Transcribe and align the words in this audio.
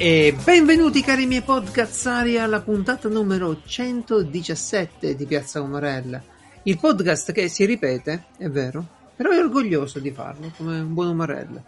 E 0.00 0.32
benvenuti 0.44 1.02
cari 1.02 1.26
miei 1.26 1.42
podcazzari 1.42 2.38
alla 2.38 2.60
puntata 2.60 3.08
numero 3.08 3.62
117 3.66 5.16
di 5.16 5.26
Piazza 5.26 5.60
Umarella. 5.60 6.22
Il 6.62 6.78
podcast 6.78 7.32
che 7.32 7.48
si 7.48 7.64
ripete, 7.64 8.26
è 8.38 8.48
vero, 8.48 8.84
però 9.16 9.30
è 9.30 9.38
orgoglioso 9.38 9.98
di 9.98 10.12
farlo, 10.12 10.52
come 10.56 10.78
un 10.78 10.94
buon 10.94 11.08
Umarella. 11.08 11.60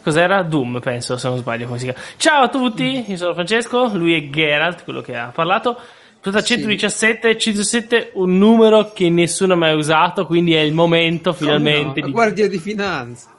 Cos'era? 0.00 0.42
Doom, 0.42 0.78
penso, 0.78 1.16
se 1.16 1.28
non 1.28 1.38
sbaglio 1.38 1.66
come. 1.66 1.96
Ciao 2.16 2.44
a 2.44 2.48
tutti, 2.48 3.10
io 3.10 3.16
sono 3.16 3.34
Francesco, 3.34 3.90
lui 3.96 4.14
è 4.14 4.30
Geralt, 4.30 4.84
quello 4.84 5.00
che 5.00 5.16
ha 5.16 5.32
parlato. 5.34 5.76
Puntata 6.20 6.44
Sì. 6.44 6.54
117, 6.54 7.38
117, 7.38 8.10
un 8.14 8.36
numero 8.38 8.92
che 8.92 9.08
nessuno 9.08 9.52
ha 9.52 9.56
mai 9.56 9.74
usato, 9.74 10.26
quindi 10.26 10.54
è 10.54 10.60
il 10.60 10.72
momento 10.74 11.32
finalmente 11.32 12.00
No, 12.00 12.06
di... 12.06 12.12
Guardia 12.12 12.48
di 12.48 12.58
Finanza. 12.58 13.30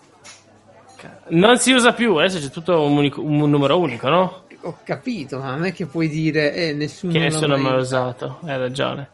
Non 1.32 1.58
si 1.60 1.72
usa 1.72 1.94
più, 1.94 2.16
adesso 2.16 2.40
c'è 2.40 2.50
tutto 2.50 2.82
un, 2.82 2.98
unico- 2.98 3.22
un 3.22 3.50
numero 3.50 3.78
unico, 3.78 4.10
no? 4.10 4.44
Ho 4.62 4.78
capito, 4.84 5.38
ma 5.40 5.52
non 5.52 5.66
è 5.66 5.74
che 5.74 5.86
puoi 5.86 6.10
dire, 6.10 6.54
eh, 6.54 6.74
nessuno 6.74 7.12
Che 7.14 7.20
nessuno 7.20 7.54
ha 7.54 7.58
mai 7.58 7.78
usato, 7.78 8.40
hai 8.46 8.58
ragione. 8.58 9.10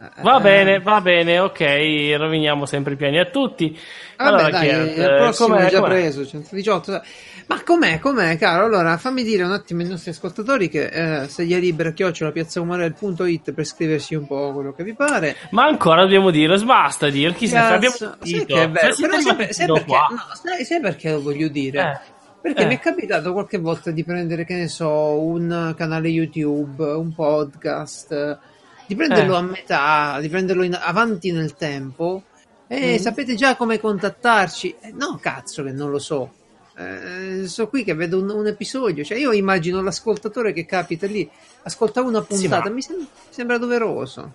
Eh, 0.00 0.22
Va 0.22 0.40
bene, 0.40 0.80
va 0.80 1.00
bene, 1.00 1.38
ok, 1.38 2.14
roviniamo 2.16 2.66
sempre 2.66 2.94
i 2.94 2.96
piani 2.96 3.18
a 3.18 3.26
tutti. 3.26 3.76
Vabbè, 4.16 4.28
Allora, 4.30 4.50
dai, 4.50 4.68
Geralt, 4.68 4.96
il 4.96 5.02
eh, 5.02 5.16
prossimo 5.16 5.56
è 5.56 5.68
già 5.68 5.78
com'è? 5.80 5.88
preso, 5.90 6.26
118. 6.26 7.02
Ma 7.46 7.62
com'è, 7.62 7.98
com'è, 7.98 8.38
caro? 8.38 8.64
Allora, 8.66 8.96
fammi 8.96 9.22
dire 9.22 9.42
un 9.42 9.52
attimo 9.52 9.82
ai 9.82 9.88
nostri 9.88 10.10
ascoltatori 10.10 10.68
che 10.68 11.22
eh, 11.22 11.28
se 11.28 11.44
gli 11.44 11.54
è 11.54 11.58
libera 11.58 11.92
chiocciola 11.92 12.30
piazzaumarel.it 12.32 13.52
per 13.52 13.64
scriversi 13.64 14.14
un 14.14 14.26
po' 14.26 14.52
quello 14.52 14.72
che 14.72 14.84
vi 14.84 14.94
pare. 14.94 15.36
Ma 15.50 15.64
ancora 15.64 16.02
dobbiamo 16.02 16.30
dirlo, 16.30 16.62
basta 16.64 17.08
dirlo, 17.10 17.34
chi 17.34 17.48
se 17.48 17.56
ne 17.58 17.66
abbiamo 17.66 17.94
sai 17.96 18.44
che 18.46 18.62
è 18.62 18.70
però 18.70 18.92
sai, 18.92 18.94
sai 18.94 19.52
fino 19.52 19.74
perché, 19.74 19.92
no, 19.92 20.16
sai, 20.42 20.64
sai 20.64 20.80
perché 20.80 21.10
lo 21.12 21.22
voglio 21.22 21.48
dire? 21.48 21.80
Eh, 21.80 22.10
Perché 22.42 22.62
eh. 22.62 22.66
mi 22.66 22.74
è 22.74 22.80
capitato 22.80 23.32
qualche 23.32 23.58
volta 23.58 23.92
di 23.92 24.02
prendere, 24.02 24.44
che 24.44 24.54
ne 24.54 24.66
so, 24.68 24.90
un 25.20 25.74
canale 25.76 26.08
YouTube, 26.08 26.82
un 26.84 27.14
podcast, 27.14 28.38
di 28.86 28.96
prenderlo 28.96 29.34
Eh. 29.34 29.38
a 29.38 29.42
metà, 29.42 30.18
di 30.20 30.28
prenderlo 30.28 30.64
in- 30.64 30.76
avanti 30.80 31.30
nel 31.30 31.54
tempo. 31.54 32.24
E 32.66 32.94
Mm. 32.94 32.96
sapete 32.96 33.34
già 33.36 33.54
come 33.54 33.78
contattarci? 33.78 34.74
Eh, 34.80 34.92
no, 34.92 35.18
cazzo 35.20 35.62
che 35.62 35.70
non 35.70 35.90
lo 35.90 35.98
so. 36.00 36.32
Eh, 36.76 37.46
so 37.48 37.68
qui 37.68 37.84
che 37.84 37.94
vedo 37.94 38.18
un, 38.18 38.30
un 38.30 38.46
episodio, 38.46 39.04
cioè 39.04 39.18
io 39.18 39.32
immagino 39.32 39.82
l'ascoltatore 39.82 40.52
che 40.52 40.64
capita 40.64 41.06
lì, 41.06 41.28
ascolta 41.64 42.00
una 42.02 42.20
Sì, 42.28 42.40
puntata, 42.40 42.68
ma- 42.68 42.74
mi 42.74 42.82
sem- 42.82 43.06
sembra 43.28 43.58
doveroso. 43.58 44.32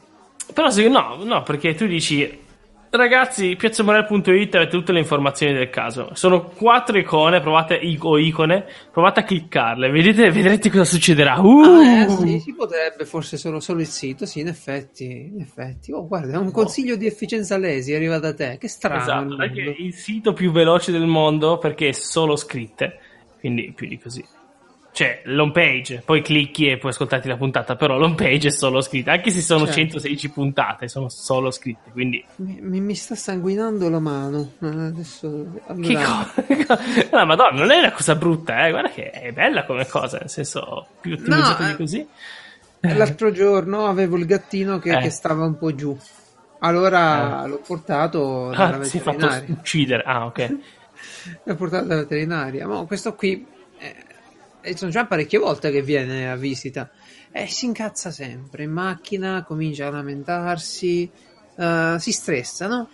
Però 0.54 0.70
se, 0.70 0.88
no, 0.88 1.24
no, 1.24 1.44
perché 1.44 1.74
tu 1.76 1.88
dici, 1.88 2.46
ragazzi, 2.90 3.56
piazzamorel.it 3.56 4.56
avete 4.56 4.68
tutte 4.70 4.92
le 4.92 5.00
informazioni 5.00 5.54
del 5.54 5.70
caso. 5.70 6.10
Sono 6.14 6.46
quattro 6.46 6.98
icone, 6.98 7.40
provate, 7.42 7.80
o 8.00 8.18
icone, 8.18 8.66
provate 8.92 9.20
a 9.22 9.24
cliccarle, 9.24 9.90
vedete, 9.90 10.32
vedrete 10.32 10.70
cosa 10.70 10.86
succederà. 10.86 11.40
Uh! 11.40 11.62
Ah, 11.62 12.04
eh, 12.04 12.10
sì, 12.10 12.40
si 12.40 12.54
potrebbe 12.54 13.06
forse 13.06 13.38
solo, 13.38 13.60
solo 13.60 13.82
il 13.82 13.88
sito, 13.88 14.26
sì, 14.26 14.40
in 14.40 14.48
effetti, 14.48 15.32
in 15.34 15.42
effetti. 15.42 15.92
Oh, 15.92 16.08
guarda, 16.08 16.34
è 16.34 16.38
un 16.38 16.52
consiglio 16.52 16.96
di 16.96 17.06
efficienza 17.06 17.58
lesi, 17.58 17.94
arriva 17.94 18.20
da 18.20 18.34
te, 18.34 18.58
che 18.60 18.68
strano. 18.68 19.02
Esatto, 19.02 19.44
il 19.44 19.76
il 19.78 19.94
sito 19.94 20.34
più 20.34 20.52
veloce 20.52 20.92
del 20.92 21.06
mondo 21.06 21.58
perché 21.58 21.90
è 21.90 21.92
solo 21.94 22.36
scritte, 22.36 23.00
quindi 23.40 23.72
più 23.76 23.88
di 23.88 23.98
così. 23.98 24.24
Cioè, 24.98 25.22
l'home 25.26 25.52
page, 25.52 26.02
poi 26.04 26.24
clicchi 26.24 26.68
e 26.72 26.80
puoi 26.80 26.92
ascoltarti 26.92 27.28
la 27.28 27.38
puntata, 27.38 27.76
però 27.76 28.00
l'home 28.00 28.16
page 28.16 28.48
è 28.48 28.52
solo 28.52 28.82
scritta, 28.82 29.12
anche 29.12 29.30
se 29.30 29.42
sono 29.42 29.66
Certo. 29.66 29.74
116 29.74 30.30
puntate, 30.32 30.88
sono 30.88 31.08
solo 31.08 31.52
scritte, 31.52 31.92
quindi... 31.92 32.26
Mi, 32.38 32.82
mi- 32.82 32.96
sta 32.96 33.14
sanguinando 33.14 33.92
la 33.92 34.00
mano. 34.00 34.54
Eh, 34.60 34.66
Adesso, 34.68 35.46
Che 35.80 35.94
cosa? 35.94 36.34
No, 37.16 37.26
madonna, 37.28 37.60
non 37.60 37.70
è 37.70 37.78
una 37.78 37.92
cosa 37.92 38.16
brutta, 38.16 38.66
eh? 38.66 38.72
guarda 38.72 38.90
che 38.90 39.12
è 39.12 39.32
bella 39.32 39.66
come 39.66 39.86
cosa, 39.86 40.18
nel 40.18 40.32
senso, 40.32 40.88
più 41.00 41.14
ottimizzato 41.14 41.62
No, 41.62 41.68
di 41.68 41.74
eh, 41.74 41.78
così. 41.78 42.08
L'altro 42.80 43.32
giorno 43.32 43.86
avevo 43.86 44.18
il 44.18 44.26
gattino 44.26 44.80
che, 44.80 44.98
Eh. 44.98 45.02
che 45.02 45.10
stava 45.12 45.46
un 45.46 45.60
po' 45.60 45.76
giù. 45.76 45.96
Allora 46.62 47.46
l'ho 47.46 47.62
portato 47.64 48.50
dalla 48.50 48.78
Ah, 48.78 48.84
si 48.84 48.98
è 48.98 49.02
fatto 49.02 49.30
uccidere, 49.46 50.02
ah 50.04 50.26
ok. 50.26 50.58
L'ho 51.46 51.56
portato 51.56 51.86
dalla 51.86 52.02
veterinaria. 52.02 52.66
Ma 52.66 52.84
questo 52.88 53.14
qui 53.14 53.34
eh, 53.34 53.46
eh, 53.46 53.57
sono 54.76 54.92
già 54.92 55.06
parecchie 55.06 55.40
volte 55.40 55.72
che 55.72 55.82
viene 55.82 56.30
a 56.30 56.36
visita. 56.36 56.90
E 57.32 57.48
si 57.48 57.66
incazza 57.66 58.10
sempre 58.12 58.64
in 58.64 58.72
macchina, 58.72 59.44
comincia 59.44 59.88
a 59.88 59.92
lamentarsi, 59.92 61.10
eh, 61.58 61.96
si 62.00 62.12
stressa, 62.12 62.68
no? 62.68 62.90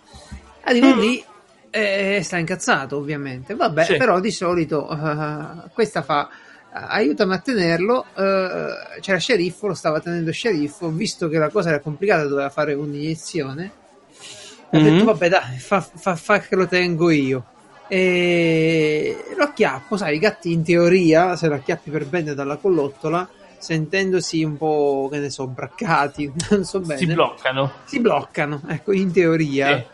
Arrivo 0.64 0.94
Mm. 0.94 0.98
lì 0.98 1.24
e 1.70 2.20
sta 2.22 2.36
incazzato, 2.38 2.96
ovviamente. 2.96 3.54
Vabbè, 3.54 3.84
Sì. 3.84 3.96
però 3.96 4.20
di 4.20 4.30
solito 4.30 4.88
eh, 4.90 5.70
questa 5.72 6.02
fa. 6.02 6.28
Aiutami 6.76 7.34
a 7.34 7.38
tenerlo. 7.38 8.04
eh, 8.16 9.00
c'era 9.00 9.18
sceriffo, 9.18 9.68
lo 9.68 9.74
stava 9.74 10.00
tenendo 10.00 10.32
sceriffo. 10.32 10.90
Visto 10.90 11.28
che 11.28 11.38
la 11.38 11.48
cosa 11.48 11.68
era 11.70 11.80
complicata, 11.80 12.24
doveva 12.24 12.50
fare 12.50 12.74
un'iniezione. 12.74 13.70
Ho 14.70 14.78
Mhm. 14.78 14.82
detto, 14.82 15.04
vabbè, 15.04 15.28
dai, 15.28 15.58
fa, 15.58 15.80
fa- 15.80 16.16
fa 16.16 16.40
che 16.40 16.56
lo 16.56 16.66
tengo 16.66 17.10
io. 17.10 17.44
E 17.86 19.24
lo 19.36 19.44
acchiappo, 19.44 19.96
sai, 19.96 20.16
i 20.16 20.18
gatti 20.18 20.52
in 20.52 20.62
teoria, 20.64 21.36
se 21.36 21.48
lo 21.48 21.54
acchiappi 21.54 21.90
per 21.90 22.06
bene 22.06 22.34
dalla 22.34 22.56
collottola, 22.56 23.28
sentendosi 23.58 24.42
un 24.42 24.56
po', 24.56 25.08
che 25.10 25.18
ne 25.18 25.30
so, 25.30 25.46
braccati, 25.46 26.32
non 26.50 26.64
so 26.64 26.80
bene, 26.80 26.98
Si 26.98 27.06
bloccano. 27.06 27.72
si 27.84 28.00
bloccano, 28.00 28.62
ecco, 28.68 28.92
in 28.92 29.12
teoria. 29.12 29.76
Sì. 29.76 29.84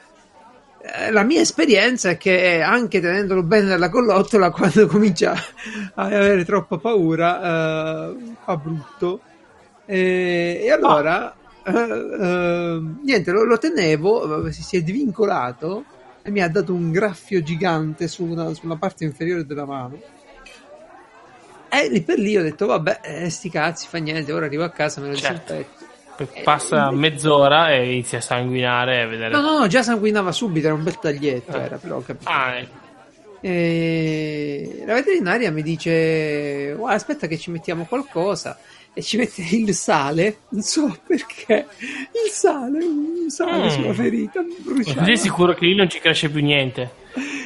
Eh, 0.83 1.11
La 1.11 1.25
mia 1.25 1.41
esperienza 1.41 2.11
è 2.11 2.17
che 2.17 2.63
anche 2.63 3.01
tenendolo 3.01 3.43
bene 3.43 3.69
dalla 3.69 3.91
collottola, 3.91 4.51
quando 4.53 4.87
comincia 4.87 5.33
a 5.95 6.05
avere 6.05 6.45
troppa 6.45 6.79
paura, 6.79 8.09
eh, 8.11 8.17
fa 8.45 8.57
brutto. 8.57 9.21
E, 9.85 10.61
e 10.63 10.71
allora, 10.71 11.35
eh, 11.65 11.73
eh, 11.73 12.81
niente, 13.03 13.31
lo, 13.33 13.45
lo 13.45 13.59
tenevo, 13.59 14.47
eh, 14.47 14.53
si, 14.53 14.63
si 14.63 14.77
è 14.77 14.83
divincolato 14.83 15.85
e 16.31 16.33
mi 16.33 16.41
ha 16.41 16.49
dato 16.49 16.73
un 16.73 16.93
graffio 16.93 17.43
gigante 17.43 18.07
su 18.09 18.25
una- 18.25 18.55
sulla 18.55 18.77
parte 18.77 19.05
inferiore 19.05 19.45
della 19.45 19.67
mano. 19.67 20.01
E 21.69 21.89
lì 21.89 22.03
per 22.03 22.19
lì 22.19 22.37
ho 22.37 22.43
detto, 22.43 22.67
vabbè, 22.67 23.01
eh, 23.03 23.31
sti 23.31 23.51
cazzi, 23.51 23.87
fa 23.89 23.99
niente, 23.99 24.33
ora 24.33 24.47
arrivo 24.47 24.65
a 24.65 24.71
casa, 24.71 25.01
me 25.01 25.09
lo 25.09 25.15
Certo. 25.17 25.53
disinfetto. 25.53 25.89
Poi 26.17 26.43
Passa 26.43 26.91
mezz'ora 26.91 27.73
e 27.73 27.93
inizia 27.93 28.19
a 28.19 28.21
sanguinare 28.21 29.03
e 29.03 29.07
vedere. 29.07 29.31
No, 29.35 29.41
no, 29.41 29.59
no, 29.59 29.67
già 29.69 29.83
sanguinava 29.83 30.33
subito, 30.33 30.67
era 30.67 30.75
un 30.75 30.83
bel 30.83 30.99
taglietto, 30.99 31.57
Eh. 31.57 31.61
era, 31.63 31.77
però 31.79 31.97
ho 31.97 32.03
capito. 32.03 32.29
Ah, 32.31 32.57
ecco. 32.59 32.79
E 33.41 34.83
la 34.85 34.95
veterinaria 34.95 35.51
mi 35.51 35.63
dice: 35.63 36.75
"Guarda, 36.77 36.97
aspetta, 36.97 37.27
che 37.27 37.39
ci 37.39 37.51
mettiamo 37.51 37.87
qualcosa. 37.87 38.59
E 38.93 39.03
ci 39.03 39.17
mette 39.17 39.43
il 39.53 39.73
sale, 39.75 40.39
non 40.51 40.63
so 40.63 40.97
perché. 41.07 41.67
Il 41.79 42.31
sale, 42.31 42.85
un 42.85 43.29
sale 43.31 43.67
Mm. 43.67 43.69
sulla 43.69 43.95
ferita, 43.95 44.43
bruciava. 44.59 45.05
Sei 45.05 45.17
sicuro 45.17 45.55
che 45.55 45.65
lì 45.65 45.75
non 45.75 45.89
ci 45.89 46.01
cresce 46.01 46.29
più 46.29 46.43
niente? 46.43 46.91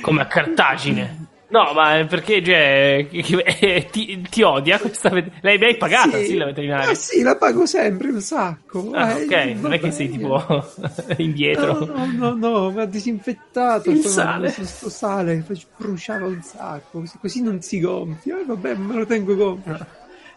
Come 0.00 0.22
a 0.22 0.27
Cartagine. 0.27 1.27
No, 1.49 1.72
ma 1.72 2.05
perché 2.09 2.43
cioè, 2.43 3.06
eh, 3.12 3.87
ti, 3.93 4.21
ti 4.28 4.43
odia 4.43 4.78
questa 4.81 5.10
vet- 5.10 5.31
Lei 5.43 5.56
mi 5.59 5.66
hai 5.66 5.77
pagata, 5.77 6.19
sì, 6.22 6.37
la 6.37 6.47
veterinaria. 6.47 6.88
Ah, 6.91 6.94
sì, 6.94 7.21
la 7.22 7.37
pago 7.37 7.65
sempre 7.66 8.09
un 8.09 8.21
sacco. 8.21 8.91
Ah, 8.93 9.19
Eh, 9.19 9.25
ok, 9.25 9.61
non 9.61 9.72
è 9.75 9.78
che 9.78 9.91
sei 9.93 10.09
tipo 10.11 10.43
indietro. 11.19 11.84
No, 11.84 12.06
no, 12.06 12.34
no, 12.34 12.34
no, 12.34 12.71
mi 12.72 12.81
ha 12.81 12.87
disinfettato 12.87 13.91
Il 13.91 13.99
sale. 14.05 14.47
messo 14.49 14.65
sto 14.65 14.88
sale, 14.88 15.44
bruciava 15.76 16.26
un 16.26 16.43
sacco, 16.43 17.05
così, 17.20 17.43
non 17.43 17.61
si 17.61 17.79
gonfia. 17.81 18.40
Eh, 18.40 18.44
vabbè, 18.47 18.75
me 18.75 18.94
lo 18.94 19.06
tengo 19.06 19.37
gonfio. 19.37 19.87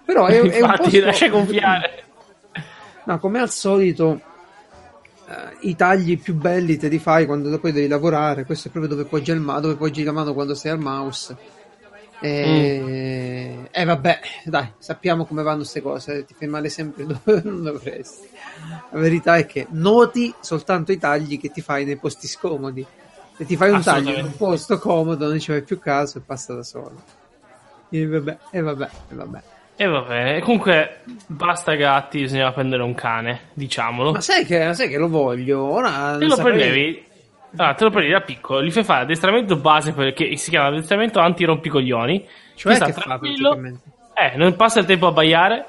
Però 0.07 0.25
è, 0.25 0.36
è 0.36 0.39
un 0.39 0.45
Infatti, 0.45 0.83
posto... 0.83 1.00
lascia 1.01 1.27
gonfiare. 1.27 2.04
No, 3.04 3.19
come 3.19 3.39
al 3.39 3.50
solito, 3.50 4.21
eh, 5.27 5.68
i 5.68 5.75
tagli 5.75 6.18
più 6.18 6.33
belli 6.33 6.77
te 6.77 6.88
li 6.88 6.98
fai 6.98 7.25
quando 7.25 7.59
poi 7.59 7.74
devi 7.74 7.89
lavorare. 7.89 8.45
Questo 8.45 8.69
è 8.69 8.71
proprio 8.71 8.95
dove 8.95 9.04
poggi, 9.04 9.31
il 9.31 9.42
ma- 9.42 9.59
dove 9.59 9.75
poggi 9.75 10.06
la 10.06 10.13
mano 10.13 10.33
quando 10.33 10.56
sei 10.56 10.71
al 10.71 10.80
mouse. 10.80 11.36
E... 12.21 13.68
e 13.69 13.83
vabbè, 13.83 14.19
dai, 14.45 14.71
sappiamo 14.77 15.25
come 15.25 15.44
vanno 15.44 15.57
queste 15.57 15.81
cose. 15.81 16.24
Ti 16.24 16.33
fai 16.38 16.48
male 16.48 16.69
sempre 16.69 17.03
dove 17.06 17.42
non 17.44 17.63
dovresti. 17.63 18.30
La 18.92 19.00
verità 19.00 19.36
è 19.36 19.45
che 19.45 19.68
noti 19.71 20.33
soltanto 20.39 20.94
i 20.94 20.98
tagli 20.98 21.38
che 21.38 21.51
ti 21.51 21.60
fai 21.60 21.83
nei 21.83 21.98
posti 21.98 22.27
scomodi. 22.27 22.86
Se 23.36 23.45
ti 23.45 23.57
fai 23.57 23.71
un 23.71 23.83
taglio 23.83 24.18
in 24.18 24.24
un 24.24 24.38
posto 24.38 24.80
comodo, 24.80 25.27
non 25.27 25.38
ci 25.38 25.51
fai 25.51 25.63
più 25.63 25.80
caso 25.80 26.19
e 26.19 26.21
passa 26.21 26.53
da 26.53 26.63
solo. 26.63 27.03
E 27.89 28.07
vabbè, 28.07 28.38
e 28.51 28.62
vabbè, 28.62 28.89
e 29.10 29.15
vabbè. 29.15 29.44
E 29.79 29.85
va 29.85 30.01
bene. 30.01 30.39
Comunque, 30.41 31.01
basta 31.27 31.75
gatti, 31.75 32.21
bisognava 32.21 32.51
prendere 32.51 32.81
un 32.83 32.95
cane, 32.95 33.50
diciamolo. 33.53 34.12
Ma 34.13 34.21
sai 34.21 34.44
che, 34.44 34.74
sai 34.74 34.89
che 34.89 34.97
lo 34.97 35.07
voglio? 35.07 35.62
Ora 35.63 36.15
Te 36.18 36.25
lo 36.25 36.35
saprei- 36.35 36.56
prendevi. 36.57 37.06
Ah, 37.56 37.74
te 37.74 37.83
lo 37.85 37.89
prendi 37.91 38.12
da 38.12 38.19
piccolo, 38.21 38.62
gli 38.62 38.71
fai 38.71 38.83
fare 38.83 39.03
addestramento 39.03 39.56
base 39.56 39.94
perché 39.94 40.35
si 40.35 40.50
chiama 40.50 40.68
addestramento 40.68 41.19
anti-rompicoglioni. 41.19 42.27
Cioè, 42.56 42.77
Che 42.77 42.85
che 42.85 42.91
fa 42.94 43.01
tranquillo. 43.01 43.50
praticamente? 43.50 43.83
Eh, 44.13 44.38
non 44.38 44.56
passa 44.56 44.79
il 44.79 44.85
tempo 44.85 45.07
a 45.07 45.12
baiare. 45.12 45.65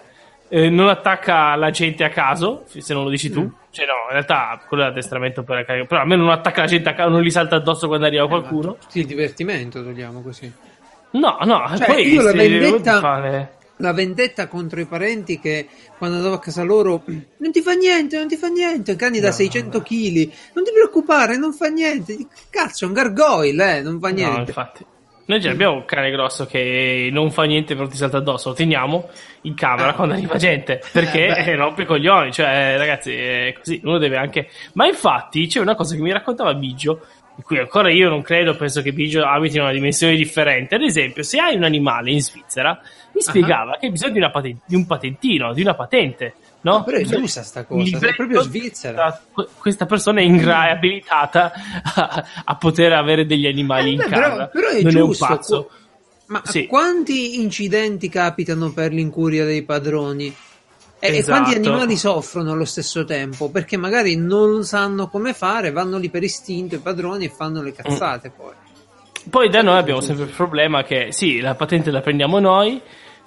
eh, 0.50 0.70
non 0.70 0.88
attacca 0.88 1.54
la 1.56 1.68
gente 1.70 2.04
a 2.04 2.08
caso, 2.08 2.64
se 2.66 2.94
non 2.94 3.04
lo 3.04 3.10
dici 3.10 3.30
tu. 3.30 3.42
Mm. 3.42 3.48
Cioè, 3.70 3.84
no, 3.84 3.92
in 4.06 4.12
realtà 4.12 4.58
quello 4.66 4.82
è 4.82 4.86
l'addestramento 4.86 5.42
per 5.42 5.56
la 5.66 5.84
Però 5.84 6.00
almeno 6.00 6.22
non 6.24 6.32
attacca 6.32 6.62
la 6.62 6.66
gente 6.66 6.88
a 6.88 6.94
caso, 6.94 7.10
non 7.10 7.20
gli 7.20 7.30
salta 7.30 7.56
addosso 7.56 7.86
quando 7.86 8.06
arriva 8.06 8.24
eh, 8.24 8.28
qualcuno. 8.28 8.78
Sì, 8.88 9.04
divertimento, 9.04 9.82
togliamo 9.82 10.22
così. 10.22 10.50
No, 11.10 11.36
no, 11.44 11.64
cioè, 11.76 11.86
poi 11.86 12.08
io 12.12 12.22
la 12.22 12.32
vendetta, 12.32 12.98
fare... 13.00 13.56
la 13.78 13.92
vendetta 13.92 14.46
contro 14.48 14.80
i 14.80 14.86
parenti 14.86 15.38
che 15.38 15.66
quando 15.96 16.16
andavo 16.16 16.34
a 16.34 16.40
casa 16.40 16.62
loro 16.62 17.02
non 17.06 17.52
ti 17.52 17.60
fa 17.60 17.72
niente, 17.72 18.16
non 18.16 18.28
ti 18.28 18.36
fa 18.36 18.48
niente, 18.48 18.96
cani 18.96 19.20
da 19.20 19.28
no, 19.28 19.34
600 19.34 19.80
kg, 19.80 20.30
non 20.54 20.64
ti 20.64 20.70
preoccupare, 20.72 21.36
non 21.36 21.52
fa 21.52 21.68
niente. 21.68 22.16
Cazzo, 22.50 22.84
è 22.84 22.88
un 22.88 22.94
gargoyle, 22.94 23.78
eh, 23.78 23.82
non 23.82 23.98
fa 23.98 24.08
niente. 24.08 24.36
No, 24.36 24.46
infatti. 24.46 24.86
Noi 25.28 25.40
già 25.40 25.50
abbiamo 25.50 25.74
un 25.74 25.84
cane 25.84 26.10
grosso 26.10 26.46
che 26.46 27.10
non 27.12 27.30
fa 27.30 27.42
niente 27.42 27.74
però 27.74 27.86
ti 27.86 27.98
salta 27.98 28.16
addosso, 28.16 28.48
lo 28.48 28.54
teniamo 28.54 29.10
in 29.42 29.54
camera 29.54 29.90
eh. 29.90 29.94
quando 29.94 30.14
arriva 30.14 30.36
gente 30.38 30.80
perché 30.90 31.26
eh, 31.26 31.52
rompe 31.54 31.82
i 31.82 31.84
coglioni, 31.84 32.32
cioè 32.32 32.76
ragazzi 32.78 33.12
è 33.12 33.52
così, 33.52 33.78
uno 33.84 33.98
deve 33.98 34.16
anche... 34.16 34.48
Ma 34.72 34.86
infatti 34.86 35.46
c'è 35.46 35.60
una 35.60 35.74
cosa 35.74 35.94
che 35.94 36.00
mi 36.00 36.12
raccontava 36.12 36.54
Biggio, 36.54 37.04
di 37.38 37.44
cui 37.44 37.58
ancora 37.58 37.88
io 37.88 38.08
non 38.08 38.20
credo, 38.20 38.56
penso 38.56 38.82
che 38.82 38.92
Biggio 38.92 39.24
abiti 39.24 39.58
in 39.58 39.62
una 39.62 39.70
dimensione 39.70 40.16
differente. 40.16 40.74
Ad 40.74 40.82
esempio, 40.82 41.22
se 41.22 41.38
hai 41.38 41.54
un 41.54 41.62
animale 41.62 42.10
in 42.10 42.20
Svizzera, 42.20 42.80
mi 43.12 43.20
spiegava 43.20 43.70
uh-huh. 43.70 43.78
che 43.78 43.86
hai 43.86 43.92
bisogno 43.92 44.14
di, 44.14 44.30
patent- 44.32 44.62
di 44.66 44.74
un 44.74 44.86
patentino, 44.86 45.52
di 45.54 45.62
una 45.62 45.74
patente 45.74 46.34
No? 46.60 46.82
però 46.82 46.98
è 46.98 47.04
giusta 47.04 47.42
sta 47.44 47.64
cosa, 47.64 47.98
è 47.98 48.14
proprio 48.16 48.42
Svizzera. 48.42 49.22
Questa 49.56 49.86
persona 49.86 50.18
è, 50.18 50.24
ingra- 50.24 50.66
è 50.66 50.72
abilitata 50.72 51.52
a, 51.94 52.24
a, 52.44 52.56
poter 52.56 52.92
avere 52.92 53.26
degli 53.26 53.46
animali 53.46 53.90
eh, 53.90 53.92
in 53.92 53.96
beh, 53.98 54.08
casa. 54.08 54.46
Però, 54.48 54.48
però 54.48 54.68
è 54.70 54.82
non 54.82 54.90
giusto. 54.90 55.24
È 55.24 55.28
un 55.28 55.36
pazzo. 55.36 55.70
Ma 56.26 56.42
sì. 56.44 56.66
quanti 56.66 57.40
incidenti 57.40 58.08
capitano 58.08 58.72
per 58.72 58.92
l'incuria 58.92 59.44
dei 59.44 59.62
padroni? 59.62 60.34
E, 61.00 61.16
esatto. 61.16 61.42
quanti 61.42 61.56
animali 61.56 61.96
soffrono 61.96 62.52
allo 62.52 62.64
stesso 62.64 63.04
tempo? 63.04 63.50
Perché 63.50 63.76
magari 63.76 64.16
non 64.16 64.64
sanno 64.64 65.08
come 65.08 65.32
fare, 65.32 65.70
vanno 65.70 65.96
lì 65.98 66.10
per 66.10 66.22
istinto 66.22 66.74
i 66.74 66.78
padroni 66.78 67.26
e 67.26 67.28
fanno 67.28 67.62
le 67.62 67.72
cazzate 67.72 68.30
mm. 68.30 68.32
poi. 68.36 68.52
Poi 69.30 69.48
da 69.50 69.62
noi 69.62 69.78
abbiamo 69.78 70.00
sempre 70.00 70.24
il 70.24 70.30
problema 70.30 70.82
che 70.82 71.12
sì, 71.12 71.40
la 71.40 71.54
patente 71.54 71.90
la 71.90 72.00
prendiamo 72.00 72.38
noi, 72.38 72.80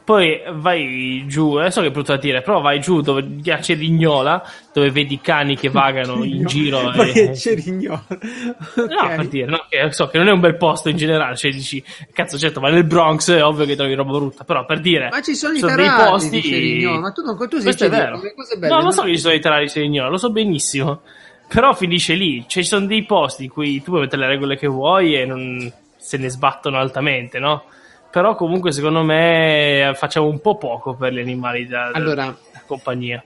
poi 0.04 0.42
vai 0.54 1.26
giù, 1.28 1.56
adesso 1.56 1.82
che 1.82 1.88
è 1.88 1.92
brutto 1.92 2.14
da 2.14 2.18
dire, 2.18 2.42
però 2.42 2.60
vai 2.60 2.80
giù 2.80 3.02
dove 3.02 3.24
c'è 3.42 3.76
Rignola, 3.76 4.44
dove 4.74 4.90
vedi 4.90 5.22
cani 5.22 5.56
che 5.56 5.70
vagano 5.70 6.24
in 6.24 6.46
giro. 6.46 6.82
Ma 6.82 7.06
e... 7.06 7.12
che 7.12 7.32
c'è 7.32 7.56
Rignola? 7.56 8.04
okay. 8.10 8.88
No, 8.88 9.16
per 9.16 9.28
dire, 9.28 9.46
no, 9.46 9.66
che, 9.70 9.92
so 9.92 10.08
che 10.08 10.18
non 10.18 10.28
è 10.28 10.32
un 10.32 10.40
bel 10.40 10.58
posto 10.58 10.90
in 10.90 10.98
generale, 10.98 11.36
cioè 11.36 11.52
dici, 11.52 11.84
cazzo 12.12 12.38
certo, 12.38 12.60
ma 12.60 12.70
nel 12.70 12.84
Bronx 12.84 13.32
è 13.32 13.44
ovvio 13.44 13.66
che 13.66 13.76
trovi 13.76 13.94
roba 13.94 14.12
brutta, 14.12 14.44
però 14.44 14.66
per 14.66 14.82
dire... 14.82 15.10
Ma 15.10 15.22
ci 15.22 15.36
sono, 15.36 15.56
sono 15.58 15.72
i 15.72 15.76
terrari, 15.76 15.98
dei 15.98 16.10
posti... 16.10 16.40
Rignola, 16.40 17.00
ma 17.00 17.12
tu 17.12 17.22
non 17.24 17.38
tu 17.38 17.56
sei 17.58 17.64
Questo 17.64 17.86
è 17.86 17.90
vero. 17.90 18.20
Belle, 18.58 18.74
no, 18.74 18.82
non 18.82 18.92
so 18.92 19.04
che 19.04 19.14
ci 19.14 19.20
sono 19.20 19.34
i 19.34 19.40
terrari 19.40 19.70
di 19.72 19.80
Rignola, 19.80 20.10
lo 20.10 20.18
so 20.18 20.32
benissimo. 20.32 21.02
Però 21.48 21.74
finisce 21.74 22.14
lì, 22.14 22.46
cioè 22.48 22.64
ci 22.64 22.70
sono 22.70 22.86
dei 22.86 23.06
posti 23.06 23.44
in 23.44 23.50
cui 23.50 23.78
tu 23.84 23.92
puoi 23.92 24.02
mettere 24.02 24.22
le 24.22 24.28
regole 24.30 24.58
che 24.58 24.68
vuoi 24.68 25.16
e 25.16 25.26
non 25.26 25.72
se 25.98 26.18
ne 26.18 26.30
sbattono 26.30 26.78
altamente, 26.78 27.40
no? 27.40 27.66
Però 28.12 28.36
comunque 28.36 28.72
secondo 28.72 29.04
me 29.04 29.94
facciamo 29.96 30.28
un 30.28 30.40
po' 30.42 30.58
poco 30.58 30.96
per 30.96 31.14
gli 31.14 31.20
animali 31.20 31.66
da, 31.66 31.92
allora, 31.92 32.26
da 32.26 32.62
compagnia. 32.66 33.24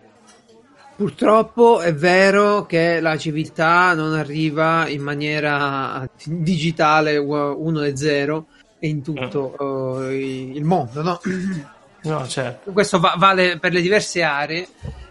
Purtroppo 0.95 1.81
è 1.81 1.93
vero 1.93 2.65
che 2.65 3.01
la 3.01 3.17
civiltà 3.17 3.93
non 3.93 4.13
arriva 4.13 4.87
in 4.87 5.01
maniera 5.01 6.07
digitale 6.23 7.17
1 7.17 7.81
e 7.81 7.97
0 7.97 8.45
in 8.79 9.01
tutto 9.01 9.57
mm. 9.61 9.65
uh, 9.65 10.11
il 10.11 10.63
mondo, 10.63 11.01
no? 11.01 11.19
No, 12.05 12.27
certo. 12.27 12.71
Questo 12.71 12.99
va- 12.99 13.15
vale 13.17 13.57
per 13.57 13.73
le 13.73 13.81
diverse 13.81 14.21
aree 14.21 14.67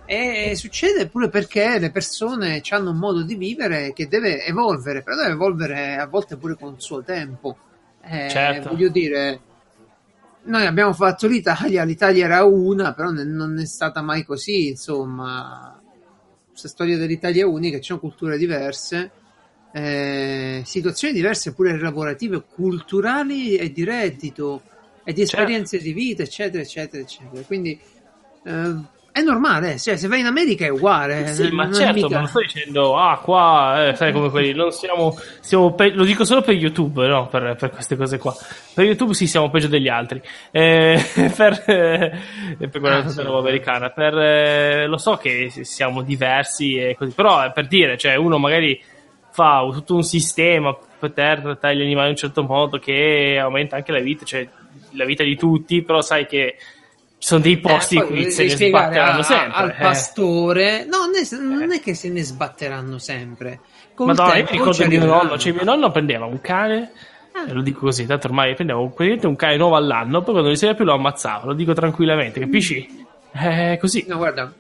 e 0.07 0.55
succede 0.55 1.09
pure 1.09 1.29
perché 1.29 1.81
le 1.81 1.91
persone 1.91 2.63
hanno 2.69 2.91
un 2.91 2.99
modo 2.99 3.23
di 3.23 3.35
vivere 3.35 3.93
che 3.93 4.07
deve 4.07 4.45
evolvere, 4.45 5.03
però 5.03 5.17
deve 5.17 5.33
evolvere 5.33 5.97
a 5.97 6.07
volte 6.07 6.37
pure 6.37 6.55
con 6.55 6.75
il 6.75 6.81
suo 6.81 7.03
tempo. 7.03 7.57
Eh, 8.01 8.29
certo. 8.29 8.69
Voglio 8.69 8.91
dire, 8.91 9.41
noi 10.45 10.67
abbiamo 10.67 10.93
fatto 10.93 11.27
l'Italia, 11.27 11.85
l'Italia 11.85 12.25
era 12.25 12.45
una, 12.45 12.93
però 12.93 13.11
non 13.11 13.59
è 13.59 13.67
stata 13.67 14.03
mai 14.03 14.25
così, 14.25 14.69
insomma, 14.69 15.81
questa 16.49 16.69
storia 16.69 16.97
dell'Italia 16.97 17.47
unica, 17.47 17.79
ci 17.79 17.85
sono 17.85 18.01
culture 18.01 18.37
diverse, 18.37 19.11
eh, 19.73 20.63
situazioni 20.65 21.15
diverse 21.15 21.53
pure 21.53 21.79
lavorative, 21.79 22.45
culturali 22.45 23.57
e 23.57 23.73
di 23.73 23.85
reddito 23.85 24.63
e 25.03 25.13
di 25.13 25.27
certo. 25.27 25.37
esperienze 25.37 25.79
certo. 25.79 25.85
di 25.87 25.93
vita, 25.93 26.23
eccetera, 26.23 26.63
eccetera, 26.63 27.03
eccetera. 27.03 27.43
Quindi 27.43 27.81
eh, 28.45 28.75
è 29.15 29.23
normale, 29.23 29.79
cioè, 29.79 29.95
se 29.97 30.09
vai 30.09 30.19
in 30.19 30.27
America 30.27 30.65
è 30.65 30.71
uguale. 30.71 31.29
Sì, 31.29 31.49
ma 31.51 31.71
certo, 31.71 31.93
mica... 31.93 32.09
ma 32.09 32.19
non 32.19 32.27
sto 32.27 32.41
dicendo, 32.41 32.97
ah, 32.97 33.17
qua, 33.19 33.87
eh, 33.87 33.95
sai 33.95 34.13
come 34.13 34.29
quelli, 34.29 34.53
non 34.55 34.73
siamo, 34.73 35.17
siamo 35.39 35.73
pe- 35.73 35.93
lo 35.93 36.03
dico 36.03 36.25
solo 36.25 36.43
per 36.43 36.57
YouTube, 36.57 37.07
no, 37.07 37.29
per, 37.29 37.55
per, 37.57 37.71
queste 37.71 37.95
cose 37.95 38.19
qua. 38.19 38.35
Per 38.75 38.85
YouTube 38.85 39.15
sì, 39.15 39.29
siamo 39.29 39.51
peggio 39.51 39.69
degli 39.69 39.87
altri. 39.87 40.21
Eh, 40.51 41.01
per, 41.37 41.63
eh, 41.65 42.19
per 42.59 42.81
quella 42.81 43.05
ah, 43.05 43.09
sì, 43.09 43.23
roba 43.23 43.39
americana, 43.39 43.91
per, 43.91 44.19
eh, 44.19 44.87
lo 44.89 44.99
so 44.99 45.17
che 45.17 45.49
siamo 45.49 46.03
diversi 46.03 46.75
e 46.75 46.97
così, 46.99 47.13
però 47.13 47.53
per 47.53 47.69
dire, 47.69 47.97
cioè, 47.97 48.17
uno 48.17 48.39
magari 48.39 48.83
fa 49.31 49.65
tutto 49.71 49.95
un 49.95 50.03
sistema 50.03 50.77
per 50.99 51.13
trattare 51.13 51.77
gli 51.77 51.83
animali 51.83 52.07
in 52.07 52.15
un 52.15 52.19
certo 52.19 52.43
modo 52.43 52.81
che 52.81 53.39
aumenta 53.41 53.77
anche 53.77 53.93
la 53.93 54.01
vita, 54.01 54.25
cioè 54.25 54.45
la 54.91 55.05
vita 55.05 55.23
di 55.23 55.37
tutti, 55.37 55.83
però 55.83 56.01
sai 56.01 56.27
che 56.27 56.57
sono 57.25 57.41
dei 57.41 57.57
posti 57.57 57.97
eh, 57.97 58.01
in 58.01 58.07
cui 58.07 58.31
se 58.31 58.45
ne 58.45 58.51
sbatteranno 58.51 59.21
a, 59.21 59.23
sempre. 59.23 59.53
Al 59.55 59.71
eh. 59.71 59.75
pastore, 59.81 60.85
no, 60.85 60.99
non 61.07 61.15
è, 61.15 61.37
non 61.41 61.73
è, 61.73 61.81
che 61.81 61.95
se 61.95 62.11
ne 62.11 62.23
sbatteranno 62.23 62.99
sempre. 62.99 63.61
Con 63.95 64.09
Madonna, 64.09 64.37
io 64.37 64.45
mi 64.45 64.51
ricordo 64.51 64.87
mio 64.87 65.05
nonno, 65.07 65.39
cioè 65.39 65.53
mio 65.53 65.65
nonno 65.65 65.91
prendeva 65.91 66.27
un 66.27 66.43
cane, 66.43 66.91
ah. 67.33 67.51
lo 67.51 67.63
dico 67.63 67.81
così, 67.81 68.05
tanto 68.05 68.27
ormai 68.27 68.55
prendeva 68.55 68.79
un, 68.79 68.93
un 68.95 69.37
cane 69.37 69.57
nuovo 69.57 69.75
all'anno, 69.75 70.19
poi 70.21 70.33
quando 70.33 70.49
non 70.49 70.57
si 70.57 70.75
più 70.75 70.85
lo 70.85 70.93
ammazzava, 70.93 71.47
lo 71.47 71.55
dico 71.55 71.73
tranquillamente, 71.73 72.41
capisci? 72.41 73.07
È 73.31 73.79
così. 73.81 74.05
No, 74.07 74.19
guarda, 74.19 74.53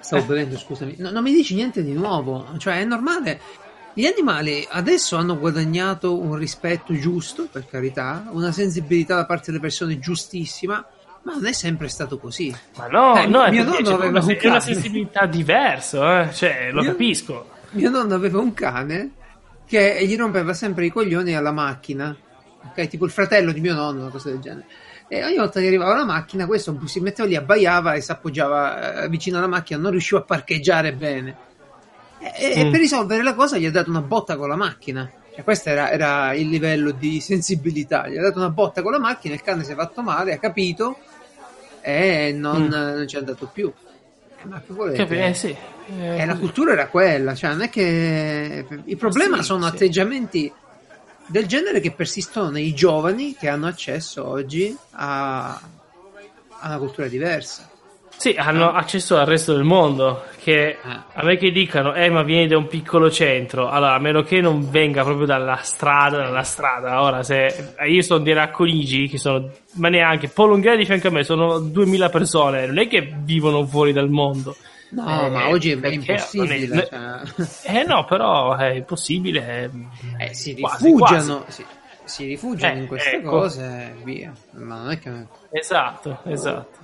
stavo 0.00 0.24
bevendo, 0.24 0.58
scusami, 0.58 0.96
no, 0.98 1.12
non 1.12 1.22
mi 1.22 1.32
dici 1.32 1.54
niente 1.54 1.84
di 1.84 1.92
nuovo, 1.92 2.48
cioè 2.58 2.80
è 2.80 2.84
normale. 2.84 3.40
Gli 3.94 4.06
animali 4.06 4.66
adesso 4.68 5.14
hanno 5.14 5.38
guadagnato 5.38 6.18
un 6.18 6.34
rispetto 6.34 6.92
giusto, 6.94 7.46
per 7.46 7.64
carità, 7.68 8.26
una 8.32 8.50
sensibilità 8.50 9.14
da 9.14 9.24
parte 9.24 9.52
delle 9.52 9.60
persone 9.60 10.00
giustissima, 10.00 10.84
ma 11.22 11.34
non 11.34 11.46
è 11.46 11.52
sempre 11.52 11.88
stato 11.88 12.18
così. 12.18 12.54
Ma 12.76 12.86
no, 12.88 13.16
eh, 13.16 13.26
no, 13.26 13.48
mio 13.48 13.64
nonno 13.64 13.94
aveva 13.94 14.20
una, 14.20 14.24
un 14.24 14.38
una 14.42 14.60
sensibilità 14.60 15.26
diversa, 15.26 16.22
eh? 16.22 16.34
cioè, 16.34 16.70
lo 16.72 16.82
mio, 16.82 16.90
capisco. 16.90 17.50
Mio 17.70 17.90
nonno 17.90 18.14
aveva 18.14 18.40
un 18.40 18.52
cane 18.52 19.12
che 19.66 20.04
gli 20.04 20.16
rompeva 20.16 20.52
sempre 20.52 20.86
i 20.86 20.90
coglioni 20.90 21.34
alla 21.34 21.52
macchina, 21.52 22.14
ok? 22.68 22.88
Tipo 22.88 23.04
il 23.04 23.10
fratello 23.10 23.52
di 23.52 23.60
mio 23.60 23.74
nonno, 23.74 24.00
una 24.02 24.10
cosa 24.10 24.30
del 24.30 24.40
genere. 24.40 24.66
E 25.08 25.24
ogni 25.24 25.36
volta 25.36 25.60
che 25.60 25.66
arrivava 25.66 25.94
la 25.94 26.04
macchina, 26.04 26.46
questo 26.46 26.78
si 26.86 27.00
metteva 27.00 27.28
lì, 27.28 27.36
abbaiava 27.36 27.94
e 27.94 28.00
si 28.00 28.10
appoggiava 28.10 29.02
eh, 29.02 29.08
vicino 29.08 29.38
alla 29.38 29.46
macchina, 29.46 29.78
non 29.78 29.90
riusciva 29.90 30.20
a 30.20 30.24
parcheggiare 30.24 30.92
bene. 30.92 31.36
E, 32.18 32.54
mm. 32.56 32.66
e 32.66 32.70
per 32.70 32.80
risolvere 32.80 33.22
la 33.22 33.34
cosa 33.34 33.58
gli 33.58 33.66
ha 33.66 33.70
dato 33.70 33.90
una 33.90 34.00
botta 34.00 34.36
con 34.36 34.48
la 34.48 34.56
macchina. 34.56 35.10
Cioè, 35.34 35.44
questo 35.44 35.70
era, 35.70 35.90
era, 35.90 36.34
il 36.34 36.48
livello 36.48 36.90
di 36.90 37.20
sensibilità. 37.20 38.08
Gli 38.08 38.16
ha 38.16 38.22
dato 38.22 38.38
una 38.38 38.50
botta 38.50 38.82
con 38.82 38.92
la 38.92 38.98
macchina, 38.98 39.34
il 39.34 39.42
cane 39.42 39.64
si 39.64 39.72
è 39.72 39.74
fatto 39.74 40.02
male, 40.02 40.34
ha 40.34 40.38
capito 40.38 40.98
e 41.82 42.32
non, 42.32 42.62
mm. 42.62 42.70
non 42.70 43.08
ci 43.08 43.16
è 43.16 43.18
andato 43.18 43.46
più. 43.52 43.70
Eh, 44.42 44.46
ma 44.46 44.60
che 44.64 44.72
volete? 44.72 45.04
Che, 45.04 45.26
eh, 45.26 45.34
sì. 45.34 45.54
eh, 45.98 46.20
eh, 46.20 46.26
la 46.26 46.36
cultura 46.36 46.72
era 46.72 46.86
quella, 46.88 47.34
cioè 47.34 47.50
non 47.50 47.62
è 47.62 47.68
che 47.68 48.66
il 48.84 48.96
problema 48.96 49.38
sì, 49.38 49.42
sono 49.42 49.66
sì. 49.66 49.74
atteggiamenti 49.74 50.52
del 51.26 51.46
genere 51.46 51.80
che 51.80 51.92
persistono 51.92 52.50
nei 52.50 52.74
giovani 52.74 53.34
che 53.34 53.48
hanno 53.48 53.66
accesso 53.66 54.26
oggi 54.26 54.76
a, 54.92 55.54
a 55.54 56.66
una 56.66 56.78
cultura 56.78 57.08
diversa. 57.08 57.70
Sì, 58.22 58.36
hanno 58.38 58.70
ah. 58.70 58.76
accesso 58.76 59.18
al 59.18 59.26
resto 59.26 59.52
del 59.52 59.64
mondo. 59.64 60.22
Che 60.40 60.78
ah. 60.80 61.06
a 61.12 61.24
me 61.24 61.36
che 61.36 61.50
dicano, 61.50 61.92
eh, 61.92 62.08
ma 62.08 62.22
vieni 62.22 62.46
da 62.46 62.56
un 62.56 62.68
piccolo 62.68 63.10
centro. 63.10 63.68
Allora, 63.68 63.94
a 63.94 63.98
meno 63.98 64.22
che 64.22 64.40
non 64.40 64.70
venga 64.70 65.02
proprio 65.02 65.26
dalla 65.26 65.56
strada, 65.56 66.18
dalla 66.18 66.44
strada. 66.44 67.02
Ora, 67.02 67.24
se 67.24 67.74
io 67.84 68.00
sono 68.02 68.22
di 68.22 68.32
Racconigi, 68.32 69.08
che 69.08 69.18
sono, 69.18 69.50
ma 69.72 69.88
neanche, 69.88 70.28
Polonghera 70.28 70.76
di 70.76 70.84
fianco 70.84 71.08
a 71.08 71.10
me, 71.10 71.24
sono 71.24 71.58
2000 71.58 72.08
persone. 72.10 72.66
Non 72.66 72.78
è 72.78 72.86
che 72.86 73.12
vivono 73.12 73.66
fuori 73.66 73.92
dal 73.92 74.08
mondo. 74.08 74.54
No, 74.90 75.26
eh, 75.26 75.28
ma 75.28 75.48
oggi 75.48 75.72
è 75.72 75.88
impossibile. 75.88 76.84
È, 76.84 76.88
cioè... 76.88 77.78
Eh 77.80 77.84
no, 77.84 78.04
però 78.04 78.54
è 78.54 78.70
impossibile. 78.74 79.68
Eh, 80.18 80.32
si 80.32 80.52
rifugiano. 80.52 80.98
Quasi, 80.98 81.32
quasi. 81.32 81.52
Si, 81.52 81.64
si 82.04 82.24
rifugiano 82.26 82.76
in 82.76 82.84
eh, 82.84 82.86
queste 82.86 83.16
ecco. 83.16 83.30
cose 83.30 83.64
e 83.64 84.04
via. 84.04 84.32
Ma 84.52 84.76
non 84.76 84.90
è 84.92 84.98
che. 85.00 85.26
Esatto, 85.50 86.20
esatto. 86.22 86.81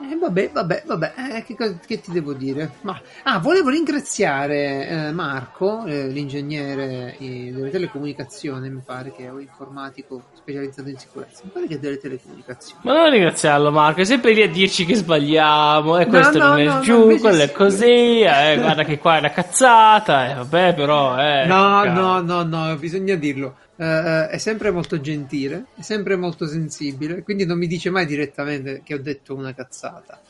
Eh, 0.00 0.16
vabbè, 0.16 0.50
vabbè, 0.52 0.82
vabbè, 0.86 1.12
eh, 1.34 1.44
che, 1.44 1.56
che, 1.84 2.00
ti 2.00 2.12
devo 2.12 2.32
dire? 2.32 2.70
Ma, 2.82 3.00
ah, 3.24 3.40
volevo 3.40 3.68
ringraziare 3.68 4.86
eh, 4.86 5.12
Marco, 5.12 5.84
eh, 5.86 6.06
l'ingegnere 6.06 7.16
eh, 7.18 7.50
delle 7.52 7.70
telecomunicazioni, 7.70 8.70
mi 8.70 8.80
pare 8.84 9.12
che 9.12 9.24
è 9.24 9.30
un 9.30 9.40
informatico 9.40 10.22
specializzato 10.34 10.88
in 10.88 10.98
sicurezza. 10.98 11.40
Mi 11.42 11.50
pare 11.50 11.66
che 11.66 11.74
è 11.74 11.78
delle 11.78 11.98
telecomunicazioni. 11.98 12.80
Ma 12.84 12.92
non 12.92 13.10
ringraziarlo, 13.10 13.72
Marco, 13.72 14.00
è 14.02 14.04
sempre 14.04 14.34
lì 14.34 14.42
a 14.42 14.48
dirci 14.48 14.84
che 14.84 14.94
sbagliamo, 14.94 15.98
e 15.98 16.04
No, 16.04 16.10
questo 16.10 16.38
no, 16.38 16.46
non 16.46 16.58
è 16.60 16.64
no, 16.64 16.74
no, 16.74 16.80
giù, 16.80 17.18
quello 17.18 17.42
è 17.42 17.48
sì. 17.48 17.52
così, 17.52 18.20
eh, 18.20 18.56
guarda 18.56 18.84
che 18.84 18.98
qua 18.98 19.16
è 19.16 19.18
una 19.18 19.30
cazzata, 19.30 20.30
eh, 20.30 20.34
vabbè, 20.34 20.74
però, 20.74 21.18
eh. 21.18 21.44
No, 21.48 21.82
cavolo. 21.82 22.22
no, 22.22 22.42
no, 22.44 22.66
no, 22.68 22.76
bisogna 22.76 23.16
dirlo. 23.16 23.56
Eh, 23.80 24.28
è 24.30 24.38
sempre 24.38 24.72
molto 24.72 25.00
gentile, 25.00 25.66
è 25.76 25.82
sempre 25.82 26.16
molto 26.16 26.46
sensibile, 26.48 27.22
quindi 27.22 27.46
non 27.46 27.58
mi 27.58 27.68
dice 27.68 27.90
mai 27.90 28.06
direttamente 28.06 28.82
che 28.84 28.94
ho 28.94 28.98
detto 28.98 29.34
una 29.36 29.54
cazzata. 29.54 30.20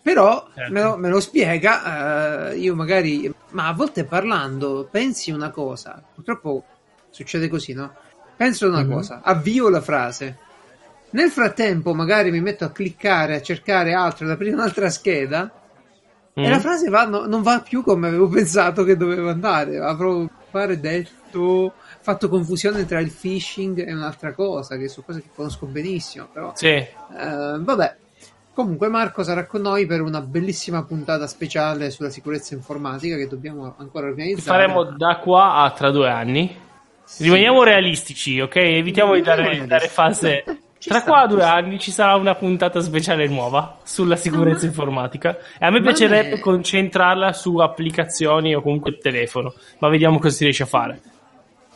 Però 0.00 0.48
Certo. 0.54 0.72
me, 0.72 0.82
lo, 0.82 0.96
me 0.96 1.08
lo 1.08 1.18
spiega, 1.20 2.50
eh, 2.50 2.58
io 2.58 2.76
magari, 2.76 3.32
ma 3.50 3.66
a 3.68 3.72
volte 3.72 4.04
parlando 4.04 4.86
pensi 4.90 5.32
una 5.32 5.50
cosa, 5.50 6.00
purtroppo 6.14 6.64
succede 7.10 7.48
così, 7.48 7.72
no? 7.72 7.92
Penso 8.36 8.68
una 8.68 8.82
Mhm. 8.84 8.90
cosa, 8.92 9.20
avvio 9.22 9.68
la 9.68 9.80
frase. 9.80 10.36
Nel 11.10 11.30
frattempo 11.30 11.94
magari 11.94 12.30
mi 12.30 12.40
metto 12.40 12.64
a 12.64 12.70
cliccare, 12.70 13.34
a 13.34 13.42
cercare 13.42 13.92
altro, 13.94 14.26
ad 14.26 14.30
aprire 14.32 14.54
un'altra 14.54 14.88
scheda 14.90 15.50
Mm. 16.38 16.44
e 16.44 16.48
la 16.48 16.60
frase 16.60 16.88
va- 16.88 17.04
no- 17.06 17.26
non 17.26 17.42
va 17.42 17.60
più 17.60 17.82
come 17.82 18.06
avevo 18.08 18.28
pensato 18.30 18.84
che 18.84 18.96
doveva 18.96 19.32
andare. 19.32 19.78
Avrò 19.78 20.24
pare 20.50 20.80
detto, 20.80 21.74
fatto 22.02 22.28
confusione 22.28 22.84
tra 22.84 22.98
il 23.00 23.10
phishing 23.10 23.86
e 23.86 23.92
un'altra 23.92 24.32
cosa, 24.32 24.76
che 24.76 24.88
sono 24.88 25.06
cose 25.06 25.22
che 25.22 25.28
conosco 25.34 25.66
benissimo. 25.66 26.28
Però, 26.32 26.52
Sì, 26.54 26.66
eh, 26.66 26.88
vabbè. 27.58 27.96
Comunque, 28.54 28.88
Marco 28.88 29.22
sarà 29.22 29.46
con 29.46 29.62
noi 29.62 29.86
per 29.86 30.02
una 30.02 30.20
bellissima 30.20 30.84
puntata 30.84 31.26
speciale 31.26 31.90
sulla 31.90 32.10
sicurezza 32.10 32.52
informatica 32.52 33.16
che 33.16 33.26
dobbiamo 33.26 33.74
ancora 33.78 34.08
organizzare. 34.08 34.58
faremo 34.58 34.84
da 34.84 35.16
qua 35.16 35.54
a 35.62 35.70
tra 35.70 35.90
due 35.90 36.10
anni. 36.10 36.54
Sì. 37.04 37.22
Rimaniamo 37.24 37.62
realistici, 37.62 38.40
ok? 38.40 38.56
Evitiamo 38.56 39.14
di 39.14 39.22
dare, 39.22 39.66
dare 39.66 39.88
fase. 39.88 40.44
Tra 40.82 40.98
sta, 40.98 41.08
qua 41.08 41.20
a 41.20 41.26
due 41.28 41.44
anni 41.44 41.78
ci 41.78 41.92
sarà 41.92 42.16
una 42.16 42.34
puntata 42.34 42.80
speciale 42.80 43.28
nuova 43.28 43.78
sulla 43.84 44.16
sicurezza 44.16 44.62
ma- 44.64 44.66
informatica. 44.66 45.38
E 45.58 45.64
a 45.64 45.70
me 45.70 45.80
piacerebbe 45.80 46.30
me- 46.30 46.40
concentrarla 46.40 47.32
su 47.32 47.56
applicazioni 47.58 48.52
o 48.54 48.60
comunque 48.60 48.98
telefono, 48.98 49.54
ma 49.78 49.88
vediamo 49.88 50.18
cosa 50.18 50.34
si 50.34 50.42
riesce 50.42 50.64
a 50.64 50.66
fare. 50.66 51.00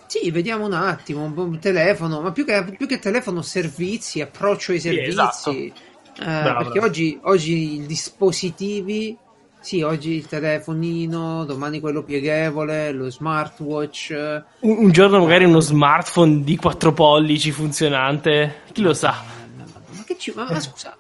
Sì, 0.07 0.31
vediamo 0.31 0.67
un 0.67 0.73
attimo, 0.73 1.25
un, 1.25 1.59
telefono, 1.59 2.21
ma 2.21 2.33
più 2.33 2.45
che, 2.45 2.65
più 2.77 2.87
che 2.87 2.99
telefono, 2.99 3.43
servizi, 3.43 4.21
approccio 4.21 4.73
ai 4.73 4.81
servizi. 4.81 5.09
esatto. 5.09 5.51
Eh, 5.51 5.73
Bravo, 6.19 6.59
perché 6.59 6.79
bravo. 6.79 6.87
oggi, 6.87 7.19
oggi 7.23 7.75
i 7.75 7.87
dispositivi, 7.87 9.17
sì, 9.61 9.83
oggi 9.83 10.13
il 10.13 10.27
telefonino, 10.27 11.45
domani 11.45 11.81
quello 11.81 12.03
pieghevole, 12.03 12.93
lo 12.93 13.11
smartwatch. 13.11 14.45
Un, 14.61 14.77
un 14.79 14.93
giorno 14.93 15.19
magari 15.19 15.45
uno 15.45 15.61
smartphone 15.61 16.43
di 16.43 16.57
4 16.57 16.93
pollici 16.93 17.51
funzionante, 17.51 18.63
chi 18.73 18.81
lo 18.81 18.95
sa. 18.95 19.23
Ma 19.57 20.05
che 20.05 20.17
ci... 20.19 20.33
Ma, 20.35 20.45
ma 20.45 20.61
scusa, 20.61 20.97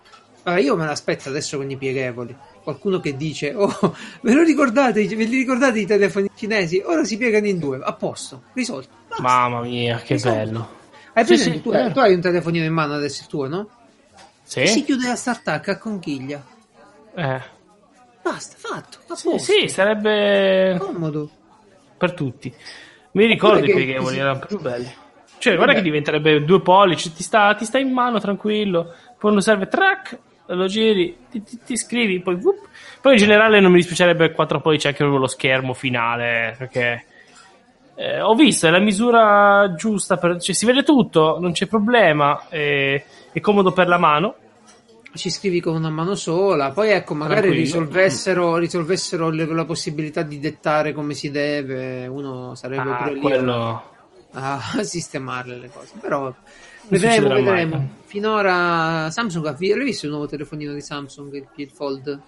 Vabbè, 0.47 0.61
io 0.61 0.77
me 0.77 0.87
l'aspetto 0.87 1.29
adesso 1.29 1.57
con 1.57 1.69
i 1.69 1.77
pieghevoli. 1.77 2.37
Qualcuno 2.67 2.99
che 2.99 3.17
dice, 3.17 3.55
oh, 3.55 3.71
ve 4.23 4.33
lo 4.35 4.43
ricordate, 4.43 5.07
ve 5.07 5.23
li 5.25 5.37
ricordate 5.37 5.79
i 5.79 5.87
telefoni 5.87 6.29
cinesi? 6.35 6.83
Ora 6.85 7.05
si 7.05 7.17
piegano 7.17 7.47
in 7.47 7.61
due, 7.61 7.79
a 7.81 7.93
posto, 7.93 8.43
risolto. 8.55 8.89
Basta. 9.07 9.23
Mamma 9.23 9.61
mia, 9.61 9.99
che 9.99 10.15
Risolto. 10.15 10.37
bello. 10.37 10.69
Hai 11.13 11.23
Sì, 11.25 11.29
presente? 11.35 11.57
sì, 11.59 11.63
tu, 11.63 11.71
tu 11.93 11.99
hai 12.01 12.15
un 12.15 12.21
telefonino 12.21 12.65
in 12.65 12.73
mano 12.73 12.95
adesso 12.95 13.23
il 13.23 13.29
tuo, 13.29 13.47
no? 13.47 13.69
Sì? 14.43 14.67
Si 14.67 14.83
chiude 14.83 15.07
la 15.07 15.15
startup 15.15 15.65
a 15.69 15.79
conchiglia. 15.79 16.45
Eh. 17.15 17.41
Basta, 18.21 18.57
fatto. 18.59 18.99
A 19.07 19.15
Sì, 19.15 19.39
sì, 19.39 19.69
sarebbe 19.69 20.77
Comodo. 20.81 21.31
per 21.97 22.15
tutti. 22.15 22.53
Mi 23.13 23.27
ricordo 23.27 23.59
Oppure 23.59 23.71
i 23.71 23.75
che- 23.77 23.85
pieghevoli, 23.85 24.15
sì. 24.15 24.21
erano 24.21 24.39
più 24.41 24.59
belli. 24.61 24.93
Cioè, 25.39 25.55
guarda 25.55 25.73
Vabbè. 25.73 25.85
che 25.85 25.89
diventerebbe 25.91 26.43
due 26.45 26.61
pollici, 26.63 27.13
ti 27.13 27.23
sta, 27.23 27.55
ti 27.55 27.65
sta 27.65 27.79
in 27.79 27.93
mano 27.93 28.19
tranquillo. 28.19 28.93
Quando 29.21 29.39
serve, 29.41 29.69
track, 29.69 30.19
lo 30.49 30.67
giri, 30.67 31.17
ti, 31.31 31.43
ti- 31.43 31.61
ti 31.65 31.77
scrivi, 31.77 32.21
poi 32.21 32.35
whoop. 32.35 32.69
Poi 33.01 33.13
in 33.13 33.19
generale 33.19 33.61
non 33.61 33.71
mi 33.71 33.79
dispiacerebbe 33.79 34.33
4 34.33 34.61
pollici 34.61 34.87
anche 34.87 35.05
lo 35.05 35.27
schermo 35.27 35.75
finale, 35.75 36.55
perché 36.59 37.05
eh, 37.95 38.21
ho 38.21 38.35
visto, 38.35 38.67
è 38.67 38.71
la 38.71 38.79
misura 38.79 39.75
giusta, 39.77 40.17
per, 40.17 40.41
cioè, 40.41 40.55
si 40.55 40.67
vede 40.67 40.83
tutto, 40.83 41.39
non 41.41 41.53
c'è 41.53 41.67
problema, 41.67 42.49
è, 42.49 43.03
è 43.33 43.41
comodo 43.41 43.73
per 43.73 43.89
la 43.89 43.99
mano. 43.99 44.35
Ci 45.15 45.31
scrivi 45.31 45.61
con 45.61 45.75
una 45.75 45.89
mano 45.89 46.15
sola. 46.15 46.73
Poi 46.73 46.91
ecco, 46.91 47.15
magari 47.15 47.51
risolvessero, 47.51 48.57
risolvessero 48.57 49.31
le- 49.31 49.47
la 49.47 49.65
possibilità 49.65 50.21
di 50.23 50.39
dettare 50.39 50.93
come 50.93 51.15
si 51.15 51.31
deve. 51.31 52.07
Uno 52.07 52.55
sarebbe 52.55 52.91
Ah, 52.91 52.97
pure 52.99 53.15
lì 53.15 53.21
quello... 53.21 53.83
a 54.33 54.61
sistemarle 54.85 55.57
le 55.57 55.71
cose. 55.71 55.93
Però 55.99 56.35
Vedremo, 56.89 57.15
succederà 57.15 57.35
mai. 57.41 57.65
vedremo. 57.65 57.89
Finora 58.05 59.11
Samsung 59.11 59.47
ha 59.47 59.53
visto 59.53 60.07
il 60.07 60.13
nuovo 60.13 60.27
telefonino 60.27 60.73
di 60.73 60.81
Samsung, 60.81 61.35
il 61.35 61.47
P 61.55 61.67
Fold? 61.73 62.21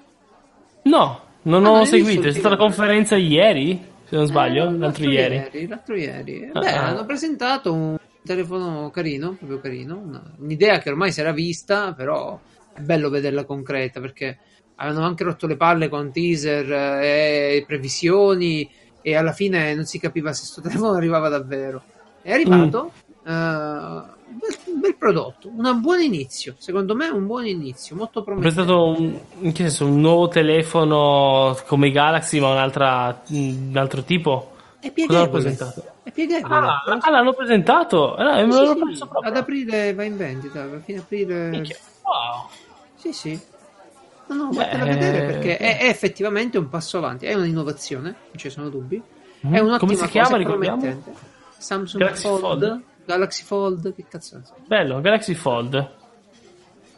No, 0.83 1.21
non 1.43 1.65
Ah, 1.65 1.71
ho 1.71 1.75
non 1.77 1.87
seguito, 1.87 2.23
è 2.23 2.27
il 2.29 2.33
stata 2.33 2.51
la 2.51 2.57
conferenza 2.57 3.17
ieri, 3.17 3.81
se 4.05 4.17
non 4.17 4.27
sbaglio, 4.27 4.69
Eh, 4.69 4.77
l'altro 4.79 5.09
ieri. 5.09 5.67
L'altro 5.69 5.95
ieri. 5.97 6.51
Ah, 6.53 6.59
Beh, 6.61 6.73
ah. 6.73 6.87
hanno 6.89 7.05
presentato 7.05 7.73
un 7.73 7.97
telefono 8.25 8.91
carino, 8.91 9.35
proprio 9.39 9.61
carino. 9.61 9.97
una- 10.05 10.35
un'idea 10.39 10.79
che 10.79 10.91
ormai 10.91 11.13
si 11.13 11.21
era 11.21 11.33
vista, 11.33 11.93
però 11.93 12.39
è 12.75 12.81
bello 12.81 13.09
vederla 13.11 13.45
concreta 13.45 14.01
perché 14.01 14.39
avevano 14.77 15.05
anche 15.07 15.25
rotto 15.25 15.47
le 15.47 15.57
palle 15.57 15.89
con 15.89 16.13
teaser 16.13 16.71
eh, 17.03 17.57
e 17.57 17.65
previsioni 17.67 18.69
e 19.03 19.15
alla 19.17 19.33
fine 19.33 19.75
non 19.75 19.85
si 19.87 19.99
capiva 19.99 20.33
se 20.33 20.45
sto 20.45 20.61
telefono 20.61 20.93
arrivava 20.99 21.29
davvero. 21.29 21.83
È 22.23 22.33
arrivato. 22.33 22.93
Mm. 23.29 23.31
eh, 23.33 24.17
bel, 24.39 24.79
bel 24.81 24.97
prodotto, 24.97 25.51
un 25.55 25.81
buon 25.81 26.01
inizio. 26.01 26.55
Secondo 26.59 26.95
me 26.95 27.07
è 27.09 27.11
un 27.11 27.27
buon 27.27 27.47
inizio, 27.47 27.97
molto 27.97 28.21
Ho 28.21 28.23
promettente. 28.23 28.55
presentato 28.65 28.89
un, 29.01 29.19
in 29.41 29.53
che 29.53 29.63
senso, 29.65 29.85
un 29.87 30.01
nuovo 30.01 30.29
telefono 30.29 31.57
come 31.67 31.89
i 31.89 31.93
Galaxy, 31.93 32.41
ma 32.41 32.51
un'altra, 32.53 33.23
un 33.29 33.73
altro 33.75 34.03
tipo. 34.03 34.53
È 34.81 34.93
Cosa 34.93 34.93
pieghevole. 34.93 35.29
presentato? 35.31 35.85
È 36.03 36.11
pieghevole. 36.13 36.55
Ah, 36.55 36.83
ah, 37.01 37.11
l'hanno 37.11 37.33
presentato? 37.35 38.17
Eh, 38.17 38.45
no, 38.45 38.53
Sì, 38.55 38.95
sì, 38.95 39.05
ad 39.23 39.37
aprile 39.37 39.95
va 39.95 40.05
in 40.05 40.17
vendita, 40.17 40.63
a 40.63 40.81
fine 40.85 40.99
aprile. 40.99 41.49
Minchia. 41.49 41.77
Wow. 42.03 42.49
Sì, 42.97 43.13
sì. 43.13 43.41
No, 44.29 44.35
no, 44.35 44.49
Beh, 44.51 44.57
vattela 44.57 44.83
a 44.83 44.87
vedere 44.87 45.23
perché 45.23 45.57
è, 45.57 45.79
è 45.79 45.89
effettivamente 45.89 46.59
un 46.59 46.69
passo 46.69 46.99
avanti, 46.99 47.25
è 47.27 47.35
un'innovazione, 47.35 48.05
non 48.11 48.37
ci 48.37 48.51
sono 48.51 48.69
dubbi. 48.69 48.97
È 48.97 49.01
Mhm. 49.47 49.55
un'ottima 49.55 49.79
Come 49.79 49.95
si 49.95 49.99
cosa, 50.01 50.09
chiama, 50.11 50.35
è 50.35 50.39
ricordiamo? 50.39 51.03
Samsung 51.57 52.03
Galaxy 52.03 52.23
Fold, 52.23 52.41
Fold? 52.41 52.83
Galaxy 53.09 53.43
Fold, 53.43 53.95
che 53.95 54.05
cazzo 54.07 54.37
ne 54.37 54.45
so. 54.45 54.53
Bello, 54.67 55.01
Galaxy 55.01 55.33
Fold. 55.33 55.97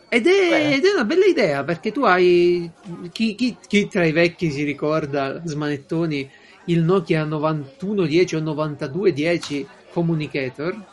Ed 0.09 0.27
è, 0.27 0.73
ed 0.73 0.85
è 0.85 0.93
una 0.93 1.05
bella 1.05 1.25
idea 1.25 1.63
perché 1.63 1.93
tu 1.93 2.03
hai. 2.03 2.69
Chi, 3.13 3.37
chi- 3.37 3.57
chi 3.65 3.87
tra 3.87 4.05
i 4.05 4.11
vecchi 4.11 4.51
si 4.51 4.65
ricorda, 4.65 5.41
smanettoni, 5.45 6.29
il 6.65 6.83
Nokia 6.83 7.23
9110 7.23 8.35
o 8.35 8.41
9210 8.41 9.69
Communicator? 9.93 10.73
Non 10.75 10.85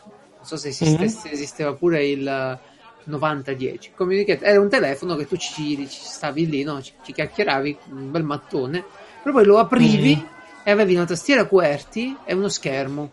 so 0.42 0.56
se 0.56 0.68
esistesse- 0.68 1.26
Mhm. 1.28 1.34
esisteva 1.34 1.72
pure 1.74 2.06
il 2.06 2.58
9010. 3.06 3.90
Communicator 3.96 4.46
era 4.46 4.60
un 4.60 4.68
telefono 4.68 5.16
che 5.16 5.26
tu 5.26 5.36
ci, 5.36 5.76
ci 5.88 6.00
stavi 6.00 6.48
lì, 6.48 6.62
no? 6.62 6.80
ci, 6.80 6.92
ci 7.02 7.12
chiacchieravi, 7.12 7.76
un 7.90 8.12
bel 8.12 8.22
mattone, 8.22 8.84
però 9.20 9.34
poi 9.34 9.44
lo 9.44 9.58
aprivi 9.58 10.14
Mhm. 10.14 10.26
e 10.62 10.70
avevi 10.70 10.94
una 10.94 11.06
tastiera 11.06 11.44
QWERTY 11.44 12.18
e 12.24 12.34
uno 12.34 12.48
schermo. 12.48 13.10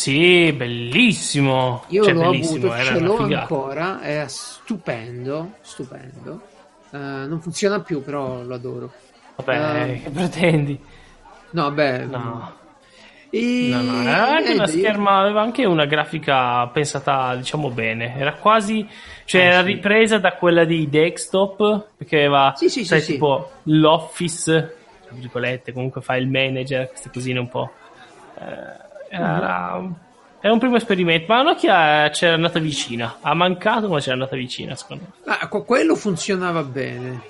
Sì, 0.00 0.50
bellissimo. 0.54 1.84
Io 1.88 2.04
Cioè, 2.04 2.14
l'ho 2.14 2.30
bellissimo, 2.30 2.56
avuto, 2.72 2.74
era 2.74 2.84
ce 2.94 3.00
l'ho 3.00 3.16
figata. 3.18 3.40
ancora, 3.42 4.00
è 4.00 4.24
stupendo, 4.28 5.52
stupendo. 5.60 6.40
Eh, 6.90 6.96
non 6.98 7.38
funziona 7.42 7.80
più, 7.80 8.02
però 8.02 8.42
lo 8.42 8.54
adoro. 8.54 8.90
Vabbè, 9.36 9.90
Eh, 9.90 10.02
che 10.02 10.08
pretendi? 10.08 10.80
No, 11.50 11.70
beh, 11.72 12.04
No. 12.06 12.52
E... 13.28 13.68
No, 13.70 13.82
no, 13.82 14.00
era 14.08 14.28
anche 14.36 14.54
una 14.54 14.66
scherma, 14.66 15.20
aveva 15.20 15.42
anche 15.42 15.66
una 15.66 15.84
grafica 15.84 16.66
pensata, 16.68 17.36
diciamo 17.36 17.68
bene. 17.70 18.16
Era 18.16 18.32
quasi, 18.36 18.88
cioè, 19.26 19.42
Eh, 19.42 19.44
era 19.44 19.60
sì. 19.60 19.66
ripresa 19.66 20.16
da 20.18 20.32
quella 20.32 20.64
dei 20.64 20.88
desktop, 20.88 21.88
perché 21.98 22.16
aveva, 22.16 22.54
Sì, 22.56 22.70
sì, 22.70 22.86
sai, 22.86 23.02
tipo 23.02 23.50
l'office, 23.64 24.76
tra 25.04 25.14
virgolette, 25.14 25.72
comunque 25.74 26.00
file 26.00 26.24
manager, 26.26 26.88
queste 26.88 27.10
cosine 27.12 27.38
un 27.38 27.48
po'. 27.50 27.70
Eh, 28.38 28.88
era, 29.10 29.82
era 30.40 30.52
un 30.52 30.58
primo 30.58 30.76
esperimento, 30.76 31.26
ma 31.32 31.42
Nokia 31.42 32.08
c'era 32.10 32.34
andata 32.34 32.58
vicina. 32.58 33.16
Ha 33.20 33.34
mancato, 33.34 33.88
ma 33.88 33.98
c'era 33.98 34.12
andata 34.14 34.36
vicina, 34.36 34.74
secondo 34.76 35.04
me. 35.24 35.32
Ah, 35.32 35.48
que- 35.48 35.64
quello 35.64 35.94
funzionava 35.96 36.62
bene. 36.62 37.20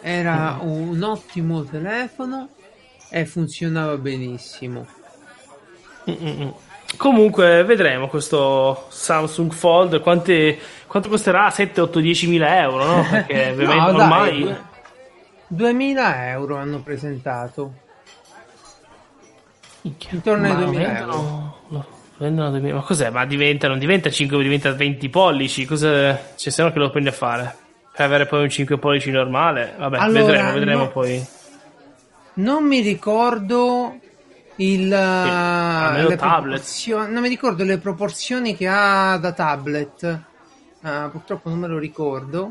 Era 0.00 0.58
un 0.60 1.02
ottimo 1.02 1.64
telefono 1.64 2.48
e 3.10 3.24
funzionava 3.26 3.96
benissimo. 3.96 4.86
Mm-mm. 6.08 6.52
Comunque 6.96 7.64
vedremo 7.64 8.06
questo 8.08 8.86
Samsung 8.88 9.52
Fold 9.52 10.00
quante- 10.00 10.56
quanto 10.86 11.08
costerà 11.08 11.50
7, 11.50 11.80
8, 11.80 11.98
10 11.98 12.28
mila 12.28 12.60
euro 12.60 12.84
no? 12.84 13.06
perché 13.10 13.50
ovviamente 13.50 13.90
No, 13.90 13.92
dai, 13.92 14.00
ormai 14.00 14.40
due- 14.42 14.60
2000 15.48 16.30
euro 16.30 16.56
hanno 16.56 16.80
presentato. 16.80 17.72
Minchia, 19.86 20.10
intorno 20.12 20.44
ai 20.46 20.52
ma 20.52 20.58
2000 20.64 20.86
aumentano- 20.88 21.54
Vendono 22.18 22.50
2000. 22.50 22.74
Ma 22.76 22.80
cos'è? 22.82 23.10
Ma 23.10 23.26
diventa, 23.26 23.68
non 23.68 23.78
diventa 23.78 24.08
5, 24.08 24.42
diventa 24.42 24.72
20 24.72 25.08
pollici. 25.10 25.66
Cosa 25.66 26.14
c'è? 26.34 26.50
Se 26.50 26.62
no 26.62 26.72
che 26.72 26.78
lo 26.78 26.88
prendi 26.90 27.10
a 27.10 27.12
fare? 27.12 27.54
Per 27.92 28.04
avere 28.04 28.24
poi 28.26 28.42
un 28.44 28.48
5 28.48 28.78
pollici 28.78 29.10
normale? 29.10 29.74
Vabbè, 29.76 29.98
Allora, 29.98 30.24
vedremo, 30.24 30.52
vedremo 30.52 30.82
no. 30.84 30.88
poi. 30.90 31.26
Non 32.34 32.64
mi 32.64 32.80
ricordo 32.80 33.96
il, 34.56 34.92
almeno 34.92 36.08
le 36.08 36.16
tablet. 36.16 36.62
non 37.08 37.20
mi 37.20 37.28
ricordo 37.28 37.64
le 37.64 37.76
proporzioni 37.78 38.56
che 38.56 38.66
ha 38.66 39.16
da 39.18 39.32
tablet. 39.32 40.20
Ah, 40.82 41.08
purtroppo 41.10 41.48
non 41.50 41.58
me 41.58 41.66
lo 41.68 41.78
ricordo. 41.78 42.50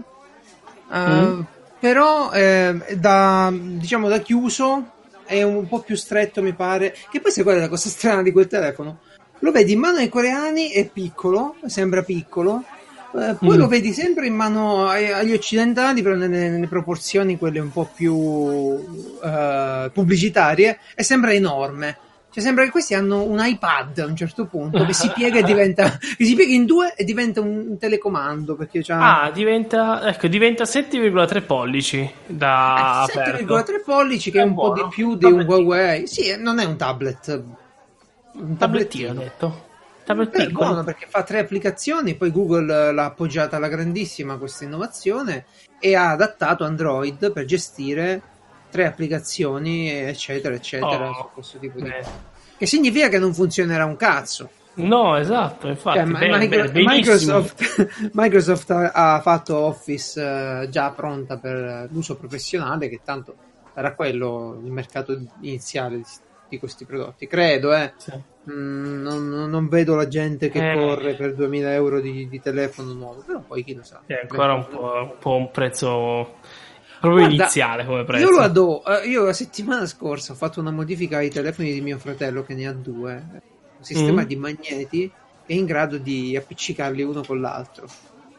Ah, 0.90 1.10
Mm. 1.24 1.42
Però 1.80 2.32
eh, 2.32 2.80
da, 2.98 3.52
diciamo 3.54 4.08
da 4.08 4.20
chiuso 4.20 4.92
è 5.26 5.42
un 5.44 5.68
po' 5.68 5.80
più 5.80 5.96
stretto, 5.96 6.42
mi 6.42 6.54
pare. 6.54 6.96
Che 7.10 7.20
poi 7.20 7.32
se 7.32 7.44
guarda 7.44 7.62
la 7.62 7.70
cosa 7.70 7.90
strana 7.90 8.22
di 8.22 8.32
quel 8.32 8.48
telefono, 8.48 9.00
lo 9.40 9.52
vedi 9.52 9.74
in 9.74 9.80
mano 9.80 9.98
ai 9.98 10.10
coreani, 10.10 10.70
è 10.70 10.86
piccolo, 10.88 11.56
sembra 11.66 12.02
piccolo. 12.04 12.64
Eh, 13.18 13.36
poi 13.40 13.56
Mm. 13.56 13.60
lo 13.60 13.68
vedi 13.68 13.94
sempre 13.94 14.28
in 14.28 14.34
mano 14.34 14.88
agli 14.88 15.32
occidentali, 15.32 16.02
però 16.02 16.16
nelle, 16.16 16.50
nelle 16.50 16.68
proporzioni 16.68 17.38
quelle 17.38 17.60
un 17.60 17.72
po' 17.72 17.90
più 17.94 18.78
eh, 19.24 19.90
pubblicitarie, 19.94 20.80
e 20.96 21.04
sembra 21.04 21.32
enorme. 21.32 21.98
Cioè, 22.36 22.44
sembra 22.44 22.66
che 22.66 22.70
questi 22.70 22.94
hanno 22.94 23.24
un 23.24 23.40
iPad 23.42 23.98
a 24.00 24.06
un 24.08 24.16
certo 24.18 24.46
punto 24.46 24.84
che 24.84 24.92
si 24.92 25.10
piega 25.16 25.40
e 25.40 25.44
diventa, 25.44 25.92
che 26.18 26.26
si 26.26 26.36
piega 26.36 26.52
in 26.54 26.66
due 26.66 26.94
e 26.94 27.06
diventa 27.06 27.40
un 27.40 27.78
telecomando. 27.80 28.58
Perché 28.58 28.82
c'ha 28.84 29.22
Ah, 29.22 29.32
diventa, 29.32 30.06
ecco, 30.06 30.28
diventa 30.28 30.66
7,3 30.66 31.46
pollici 31.46 32.12
da 32.26 33.06
eh, 33.08 33.20
aperto. 33.22 33.56
7,3 33.58 33.84
pollici, 33.86 34.32
che 34.32 34.40
è, 34.40 34.42
È 34.42 34.44
un 34.44 34.54
po' 34.54 34.74
buono. 34.74 34.84
di 34.84 34.90
più 34.90 35.16
di 35.16 35.24
un 35.24 35.32
Tablettino. 35.38 35.56
Huawei. 35.56 36.08
Sì, 36.08 36.36
non 36.38 36.60
è 36.60 36.66
un 36.66 36.76
tablet. 36.76 37.44
Un 38.34 38.58
Tablettino, 38.58 39.12
ho 39.12 39.14
detto. 39.14 39.64
Tablet 40.04 40.50
buono 40.52 40.84
perché 40.84 41.08
fa 41.10 41.24
tre 41.24 41.40
applicazioni, 41.40 42.16
poi 42.16 42.32
Google 42.32 42.92
l'ha 42.92 43.06
appoggiata 43.06 43.56
alla 43.56 43.70
grandissima 43.70 44.38
questa 44.38 44.66
innovazione 44.66 45.46
e 45.80 45.96
ha 45.96 46.12
adattato 46.12 46.66
Android 46.66 47.32
per 47.32 47.46
gestire 47.46 48.22
tre 48.76 48.86
applicazioni, 48.88 49.90
eccetera, 49.90 50.54
eccetera, 50.54 51.10
Oh, 51.10 51.14
su 51.14 51.30
questo 51.34 51.58
tipo 51.60 51.80
di. 51.80 51.90
Che 52.58 52.66
significa 52.66 53.08
che 53.08 53.20
non 53.20 53.34
funzionerà 53.34 53.86
un 53.86 53.96
cazzo. 53.96 54.50
No, 54.76 55.16
esatto, 55.16 55.68
infatti. 55.70 56.00
Cioè, 56.00 56.08
bene, 56.08 56.38
Micro- 56.38 56.70
benissimo. 56.70 57.40
Microsoft, 57.40 58.10
Microsoft 58.12 58.70
ha, 58.72 59.22
fatto 59.22 59.56
Office 59.58 60.22
eh, 60.64 60.70
già 60.70 60.90
pronta 60.92 61.38
per 61.38 61.88
l'uso 61.92 62.18
professionale, 62.18 62.90
che 62.90 63.00
tanto 63.02 63.36
sarà 63.74 63.94
quello 63.96 64.60
il 64.62 64.72
mercato 64.72 65.18
iniziale 65.40 66.02
di, 66.50 66.60
questi 66.60 66.84
prodotti. 66.86 67.26
Credo, 67.28 67.74
eh. 67.74 67.94
Sì. 67.96 68.12
Mm, 68.52 69.02
non, 69.02 69.28
non- 69.30 69.50
non 69.50 69.68
vedo 69.70 69.96
la 69.96 70.08
gente 70.08 70.50
che 70.50 70.72
Eh. 70.72 70.76
corre 70.76 71.16
per 71.16 71.34
2000 71.36 71.74
euro 71.74 72.00
di, 72.02 72.28
di 72.30 72.40
telefono 72.42 72.94
nuovo, 72.94 73.24
però 73.26 73.40
poi 73.40 73.64
chi 73.64 73.74
lo 73.76 73.84
sa. 73.84 74.02
È 74.06 74.14
ancora 74.22 74.54
un 74.54 74.68
po', 74.68 74.92
un 74.94 75.14
po' 75.20 75.36
un 75.36 75.52
prezzo 75.52 76.36
proprio 77.00 77.26
Guarda, 77.26 77.44
iniziale 77.44 77.86
come 77.86 78.04
prezzo. 78.04 78.26
Io 78.26 78.32
lo 78.32 78.40
adoro. 78.40 78.86
Eh, 78.86 79.08
Io 79.08 79.24
la 79.24 79.34
settimana 79.34 79.86
scorsa 79.86 80.34
ho 80.34 80.36
fatto 80.36 80.60
una 80.60 80.72
modifica 80.72 81.18
ai 81.18 81.30
telefoni 81.30 81.74
di 81.74 81.82
mio 81.82 81.98
fratello 81.98 82.44
che 82.44 82.54
ne 82.54 82.68
ha 82.68 82.74
due. 82.74 83.24
Un 83.78 83.84
sistema 83.84 84.22
Mm. 84.22 84.26
di 84.26 84.36
magneti 84.36 85.12
è 85.46 85.54
in 85.54 85.66
grado 85.66 85.98
di 85.98 86.36
appiccicarli 86.36 87.04
uno 87.04 87.24
con 87.24 87.40
l'altro. 87.40 87.88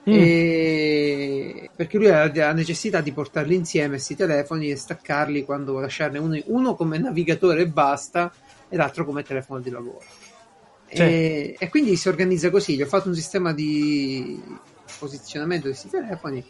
Mm. 0.09 0.13
E... 0.13 1.71
Perché 1.75 1.99
lui 1.99 2.09
ha 2.09 2.31
la 2.33 2.53
necessità 2.53 3.01
di 3.01 3.13
portarli 3.13 3.55
insieme, 3.55 3.91
questi 3.91 4.17
telefoni, 4.17 4.71
e 4.71 4.77
staccarli 4.77 5.45
quando 5.45 5.79
lasciarne 5.79 6.19
uno, 6.19 6.41
uno 6.47 6.75
come 6.75 6.99
navigatore 6.99 7.63
e 7.63 7.69
basta, 7.69 8.33
e 8.69 8.77
l'altro 8.77 9.05
come 9.05 9.23
telefono 9.23 9.61
di 9.61 9.71
lavoro. 9.71 10.03
Sì. 10.89 11.03
E, 11.03 11.57
e 11.59 11.69
quindi 11.69 11.97
si 11.97 12.09
organizza 12.09 12.51
così. 12.51 12.77
Gli 12.77 12.83
ho 12.83 12.87
fatto 12.87 13.09
un 13.09 13.15
sistema 13.15 13.53
di 13.53 14.41
posizionamento 14.99 15.67
di 15.67 15.73
questi 15.73 15.91
telefoni 15.91 16.45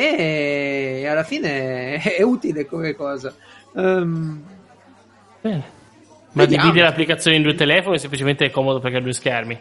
e 0.00 1.06
alla 1.08 1.22
fine 1.22 1.94
è 2.00 2.20
utile 2.22 2.66
come 2.66 2.94
cosa. 2.96 3.32
Ehm, 3.76 4.42
Bene. 5.40 5.72
Ma 6.32 6.46
divide 6.46 6.80
l'applicazione 6.82 7.36
in 7.36 7.42
due 7.44 7.54
telefoni 7.54 7.98
semplicemente 8.00 8.44
è 8.46 8.50
comodo 8.50 8.80
perché 8.80 8.96
ha 8.96 9.00
due 9.00 9.12
schermi. 9.12 9.60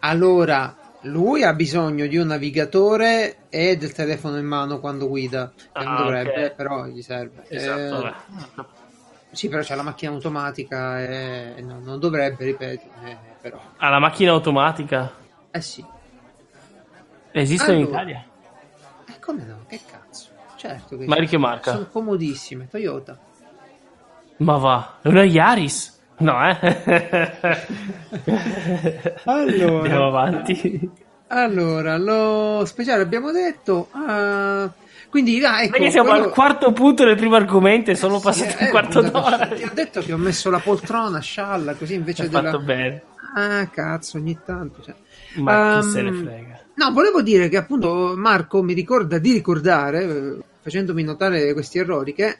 allora, 0.00 0.76
lui 1.02 1.42
ha 1.44 1.54
bisogno 1.54 2.06
di 2.06 2.16
un 2.18 2.26
navigatore 2.26 3.36
e 3.48 3.76
del 3.78 3.92
telefono 3.92 4.36
in 4.38 4.44
mano 4.44 4.80
quando 4.80 5.08
guida. 5.08 5.50
Che 5.72 5.82
non 5.84 5.94
Ah, 5.94 6.02
dovrebbe, 6.02 6.44
ok. 6.46 6.54
però 6.54 6.84
gli 6.86 7.00
serve. 7.02 7.44
Esatto, 7.48 8.06
Eh, 8.06 8.12
sì, 9.32 9.48
però 9.48 9.62
c'è 9.62 9.74
la 9.76 9.82
macchina 9.82 10.12
automatica 10.12 11.00
e 11.00 11.62
no, 11.62 11.78
non 11.82 11.98
dovrebbe, 11.98 12.44
ripeto. 12.44 12.82
eh, 13.04 13.16
però. 13.40 13.58
Ha 13.76 13.88
la 13.88 13.98
macchina 13.98 14.32
automatica. 14.32 15.10
Eh 15.50 15.60
sì. 15.62 15.82
Esistono 17.32 17.72
in 17.78 17.84
Allora. 17.84 18.00
Italia? 18.00 18.24
E 19.08 19.12
come 19.20 19.44
no? 19.46 19.58
Che 19.68 19.80
cazzo? 19.90 20.28
Certo 20.56 20.96
che 20.98 21.06
Ma 21.06 21.16
che 21.16 21.38
marca? 21.38 21.72
sono 21.72 21.86
comodissime. 21.90 22.68
Toyota. 22.68 23.16
Ma 24.38 24.56
va, 24.56 24.98
è 25.02 25.08
una 25.08 25.22
Yaris? 25.24 25.98
No, 26.18 26.36
eh? 26.48 26.56
Allora. 29.24 29.82
Andiamo 29.82 30.06
avanti. 30.06 30.90
Allora, 31.28 31.96
lo 31.96 32.64
speciale 32.64 33.02
abbiamo 33.02 33.30
detto. 33.30 33.88
ah, 33.92 34.68
quindi, 35.08 35.42
ah, 35.44 35.62
ecco, 35.62 35.72
Perché 35.72 35.90
siamo 35.90 36.10
quello- 36.10 36.24
al 36.26 36.30
quarto 36.32 36.72
punto 36.72 37.04
del 37.04 37.16
primo 37.16 37.36
argomento 37.36 37.90
e 37.90 37.94
sono 37.94 38.16
Sì, 38.18 38.22
passato 38.24 38.58
eh, 38.58 38.64
un 38.64 38.70
quarto 38.70 39.00
d'ora. 39.02 39.46
Ti 39.48 39.62
ho 39.62 39.70
detto 39.72 40.00
che 40.00 40.12
ho 40.12 40.16
messo 40.18 40.50
la 40.50 40.58
poltrona 40.58 41.20
scialla 41.20 41.74
così 41.74 41.94
invece 41.94 42.22
Hai 42.22 42.28
della. 42.28 42.50
fatto 42.50 42.60
bene. 42.62 43.02
Ah, 43.34 43.68
cazzo, 43.68 44.16
ogni 44.18 44.38
tanto. 44.44 44.82
cioè. 44.82 44.94
Ma 45.36 45.68
chi 45.70 45.76
Ehm, 45.76 45.82
se 45.82 46.02
ne 46.02 46.12
frega. 46.12 46.64
No, 46.74 46.92
volevo 46.92 47.22
dire 47.22 47.48
che 47.48 47.56
appunto 47.56 48.14
Marco 48.16 48.62
mi 48.62 48.72
ricorda 48.72 49.18
di 49.18 49.32
ricordare, 49.32 50.02
eh, 50.04 50.38
facendomi 50.62 51.02
notare 51.02 51.52
questi 51.52 51.78
errori, 51.78 52.12
che 52.14 52.36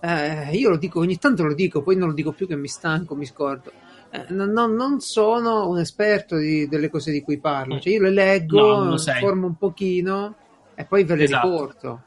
eh, 0.00 0.50
io 0.56 0.70
lo 0.70 0.76
dico, 0.78 0.98
ogni 1.00 1.18
tanto 1.18 1.44
lo 1.44 1.54
dico, 1.54 1.82
poi 1.82 1.96
non 1.96 2.08
lo 2.08 2.14
dico 2.14 2.32
più 2.32 2.46
che 2.46 2.56
mi 2.56 2.68
stanco, 2.68 3.14
mi 3.14 3.26
scordo. 3.26 3.70
Eh, 4.10 4.26
non, 4.30 4.50
non- 4.50 4.74
non 4.74 5.00
sono 5.00 5.68
un 5.68 5.78
esperto 5.78 6.36
di- 6.36 6.66
delle 6.68 6.90
cose 6.90 7.12
di 7.12 7.22
cui 7.22 7.38
parlo, 7.38 7.78
cioè 7.80 7.92
io 7.94 8.00
le 8.02 8.10
leggo, 8.10 8.82
No, 8.84 8.92
informo 8.92 9.46
un 9.46 9.56
pochino 9.56 10.34
e 10.74 10.84
poi 10.84 11.04
ve 11.04 11.14
le 11.16 11.24
Esatto. 11.24 11.48
riporto. 11.48 12.02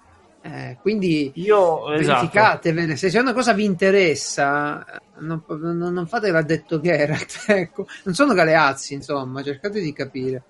Eh, 0.46 0.78
quindi 0.80 1.32
Io, 1.36 1.92
esatto. 1.94 2.18
verificatevele, 2.20 2.96
se, 2.96 3.10
se 3.10 3.18
una 3.18 3.34
cosa 3.34 3.54
vi 3.54 3.64
interessa, 3.64 4.86
non, 5.18 5.44
non, 5.48 5.78
non 5.92 6.06
fate 6.06 6.30
l'ha 6.30 6.44
detto 6.44 6.80
Geralt, 6.80 7.46
ecco. 7.50 7.88
non 8.04 8.14
sono 8.14 8.36
galeazzi, 8.36 8.94
insomma, 8.94 9.42
cercate 9.42 9.82
di 9.82 9.92
capire. 9.92 10.44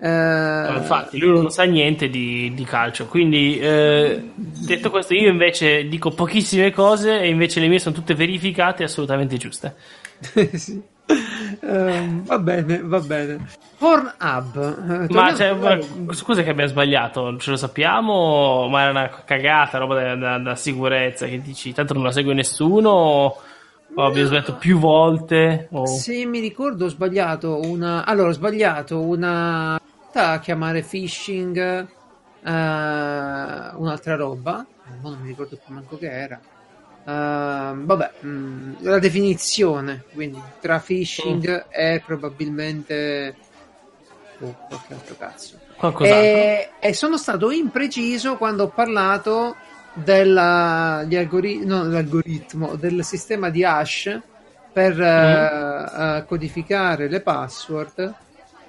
Eh, 0.00 0.74
infatti, 0.76 1.16
lui 1.18 1.32
non 1.32 1.50
sa 1.50 1.62
niente 1.62 2.10
di, 2.10 2.52
di 2.54 2.64
calcio. 2.64 3.06
Quindi, 3.06 3.58
eh, 3.58 4.22
detto 4.34 4.90
questo, 4.90 5.14
io 5.14 5.30
invece 5.30 5.88
dico 5.88 6.10
pochissime 6.10 6.70
cose 6.70 7.18
e 7.18 7.28
invece 7.28 7.60
le 7.60 7.68
mie 7.68 7.78
sono 7.78 7.94
tutte 7.94 8.14
verificate 8.14 8.82
e 8.82 8.84
assolutamente 8.84 9.38
giuste. 9.38 9.74
sì. 10.52 10.82
Ehm, 11.60 12.24
va 12.24 12.38
bene, 12.38 12.80
va 12.82 13.00
bene. 13.00 13.46
Pornhub. 13.78 15.06
eh, 15.08 15.12
Ma 15.14 15.34
cioè, 15.34 15.52
ma- 15.54 16.12
scusa 16.12 16.42
che 16.42 16.50
abbiamo 16.50 16.70
sbagliato, 16.70 17.36
ce 17.38 17.50
lo 17.50 17.56
sappiamo, 17.56 18.68
ma 18.68 18.82
era 18.82 18.90
una 18.90 19.08
cagata, 19.24 19.78
roba 19.78 20.00
da, 20.02 20.14
da- 20.16 20.38
da 20.38 20.54
sicurezza. 20.54 21.26
Che 21.26 21.40
dici, 21.40 21.72
tanto 21.72 21.94
non 21.94 22.02
la 22.04 22.12
segue 22.12 22.34
nessuno, 22.34 22.90
o, 22.90 23.36
abbiamo 23.96 24.26
sbagliato 24.26 24.56
più 24.56 24.78
volte. 24.78 25.68
O... 25.72 25.86
Se 25.86 26.24
mi 26.26 26.40
ricordo, 26.40 26.86
ho 26.86 26.88
sbagliato 26.88 27.60
una. 27.60 28.04
Allora, 28.04 28.28
ho 28.28 28.32
sbagliato 28.32 29.00
una. 29.00 29.80
a 30.12 30.38
chiamare 30.40 30.82
phishing 30.82 31.56
eh, 32.44 32.50
un'altra 32.50 34.16
roba. 34.16 34.66
Mo 35.00 35.10
non 35.10 35.20
mi 35.20 35.28
ricordo 35.28 35.58
più 35.64 35.74
manco 35.74 35.96
che 35.98 36.10
era. 36.10 36.40
Ehm, 37.08 37.86
vabbè, 37.86 38.10
mm, 38.22 38.74
la 38.80 38.98
definizione 38.98 40.04
quindi 40.12 40.38
tra 40.60 40.78
phishing 40.78 41.66
e 41.70 42.02
probabilmente. 42.04 43.34
Oh, 44.40 44.54
qualche 44.68 44.92
altro 44.92 45.16
cazzo. 45.16 45.58
Qualcos'altro. 45.74 46.18
E, 46.18 46.68
e 46.78 46.92
sono 46.92 47.16
stato 47.16 47.50
impreciso 47.50 48.36
quando 48.36 48.64
ho 48.64 48.68
parlato 48.68 49.56
della- 49.94 51.04
gli 51.08 51.16
algori- 51.16 51.64
no, 51.64 51.84
dell'algoritmo 51.84 52.76
del 52.76 53.02
sistema 53.04 53.48
di 53.48 53.64
hash 53.64 54.20
per 54.70 55.00
eh, 55.00 56.18
eh, 56.18 56.24
codificare 56.26 57.08
le 57.08 57.20
password 57.20 58.14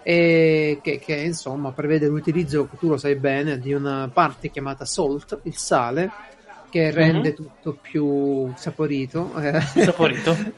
e 0.01 0.79
che, 0.81 0.97
che, 0.97 1.13
insomma 1.13 1.71
prevede 1.71 2.07
l'utilizzo, 2.07 2.67
tu 2.79 2.87
lo 2.87 2.97
sai 2.97 3.15
bene, 3.15 3.59
di 3.59 3.73
una 3.73 4.09
parte 4.11 4.49
chiamata 4.49 4.85
salt, 4.85 5.41
il 5.43 5.55
sale, 5.57 6.09
che 6.69 6.91
rende 6.91 7.33
tutto 7.33 7.77
più 7.81 8.51
saporito. 8.55 9.31
eh. 9.41 9.59
Saporito. 9.61 10.35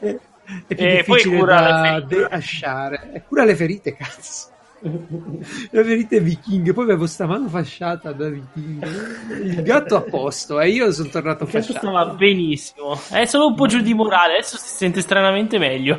e 0.66 0.74
più 0.74 0.84
E 0.84 1.04
poi 1.06 1.22
cura 1.24 1.60
da 1.60 1.70
le 1.70 2.00
ferite. 2.06 2.16
dehashare. 2.28 3.10
E 3.14 3.22
cura 3.26 3.44
le 3.44 3.54
ferite, 3.56 3.96
cazzo. 3.96 4.50
La 5.70 5.82
verità 5.84 6.16
è 6.16 6.20
vichinghe, 6.20 6.72
poi 6.72 6.84
avevo 6.84 7.06
sta 7.06 7.24
mano 7.26 7.46
fasciata 7.48 8.10
da 8.12 8.28
vichingo. 8.28 8.84
Il 9.40 9.62
gatto 9.62 9.94
a 9.94 10.00
posto 10.02 10.58
e 10.60 10.70
io 10.70 10.90
sono 10.90 11.08
tornato 11.08 11.44
Il 11.44 11.50
gatto 11.50 11.72
fasciato. 11.72 11.78
stava 11.86 12.06
benissimo. 12.14 13.00
È 13.10 13.24
solo 13.26 13.46
un 13.46 13.54
po' 13.54 13.66
giù 13.66 13.80
di 13.80 13.94
morale, 13.94 14.34
adesso 14.34 14.56
si 14.56 14.66
sente 14.74 15.00
stranamente 15.00 15.58
meglio. 15.58 15.96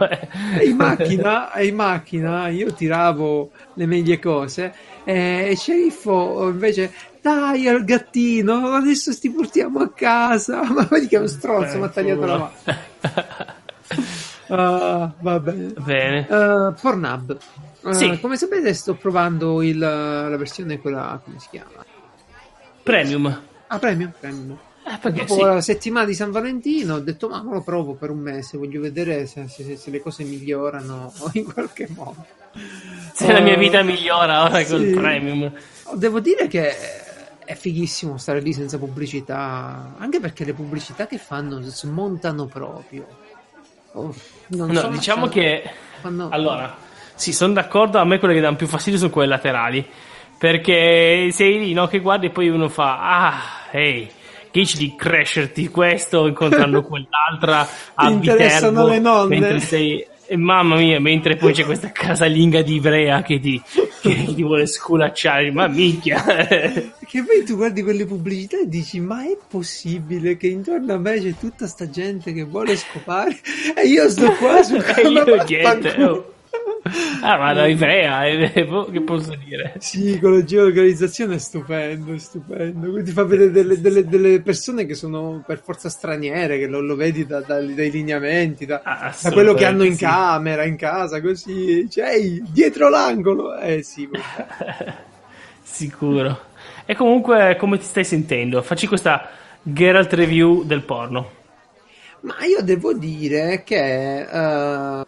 E 0.60 0.66
in 0.66 0.76
macchina, 0.76 1.54
e 1.54 1.68
in 1.68 1.76
macchina 1.76 2.50
io 2.50 2.74
tiravo 2.74 3.52
le 3.76 3.86
meglio 3.86 4.20
cose 4.20 4.74
e 5.06 5.52
il 5.52 5.58
sceriffo 5.58 6.50
invece 6.50 6.92
dai 7.24 7.68
al 7.70 7.84
gattino 7.86 8.74
adesso 8.74 9.18
ti 9.18 9.32
portiamo 9.32 9.80
a 9.80 9.90
casa 9.90 10.62
ma 10.70 10.86
vedi 10.92 11.08
che 11.08 11.16
è 11.16 11.20
uno 11.20 11.28
stronzo 11.28 11.78
mi 11.78 11.86
ha 11.86 11.90
tagliato 11.90 12.26
la 12.26 12.38
mano 12.38 12.52
Ah, 14.50 15.12
va 15.20 15.40
bene 15.40 15.74
Bene. 15.84 16.28
Uh, 16.30 16.74
Pornhub 16.80 17.38
Uh, 17.84 17.92
Sì. 17.92 18.18
come 18.22 18.38
sapete 18.38 18.74
sto 18.74 18.94
provando 18.96 19.62
il, 19.62 19.78
la 19.78 20.38
versione 20.38 20.80
quella 20.80 21.20
come 21.22 21.38
si 21.38 21.48
chiama 21.50 21.84
Premium. 22.82 23.42
ah 23.68 23.78
premium, 23.80 24.14
premium. 24.18 24.58
Eh, 24.86 24.98
perché 25.02 25.26
dopo 25.26 25.34
sì. 25.36 25.42
la 25.42 25.60
settimana 25.60 26.06
di 26.06 26.14
San 26.14 26.32
Valentino 26.32 26.96
ho 26.96 27.00
detto 27.00 27.28
ma 27.28 27.42
lo 27.44 27.62
provo 27.62 27.94
per 27.96 28.10
un 28.10 28.20
mese 28.20 28.58
voglio 28.58 28.80
vedere 28.80 29.26
se, 29.26 29.48
se- 29.50 29.76
se 29.76 29.92
le 29.92 30.00
cose 30.02 30.24
migliorano 30.24 31.12
in 31.34 31.44
qualche 31.52 31.90
modo 31.94 32.26
Se 33.14 33.30
la 33.34 33.42
mia 33.42 33.56
Uh, 33.56 33.60
vita 33.60 33.82
migliora 33.84 34.44
ora 34.44 34.64
sì. 34.64 34.70
col 34.72 34.86
premium. 34.94 35.52
Devo 35.96 36.20
dire 36.22 36.48
che 36.48 36.74
è 37.46 37.56
fighissimo 37.56 38.18
stare 38.18 38.40
lì 38.42 38.54
senza 38.54 38.78
pubblicità, 38.78 39.94
anche 39.98 40.20
perché 40.20 40.46
le 40.46 40.54
pubblicità 40.54 41.08
che 41.08 41.18
fanno 41.18 41.60
smontano 41.62 42.46
proprio. 42.46 43.06
Oh, 43.94 44.14
No, 44.48 44.74
so, 44.74 44.88
diciamo 44.88 45.28
che 45.28 45.64
fanno- 46.02 46.30
allora, 46.32 46.76
sì, 47.16 47.32
sono 47.32 47.54
d'accordo. 47.54 48.00
A 48.00 48.06
me 48.06 48.20
quelle 48.20 48.34
che 48.34 48.40
danno 48.42 48.56
più 48.56 48.68
fastidio 48.68 49.00
sono 49.00 49.12
quelle 49.12 49.30
laterali. 49.30 49.86
Perché 50.38 51.30
sei 51.32 51.60
lì, 51.60 51.74
no? 51.74 51.88
Che 51.88 52.00
guardi 52.00 52.26
e 52.26 52.30
poi 52.32 52.50
uno 52.50 52.68
fa, 52.68 53.28
ah, 53.28 53.42
ehi, 53.72 54.06
che 54.52 54.60
dici 54.60 54.78
di 54.78 54.94
crescerti 54.96 55.70
questo 55.70 56.28
incontrando 56.28 56.82
quell'altra 56.86 57.66
a 57.94 58.10
Viterbo, 58.12 58.88
le 58.88 59.00
nonne. 59.00 59.40
Mentre 59.40 59.60
sei, 59.60 60.06
mamma 60.36 60.76
mia, 60.76 61.00
mentre 61.00 61.38
poi 61.38 61.54
c'è 61.54 61.64
questa 61.64 61.92
casalinga 61.92 62.62
di 62.62 62.76
Ivrea 62.76 63.22
che 63.22 63.40
ti, 63.40 63.62
che 64.10 64.34
ti 64.36 64.44
vuole 64.44 64.66
sculacciare, 64.66 65.52
ma 65.52 65.68
minchia. 65.68 66.24
Che 67.14 67.24
poi 67.24 67.44
tu 67.46 67.56
guardi 67.56 67.84
quelle 67.84 68.06
pubblicità 68.06 68.60
e 68.60 68.68
dici: 68.68 69.00
Ma 69.00 69.24
è 69.24 69.38
possibile 69.48 70.36
che 70.36 70.48
intorno 70.48 70.94
a 70.94 70.98
me 70.98 71.20
c'è 71.22 71.36
tutta 71.40 71.68
sta 71.68 71.88
gente 71.88 72.34
che 72.34 72.44
vuole 72.44 72.76
scopare 72.76 73.38
e 73.76 73.88
io 73.88 74.10
sto 74.10 74.32
qua 74.34 74.64
su 74.64 74.76
E 74.82 75.08
io 75.08 75.24
niente, 75.24 76.04
oh. 76.04 76.34
Ah, 77.22 77.38
ma 77.38 77.54
da 77.54 77.66
Ivrea, 77.68 78.26
eh, 78.28 78.66
boh, 78.66 78.86
che 78.92 79.02
posso 79.02 79.34
dire? 79.36 79.76
Sì, 79.80 80.20
con 80.20 80.34
la 80.34 80.44
geolocalizzazione 80.44 81.36
è 81.36 81.38
stupendo, 81.38 82.14
è 82.14 82.18
stupendo. 82.18 82.90
Quindi 82.90 83.04
ti 83.06 83.12
fa 83.12 83.24
vedere 83.24 83.52
delle, 83.52 83.80
delle- 83.80 84.06
delle 84.06 84.42
persone 84.42 84.86
che 84.86 84.94
sono 84.94 85.44
per 85.46 85.62
forza 85.62 85.90
straniere, 85.90 86.58
che 86.60 86.68
lo, 86.68 86.82
lo 86.82 86.96
vedi 86.96 87.26
da- 87.26 87.42
da- 87.42 87.62
dai 87.62 87.90
lineamenti, 87.92 88.66
da, 88.66 88.82
Ah, 88.84 89.16
da 89.22 89.32
quello 89.32 89.54
che 89.54 89.66
hanno 89.66 89.84
in 89.84 89.94
sì. 89.94 90.06
camera, 90.06 90.64
in 90.66 90.76
casa, 90.78 91.22
così. 91.22 91.90
Cioè, 91.90 92.20
dietro 92.50 92.90
l'angolo. 92.90 93.56
Eh 93.58 93.82
sì, 93.84 94.06
vabbè. 94.08 94.32
Sicuro. 95.64 96.52
E 96.86 96.96
comunque, 96.96 97.56
come 97.58 97.78
ti 97.78 97.86
stai 97.86 98.06
sentendo? 98.06 98.62
Facci 98.62 98.88
questa 98.88 99.30
Geralt 99.62 100.14
review 100.14 100.64
del 100.64 100.82
porno. 100.84 101.42
Ma 102.22 102.44
io 102.46 102.62
devo 102.62 102.94
dire 102.94 103.64
che 103.64 104.22
eh, 104.22 105.06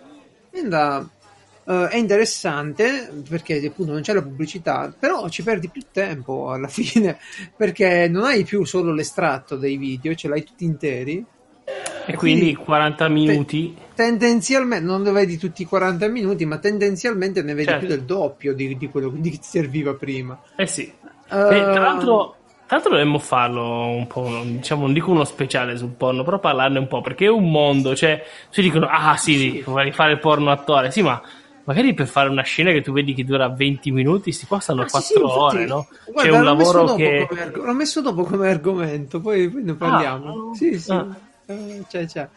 eh, 1.68 1.88
è 1.90 1.98
interessante 1.98 3.12
perché 3.28 3.66
appunto 3.66 3.92
non 3.92 4.02
c'è 4.02 4.14
la 4.14 4.22
pubblicità, 4.22 4.94
però 4.98 5.28
ci 5.30 5.44
perdi 5.44 5.70
più 5.70 5.84
tempo 5.92 6.52
alla 6.52 6.68
fine 6.70 7.18
perché 7.56 8.08
non 8.08 8.26
hai 8.26 8.44
più 8.44 8.64
solo 8.66 8.94
l'estratto 8.94 9.56
dei 9.56 9.78
video, 9.78 10.14
ce 10.16 10.28
l'hai 10.28 10.44
tutti 10.44 10.66
interi. 10.66 11.26
E 12.08 12.16
quindi 12.16 12.56
40 12.56 13.08
minuti. 13.08 13.76
Tendenzialmente 13.96 14.86
non 14.86 15.02
ne 15.02 15.12
vedi 15.12 15.38
tutti 15.38 15.64
i 15.64 15.66
40 15.66 16.08
minuti, 16.10 16.46
ma 16.46 16.60
tendenzialmente 16.60 17.42
ne 17.42 17.54
vedi 17.56 17.70
Certo. 17.70 17.86
più 17.86 17.96
del 17.96 18.04
doppio 18.04 18.54
di, 18.54 18.78
di 18.78 18.90
quello 18.90 19.10
di 19.10 19.32
che 19.32 19.38
ti 19.38 19.48
serviva 19.48 19.96
prima. 19.96 20.40
Eh 20.56 20.68
sì. 20.68 20.84
Eh, 20.84 21.36
E 21.36 21.62
tra 21.62 21.80
l'altro, 21.80 22.36
tra 22.68 22.76
l'altro 22.76 22.92
dovremmo 22.92 23.18
farlo 23.18 23.88
un 23.88 24.06
po', 24.06 24.44
diciamo, 24.44 24.82
non 24.82 24.94
dico 24.94 25.10
uno 25.10 25.24
speciale 25.24 25.76
sul 25.78 25.94
porno, 25.98 26.24
però 26.24 26.38
parlarne 26.38 26.78
un 26.78 26.88
po', 26.88 27.02
perché 27.02 27.26
è 27.26 27.30
un 27.30 27.50
mondo, 27.50 27.96
cioè, 27.96 28.24
si 28.52 28.62
dicono, 28.62 28.88
ah 28.88 29.18
sì, 29.18 29.64
vuoi 29.66 29.92
fare 29.92 30.12
il 30.12 30.20
porno 30.20 30.52
attore, 30.52 30.92
sì, 30.92 31.02
ma 31.02 31.20
magari 31.66 31.94
per 31.94 32.08
fare 32.08 32.30
una 32.30 32.44
scena 32.44 32.72
che 32.72 32.82
tu 32.82 32.92
vedi 32.94 33.14
che 33.14 33.24
dura 33.24 33.50
20 33.50 33.92
minuti, 33.92 34.32
si 34.32 34.46
passano 34.48 34.86
Ah, 34.86 34.88
4 34.88 34.98
sì, 35.04 35.14
sì, 35.14 35.40
infatti, 35.40 35.58
ore, 35.58 35.66
no? 35.68 35.88
guarda, 36.04 36.30
C'è 36.30 36.30
un 36.32 36.44
l'ho 36.44 36.54
messo 36.54 36.82
lavoro 36.82 36.84
dopo 36.84 37.14
che... 37.14 37.28
come 37.28 37.42
arg- 37.42 37.56
l'ho 37.64 37.74
messo 37.74 38.02
dopo 38.02 38.24
come 38.24 38.50
argomento, 38.50 39.22
poi, 39.22 39.50
poi 39.50 39.64
ne 39.64 39.76
parliamo. 39.76 40.36
Ah, 40.36 40.52
sì, 40.52 40.78
sì. 40.80 40.94
ah. 40.94 41.22
Eh, 41.46 41.86
c'è, 41.88 42.06
c'è. 42.06 42.30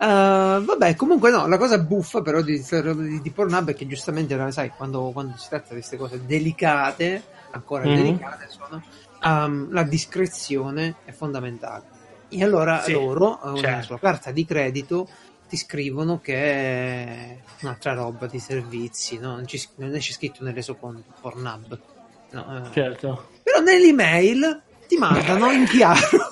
Eh, 0.00 0.62
vabbè, 0.64 0.94
comunque 0.96 1.30
no, 1.30 1.46
la 1.46 1.56
cosa 1.56 1.78
buffa 1.78 2.20
però 2.22 2.42
di, 2.42 2.60
di, 2.62 3.20
di 3.22 3.32
Pornhub 3.32 3.70
è 3.70 3.74
che 3.74 3.86
giustamente, 3.86 4.50
sai, 4.52 4.74
quando, 4.74 5.12
quando 5.12 5.36
si 5.36 5.48
tratta 5.48 5.68
di 5.68 5.74
queste 5.76 5.96
cose 5.96 6.24
delicate, 6.24 7.24
ancora 7.50 7.86
Mhm. 7.86 7.94
delicate 7.94 8.48
sono, 8.48 8.84
ehm, 9.24 9.70
la 9.72 9.82
discrezione 9.84 10.98
è 11.04 11.12
fondamentale. 11.12 11.86
E 12.28 12.42
allora 12.44 12.82
Sì, 12.84 12.92
loro, 12.92 13.40
eh, 13.40 13.54
certo. 13.54 13.86
sulla 13.86 13.98
carta 13.98 14.30
di 14.30 14.44
credito, 14.44 15.08
ti 15.48 15.56
scrivono 15.56 16.20
che 16.20 16.34
è 16.34 17.36
un'altra 17.62 17.94
roba 17.94 18.26
di 18.26 18.38
servizi, 18.38 19.18
no? 19.18 19.34
non, 19.36 19.46
ci- 19.46 19.66
non 19.76 19.92
c'è 19.92 20.12
scritto 20.12 20.44
nell'esoconto 20.44 21.04
Pornhub. 21.20 21.78
No, 22.32 22.62
eh. 22.66 22.72
Certo. 22.72 23.28
Però 23.42 23.60
nell'email 23.60 24.62
ti 24.86 24.96
mandano 24.96 25.50
in 25.50 25.64
chiaro. 25.66 26.28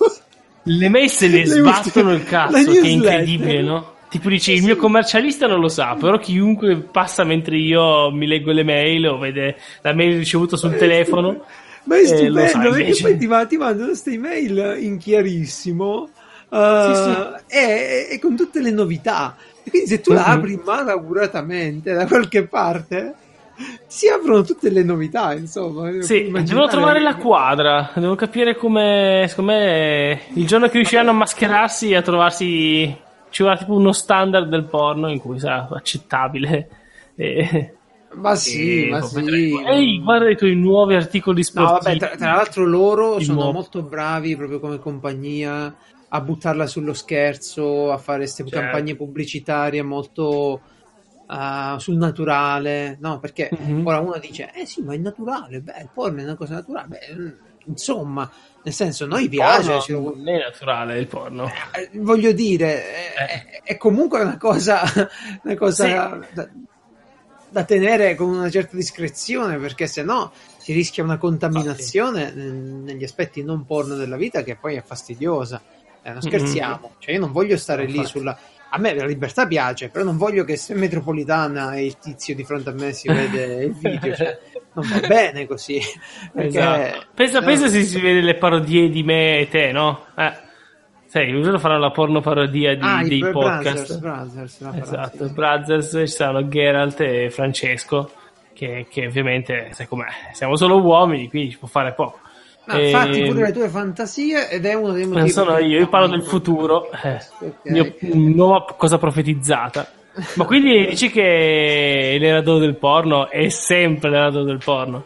Le 0.64 0.88
mail 0.88 1.08
se 1.08 1.28
ne 1.28 1.38
Le 1.38 1.46
sbattono 1.46 2.10
ultime- 2.10 2.14
il 2.14 2.24
cazzo, 2.24 2.70
che 2.72 2.80
è 2.80 2.86
incredibile, 2.88 3.62
no? 3.62 3.94
Tipo 4.08 4.28
dici, 4.28 4.52
il 4.52 4.62
mio 4.62 4.76
commercialista 4.76 5.46
non 5.46 5.60
lo 5.60 5.68
sa, 5.68 5.94
però 5.94 6.18
chiunque 6.18 6.76
passa 6.76 7.24
mentre 7.24 7.56
io 7.56 8.10
mi 8.12 8.26
leggo 8.26 8.52
le 8.52 8.62
mail 8.64 9.06
o 9.06 9.18
vede 9.18 9.56
la 9.82 9.92
mail 9.94 10.16
ricevuta 10.18 10.56
sul 10.56 10.76
telefono, 10.76 11.44
Ma 11.84 11.96
è 11.96 12.00
eh, 12.00 12.06
stupendo 12.06 12.46
sa 12.46 12.58
perché 12.60 12.96
poi 13.02 13.16
ti, 13.16 13.46
ti 13.48 13.56
mandano 13.56 13.86
queste 13.86 14.12
email 14.12 14.76
in 14.80 14.98
chiarissimo 14.98 16.08
eh, 16.50 16.94
Sì, 16.94 17.56
E, 17.56 18.08
e 18.10 18.18
con 18.18 18.36
tutte 18.36 18.60
le 18.60 18.70
novità. 18.70 19.36
E 19.64 19.70
quindi 19.70 19.88
se 19.88 20.00
tu 20.00 20.12
la 20.12 20.24
Mhm. 20.26 20.32
apri 20.32 20.60
malauguratamente 20.64 21.92
da 21.92 22.06
qualche 22.06 22.46
parte, 22.46 23.14
si 23.86 24.08
aprono 24.08 24.42
tutte 24.42 24.70
le 24.70 24.82
novità, 24.82 25.32
insomma. 25.34 25.90
Sì, 26.02 26.30
devono 26.30 26.68
trovare 26.68 27.00
la 27.00 27.16
quadra, 27.16 27.90
devono 27.94 28.14
capire 28.14 28.56
come, 28.56 29.24
secondo 29.28 29.52
me, 29.52 30.20
il 30.34 30.46
giorno 30.46 30.66
che 30.68 30.74
riusciranno 30.74 31.10
a 31.10 31.14
mascherarsi 31.14 31.90
e 31.90 31.96
a 31.96 32.02
trovarsi, 32.02 32.96
ci 33.30 33.42
vorrà 33.42 33.56
tipo 33.56 33.74
uno 33.74 33.92
standard 33.92 34.48
del 34.48 34.64
porno 34.64 35.10
in 35.10 35.18
cui 35.18 35.38
sarà 35.38 35.68
accettabile. 35.72 36.68
E, 37.16 37.74
Ma 38.16 38.34
sì, 38.34 38.84
e 38.86 38.88
ma 38.90 39.00
sì. 39.02 39.24
Ehi, 39.66 40.00
guarda 40.02 40.30
i 40.30 40.36
tuoi 40.36 40.54
nuovi 40.54 40.94
articoli 40.94 41.42
No, 41.54 41.62
vabbè, 41.64 41.78
sportivi. 41.80 41.98
tra, 41.98 42.08
tra 42.16 42.34
l'altro 42.34 42.64
loro 42.66 43.20
sono 43.20 43.50
molto 43.52 43.82
bravi 43.82 44.36
proprio 44.36 44.60
come 44.60 44.78
compagnia 44.78 45.74
a 46.08 46.20
buttarla 46.20 46.66
sullo 46.66 46.94
scherzo, 46.94 47.92
a 47.92 47.98
fare 47.98 48.20
queste 48.20 48.44
Certo. 48.44 48.58
campagne 48.60 48.96
pubblicitarie 48.96 49.82
molto 49.82 50.62
ah, 51.26 51.76
sul 51.78 51.96
naturale, 51.96 52.96
no? 53.00 53.18
Perché 53.18 53.50
Mhm. 53.50 53.84
ora 53.84 53.98
uno 54.00 54.18
dice, 54.18 54.52
eh 54.54 54.66
sì, 54.66 54.82
ma 54.82 54.94
è 54.94 54.98
naturale, 54.98 55.60
beh, 55.60 55.80
il 55.82 55.90
porno 55.92 56.20
è 56.20 56.24
una 56.24 56.36
cosa 56.36 56.54
naturale, 56.54 56.88
beh, 56.88 57.14
mm, 57.14 57.30
insomma, 57.66 58.30
nel 58.62 58.74
senso, 58.74 59.06
noi 59.06 59.28
piace, 59.28 59.72
Porno 59.72 59.80
ci 59.80 59.92
lo- 59.92 60.14
non 60.14 60.28
è 60.28 60.38
naturale 60.38 60.98
il 60.98 61.06
porno. 61.06 61.48
eh, 61.72 61.90
voglio 62.00 62.32
dire, 62.32 62.84
è, 63.14 63.26
è- 63.26 63.62
è 63.62 63.76
comunque 63.76 64.20
una 64.20 64.36
cosa, 64.38 64.82
una 65.42 65.54
cosa 65.56 66.26
da, 66.30 66.48
da 67.48 67.64
tenere 67.64 68.14
con 68.14 68.28
una 68.28 68.50
certa 68.50 68.76
discrezione, 68.76 69.58
perché 69.58 69.86
se 69.86 70.02
no 70.02 70.32
si 70.56 70.72
rischia 70.72 71.04
una 71.04 71.18
contaminazione 71.18 72.32
eh, 72.32 72.34
negli 72.34 73.04
aspetti 73.04 73.42
non 73.42 73.64
porno 73.64 73.94
della 73.94 74.16
vita 74.16 74.42
che 74.42 74.56
poi 74.58 74.74
è 74.76 74.82
fastidiosa. 74.82 75.62
Eh, 76.06 76.12
non 76.12 76.22
scherziamo, 76.22 76.92
cioè 76.98 77.14
io 77.14 77.20
non 77.20 77.32
voglio 77.32 77.56
stare 77.56 77.84
lì 77.84 77.96
Infatti. 77.96 78.18
sulla... 78.18 78.38
A 78.68 78.78
me 78.78 78.94
la 78.94 79.06
libertà 79.06 79.46
piace, 79.46 79.88
però 79.88 80.04
non 80.04 80.16
voglio 80.16 80.44
che 80.44 80.56
se 80.56 80.74
metropolitana 80.74 81.74
e 81.74 81.84
il 81.86 81.98
tizio 81.98 82.34
di 82.34 82.44
fronte 82.44 82.70
a 82.70 82.72
me 82.74 82.92
si 82.92 83.08
vede 83.08 83.64
il 83.64 83.72
video, 83.78 84.14
cioè, 84.14 84.38
non 84.74 84.86
va 84.88 85.06
bene 85.06 85.46
così. 85.46 85.80
Perché, 86.32 86.48
Esatto. 86.58 87.06
Pensa, 87.14 87.38
eh, 87.40 87.44
pensa 87.44 87.68
se 87.68 87.82
si 87.82 88.00
vede 88.00 88.20
le 88.20 88.34
parodie 88.34 88.88
di 88.88 89.02
me 89.02 89.38
e 89.40 89.48
te, 89.48 89.72
no? 89.72 90.04
Eh. 90.16 90.32
Sai, 91.06 91.32
un 91.32 91.42
giorno 91.42 91.58
faranno 91.58 91.80
la 91.80 91.90
porno 91.90 92.20
parodia 92.20 92.74
di- 92.74 92.80
ah, 92.82 93.02
dei 93.02 93.20
podcast. 93.20 93.98
Brothers, 93.98 94.58
Brothers, 94.58 94.82
Esatto. 94.82 95.28
Brothers, 95.30 95.90
ci 96.00 96.06
saranno 96.08 96.48
Geralt 96.48 97.00
e 97.00 97.30
Francesco, 97.30 98.10
che, 98.52 98.86
che 98.90 99.06
ovviamente, 99.06 99.68
sai 99.72 99.86
com'è, 99.86 100.06
siamo 100.32 100.56
solo 100.56 100.80
uomini, 100.82 101.28
quindi 101.28 101.50
ci 101.52 101.58
può 101.58 101.68
fare 101.68 101.94
poco. 101.94 102.20
No, 102.66 102.74
E- 102.78 102.90
fatti 102.90 103.22
pure 103.24 103.42
le 103.42 103.52
tue 103.52 103.68
fantasie 103.68 104.50
ed 104.50 104.66
è 104.66 104.74
uno 104.74 104.92
dei 104.92 105.04
motivi 105.04 105.20
non 105.20 105.28
sono 105.28 105.58
io, 105.58 105.78
io 105.78 105.88
parlo 105.88 106.08
del 106.08 106.22
futuro, 106.24 106.90
eh, 106.90 107.20
Ok. 107.38 107.54
mio- 107.70 107.94
nuova 108.14 108.64
cosa 108.76 108.98
profetizzata. 108.98 109.88
Ma 110.34 110.44
quindi 110.46 110.86
dici 110.88 111.10
che 111.10 112.16
l'erador 112.18 112.58
del 112.58 112.74
porno 112.76 113.28
è 113.30 113.48
sempre 113.50 114.10
l'erador 114.10 114.44
del 114.44 114.58
porno? 114.64 115.04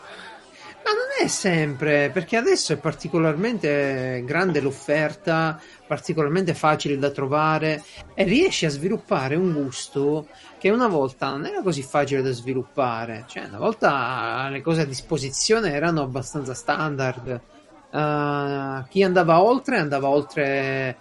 Ma 0.85 0.93
non 0.93 1.25
è 1.25 1.27
sempre, 1.29 2.11
perché 2.13 2.37
adesso 2.37 2.73
è 2.73 2.77
particolarmente 2.77 4.23
grande 4.25 4.61
l'offerta, 4.61 5.61
particolarmente 5.91 6.55
facile 6.55 6.97
da 6.99 7.11
trovare 7.11 7.83
e 8.15 8.23
riesci 8.23 8.65
a 8.65 8.71
sviluppare 8.71 9.35
un 9.35 9.53
gusto 9.53 10.29
che 10.57 10.71
una 10.71 10.87
volta 10.87 11.31
non 11.31 11.47
era 11.47 11.63
così 11.63 11.83
facile 11.83 12.23
da 12.23 12.31
sviluppare. 12.31 13.25
Cioè, 13.27 13.47
una 13.47 13.59
volta 13.59 14.47
le 14.51 14.61
cose 14.61 14.83
a 14.83 14.85
disposizione 14.85 15.73
erano 15.73 16.03
abbastanza 16.03 16.55
standard. 16.55 17.41
Uh, 17.91 18.87
chi 18.89 19.03
andava 19.03 19.43
oltre 19.43 19.79
andava 19.79 20.09
oltre 20.09 20.97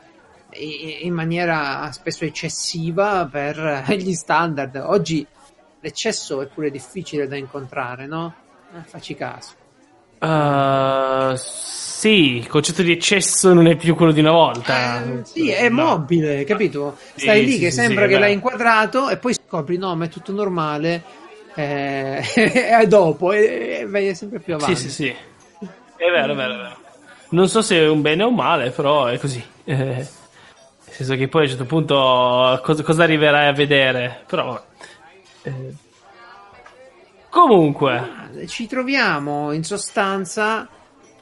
in 0.53 1.13
maniera 1.13 1.91
spesso 1.91 2.25
eccessiva 2.25 3.27
per 3.31 3.85
gli 3.95 4.13
standard. 4.13 4.75
Oggi 4.77 5.23
l'eccesso 5.81 6.41
è 6.41 6.47
pure 6.47 6.71
difficile 6.71 7.27
da 7.27 7.35
incontrare, 7.35 8.07
no? 8.07 8.33
Eh, 8.73 8.81
facci 8.81 9.13
caso. 9.13 9.58
Uh, 10.19 11.35
sì, 11.35 12.37
il 12.37 12.47
concetto 12.47 12.81
di 12.81 12.91
eccesso 12.91 13.53
non 13.53 13.67
è 13.67 13.75
più 13.75 13.95
quello 13.95 14.11
di 14.11 14.21
una 14.21 14.31
volta. 14.31 15.03
Eh, 15.03 15.25
sì, 15.25 15.49
è 15.49 15.67
no. 15.67 15.83
mobile, 15.83 16.43
capito? 16.45 16.97
Stai 17.15 17.39
sì, 17.39 17.45
lì 17.45 17.51
sì, 17.51 17.59
che 17.59 17.71
sì, 17.71 17.79
sembra 17.79 18.07
che 18.07 18.17
l'hai 18.17 18.33
inquadrato 18.33 19.09
e 19.09 19.17
poi 19.17 19.33
scopri 19.33 19.77
no, 19.77 19.95
ma 19.95 20.05
è 20.05 20.07
tutto 20.09 20.31
normale. 20.31 21.03
Eh, 21.55 22.23
e 22.79 22.87
dopo 22.87 23.33
e, 23.33 23.85
vai 23.85 24.15
sempre 24.15 24.39
più 24.39 24.55
avanti. 24.55 24.75
Sì, 24.75 24.89
sì, 24.89 24.89
sì. 24.89 25.07
È 25.09 26.09
vero, 26.09 26.31
è 26.31 26.35
vero, 26.35 26.53
è 26.53 26.57
vero. 26.57 26.77
Non 27.31 27.49
so 27.49 27.61
se 27.61 27.75
è 27.77 27.87
un 27.87 28.01
bene 28.01 28.23
o 28.23 28.29
un 28.29 28.35
male, 28.35 28.69
però 28.71 29.07
è 29.07 29.19
così. 29.19 29.43
Eh, 29.65 29.75
nel 29.75 30.07
senso 30.87 31.15
che 31.15 31.27
poi 31.27 31.41
a 31.41 31.43
un 31.43 31.49
certo 31.49 31.65
punto 31.65 32.59
cosa, 32.63 32.81
cosa 32.81 33.03
arriverai 33.03 33.47
a 33.47 33.53
vedere? 33.53 34.23
Però. 34.25 34.61
Eh, 35.43 35.73
Comunque, 37.29 38.47
ci 38.47 38.67
troviamo 38.67 39.51
in 39.51 39.63
sostanza 39.63 40.67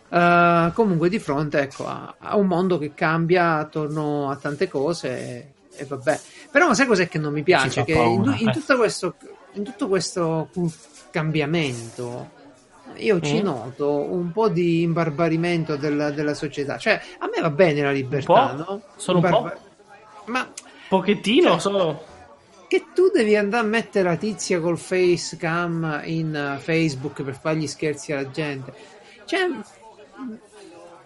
uh, 0.08 0.72
comunque 0.74 1.10
di 1.10 1.20
fronte 1.20 1.60
ecco, 1.60 1.88
a, 1.88 2.16
a, 2.18 2.38
un 2.38 2.48
mondo 2.48 2.78
che 2.78 2.94
cambia 2.94 3.58
attorno 3.58 4.30
a 4.30 4.36
tante 4.38 4.68
cose 4.70 5.10
e, 5.10 5.54
e 5.76 5.86
vabbè. 5.86 6.20
Però 6.52 6.74
sai 6.74 6.86
cos'è 6.86 7.08
che 7.08 7.20
non 7.20 7.34
mi 7.34 7.44
piace? 7.44 7.84
Che 7.84 7.94
paura, 7.94 8.36
in, 8.36 8.42
in, 8.42 8.50
eh. 8.50 8.52
tutto 8.54 8.78
questo, 8.78 9.16
in, 9.54 9.64
tutto 9.64 9.88
questo, 9.88 10.50
cambiamento 11.12 12.36
io 12.98 13.20
ci 13.20 13.42
mm. 13.42 13.44
noto 13.44 13.92
un 13.92 14.32
po' 14.32 14.50
di 14.50 14.82
imbarbarimento 14.82 15.76
della, 15.76 16.10
della, 16.10 16.34
società. 16.34 16.78
Cioè, 16.78 17.00
a 17.20 17.30
me 17.34 17.42
va 17.42 17.50
bene 17.50 17.82
la 17.82 17.92
libertà, 17.92 18.54
no? 18.54 18.82
Solo 18.96 19.20
un 19.20 19.30
po'? 19.30 19.52
Ma... 20.26 20.48
Pochettino, 20.88 21.52
cioè, 21.52 21.60
solo 21.60 22.06
che 22.68 22.88
tu 22.94 23.10
devi 23.14 23.36
andare 23.36 23.66
a 23.66 23.68
mettere 23.68 24.10
la 24.10 24.16
tizia 24.16 24.60
col 24.60 24.78
face 24.78 25.38
cam 25.38 26.02
in 26.06 26.56
uh, 26.58 26.60
Facebook 26.60 27.24
per 27.24 27.40
fargli 27.40 27.68
scherzi 27.68 28.12
alla 28.12 28.30
gente. 28.30 28.74
Cioè, 29.26 29.48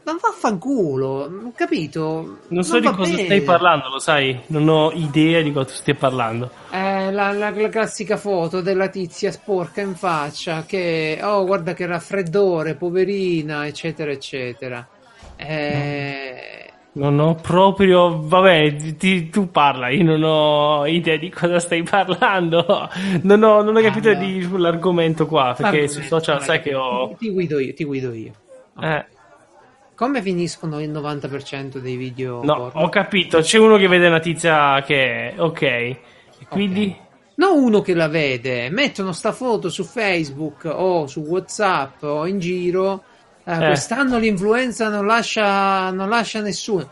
non 0.04 0.18
vaffanculo, 0.20 1.52
capito? 1.56 2.40
Non 2.48 2.64
so 2.64 2.80
non 2.80 2.82
di 2.82 2.98
cosa 2.98 3.12
bene. 3.12 3.26
stai 3.26 3.42
parlando, 3.42 3.90
lo 3.90 4.00
sai? 4.00 4.40
Non 4.48 4.68
ho 4.68 4.92
idea 4.94 5.42
di 5.42 5.52
cosa 5.52 5.74
stia 5.74 5.94
parlando. 5.94 6.50
Eh, 6.72 7.12
la, 7.12 7.32
la, 7.32 7.52
la, 7.52 7.70
classica 7.70 8.18
foto 8.18 8.62
della 8.62 8.88
tizia 8.88 9.32
sporca 9.32 9.82
in 9.82 9.94
faccia 9.96 10.64
che, 10.66 11.20
oh, 11.22 11.46
guarda 11.46 11.74
che 11.74 11.86
raffreddore, 11.86 12.74
poverina, 12.74 13.68
eccetera, 13.68 14.12
eccetera. 14.12 14.88
Eh, 15.36 16.61
non 16.94 17.20
ho 17.20 17.36
proprio. 17.36 18.20
Vabbè, 18.22 18.76
ti, 18.98 19.30
tu 19.30 19.50
parla, 19.50 19.90
io 19.90 20.04
non 20.04 20.24
ho 20.24 20.86
idea 20.86 21.18
di 21.18 21.30
cosa 21.30 21.60
stai 21.60 21.84
parlando. 21.84 22.90
Non 23.22 23.44
ho, 23.44 23.62
non 23.62 23.76
ho 23.76 23.82
capito 23.82 24.10
allora. 24.10 24.26
di, 24.26 24.58
l'argomento 24.58 25.26
qua. 25.26 25.54
Perché 25.56 25.88
sui 25.88 26.04
social 26.04 26.38
allora, 26.38 26.52
sai 26.52 26.62
che 26.62 26.76
ho. 26.76 27.16
Ti 27.18 27.30
guido 27.30 27.60
io, 27.60 27.74
ti 27.74 27.84
guido 27.86 28.14
io. 28.14 28.32
Okay. 28.76 28.98
Eh. 28.98 29.06
Come 29.96 30.22
finiscono 30.22 30.82
il 30.82 30.92
90% 30.92 31.78
dei 31.78 31.96
video? 31.96 32.44
No, 32.44 32.56
porno? 32.56 32.82
ho 32.82 32.90
capito. 32.90 33.40
C'è 33.40 33.58
uno 33.58 33.78
che 33.78 33.88
vede 33.88 34.08
una 34.08 34.20
tizia 34.20 34.82
che. 34.82 35.34
Ok. 35.38 35.62
E 35.62 35.98
quindi. 36.50 36.84
Okay. 36.84 37.10
Non 37.36 37.64
uno 37.64 37.82
che 37.82 37.94
la 37.94 38.08
vede, 38.08 38.70
mettono 38.70 39.14
sta 39.14 39.32
foto 39.32 39.70
su 39.70 39.84
Facebook 39.84 40.70
o 40.72 41.08
su 41.08 41.22
WhatsApp 41.22 42.04
o 42.04 42.28
in 42.28 42.38
giro 42.38 43.04
eh. 43.44 43.58
Quest'anno 43.58 44.18
l'influenza 44.18 44.90
non 44.90 45.06
lascia, 45.06 45.92
non 45.92 46.10
lascia 46.10 46.42
nessuno. 46.42 46.90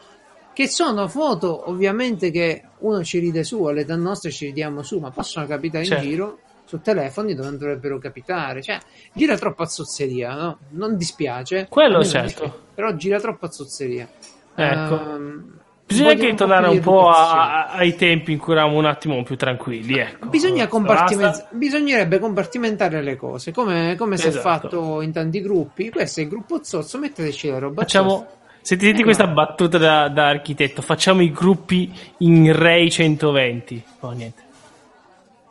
Che 0.53 0.67
sono 0.67 1.07
foto, 1.07 1.69
ovviamente, 1.69 2.31
che 2.31 2.63
uno 2.79 3.03
ci 3.03 3.19
ride 3.19 3.43
su, 3.43 3.63
all'età 3.63 3.95
nostra 3.95 4.29
ci 4.29 4.45
ridiamo 4.45 4.83
su, 4.83 4.99
ma 4.99 5.11
possono 5.11 5.45
capitare 5.45 5.85
certo. 5.85 6.03
in 6.03 6.09
giro 6.09 6.39
su 6.65 6.81
telefoni 6.81 7.33
dove 7.33 7.49
non 7.49 7.57
dovrebbero 7.57 7.97
capitare. 7.97 8.61
Cioè, 8.61 8.77
gira 9.13 9.37
troppo 9.37 9.63
a 9.63 9.67
zozzeria, 9.67 10.35
no? 10.35 10.57
Non 10.71 10.97
dispiace. 10.97 11.67
Quello 11.69 12.03
certo. 12.03 12.27
Dispiace, 12.27 12.53
però 12.75 12.93
gira 12.93 13.19
troppo 13.19 13.45
a 13.45 13.51
zozzeria. 13.51 14.07
Ecco. 14.55 14.93
Um, 14.93 15.58
Bisogna 15.89 16.11
anche 16.11 16.35
tornare 16.35 16.67
un 16.67 16.79
po' 16.81 17.09
a, 17.09 17.69
ai 17.69 17.95
tempi 17.95 18.33
in 18.33 18.37
cui 18.37 18.53
eravamo 18.53 18.77
un 18.77 18.85
attimo 18.85 19.23
più 19.23 19.35
tranquilli. 19.35 19.97
Ecco. 19.97 20.27
Bisogna 20.27 20.67
compartiment- 20.67 21.47
bisognerebbe 21.49 22.19
compartimentare 22.19 23.01
le 23.01 23.15
cose 23.15 23.51
come, 23.51 23.95
come 23.97 24.13
esatto. 24.13 24.29
si 24.29 24.37
è 24.37 24.39
esatto. 24.39 24.69
fatto 24.69 25.01
in 25.01 25.11
tanti 25.11 25.41
gruppi. 25.41 25.89
Questo 25.89 26.19
è 26.19 26.23
il 26.23 26.29
gruppo 26.29 26.63
Zozzo, 26.63 26.99
metteteci 26.99 27.49
la 27.49 27.57
roba. 27.57 27.81
Facciamo. 27.81 28.27
Senti, 28.61 28.85
senti 28.85 29.01
eh, 29.01 29.03
questa 29.03 29.25
no. 29.25 29.33
battuta 29.33 29.79
da, 29.79 30.09
da, 30.09 30.27
architetto. 30.27 30.83
Facciamo 30.83 31.23
i 31.23 31.31
gruppi 31.31 31.91
in 32.19 32.55
Ray 32.55 32.91
120. 32.91 33.83
Oh, 34.01 34.11
niente. 34.11 34.43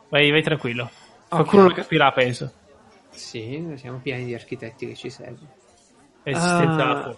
Vai, 0.07 0.31
vai 0.31 0.41
tranquillo. 0.41 0.83
Okay. 0.83 1.27
Qualcuno 1.27 1.63
lo 1.63 1.73
capirà, 1.73 2.13
penso. 2.13 2.49
Sì, 3.09 3.73
siamo 3.75 3.99
pieni 4.01 4.23
di 4.23 4.33
architetti 4.33 4.87
che 4.87 4.95
ci 4.95 5.09
seguono. 5.09 5.49
Esistenza 6.23 7.07
uh, 7.09 7.15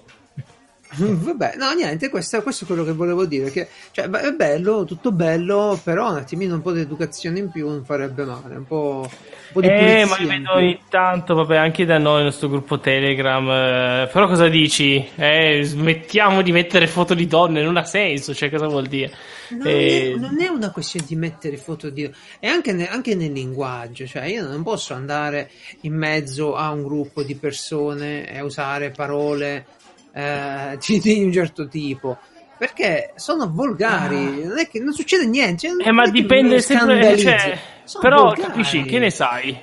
Vabbè, 0.94 1.54
no, 1.58 1.72
niente, 1.72 2.10
questo, 2.10 2.42
questo, 2.42 2.66
è 2.66 2.68
quello 2.68 2.84
che 2.84 2.92
volevo 2.92 3.26
dire. 3.26 3.50
Che, 3.50 3.68
cioè, 3.92 4.10
è 4.10 4.32
bello, 4.34 4.84
tutto 4.84 5.12
bello, 5.12 5.80
però 5.82 6.12
un 6.12 6.18
attimino 6.18 6.56
un 6.56 6.62
po' 6.62 6.74
di 6.74 6.82
educazione 6.82 7.40
in 7.40 7.50
più 7.50 7.70
non 7.70 7.86
farebbe 7.86 8.26
male. 8.26 8.56
Un 8.56 8.66
po', 8.66 9.08
un 9.08 9.52
po 9.54 9.62
di 9.62 9.68
Eh, 9.68 10.06
ma 10.06 10.18
vedo 10.18 10.54
ogni 10.54 10.80
tanto, 10.90 11.34
vabbè, 11.34 11.56
anche 11.56 11.86
da 11.86 11.98
noi, 11.98 12.16
nel 12.16 12.26
nostro 12.26 12.50
gruppo 12.50 12.80
Telegram. 12.80 13.48
Eh, 13.50 14.10
però 14.12 14.28
cosa 14.28 14.50
dici? 14.50 15.08
Eh, 15.16 15.62
smettiamo 15.64 16.42
di 16.42 16.52
mettere 16.52 16.88
foto 16.88 17.14
di 17.14 17.26
donne, 17.26 17.64
non 17.64 17.78
ha 17.78 17.86
senso, 17.86 18.34
cioè, 18.34 18.50
cosa 18.50 18.68
vuol 18.68 18.88
dire? 18.88 19.12
No, 19.52 19.64
eh, 19.66 20.16
non 20.18 20.42
è 20.42 20.48
una 20.48 20.72
questione 20.72 21.06
di 21.06 21.16
mettere 21.16 21.58
foto 21.58 21.90
di 21.90 22.04
donne, 22.04 22.16
è 22.40 22.48
anche, 22.48 22.74
ne, 22.74 22.90
anche 22.90 23.16
nel 23.16 23.32
linguaggio. 23.32 24.06
Cioè, 24.06 24.26
io 24.26 24.46
non 24.46 24.62
posso 24.64 24.94
andare 24.94 25.50
in 25.82 25.94
mezzo 25.94 26.56
a 26.56 26.70
un 26.72 26.84
gruppo 26.84 27.24
di 27.24 27.36
persone 27.36 28.30
e 28.30 28.42
usare 28.42 28.92
parole 28.92 29.66
eh, 30.14 30.78
di 31.02 31.24
un 31.24 31.32
certo 31.32 31.68
tipo 31.68 32.18
perché 32.62 33.14
sono 33.16 33.50
volgari, 33.52 34.44
ah. 34.44 34.48
non 34.50 34.60
è 34.60 34.68
che 34.68 34.80
non 34.80 34.94
succede 34.94 35.26
niente. 35.26 35.68
Cioè, 35.68 35.88
eh, 35.88 35.92
ma 35.92 36.08
dipende 36.08 36.62
sempre. 36.62 37.18
Cioè, 37.18 37.58
però 38.00 38.26
volgari. 38.26 38.42
capisci 38.44 38.84
che 38.84 39.00
ne 39.00 39.10
sai? 39.10 39.60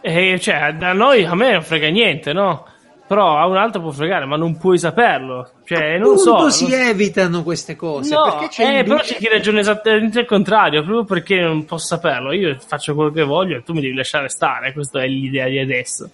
Eh, 0.00 0.38
cioè, 0.38 0.72
da 0.74 0.92
noi 0.92 1.24
a 1.24 1.34
me 1.34 1.54
non 1.54 1.62
frega 1.64 1.88
niente, 1.88 2.32
no? 2.32 2.64
Però 3.08 3.36
a 3.36 3.48
un 3.48 3.56
altro 3.56 3.80
può 3.80 3.90
fregare, 3.90 4.26
ma 4.26 4.36
non 4.36 4.56
puoi 4.58 4.78
saperlo. 4.78 5.50
Cioè, 5.64 5.98
non 5.98 6.18
so. 6.18 6.48
si 6.50 6.68
non... 6.68 6.82
evitano 6.82 7.42
queste 7.42 7.74
cose. 7.74 8.14
No, 8.14 8.46
c'è 8.48 8.78
eh, 8.78 8.82
però 8.84 8.98
c'è 8.98 9.16
chi 9.16 9.26
ragiona 9.26 9.58
esattamente 9.58 10.20
il 10.20 10.26
contrario, 10.26 10.84
proprio 10.84 11.04
perché 11.04 11.40
non 11.40 11.64
posso 11.64 11.86
saperlo. 11.86 12.30
Io 12.32 12.56
faccio 12.64 12.94
quello 12.94 13.10
che 13.10 13.24
voglio 13.24 13.56
e 13.56 13.64
tu 13.64 13.72
mi 13.72 13.80
devi 13.80 13.94
lasciare 13.94 14.28
stare. 14.28 14.72
Questa 14.72 15.02
è 15.02 15.08
l'idea 15.08 15.48
di 15.48 15.58
adesso. 15.58 16.08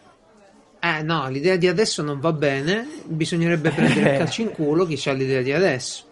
Eh 0.84 1.00
no, 1.02 1.28
l'idea 1.28 1.54
di 1.54 1.68
adesso 1.68 2.02
non 2.02 2.18
va 2.18 2.32
bene, 2.32 2.84
bisognerebbe 3.04 3.70
prendere 3.72 4.12
il 4.14 4.18
calcio 4.18 4.42
in 4.42 4.50
culo 4.50 4.84
chi 4.84 5.00
ha 5.08 5.12
l'idea 5.12 5.40
di 5.40 5.52
adesso. 5.52 6.02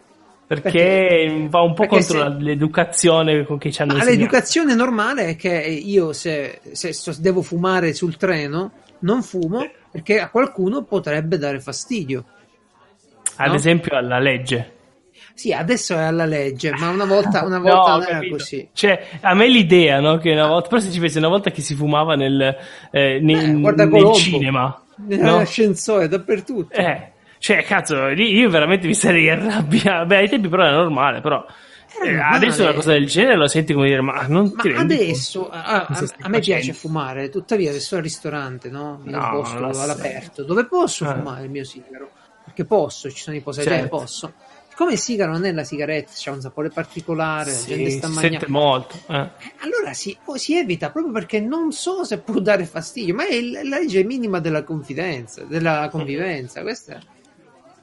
Perché, 0.46 0.70
perché 0.70 1.46
va 1.48 1.62
un 1.62 1.74
po' 1.74 1.86
contro 1.86 2.18
se, 2.18 2.28
l'educazione 2.38 3.44
con 3.44 3.58
cui 3.58 3.72
ci 3.72 3.82
hanno 3.82 3.94
insegnato. 3.94 4.16
L'educazione 4.16 4.74
normale 4.76 5.26
è 5.30 5.36
che 5.36 5.56
io 5.58 6.12
se, 6.12 6.60
se, 6.70 6.92
se, 6.92 7.16
devo 7.18 7.42
fumare 7.42 7.92
sul 7.94 8.16
treno 8.16 8.72
non 9.00 9.24
fumo 9.24 9.68
perché 9.90 10.20
a 10.20 10.28
qualcuno 10.30 10.84
potrebbe 10.84 11.36
dare 11.36 11.58
fastidio. 11.60 12.24
Ad 13.36 13.48
no? 13.48 13.54
esempio 13.54 13.96
alla 13.96 14.20
legge. 14.20 14.78
Sì, 15.34 15.52
adesso 15.52 15.94
è 15.94 16.02
alla 16.02 16.26
legge, 16.26 16.72
ma 16.72 16.90
una 16.90 17.04
volta, 17.04 17.44
una 17.44 17.58
volta 17.60 17.92
no, 17.92 17.96
non 17.98 18.06
era 18.06 18.20
così. 18.28 18.68
Cioè, 18.72 19.06
a 19.20 19.34
me 19.34 19.48
l'idea, 19.48 20.00
no? 20.00 20.18
Che 20.18 20.30
una 20.30 20.46
volta, 20.46 20.68
però 20.68 20.80
se 20.80 20.90
ci 20.90 21.00
pensi, 21.00 21.18
una 21.18 21.28
volta 21.28 21.50
che 21.50 21.62
si 21.62 21.74
fumava 21.74 22.14
nel, 22.14 22.56
eh, 22.90 23.18
nel, 23.20 23.64
eh, 23.64 23.86
nel 23.86 24.12
cinema, 24.14 24.82
nell'ascensore, 24.96 26.02
no? 26.02 26.08
dappertutto. 26.08 26.74
Eh, 26.74 27.12
cioè, 27.38 27.62
cazzo, 27.64 28.08
io 28.08 28.50
veramente 28.50 28.86
mi 28.86 28.94
sarei 28.94 29.30
arrabbiato. 29.30 30.06
Beh, 30.06 30.16
ai 30.16 30.28
tempi 30.28 30.48
però 30.48 30.64
era 30.64 30.76
normale, 30.76 31.20
però. 31.20 31.44
Eh, 32.02 32.16
adesso 32.16 32.62
una 32.62 32.72
cosa 32.72 32.92
del 32.92 33.06
genere 33.06 33.36
lo 33.36 33.48
senti 33.48 33.72
come 33.72 33.88
dire, 33.88 34.00
ma 34.00 34.26
non 34.26 34.52
ma 34.54 34.78
adesso 34.78 35.50
a, 35.50 35.86
a, 35.86 36.08
a, 36.20 36.28
me 36.28 36.38
piace 36.38 36.72
fumare, 36.72 37.28
tuttavia 37.30 37.72
se 37.72 37.80
sono 37.80 38.00
al 38.00 38.06
ristorante, 38.06 38.70
no? 38.70 39.00
In 39.04 39.10
no, 39.10 39.18
un 39.18 39.30
posto 39.30 39.64
all'aperto, 39.64 40.44
dove 40.44 40.66
posso 40.66 41.04
ah. 41.04 41.14
fumare 41.14 41.44
il 41.44 41.50
mio 41.50 41.64
sigaro? 41.64 42.10
Perché 42.44 42.64
posso, 42.64 43.10
ci 43.10 43.22
sono 43.22 43.36
i 43.36 43.40
posaderi, 43.40 43.80
certo. 43.80 43.96
posso 43.96 44.32
siccome 44.80 44.96
sigaro 44.96 45.32
non 45.32 45.44
è 45.44 45.52
la 45.52 45.62
sigaretta, 45.64 46.12
c'è 46.14 46.30
un 46.30 46.40
sapore 46.40 46.70
particolare, 46.70 47.50
Sì, 47.50 47.70
la 47.70 47.76
gente 47.76 47.90
sta 47.90 48.08
mangiando. 48.08 48.38
sente 48.38 48.50
molto. 48.50 48.96
eh. 49.08 49.30
Allora 49.58 49.92
si, 49.92 50.16
poi 50.24 50.38
si 50.38 50.56
evita 50.56 50.90
proprio 50.90 51.12
perché 51.12 51.38
non 51.38 51.70
so 51.70 52.02
se 52.04 52.18
può 52.18 52.38
dare 52.40 52.64
fastidio, 52.64 53.14
ma 53.14 53.26
è 53.26 53.40
la 53.42 53.62
legge 53.62 54.02
minima 54.04 54.40
della 54.40 54.62
confidenza, 54.62 55.42
della 55.44 55.88
convivenza. 55.90 56.62
Questa 56.62 56.98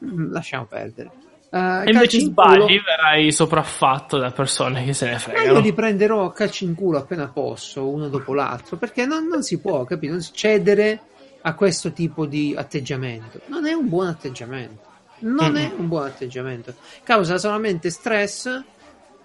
mm, 0.03 0.31
lasciamo 0.31 0.65
perdere. 0.65 1.11
Eh, 1.51 1.83
E 1.85 1.91
invece 1.91 2.17
in 2.17 2.23
sbagli, 2.25 2.81
verrai 2.81 3.31
sopraffatto 3.31 4.17
da 4.17 4.31
persone 4.31 4.83
che 4.83 4.93
se 4.93 5.05
ne 5.05 5.11
Ma 5.11 5.17
io 5.17 5.21
fregano. 5.21 5.59
li 5.59 5.73
prenderò 5.73 6.25
a 6.25 6.33
calci 6.33 6.65
in 6.65 6.73
culo 6.73 6.97
appena 6.97 7.27
posso, 7.27 7.87
uno 7.87 8.07
dopo 8.09 8.33
l'altro, 8.33 8.75
perché 8.77 9.05
non, 9.05 9.27
non 9.27 9.43
si 9.43 9.59
può, 9.59 9.83
capito? 9.83 10.13
Non 10.13 10.21
si 10.23 10.31
cedere 10.33 10.99
a 11.41 11.53
questo 11.53 11.91
tipo 11.93 12.25
di 12.25 12.55
atteggiamento. 12.57 13.39
Non 13.45 13.67
è 13.67 13.73
un 13.73 13.87
buon 13.87 14.07
atteggiamento. 14.07 14.85
Non 15.19 15.55
è 15.57 15.71
un 15.77 15.87
buon 15.87 16.05
atteggiamento. 16.05 16.73
Causa 17.03 17.37
solamente 17.37 17.89
stress 17.89 18.63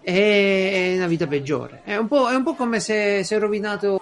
e 0.00 0.94
una 0.96 1.06
vita 1.06 1.26
peggiore. 1.26 1.82
È 1.84 1.96
un 1.96 2.08
po', 2.08 2.28
è 2.28 2.34
un 2.34 2.42
po' 2.42 2.54
come 2.54 2.80
se 2.80 3.22
si 3.24 3.34
è 3.34 3.38
rovinato 3.38 4.00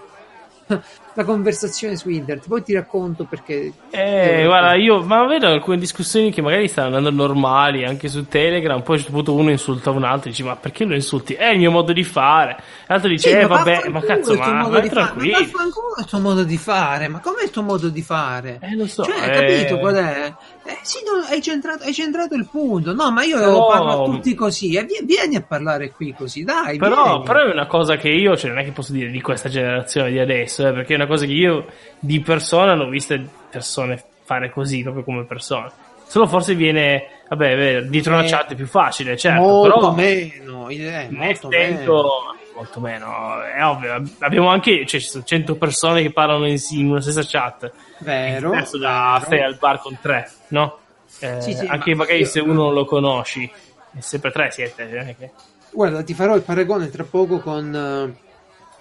la 1.15 1.25
conversazione 1.25 1.97
su 1.97 2.09
internet. 2.09 2.47
Poi 2.49 2.63
ti 2.63 2.73
racconto 2.73 3.25
perché. 3.25 3.73
Eh, 3.91 4.45
guarda, 4.47 4.75
io 4.75 5.03
ma 5.03 5.27
vedo 5.27 5.49
alcune 5.49 5.79
discussioni 5.79 6.31
che 6.31 6.41
magari 6.41 6.69
stanno 6.69 6.97
andando 6.97 7.11
normali 7.11 7.85
anche 7.85 8.09
su 8.09 8.27
Telegram. 8.29 8.81
Poi 8.81 8.95
a 8.95 8.99
un 8.99 8.99
certo 8.99 9.13
punto 9.13 9.35
uno 9.35 9.51
insulta 9.51 9.91
un 9.91 10.05
altro 10.05 10.29
e 10.29 10.31
dice: 10.31 10.45
Ma 10.45 10.57
perché 10.57 10.85
lo 10.85 10.95
insulti? 10.95 11.35
È 11.35 11.49
il 11.49 11.59
mio 11.59 11.71
modo 11.71 11.93
di 11.93 12.05
fare. 12.05 12.57
L'altro 12.87 13.09
dice: 13.09 13.29
Sì, 13.31 13.37
Eh, 13.37 13.47
ma 13.47 13.57
vabbè, 13.57 13.89
ma 13.89 14.01
cazzo, 14.01 14.35
ma 14.37 14.69
vai 14.69 14.89
tranquillo. 14.89 15.33
Ma 15.39 15.45
vaffanculo 15.45 15.95
il 15.99 16.05
tuo 16.07 16.21
modo 16.21 16.45
di 16.45 16.57
fare, 16.57 17.09
ma 17.09 17.19
com'è 17.19 17.43
il 17.43 17.51
tuo 17.51 17.63
modo 17.63 17.89
di 17.89 18.03
fare? 18.03 18.59
Eh, 18.63 18.77
lo 18.77 18.87
so, 18.87 19.03
Cioè, 19.05 19.23
eh. 19.23 19.31
capito 19.33 19.79
qual 19.79 19.97
è? 19.97 20.35
Eh, 20.63 20.79
sì, 20.83 20.99
no, 21.05 21.25
hai, 21.27 21.41
centrato, 21.41 21.85
hai 21.85 21.95
centrato 21.95 22.35
il 22.35 22.47
punto. 22.51 22.93
No, 22.93 23.11
ma 23.11 23.23
io 23.25 23.39
Però- 23.39 23.67
parlo 23.67 23.91
a 24.03 24.05
tutti 24.05 24.35
così. 24.35 24.75
E 24.77 24.85
vi- 24.85 25.01
vieni 25.05 25.37
a 25.37 25.43
parlare 25.43 25.91
qui 25.91 26.13
così, 26.13 26.45
dai. 26.45 26.77
Però, 26.77 27.21
però 27.23 27.41
è 27.47 27.51
una 27.53 27.67
cosa 27.67 27.97
che 27.97 28.09
io, 28.11 28.37
cioè, 28.37 28.51
non 28.51 28.59
è 28.59 28.65
che 28.65 28.73
posso 28.73 28.93
dire 28.93 29.11
di 29.11 29.21
questa 29.23 29.49
generazione 29.49 30.11
di 30.11 30.19
adesso, 30.19 30.67
eh, 30.67 30.73
perché 30.73 30.93
è 30.93 30.97
una 30.97 31.07
cosa 31.07 31.25
che 31.25 31.33
io 31.33 31.67
di 31.99 32.21
persona 32.21 32.75
non 32.75 32.89
ho 32.89 32.91
viste 32.91 33.25
persone 33.51 34.03
fare 34.25 34.51
così, 34.51 34.83
proprio 34.83 35.03
come 35.03 35.25
persone. 35.25 35.71
Solo 36.07 36.27
forse 36.27 36.55
viene, 36.55 37.05
vabbè, 37.29 37.53
è 37.53 37.57
vero, 37.57 37.87
dietro 37.87 38.13
una 38.15 38.25
Eh, 38.25 38.29
chat 38.29 38.53
è 38.53 38.55
più 38.57 38.67
facile, 38.67 39.17
certo, 39.17 39.41
molto 39.41 39.79
però 39.79 39.95
meno. 39.95 40.69
eh, 40.69 41.09
molto 41.11 41.49
meno. 41.49 42.35
molto 42.55 42.81
meno, 42.81 43.41
è 43.43 43.65
ovvio, 43.65 44.03
abbiamo 44.19 44.49
anche, 44.51 44.85
cioè, 44.87 45.01
ci 45.01 45.09
sono 45.09 45.25
100 45.25 45.55
persone 45.57 46.03
che 46.03 46.11
parlano 46.13 46.47
in, 46.49 46.59
in 46.73 46.91
una 46.91 47.01
stessa 47.01 47.23
chat, 47.25 47.71
Vero. 47.99 48.51
diverso 48.51 48.77
da 48.77 49.13
vero. 49.15 49.25
stai 49.25 49.43
al 49.43 49.57
bar 49.59 49.79
con 49.81 49.97
tre, 50.03 50.29
no? 50.51 50.79
Eh, 51.19 51.41
Sì, 51.41 51.55
sì, 51.55 51.67
anche 51.67 51.91
ma 51.91 52.05
magari 52.05 52.25
se 52.25 52.39
uno 52.41 52.53
non 52.53 52.73
lo 52.75 52.85
conosci, 52.85 53.51
è 53.97 54.01
sempre 54.01 54.31
tre 54.31 54.51
siete, 54.53 54.89
è 54.91 55.17
che- 55.19 55.31
Guarda, 55.73 56.03
ti 56.03 56.15
farò 56.15 56.35
il 56.37 56.43
paragone 56.43 56.89
tra 56.91 57.05
poco 57.05 57.39
con 57.41 57.75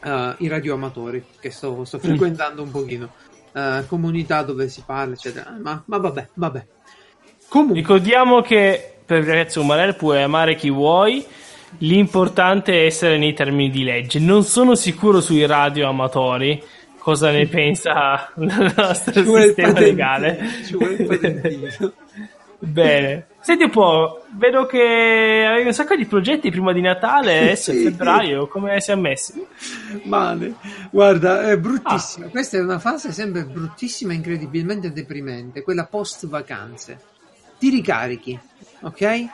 eh, 0.04 0.08
eh, 0.10 0.36
i 0.40 0.48
radioamatori 0.48 1.24
che 1.40 1.52
sto, 1.52 1.76
Mm. 1.80 1.82
sto 1.84 2.00
frequentando 2.00 2.62
un 2.64 2.72
pochino. 2.72 3.10
Eh, 3.54 3.84
comunità 3.88 4.42
dove 4.44 4.70
si 4.70 4.84
parla, 4.86 5.14
eccetera. 5.14 5.56
Ma, 5.62 5.82
ma 5.86 5.98
vabbè, 5.98 6.28
vabbè. 6.34 6.66
Comunque, 7.48 7.76
Ricordiamo 7.80 8.42
che 8.42 8.96
per 9.06 9.24
Grazia 9.24 9.62
Umarell 9.62 9.96
puoi 9.96 10.22
amare 10.22 10.56
chi 10.56 10.70
vuoi, 10.70 11.26
l'importante 11.80 12.74
è 12.74 12.86
essere 12.86 13.18
nei 13.18 13.34
termini 13.34 13.70
di 13.70 13.84
legge. 13.84 14.20
Non 14.20 14.44
sono 14.44 14.76
sicuro 14.76 15.22
sui 15.22 15.46
radio 15.46 15.88
amatori 15.88 16.62
cosa 17.00 17.32
ne 17.32 17.48
pensa 17.48 18.32
il 18.38 18.74
nostro 18.76 19.12
ci 19.14 19.24
sistema 19.24 19.74
patentino, 19.74 19.80
legale. 19.80 20.50
Ci 20.66 20.76
vuole 20.76 20.94
il 20.94 21.06
patentino. 21.08 21.94
Bene. 22.62 23.26
Senti 23.42 23.64
un 23.64 23.70
po', 23.70 24.26
vedo 24.38 24.66
che 24.66 25.46
avevi 25.50 25.68
un 25.68 25.74
sacco 25.74 25.96
di 25.96 26.06
progetti 26.06 26.52
prima 26.52 26.74
di 26.74 26.82
Natale, 26.82 27.40
adesso 27.40 27.72
è 27.72 27.74
Sì. 27.74 27.84
febbraio, 27.84 28.48
come 28.48 28.82
si 28.82 28.92
è 28.92 28.96
messi? 28.96 29.42
Male, 30.04 30.56
guarda, 30.92 31.50
è 31.50 31.58
bruttissima. 31.58 32.28
Questa 32.28 32.58
è 32.58 32.60
una 32.60 32.78
fase 32.80 33.14
sempre 33.14 33.46
bruttissima 33.46 34.12
e 34.12 34.16
incredibilmente 34.18 34.92
deprimente, 34.92 35.62
quella 35.64 35.86
post 35.86 36.28
vacanze. 36.28 37.00
Ti 37.58 37.70
ricarichi, 37.70 38.38
ok? 38.82 39.26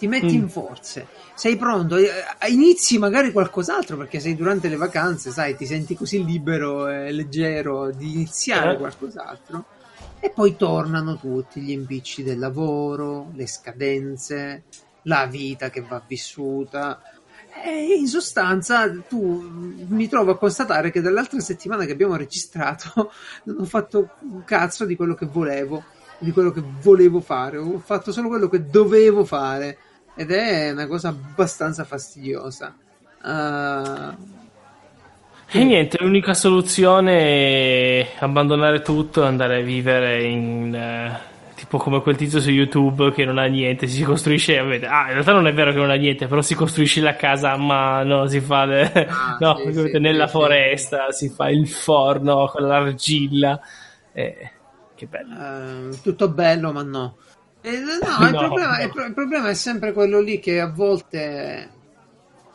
Ti 0.00 0.06
metti 0.06 0.34
Mm. 0.38 0.40
in 0.44 0.48
forze, 0.48 1.06
sei 1.34 1.56
pronto, 1.58 1.96
eh, 1.96 2.08
inizi 2.48 2.96
magari 2.96 3.32
qualcos'altro 3.32 3.98
perché 3.98 4.18
sei 4.18 4.34
durante 4.34 4.70
le 4.70 4.76
vacanze, 4.76 5.30
sai, 5.30 5.54
ti 5.56 5.66
senti 5.66 5.94
così 5.94 6.24
libero 6.24 6.88
e 6.88 7.12
leggero 7.12 7.90
di 7.90 8.14
iniziare 8.14 8.72
Eh. 8.72 8.76
qualcos'altro. 8.78 9.64
E 10.18 10.30
poi 10.30 10.56
tornano 10.56 11.18
tutti 11.18 11.60
gli 11.60 11.72
impicci 11.72 12.22
del 12.22 12.38
lavoro, 12.38 13.30
le 13.34 13.46
scadenze, 13.46 14.62
la 15.02 15.26
vita 15.26 15.68
che 15.68 15.82
va 15.82 16.02
vissuta. 16.06 17.02
E 17.62 17.94
in 17.98 18.06
sostanza, 18.06 18.90
tu 19.06 19.42
mi 19.86 20.08
trovo 20.08 20.30
a 20.30 20.38
constatare 20.38 20.90
che 20.90 21.02
dall'altra 21.02 21.40
settimana 21.40 21.84
che 21.84 21.92
abbiamo 21.92 22.16
registrato 22.16 23.12
non 23.44 23.56
ho 23.60 23.64
fatto 23.66 24.08
un 24.30 24.44
cazzo 24.44 24.86
di 24.86 24.96
quello 24.96 25.14
che 25.14 25.26
volevo, 25.26 25.84
di 26.18 26.30
quello 26.30 26.52
che 26.52 26.62
volevo 26.80 27.20
fare, 27.20 27.58
ho 27.58 27.78
fatto 27.80 28.12
solo 28.12 28.28
quello 28.28 28.48
che 28.48 28.64
dovevo 28.64 29.26
fare 29.26 29.76
ed 30.14 30.30
è 30.32 30.70
una 30.72 30.86
cosa 30.86 31.08
abbastanza 31.08 31.84
fastidiosa. 31.84 32.76
Ah, 33.18 34.16
E 35.52 35.64
niente, 35.64 35.98
l'unica 36.00 36.32
soluzione 36.32 38.00
è 38.02 38.12
abbandonare 38.20 38.82
tutto 38.82 39.24
e 39.24 39.26
andare 39.26 39.56
a 39.58 39.60
vivere 39.62 40.22
in... 40.22 40.72
eh, 40.72 41.18
tipo 41.56 41.76
come 41.76 42.00
quel 42.02 42.14
tizio 42.16 42.40
su 42.40 42.50
YouTube 42.50 43.10
che 43.12 43.24
non 43.24 43.36
ha 43.38 43.46
niente, 43.46 43.88
si 43.88 44.04
costruisce... 44.04 44.60
vabbè, 44.60 44.86
Ah, 44.86 45.06
in 45.08 45.12
realtà 45.14 45.32
non 45.32 45.48
è 45.48 45.52
vero 45.52 45.72
che 45.72 45.78
non 45.78 45.90
ha 45.90 45.94
niente, 45.96 46.28
però 46.28 46.40
si 46.40 46.54
costruisce 46.54 47.00
la 47.00 47.16
casa 47.16 47.50
a 47.52 47.56
mano, 47.56 48.28
si 48.28 48.40
fa... 48.40 48.64
le- 48.64 48.92
Ah, 49.06 49.38
no, 49.38 49.60
sì, 49.62 49.72
sì, 49.74 49.98
nella 49.98 50.28
sì, 50.28 50.28
foresta, 50.28 51.10
si 51.10 51.28
fa 51.30 51.50
il 51.50 51.66
forno 51.68 52.46
con 52.46 52.62
l'argilla. 52.68 53.60
Eh, 54.12 54.52
che 54.94 55.06
bello. 55.06 55.34
Eh, 55.36 56.00
tutto 56.02 56.30
bello, 56.32 56.72
ma 56.72 56.82
no. 56.82 57.18
Eh, 57.62 57.78
no, 57.78 58.26
il, 58.26 58.30
No, 58.32 58.38
problema, 58.38 58.78
no. 58.78 58.84
il 58.84 58.90
pro- 58.90 59.04
il 59.06 59.12
problema 59.14 59.48
è 59.50 59.54
sempre 59.54 59.92
quello 59.92 60.20
lì 60.20 60.38
che 60.40 60.60
a 60.60 60.70
volte 60.70 61.70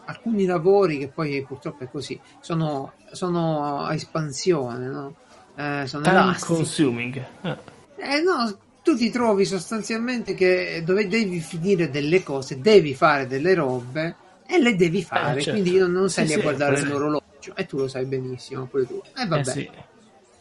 alcuni 0.06 0.46
lavori, 0.46 0.98
che 0.98 1.12
poi 1.12 1.46
purtroppo 1.46 1.84
è 1.84 1.90
così, 1.90 2.20
sono, 2.40 2.96
sono 3.12 3.84
a 3.86 3.94
espansione, 3.94 4.88
no? 4.88 5.16
Eh, 5.56 5.86
sono 5.88 6.04
Time 6.04 6.36
consuming. 6.40 7.26
Eh. 7.44 7.58
Eh, 7.98 8.22
no, 8.22 8.60
tu 8.82 8.96
ti 8.96 9.10
trovi 9.10 9.46
sostanzialmente 9.46 10.34
che 10.34 10.84
dove 10.86 11.08
devi 11.08 11.40
finire 11.40 11.90
delle 11.90 12.24
cose, 12.24 12.60
devi 12.60 12.94
fare 12.94 13.26
delle 13.28 13.54
robe 13.54 14.16
e 14.46 14.60
le 14.60 14.76
devi 14.76 15.04
fare, 15.04 15.40
Eh, 15.40 15.42
certo. 15.42 15.62
quindi 15.62 15.78
non, 15.78 15.92
non 15.92 16.10
stai 16.10 16.26
Sì, 16.26 16.28
lì 16.28 16.34
a 16.34 16.38
sì, 16.38 16.42
guardare 16.42 16.76
presente. 16.76 16.92
l'orologio 16.92 17.56
e 17.56 17.66
tu 17.66 17.78
lo 17.78 17.88
sai 17.88 18.06
benissimo, 18.06 18.68
pure 18.68 18.86
tu. 18.86 19.02
E 19.14 19.26
vabbè, 19.28 19.42
Eh 19.42 19.44
sì. 19.54 19.70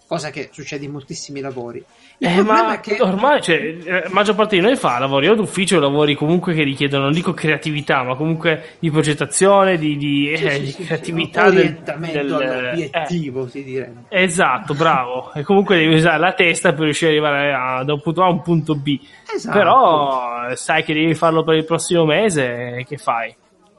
cosa 0.07 0.31
che 0.31 0.51
succede 0.53 0.85
in 0.85 0.91
moltissimi 0.93 1.41
lavori. 1.41 1.85
Eh, 2.19 2.43
ma 2.43 2.79
che 2.81 2.97
ormai, 3.01 3.43
cioè, 3.43 3.57
eh, 3.57 4.03
la 4.05 4.09
maggior 4.11 4.35
parte 4.37 4.57
di 4.57 4.63
noi 4.63 4.77
fa 4.77 4.99
lavori 4.99 5.29
o 5.29 5.35
d'ufficio, 5.35 5.79
lavori 5.81 6.15
comunque 6.15 6.55
che 6.55 6.63
richiedono, 6.63 7.05
non 7.05 7.13
dico 7.13 7.35
creatività, 7.35 8.03
ma 8.03 8.15
comunque 8.15 8.77
di 8.79 8.91
progettazione, 8.91 9.77
di, 9.77 9.97
di, 9.97 10.33
Sì, 10.37 10.45
eh, 10.45 10.51
sì, 10.51 10.61
di 10.61 10.67
sì, 10.67 10.73
sì, 10.73 10.85
creatività 10.85 11.51
del, 11.51 11.59
orientamento 11.59 12.37
del- 12.37 12.49
all'obiettivo, 12.51 13.49
si 13.49 13.65
direbbe. 13.65 14.03
eh, 14.09 14.23
esatto, 14.23 14.75
bravo. 14.75 15.33
E 15.35 15.43
comunque 15.43 15.77
devi 15.77 15.95
usare 15.95 16.19
la 16.19 16.33
testa 16.33 16.73
per 16.73 16.85
riuscire 16.85 17.11
ad 17.11 17.25
arrivare 17.25 17.53
a- 17.53 17.85
da 17.85 17.93
un 17.95 18.01
punto 18.01 18.23
A 18.23 18.27
a 18.27 18.31
un 18.31 18.43
punto 18.43 18.75
B. 18.77 18.99
Esatto. 19.35 19.59
Però 19.59 20.49
eh, 20.51 20.57
sai 20.57 20.83
che 20.85 20.95
devi 20.95 21.15
farlo 21.15 21.43
per 21.43 21.57
il 21.57 21.65
prossimo 21.65 22.05
mese, 22.07 22.77
e 22.79 22.85
che 22.85 22.97
fai? 22.97 23.35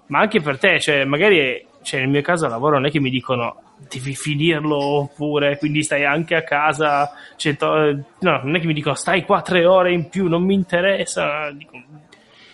Ma 0.07 0.19
anche 0.19 0.41
per 0.41 0.59
te, 0.59 0.79
cioè, 0.79 1.03
magari 1.05 1.65
cioè, 1.81 2.01
nel 2.01 2.09
mio 2.09 2.21
caso 2.21 2.45
al 2.45 2.51
lavoro 2.51 2.75
non 2.75 2.85
è 2.85 2.91
che 2.91 2.99
mi 2.99 3.09
dicono 3.09 3.61
devi 3.77 4.15
finirlo 4.15 4.77
oppure 4.77 5.57
quindi 5.57 5.83
stai 5.83 6.05
anche 6.05 6.35
a 6.35 6.43
casa. 6.43 7.11
cioè, 7.35 7.55
to- 7.55 8.05
no, 8.19 8.41
non 8.43 8.55
è 8.55 8.59
che 8.59 8.67
mi 8.67 8.73
dicono 8.73 8.95
stai 8.95 9.23
qua 9.25 9.41
tre 9.41 9.65
ore 9.65 9.93
in 9.93 10.09
più, 10.09 10.27
non 10.27 10.43
mi 10.43 10.53
interessa. 10.53 11.51
Dico, 11.51 11.71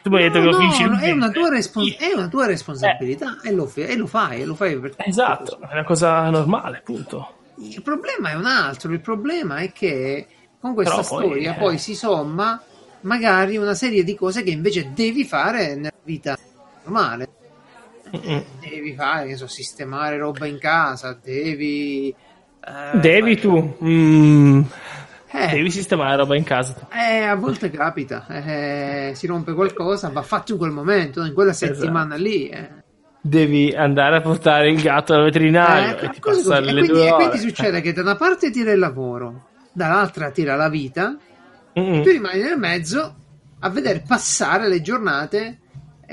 tu 0.02 0.10
mi 0.10 0.18
hai 0.18 0.24
detto 0.24 0.40
No, 0.40 0.44
che 0.46 0.46
lo 0.50 0.52
no, 0.52 0.60
finisci 0.60 0.84
no, 0.84 0.98
è, 0.98 1.12
una 1.12 1.30
tua 1.30 1.50
respons- 1.50 1.96
è 1.98 2.14
una 2.14 2.28
tua 2.28 2.46
responsabilità 2.48 3.40
e, 3.44 3.52
lo 3.52 3.66
fe- 3.68 3.88
e 3.88 3.96
lo 3.96 4.08
fai, 4.08 4.42
e 4.42 4.46
lo 4.46 4.56
fai 4.56 4.80
per 4.80 4.96
Esatto, 4.98 5.60
è 5.62 5.74
una 5.74 5.84
cosa 5.84 6.30
normale, 6.30 6.82
punto. 6.84 7.36
Il 7.58 7.82
problema 7.84 8.32
è 8.32 8.36
un 8.36 8.46
altro, 8.46 8.92
il 8.92 9.02
problema 9.02 9.58
è 9.58 9.72
che 9.72 10.28
con 10.60 10.74
questa 10.74 10.96
Però 10.96 11.08
poi, 11.08 11.26
storia 11.26 11.56
eh. 11.56 11.60
poi 11.60 11.78
si 11.78 11.96
somma 11.96 12.62
magari 13.02 13.58
una 13.58 13.74
serie 13.76 14.04
di 14.04 14.16
cose 14.16 14.44
che 14.44 14.52
invece 14.52 14.92
devi 14.94 15.24
fare 15.26 15.76
nella 15.76 15.92
vita 16.04 16.38
normale. 16.84 17.28
Mm-mm. 18.14 18.44
Devi 18.60 18.94
fare, 18.96 19.28
che 19.28 19.36
so, 19.38 19.48
sistemare 19.48 20.18
roba 20.18 20.46
in 20.46 20.58
casa, 20.60 21.14
devi... 21.14 22.10
eh, 22.10 22.16
Devi 22.92 23.38
fare- 23.40 23.40
tu, 23.40 23.78
mm, 23.84 24.62
Eh, 25.34 25.48
devi 25.50 25.72
sistemare 25.72 26.18
roba 26.18 26.36
in 26.36 26.44
casa. 26.44 26.76
eh, 26.90 27.24
a 27.24 27.36
volte 27.36 27.70
capita, 27.72 28.28
eh, 28.28 29.14
si 29.16 29.26
rompe 29.28 29.54
qualcosa, 29.54 30.10
va 30.10 30.22
fatto 30.22 30.52
in 30.54 30.58
quel 30.60 30.72
momento, 30.72 31.24
in 31.26 31.34
quella 31.34 31.54
Esatto. 31.60 31.64
settimana 31.74 32.16
lì. 32.16 32.50
eh. 32.50 32.70
Devi 33.24 33.72
andare 33.74 34.18
a 34.18 34.22
portare 34.22 34.70
il 34.72 34.82
gatto 34.82 35.14
al 35.14 35.24
veterinario 35.24 35.96
Eh, 35.96 36.06
e 36.06 36.10
ti 36.10 36.20
passare 36.22 36.66
le 36.66 36.72
e, 36.72 36.76
quindi, 36.78 36.98
due 36.98 37.08
e 37.08 37.14
ore. 37.14 37.14
quindi 37.14 37.38
succede 37.38 37.82
che 37.82 37.94
da 37.94 38.02
una 38.02 38.16
parte 38.16 38.50
tira 38.52 38.72
il 38.72 38.80
lavoro, 38.80 39.50
dall'altra 39.72 40.32
tira 40.32 40.56
la 40.56 40.70
vita, 40.70 41.16
Mm-mm. 41.78 42.02
tu 42.04 42.10
rimani 42.10 42.42
nel 42.42 42.58
mezzo 42.58 43.16
a 43.60 43.70
vedere 43.70 44.04
passare 44.06 44.68
le 44.68 44.82
giornate 44.82 45.60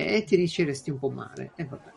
e 0.07 0.25
ti 0.25 0.37
riceresti 0.37 0.91
un 0.91 0.99
po' 0.99 1.09
male. 1.11 1.51
E 1.57 1.65
vabbè. 1.65 1.97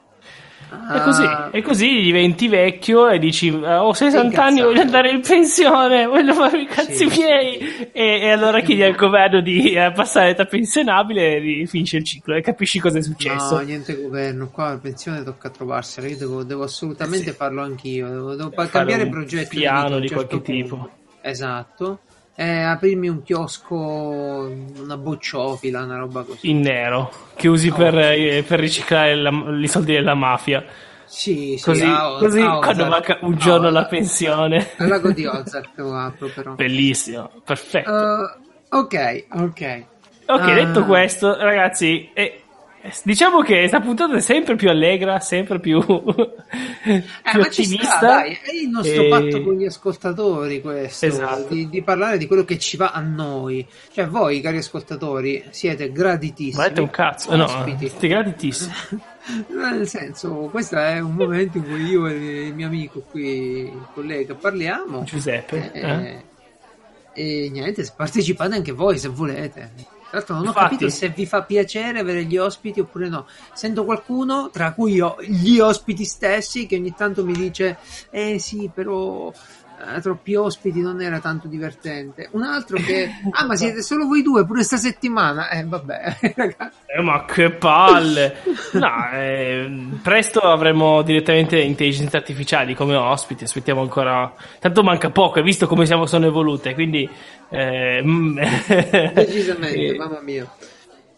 E 0.93 1.01
così, 1.01 1.23
Ah, 1.23 1.49
e 1.51 1.61
così 1.61 2.01
diventi 2.01 2.47
vecchio 2.47 3.09
e 3.09 3.19
dici: 3.19 3.47
"Eh, 3.47 3.75
Ho 3.75 3.91
60 3.93 4.41
anni, 4.43 4.61
voglio 4.61 4.79
andare 4.81 5.09
in 5.09 5.19
pensione, 5.21 6.05
voglio 6.07 6.33
fare 6.33 6.61
i 6.61 6.65
cazzi 6.65 7.09
Sì. 7.09 7.19
miei. 7.19 7.57
E, 7.91 8.19
e 8.21 8.29
allora 8.31 8.61
chiedi 8.61 8.81
al 8.83 8.95
governo 8.95 9.41
di 9.41 9.73
eh, 9.73 9.91
passare 9.93 10.27
l'età 10.27 10.45
pensionabile 10.45 11.37
e 11.37 11.65
finisce 11.65 11.97
il 11.97 12.03
ciclo 12.05 12.35
e 12.35 12.41
capisci 12.41 12.79
cosa 12.79 12.99
è 12.99 13.01
successo. 13.01 13.55
No, 13.55 13.61
niente 13.61 13.95
governo, 13.99 14.49
qua 14.49 14.69
la 14.69 14.77
pensione 14.77 15.23
tocca 15.23 15.49
trovarsela, 15.49 16.07
io 16.07 16.17
devo, 16.17 16.43
devo 16.43 16.63
assolutamente 16.63 17.31
Sì. 17.31 17.35
farlo 17.35 17.63
anch'io, 17.63 18.07
devo, 18.07 18.35
devo 18.35 18.51
cambiare 18.69 19.03
un 19.03 19.09
progetti. 19.09 19.57
piano 19.57 19.99
di 19.99 20.07
certo 20.07 20.27
qualche 20.27 20.51
punto. 20.51 20.75
tipo. 20.75 20.89
Esatto, 21.21 21.99
Eh, 22.41 22.63
aprirmi 22.63 23.07
un 23.07 23.21
chiosco, 23.21 23.75
una 23.75 24.97
bocciofila, 24.97 25.83
una 25.83 25.97
roba 25.97 26.23
così. 26.23 26.49
In 26.49 26.61
nero, 26.61 27.11
che 27.35 27.47
usi 27.47 27.69
Oh. 27.69 27.75
per, 27.75 27.95
eh, 27.99 28.43
per 28.47 28.59
riciclare 28.59 29.13
la- 29.15 29.29
i 29.61 29.67
soldi 29.67 29.93
della 29.93 30.15
mafia. 30.15 30.65
Sì, 31.05 31.55
sì, 31.57 31.63
Così, 31.63 31.83
a- 31.83 32.15
così 32.17 32.39
a 32.41 32.57
quando 32.57 32.85
manca 32.87 33.19
un 33.21 33.35
giorno 33.37 33.63
No, 33.63 33.67
alla 33.67 33.85
pensione. 33.85 34.69
Al 34.77 34.87
lago 34.87 35.11
di 35.11 35.23
Ozark 35.25 35.69
lo 35.75 35.95
apro 35.95 36.29
però. 36.33 36.53
Bellissimo, 36.53 37.29
perfetto. 37.45 37.91
Uh, 37.91 38.77
ok, 38.77 39.25
ok. 39.33 39.83
Ok, 40.25 40.39
Ah. 40.41 40.53
detto 40.53 40.83
questo, 40.85 41.37
ragazzi, 41.37 42.09
eh, 42.13 42.40
diciamo 43.03 43.41
che 43.41 43.57
questa 43.59 43.79
puntata 43.79 44.15
è 44.15 44.19
sempre 44.21 44.55
più 44.55 44.69
allegra, 44.69 45.19
sempre 45.19 45.59
più, 45.59 45.79
Eh, 46.83 47.03
ci 47.03 47.03
sta, 47.23 47.39
ottimista. 47.39 47.99
dai, 47.99 48.31
è 48.41 48.53
il 48.63 48.69
nostro 48.69 49.03
E- 49.03 49.07
patto 49.07 49.43
con 49.43 49.53
gli 49.55 49.65
ascoltatori 49.65 50.61
questo, 50.61 51.05
Esatto. 51.05 51.53
di, 51.53 51.69
di 51.69 51.83
parlare 51.83 52.17
di 52.17 52.25
quello 52.25 52.43
che 52.43 52.57
ci 52.57 52.75
va 52.77 52.89
a 52.91 52.99
noi. 52.99 53.65
Cioè 53.93 54.07
voi, 54.07 54.41
cari 54.41 54.57
ascoltatori, 54.57 55.43
siete 55.51 55.91
graditissimi. 55.91 56.57
Ma 56.61 56.67
dite 56.69 56.81
un 56.81 56.89
cazzo, 56.89 57.35
no, 57.35 57.47
siete 57.47 58.07
gratitissimi. 58.07 58.73
Nel 59.53 59.87
senso, 59.87 60.49
questo 60.51 60.77
è 60.77 60.99
un 60.99 61.13
momento 61.13 61.57
in 61.59 61.63
cui 61.65 61.83
io 61.85 62.07
e 62.07 62.47
il 62.47 62.55
mio 62.55 62.65
amico 62.67 63.01
qui, 63.11 63.59
il 63.59 63.87
collega, 63.93 64.33
parliamo. 64.33 65.03
Giuseppe, 65.03 65.71
Eh, 65.73 65.79
eh? 65.81 66.23
E 67.13 67.49
niente, 67.51 67.85
partecipate 67.95 68.55
anche 68.55 68.71
voi 68.71 68.97
se 68.97 69.07
volete. 69.09 69.71
Tra 70.11 70.19
l'altro 70.19 70.35
non 70.35 70.43
ho 70.43 70.47
Infatti. 70.49 70.75
capito 70.75 70.89
se 70.89 71.07
vi 71.07 71.25
fa 71.25 71.43
piacere 71.43 71.99
avere 71.99 72.25
gli 72.25 72.35
ospiti 72.35 72.81
oppure 72.81 73.07
no. 73.07 73.27
Sento 73.53 73.85
qualcuno, 73.85 74.49
tra 74.51 74.73
cui 74.73 74.95
io, 74.95 75.15
gli 75.21 75.57
ospiti 75.59 76.03
stessi, 76.03 76.65
che 76.65 76.75
ogni 76.75 76.93
tanto 76.93 77.23
mi 77.23 77.31
dice 77.31 77.77
eh 78.09 78.37
sì, 78.37 78.69
però 78.73 79.31
eh, 79.95 80.01
troppi 80.01 80.35
ospiti 80.35 80.81
non 80.81 81.01
era 81.01 81.19
tanto 81.19 81.47
divertente. 81.47 82.29
Un 82.31 82.43
altro 82.43 82.77
che, 82.77 83.09
ah 83.31 83.45
ma 83.45 83.55
siete 83.55 83.81
solo 83.81 84.05
voi 84.05 84.21
due 84.21 84.45
pure 84.45 84.63
sta 84.63 84.77
settimana? 84.77 85.49
Eh 85.49 85.63
vabbè, 85.65 86.17
ragazzi. 86.35 86.77
Eh, 86.97 87.01
ma 87.01 87.25
che 87.25 87.51
palle! 87.51 88.35
No, 88.73 89.09
eh, 89.13 89.69
presto 90.01 90.39
avremo 90.39 91.01
direttamente 91.01 91.59
intelligenze 91.59 92.17
artificiali 92.17 92.75
come 92.75 92.95
ospiti. 92.95 93.43
Aspettiamo 93.43 93.81
ancora. 93.81 94.33
Tanto 94.59 94.83
manca 94.83 95.09
poco, 95.09 95.39
hai 95.39 95.43
visto 95.43 95.67
come 95.67 95.85
siamo, 95.85 96.05
sono 96.05 96.25
evolute. 96.27 96.73
Quindi, 96.73 97.09
eh, 97.49 98.01
mm, 98.03 98.37
Decisamente, 99.13 99.85
eh, 99.87 99.97
mamma 99.97 100.19
mia. 100.21 100.49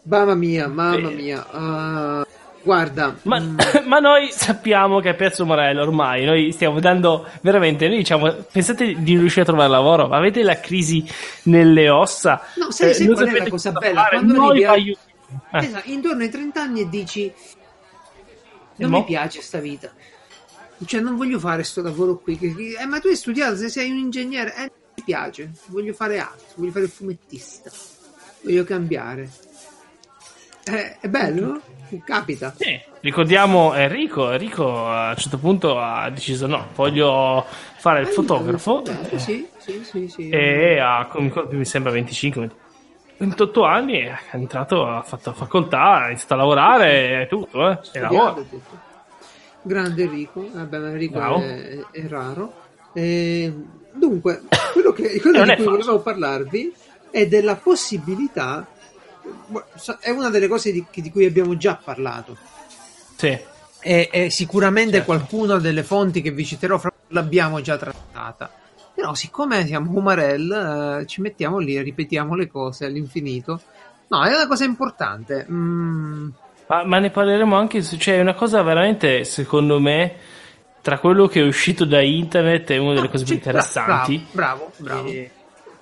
Mamma 0.06 0.34
mia, 0.34 0.68
mamma 0.68 1.08
Eh. 1.10 1.14
mia. 1.14 1.46
Ah, 1.50 2.23
guarda, 2.64 3.16
Ma, 3.22 3.38
mm, 3.38 3.56
ma 3.86 3.98
noi 4.00 4.30
sappiamo 4.32 4.98
che 5.00 5.10
a 5.10 5.14
Piazza 5.14 5.44
Morello 5.44 5.82
ormai 5.82 6.24
noi 6.24 6.50
stiamo 6.52 6.80
dando 6.80 7.28
veramente. 7.42 7.86
Noi 7.86 7.98
diciamo, 7.98 8.32
pensate 8.50 8.94
di 9.02 9.16
riuscire 9.16 9.42
a 9.42 9.44
trovare 9.44 9.68
lavoro? 9.70 10.08
Avete 10.08 10.42
la 10.42 10.58
crisi 10.58 11.04
nelle 11.44 11.88
ossa? 11.90 12.42
No, 12.56 12.70
sai- 12.70 12.90
Eh, 12.90 12.94
sai 12.94 13.06
qual 13.08 13.28
è 13.28 13.38
la 13.38 13.48
cosa 13.48 13.70
bella? 13.72 14.00
fare, 14.02 14.16
Quando 14.16 14.32
noi 14.34 14.46
arrivi 14.48 14.58
vi 14.58 14.64
a- 14.64 14.70
aiutiamo. 14.72 15.12
Eh, 15.52 15.58
esatto, 15.64 15.90
intorno 15.90 16.22
ai 16.22 16.30
30 16.30 16.62
anni 16.62 16.80
e 16.80 16.88
dici 16.88 17.32
non 18.76 18.90
mo? 18.90 18.98
mi 18.98 19.04
piace 19.04 19.40
sta 19.40 19.58
vita. 19.58 19.90
Cioè, 20.84 21.00
non 21.00 21.16
voglio 21.16 21.38
fare 21.38 21.62
sto 21.62 21.80
lavoro 21.82 22.18
qui. 22.18 22.38
eh, 22.78 22.84
ma 22.86 22.98
tu 22.98 23.06
hai 23.08 23.16
studiato, 23.16 23.56
se 23.56 23.68
sei 23.68 23.90
un 23.90 23.96
ingegnere, 23.98 24.54
eh, 24.54 24.58
non 24.60 24.70
mi 24.96 25.02
piace. 25.04 25.52
Voglio 25.66 25.92
fare 25.92 26.18
altro, 26.18 26.46
voglio 26.56 26.72
fare 26.72 26.84
il 26.84 26.90
fumettista. 26.90 27.70
Voglio 28.42 28.64
cambiare. 28.64 29.30
Eh, 30.64 30.98
è 31.00 31.08
bello? 31.08 31.60
Capita. 32.04 32.54
Sì, 32.56 32.80
ricordiamo 33.00 33.74
Enrico. 33.74 34.30
Enrico 34.30 34.86
a 34.88 35.10
un 35.10 35.16
certo 35.16 35.38
punto 35.38 35.78
ha 35.78 36.08
deciso: 36.10 36.46
no, 36.46 36.68
voglio 36.74 37.44
fare 37.76 38.00
il 38.00 38.06
fotografo. 38.08 38.82
Eh, 38.84 39.18
sì, 39.18 39.48
sì, 39.58 40.08
sì. 40.08 40.28
E 40.28 40.78
ha, 40.78 41.08
mi 41.50 41.64
sembra 41.64 41.92
25, 41.92 42.50
28 43.18 43.64
anni. 43.64 44.00
È 44.00 44.16
entrato, 44.32 44.86
ha 44.86 45.02
fatto 45.02 45.32
facoltà, 45.32 46.02
ha 46.02 46.06
iniziato 46.08 46.34
a 46.34 46.36
lavorare 46.38 47.22
e 47.22 47.26
tutto. 47.28 47.70
Eh, 47.70 47.78
e 47.92 48.00
lavora. 48.00 48.32
tutto. 48.32 48.92
Grande 49.62 50.02
Enrico, 50.02 50.46
vabbè, 50.52 50.78
ma 50.78 50.88
Enrico 50.88 51.40
è, 51.40 51.78
è 51.90 52.06
raro. 52.06 52.62
E, 52.92 53.52
dunque, 53.92 54.42
quello, 54.72 54.92
che, 54.92 55.20
quello 55.20 55.42
di 55.44 55.54
cui 55.54 55.64
facile. 55.64 55.70
volevo 55.70 56.00
parlarvi 56.00 56.72
è 57.10 57.26
della 57.28 57.54
possibilità, 57.56 58.66
è 60.00 60.10
una 60.10 60.30
delle 60.30 60.48
cose 60.48 60.72
di, 60.72 60.84
di 60.92 61.10
cui 61.10 61.24
abbiamo 61.24 61.56
già 61.56 61.78
parlato. 61.82 62.36
Sì. 63.16 63.38
E, 63.80 64.08
e 64.10 64.30
sicuramente 64.30 64.96
Certo. 64.96 65.06
qualcuna 65.06 65.58
delle 65.58 65.82
fonti 65.82 66.22
che 66.22 66.30
vi 66.30 66.44
citerò 66.44 66.78
fra- 66.78 66.92
l'abbiamo 67.08 67.60
già 67.60 67.76
trattata. 67.76 68.50
Però, 68.94 69.12
siccome 69.14 69.66
siamo 69.66 69.90
Umarell, 69.92 71.00
eh, 71.00 71.06
ci 71.06 71.20
mettiamo 71.20 71.58
lì 71.58 71.76
e 71.76 71.82
ripetiamo 71.82 72.34
le 72.34 72.46
cose 72.46 72.86
all'infinito. 72.86 73.60
No, 74.08 74.22
è 74.24 74.32
una 74.32 74.46
cosa 74.46 74.64
importante. 74.64 75.46
Mm, 75.50 76.28
Ma, 76.68 76.84
ma 76.84 76.98
ne 76.98 77.10
parleremo 77.10 77.56
anche. 77.56 77.82
Cioè, 77.82 78.16
è 78.16 78.20
una 78.20 78.34
cosa 78.34 78.62
veramente, 78.62 79.24
secondo 79.24 79.80
me, 79.80 80.14
tra 80.80 80.98
quello 80.98 81.26
che 81.26 81.40
è 81.40 81.44
uscito 81.44 81.84
da 81.84 82.00
internet 82.00 82.70
è 82.70 82.76
una 82.76 82.94
delle 82.94 83.06
no, 83.06 83.10
cose 83.10 83.24
più 83.24 83.34
interessanti. 83.34 84.24
Bravo, 84.30 84.70
bravo. 84.76 85.02
bravo. 85.02 85.08
Eh, 85.08 85.30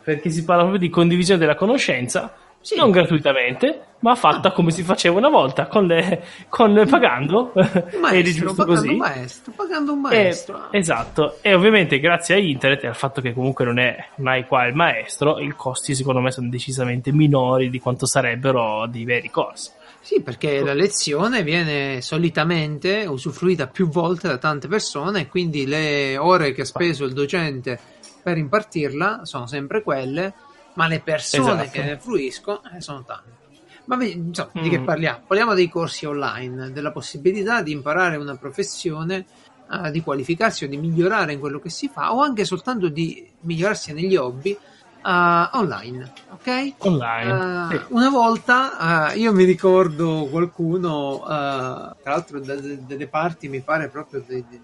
perché 0.02 0.30
si 0.30 0.44
parla 0.44 0.62
proprio 0.62 0.80
di 0.80 0.90
condivisione 0.90 1.38
della 1.38 1.54
conoscenza, 1.54 2.34
Sì. 2.62 2.76
non 2.76 2.90
gratuitamente, 2.92 3.86
ma 3.98 4.14
fatta 4.14 4.52
come 4.52 4.70
si 4.70 4.82
faceva 4.82 5.18
una 5.18 5.28
volta, 5.28 5.66
con 5.66 5.86
le, 5.86 6.24
con, 6.48 6.86
pagando. 6.88 7.52
Un 7.54 8.00
maestro, 8.00 8.54
pagando 8.54 8.64
così. 8.64 8.88
un 8.88 8.96
maestro, 8.96 9.52
pagando 9.54 9.92
un 9.92 10.00
maestro. 10.00 10.72
esatto, 10.72 11.38
e 11.42 11.54
ovviamente 11.54 11.98
grazie 11.98 12.36
a 12.36 12.38
internet 12.38 12.84
e 12.84 12.86
al 12.86 12.96
fatto 12.96 13.20
che 13.20 13.34
comunque 13.34 13.64
non 13.64 13.78
è 13.78 13.96
mai 14.16 14.46
qua 14.46 14.64
il 14.66 14.74
maestro, 14.74 15.38
i 15.40 15.52
costi 15.56 15.94
secondo 15.94 16.20
me 16.20 16.30
sono 16.30 16.48
decisamente 16.48 17.12
minori 17.12 17.68
di 17.68 17.80
quanto 17.80 18.06
sarebbero 18.06 18.86
dei 18.86 19.04
veri 19.04 19.28
corsi. 19.28 19.70
Sì, 20.00 20.20
perché 20.20 20.62
la 20.62 20.74
lezione 20.74 21.44
viene 21.44 22.00
solitamente 22.00 23.06
usufruita 23.06 23.68
più 23.68 23.88
volte 23.88 24.26
da 24.26 24.36
tante 24.36 24.66
persone 24.66 25.20
e 25.20 25.28
quindi 25.28 25.64
le 25.64 26.16
ore 26.16 26.52
che 26.52 26.62
ha 26.62 26.64
speso 26.64 27.04
il 27.04 27.12
docente 27.12 27.78
per 28.20 28.36
impartirla 28.36 29.20
sono 29.24 29.46
sempre 29.46 29.82
quelle, 29.82 30.32
ma 30.74 30.86
le 30.86 31.00
persone 31.00 31.62
Esatto. 31.64 31.70
che 31.70 31.82
ne 31.84 31.98
fruiscono 31.98 32.60
eh, 32.74 32.80
sono 32.80 33.02
tante. 33.04 33.40
Ma 33.84 34.02
insomma, 34.04 34.50
di 34.54 34.68
che 34.68 34.78
Mm. 34.78 34.84
parliamo? 34.84 35.20
Parliamo 35.26 35.54
dei 35.54 35.68
corsi 35.68 36.06
online, 36.06 36.70
della 36.72 36.92
possibilità 36.92 37.62
di 37.62 37.72
imparare 37.72 38.16
una 38.16 38.36
professione, 38.36 39.26
eh, 39.70 39.90
di 39.90 40.00
qualificarsi 40.02 40.64
o 40.64 40.68
di 40.68 40.76
migliorare 40.76 41.32
in 41.32 41.40
quello 41.40 41.58
che 41.58 41.68
si 41.70 41.88
fa 41.88 42.14
o 42.14 42.20
anche 42.22 42.44
soltanto 42.44 42.88
di 42.88 43.28
migliorarsi 43.40 43.92
negli 43.92 44.14
hobby 44.16 44.52
eh, 44.52 44.58
online, 45.04 46.12
ok? 46.30 46.74
Online. 46.78 47.74
Eh, 47.74 47.76
Sì. 47.78 47.84
Una 47.88 48.08
volta 48.08 49.10
eh, 49.12 49.18
io 49.18 49.32
mi 49.32 49.42
ricordo 49.44 50.28
qualcuno, 50.30 51.22
tra 51.24 51.94
l'altro 52.04 52.38
da, 52.40 52.54
da- 52.54 52.74
delle 52.74 53.08
parti 53.08 53.48
mi 53.48 53.60
pare 53.62 53.88
proprio 53.88 54.22
de- 54.26 54.44
de- 54.48 54.60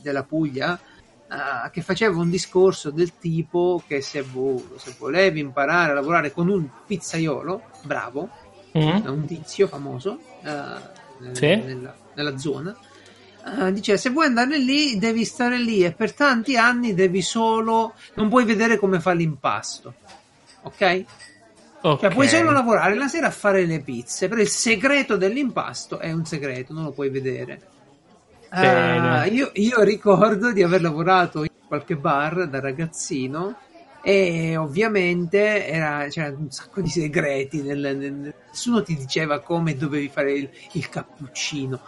della 0.00 0.22
Puglia, 0.22 0.78
eh, 1.32 1.70
che 1.70 1.80
faceva 1.82 2.20
un 2.20 2.28
discorso 2.30 2.90
del 2.90 3.16
tipo 3.18 3.82
che 3.86 4.00
se, 4.02 4.20
vo- 4.22 4.62
se 4.76 4.94
volevi 4.98 5.40
imparare 5.40 5.92
a 5.92 5.94
lavorare 5.94 6.30
con 6.32 6.48
un 6.48 6.68
pizzaiolo, 6.86 7.62
bravo, 7.82 8.28
Mm? 8.76 9.04
un 9.06 9.24
tizio 9.26 9.66
famoso 9.66 10.18
nel- 10.42 11.36
Sì. 11.36 11.46
nella, 11.56 11.94
nella 12.14 12.38
zona, 12.38 12.74
eh, 13.66 13.72
dice 13.72 13.98
se 13.98 14.08
vuoi 14.10 14.26
andare 14.26 14.56
lì 14.58 14.96
devi 14.98 15.24
stare 15.26 15.58
lì 15.58 15.84
e 15.84 15.92
per 15.92 16.14
tanti 16.14 16.56
anni 16.56 16.94
devi 16.94 17.20
solo, 17.20 17.94
non 18.14 18.28
puoi 18.30 18.44
vedere 18.44 18.78
come 18.78 18.98
fa 19.00 19.12
l'impasto. 19.12 19.94
Ok? 20.62 21.04
Ok. 21.82 22.00
Cioè, 22.00 22.10
puoi 22.14 22.28
solo 22.28 22.50
lavorare 22.52 22.94
la 22.94 23.08
sera 23.08 23.26
a 23.26 23.30
fare 23.30 23.66
le 23.66 23.80
pizze, 23.80 24.28
però 24.28 24.40
il 24.40 24.48
segreto 24.48 25.16
dell'impasto 25.16 25.98
è 25.98 26.10
un 26.12 26.24
segreto, 26.24 26.72
non 26.72 26.84
lo 26.84 26.92
puoi 26.92 27.10
vedere. 27.10 27.60
Ah, 28.54 29.24
io, 29.26 29.50
io 29.54 29.82
ricordo 29.82 30.52
di 30.52 30.62
aver 30.62 30.82
lavorato 30.82 31.40
in 31.40 31.48
qualche 31.66 31.96
bar 31.96 32.48
da 32.48 32.60
ragazzino 32.60 33.56
e 34.02 34.56
ovviamente 34.56 35.66
era, 35.66 36.06
c'era 36.08 36.34
un 36.36 36.50
sacco 36.50 36.82
di 36.82 36.90
segreti, 36.90 37.62
nel- 37.62 37.96
nel- 37.96 38.34
nessuno 38.50 38.82
ti 38.82 38.94
diceva 38.94 39.40
come 39.40 39.74
dovevi 39.74 40.08
fare 40.08 40.32
il, 40.34 40.50
il 40.72 40.88
cappuccino, 40.88 41.80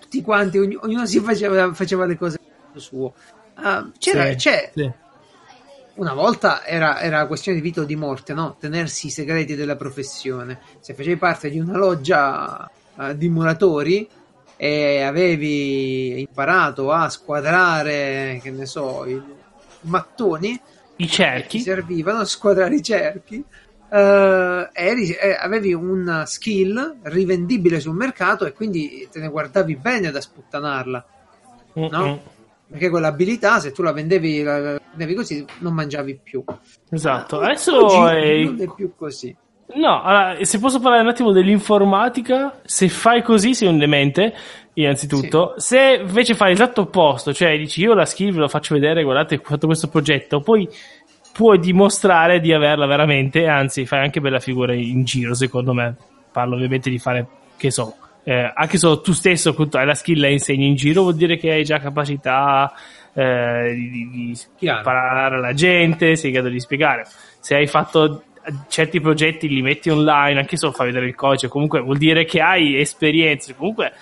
tutti 0.00 0.22
quanti, 0.22 0.58
ogni- 0.58 0.76
ognuno 0.80 1.06
si 1.06 1.20
faceva, 1.20 1.72
faceva 1.72 2.04
le 2.04 2.16
cose 2.16 2.36
suo. 2.74 3.14
Ah, 3.54 3.88
c'era, 3.96 4.26
Sì, 4.30 4.34
c'è, 4.36 4.70
sì. 4.74 4.90
una 5.94 6.14
volta 6.14 6.64
era, 6.64 7.00
era 7.00 7.26
questione 7.26 7.58
di 7.58 7.62
vita 7.64 7.82
o 7.82 7.84
di 7.84 7.94
morte, 7.96 8.32
no? 8.32 8.56
Tenersi 8.58 9.06
i 9.06 9.10
segreti 9.10 9.54
della 9.54 9.76
professione. 9.76 10.58
Se 10.80 10.94
facevi 10.94 11.16
parte 11.16 11.50
di 11.50 11.60
una 11.60 11.76
loggia 11.76 12.68
uh, 12.96 13.12
di 13.12 13.28
muratori 13.28 14.08
e 14.62 15.00
avevi 15.00 16.20
imparato 16.20 16.92
a 16.92 17.08
squadrare, 17.08 18.40
che 18.42 18.50
ne 18.50 18.66
so, 18.66 19.06
i 19.06 19.18
mattoni, 19.82 20.60
i 20.96 21.08
cerchi, 21.08 21.56
ti 21.56 21.64
servivano 21.64 22.18
a 22.18 22.24
squadrare 22.26 22.74
i 22.74 22.82
cerchi. 22.82 23.42
Uh, 23.88 24.68
eri, 24.74 25.12
eh, 25.12 25.34
avevi 25.40 25.72
una 25.72 26.26
skill 26.26 26.98
rivendibile 27.04 27.80
sul 27.80 27.94
mercato 27.94 28.44
e 28.44 28.52
quindi 28.52 29.08
te 29.10 29.18
ne 29.18 29.28
guardavi 29.28 29.76
bene 29.76 30.10
da 30.10 30.20
sputtanarla, 30.20 31.06
no? 31.72 31.88
Mm-hmm. 31.88 32.16
Perché 32.68 32.90
quell'abilità, 32.90 33.60
se 33.60 33.72
tu 33.72 33.80
la 33.80 33.92
vendevi, 33.92 34.42
la 34.42 34.78
vendevi 34.90 35.14
così, 35.14 35.42
non 35.60 35.72
mangiavi 35.72 36.20
più. 36.22 36.44
Esatto. 36.90 37.40
Adesso 37.40 38.08
è... 38.10 38.42
non 38.44 38.60
è 38.60 38.70
più 38.74 38.92
così. 38.94 39.34
No, 39.74 40.02
allora, 40.02 40.44
se 40.44 40.58
posso 40.58 40.80
parlare 40.80 41.02
un 41.02 41.08
attimo 41.08 41.32
dell'informatica, 41.32 42.60
se 42.64 42.88
fai 42.88 43.22
così 43.22 43.54
sei 43.54 43.68
un 43.68 43.78
demente, 43.78 44.34
innanzitutto. 44.74 45.54
Sì. 45.56 45.76
Se 45.76 45.98
invece 46.00 46.34
fai 46.34 46.50
l'esatto 46.50 46.82
opposto, 46.82 47.32
cioè 47.32 47.56
dici 47.56 47.80
io 47.80 47.94
la 47.94 48.04
skill 48.04 48.32
ve 48.32 48.40
lo 48.40 48.48
faccio 48.48 48.74
vedere, 48.74 49.02
guardate, 49.02 49.36
ho 49.36 49.40
fatto 49.42 49.66
questo 49.66 49.88
progetto, 49.88 50.40
poi 50.40 50.68
puoi 51.32 51.58
dimostrare 51.58 52.40
di 52.40 52.52
averla 52.52 52.86
veramente, 52.86 53.46
anzi 53.46 53.86
fai 53.86 54.00
anche 54.00 54.20
bella 54.20 54.40
figura 54.40 54.74
in 54.74 55.04
giro, 55.04 55.34
secondo 55.34 55.72
me. 55.72 55.94
Parlo 56.32 56.54
ovviamente 56.54 56.90
di 56.90 56.98
fare, 56.98 57.26
che 57.56 57.70
so, 57.70 57.96
eh, 58.24 58.52
anche 58.54 58.78
solo 58.78 59.00
tu 59.00 59.12
stesso 59.12 59.54
hai 59.72 59.86
la 59.86 59.94
skill 59.94 60.20
la 60.20 60.28
insegni 60.28 60.66
in 60.66 60.74
giro, 60.74 61.02
vuol 61.02 61.16
dire 61.16 61.36
che 61.36 61.50
hai 61.50 61.64
già 61.64 61.78
capacità 61.78 62.72
eh, 63.12 63.72
di, 63.74 64.10
di, 64.10 64.38
di 64.58 64.66
parlare 64.82 65.36
alla 65.36 65.52
gente, 65.52 66.16
sei 66.16 66.30
in 66.30 66.34
grado 66.36 66.48
di 66.48 66.60
spiegare. 66.60 67.04
Se 67.40 67.54
hai 67.54 67.66
fatto 67.66 68.24
certi 68.68 69.00
progetti, 69.00 69.48
li 69.48 69.62
metti 69.62 69.90
online, 69.90 70.40
anche 70.40 70.56
solo 70.56 70.72
fai 70.72 70.86
vedere 70.86 71.06
il 71.06 71.14
codice, 71.14 71.48
comunque 71.48 71.80
vuol 71.80 71.98
dire 71.98 72.24
che 72.24 72.40
hai 72.40 72.78
esperienze, 72.78 73.54
comunque 73.54 73.92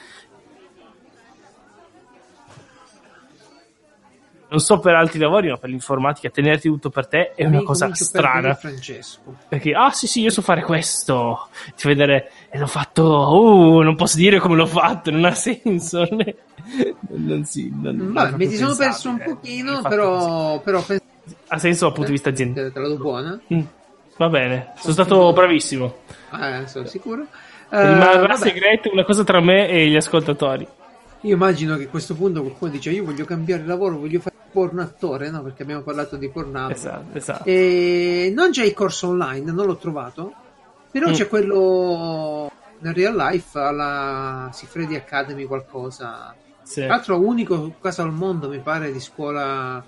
non 4.50 4.60
so 4.60 4.78
per 4.78 4.94
altri 4.94 5.18
lavori, 5.18 5.48
ma 5.48 5.56
per 5.56 5.68
l'informatica 5.68 6.30
tenerti 6.30 6.68
tutto 6.68 6.88
per 6.88 7.06
te 7.06 7.34
è 7.34 7.44
una 7.44 7.62
cosa 7.62 7.92
strana. 7.94 8.54
Francesco. 8.54 9.36
Perché, 9.48 9.72
ah 9.72 9.90
sì 9.90 10.06
sì, 10.06 10.22
io 10.22 10.30
so 10.30 10.40
fare 10.40 10.62
questo. 10.62 11.48
Ti 11.76 11.86
vedere, 11.86 12.30
e 12.48 12.58
l'ho 12.58 12.66
fatto, 12.66 13.04
uh, 13.04 13.80
non 13.80 13.94
posso 13.94 14.16
dire 14.16 14.38
come 14.38 14.56
l'ho 14.56 14.66
fatto, 14.66 15.10
non 15.10 15.24
ha 15.24 15.34
senso. 15.34 16.06
Non, 16.10 16.20
è, 16.20 16.34
non 17.08 17.44
si... 17.44 17.72
Non, 17.74 18.12
Vabbè, 18.12 18.36
mi 18.36 18.48
ti 18.48 18.56
sono 18.56 18.74
perso 18.74 19.08
un 19.08 19.22
pochino, 19.24 19.80
però, 19.80 20.60
però 20.60 20.82
pens- 20.82 21.02
ha 21.46 21.56
senso 21.56 21.84
dal 21.84 21.94
punto 21.94 22.08
di 22.08 22.14
vista 22.14 22.28
aziendale. 22.28 22.72
Te 22.72 22.78
la 22.78 22.88
do 22.88 22.96
buona? 22.96 23.40
Mm, 23.52 23.60
va 24.18 24.28
bene, 24.28 24.72
sono 24.76 24.92
stato 24.92 25.32
bravissimo. 25.32 25.96
Eh, 26.38 26.66
sono 26.66 26.86
sicuro. 26.86 27.26
Rimarrà 27.70 28.34
uh, 28.34 28.36
segreto 28.36 28.90
una 28.92 29.04
cosa 29.04 29.24
tra 29.24 29.40
me 29.40 29.68
e 29.68 29.88
gli 29.88 29.96
ascoltatori. 29.96 30.66
Io 31.22 31.34
immagino 31.34 31.76
che 31.76 31.84
a 31.84 31.88
questo 31.88 32.14
punto 32.14 32.42
qualcuno 32.42 32.70
dice 32.70 32.90
io 32.90 33.04
voglio 33.04 33.24
cambiare 33.24 33.64
lavoro, 33.64 33.98
voglio 33.98 34.20
fare 34.20 34.36
porno 34.50 34.82
attore, 34.82 35.30
no? 35.30 35.42
Perché 35.42 35.62
abbiamo 35.62 35.82
parlato 35.82 36.16
di 36.16 36.28
porno. 36.28 36.68
Esatto, 36.70 37.16
esatto. 37.16 37.44
E 37.44 38.32
non 38.34 38.50
c'è 38.50 38.64
il 38.64 38.74
corso 38.74 39.08
online, 39.08 39.50
non 39.52 39.66
l'ho 39.66 39.76
trovato, 39.76 40.32
però 40.90 41.08
mm. 41.08 41.12
c'è 41.12 41.28
quello 41.28 42.50
nel 42.78 42.94
real 42.94 43.14
life 43.14 43.58
alla 43.58 44.48
Sifredi 44.52 44.94
Academy 44.94 45.44
qualcosa. 45.44 46.34
Sì. 46.62 46.80
Tra 46.80 46.88
l'altro 46.88 47.18
unico 47.20 47.74
caso 47.80 48.02
al 48.02 48.12
mondo 48.12 48.48
mi 48.48 48.58
pare 48.58 48.92
di 48.92 49.00
scuola 49.00 49.82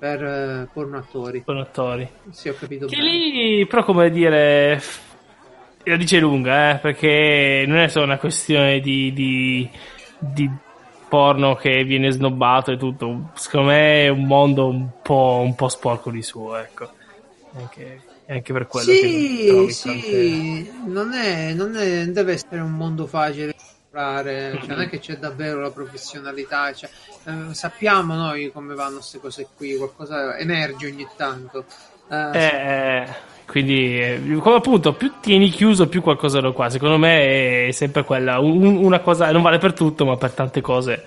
per 0.00 0.22
uh, 0.22 0.72
porno 0.72 0.96
attori. 0.96 1.42
Porno 1.42 1.60
attori. 1.60 2.08
Sì, 2.30 2.48
ho 2.48 2.54
capito 2.58 2.86
che 2.86 2.96
bene. 2.96 3.10
lì, 3.10 3.66
però 3.66 3.84
come 3.84 4.10
dire, 4.10 4.82
la 5.84 5.96
dice 5.96 6.18
lunga, 6.18 6.70
eh, 6.70 6.78
perché 6.78 7.64
non 7.66 7.76
è 7.80 7.88
solo 7.88 8.06
una 8.06 8.16
questione 8.16 8.80
di, 8.80 9.12
di, 9.12 9.68
di 10.18 10.50
porno 11.06 11.54
che 11.54 11.84
viene 11.84 12.10
snobbato 12.10 12.72
e 12.72 12.78
tutto. 12.78 13.30
Secondo 13.34 13.72
me 13.72 14.04
è 14.04 14.08
un 14.08 14.24
mondo 14.24 14.68
un 14.68 14.88
po', 15.02 15.42
un 15.44 15.54
po 15.54 15.68
sporco 15.68 16.10
di 16.10 16.22
suo, 16.22 16.56
ecco. 16.56 16.90
Anche, 17.56 18.00
anche 18.26 18.52
per 18.54 18.66
quello 18.68 18.90
sì, 18.90 19.68
sì, 19.68 20.70
tante... 20.70 20.72
non, 20.86 21.12
è, 21.12 21.52
non, 21.52 21.76
è, 21.76 22.04
non 22.04 22.12
deve 22.14 22.32
essere 22.32 22.60
un 22.62 22.72
mondo 22.72 23.06
facile 23.06 23.54
cioè, 23.92 24.66
non 24.66 24.80
è 24.80 24.88
che 24.88 24.98
c'è 25.00 25.16
davvero 25.16 25.60
la 25.60 25.70
professionalità 25.70 26.72
cioè, 26.72 26.88
eh, 27.24 27.54
sappiamo 27.54 28.14
noi 28.14 28.52
come 28.52 28.74
vanno 28.74 28.96
queste 28.96 29.18
cose 29.18 29.48
qui 29.56 29.76
qualcosa 29.76 30.36
emerge 30.38 30.86
ogni 30.86 31.08
tanto 31.16 31.64
eh, 32.10 32.38
eh, 32.38 33.06
quindi, 33.46 33.98
eh, 33.98 34.38
come 34.40 34.56
appunto, 34.56 34.94
più 34.94 35.12
tieni 35.20 35.48
chiuso, 35.48 35.88
più 35.88 36.02
qualcosa 36.02 36.40
lo 36.40 36.52
qua. 36.52 36.68
Secondo 36.68 36.98
me 36.98 37.68
è 37.68 37.70
sempre 37.72 38.04
quella, 38.04 38.40
un, 38.40 38.76
una 38.76 39.00
cosa, 39.00 39.30
non 39.30 39.42
vale 39.42 39.58
per 39.58 39.72
tutto, 39.72 40.04
ma 40.04 40.16
per 40.16 40.32
tante 40.32 40.60
cose. 40.60 41.04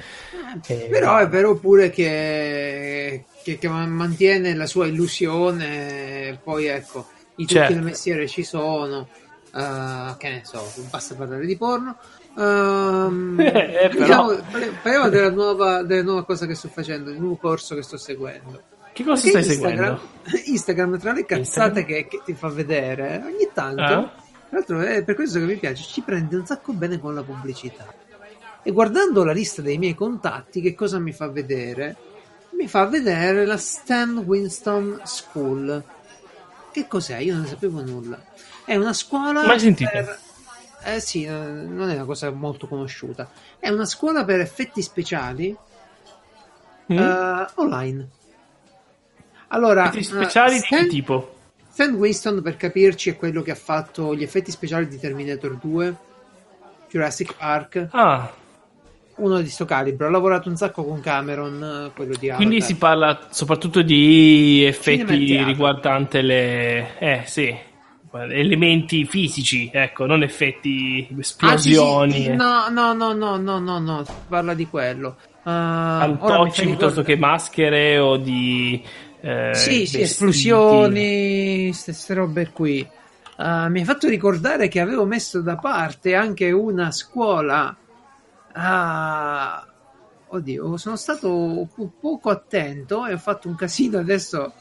Eh, 0.67 0.87
però 0.89 1.17
è 1.17 1.27
vero 1.27 1.55
pure 1.55 1.89
che, 1.89 3.25
che, 3.43 3.57
che, 3.57 3.67
mantiene 3.67 4.55
la 4.55 4.65
sua 4.65 4.87
illusione, 4.87 6.39
poi 6.43 6.67
ecco, 6.67 7.07
i 7.35 7.45
trucchi 7.45 7.53
certo. 7.53 7.73
del 7.73 7.81
mestiere 7.81 8.27
ci 8.27 8.43
sono, 8.43 9.07
uh, 9.53 10.17
che 10.17 10.29
ne 10.29 10.41
so, 10.43 10.63
basta 10.89 11.15
parlare 11.15 11.45
di 11.45 11.57
porno. 11.57 11.97
Um, 12.35 13.37
eh, 13.39 13.89
però... 13.95 14.35
parliamo 14.81 15.09
della 15.09 15.29
nuova, 15.29 15.83
della 15.83 16.03
nuova 16.03 16.25
cosa 16.25 16.45
che 16.45 16.55
sto 16.55 16.67
facendo, 16.67 17.11
il 17.11 17.19
nuovo 17.19 17.35
corso 17.35 17.75
che 17.75 17.83
sto 17.83 17.97
seguendo. 17.97 18.61
Che 18.91 19.03
cosa 19.03 19.27
stai 19.27 19.43
Instagram, 19.43 19.75
seguendo? 19.75 20.01
Instagram, 20.51 20.99
tra 20.99 21.13
le 21.13 21.25
cazzate 21.25 21.85
che, 21.85 22.07
che, 22.07 22.21
ti 22.25 22.33
fa 22.33 22.49
vedere, 22.49 23.21
ogni 23.23 23.49
tanto, 23.53 23.81
ah. 23.81 23.87
tra 23.87 24.57
l'altro 24.57 24.81
è 24.81 25.03
per 25.03 25.15
questo 25.15 25.39
che 25.39 25.45
mi 25.45 25.57
piace, 25.57 25.83
ci 25.83 26.01
prende 26.01 26.35
un 26.35 26.45
sacco 26.45 26.73
bene 26.73 26.99
con 26.99 27.13
la 27.13 27.23
pubblicità. 27.23 27.85
E 28.65 28.71
guardando 28.71 29.23
la 29.23 29.33
lista 29.33 29.61
dei 29.61 29.77
miei 29.77 29.93
contatti, 29.93 30.61
che 30.61 30.73
cosa 30.73 30.97
mi 30.97 31.11
fa 31.11 31.27
vedere? 31.27 31.95
Mi 32.51 32.67
fa 32.67 32.85
vedere 32.85 33.45
la 33.45 33.57
Stan 33.57 34.17
Winston 34.19 35.01
School. 35.03 35.83
Che 36.71 36.87
cos'è? 36.87 37.17
Io 37.17 37.33
non 37.33 37.43
ne 37.43 37.49
sapevo 37.49 37.81
nulla. 37.81 38.23
È 38.63 38.75
una 38.75 38.93
scuola. 38.93 39.45
Mai 39.45 39.59
sentito? 39.59 39.89
Per... 39.91 40.19
Eh 40.83 40.99
sì, 40.99 41.25
non 41.25 41.89
è 41.89 41.95
una 41.95 42.05
cosa 42.05 42.29
molto 42.31 42.67
conosciuta. 42.67 43.29
È 43.57 43.69
una 43.69 43.85
scuola 43.85 44.25
per 44.25 44.39
effetti 44.39 44.81
speciali 44.81 45.55
mm. 46.91 46.97
uh, 46.97 47.45
online. 47.55 48.07
Allora, 49.47 49.87
effetti 49.87 50.03
speciali 50.03 50.57
uh, 50.57 50.59
di 50.59 50.65
che 50.65 50.87
tipo? 50.87 51.35
Stan 51.69 51.93
Winston, 51.93 52.41
per 52.41 52.57
capirci, 52.57 53.09
è 53.09 53.15
quello 53.15 53.41
che 53.41 53.51
ha 53.51 53.55
fatto 53.55 54.15
gli 54.15 54.23
effetti 54.23 54.51
speciali 54.51 54.87
di 54.87 54.99
Terminator 54.99 55.57
2, 55.57 55.95
Jurassic 56.89 57.35
Park. 57.35 57.87
Ah. 57.91 58.31
Uno 59.15 59.41
di 59.41 59.49
sto 59.49 59.65
calibro. 59.65 60.07
Ha 60.07 60.11
lavorato 60.11 60.49
un 60.49 60.55
sacco 60.55 60.83
con 60.83 60.99
Cameron, 60.99 61.91
quello 61.95 62.15
di 62.15 62.29
Avatar. 62.29 62.35
Quindi 62.35 62.61
si 62.61 62.75
parla 62.75 63.27
soprattutto 63.29 63.81
di 63.81 64.63
effetti 64.63 65.43
riguardanti 65.43 66.21
le... 66.21 66.97
Eh, 66.99 67.23
sì. 67.25 67.55
Elementi 68.15 69.05
fisici, 69.05 69.71
ecco, 69.73 70.05
non 70.05 70.21
effetti 70.21 71.07
esplosioni. 71.17 72.11
Ah, 72.11 72.15
sì, 72.15 72.21
sì. 72.21 72.29
No, 72.29 72.69
no, 72.69 72.93
no, 72.93 73.13
no, 73.13 73.37
no, 73.37 73.57
no, 73.57 73.79
no, 73.79 74.03
si 74.03 74.11
parla 74.27 74.53
di 74.53 74.67
quello. 74.67 75.17
Uh, 75.43 75.49
Antocci 75.49 76.65
piuttosto 76.67 77.01
che 77.01 77.17
maschere 77.17 77.97
o 77.97 78.17
di 78.17 78.81
eh, 79.19 79.53
sì, 79.53 79.85
sì, 79.87 80.01
esplosioni, 80.01 81.73
queste 81.83 82.13
robe 82.13 82.51
qui. 82.51 82.87
Uh, 83.35 83.67
mi 83.69 83.81
ha 83.81 83.85
fatto 83.85 84.07
ricordare 84.07 84.67
che 84.67 84.79
avevo 84.79 85.05
messo 85.05 85.41
da 85.41 85.55
parte 85.55 86.13
anche 86.13 86.51
una 86.51 86.91
scuola. 86.91 87.75
Uh, 88.53 90.35
oddio, 90.35 90.77
sono 90.77 90.97
stato 90.97 91.67
po- 91.73 91.91
poco 91.99 92.29
attento 92.29 93.07
e 93.07 93.13
ho 93.13 93.17
fatto 93.17 93.47
un 93.47 93.55
casino 93.55 93.97
adesso. 93.97 94.53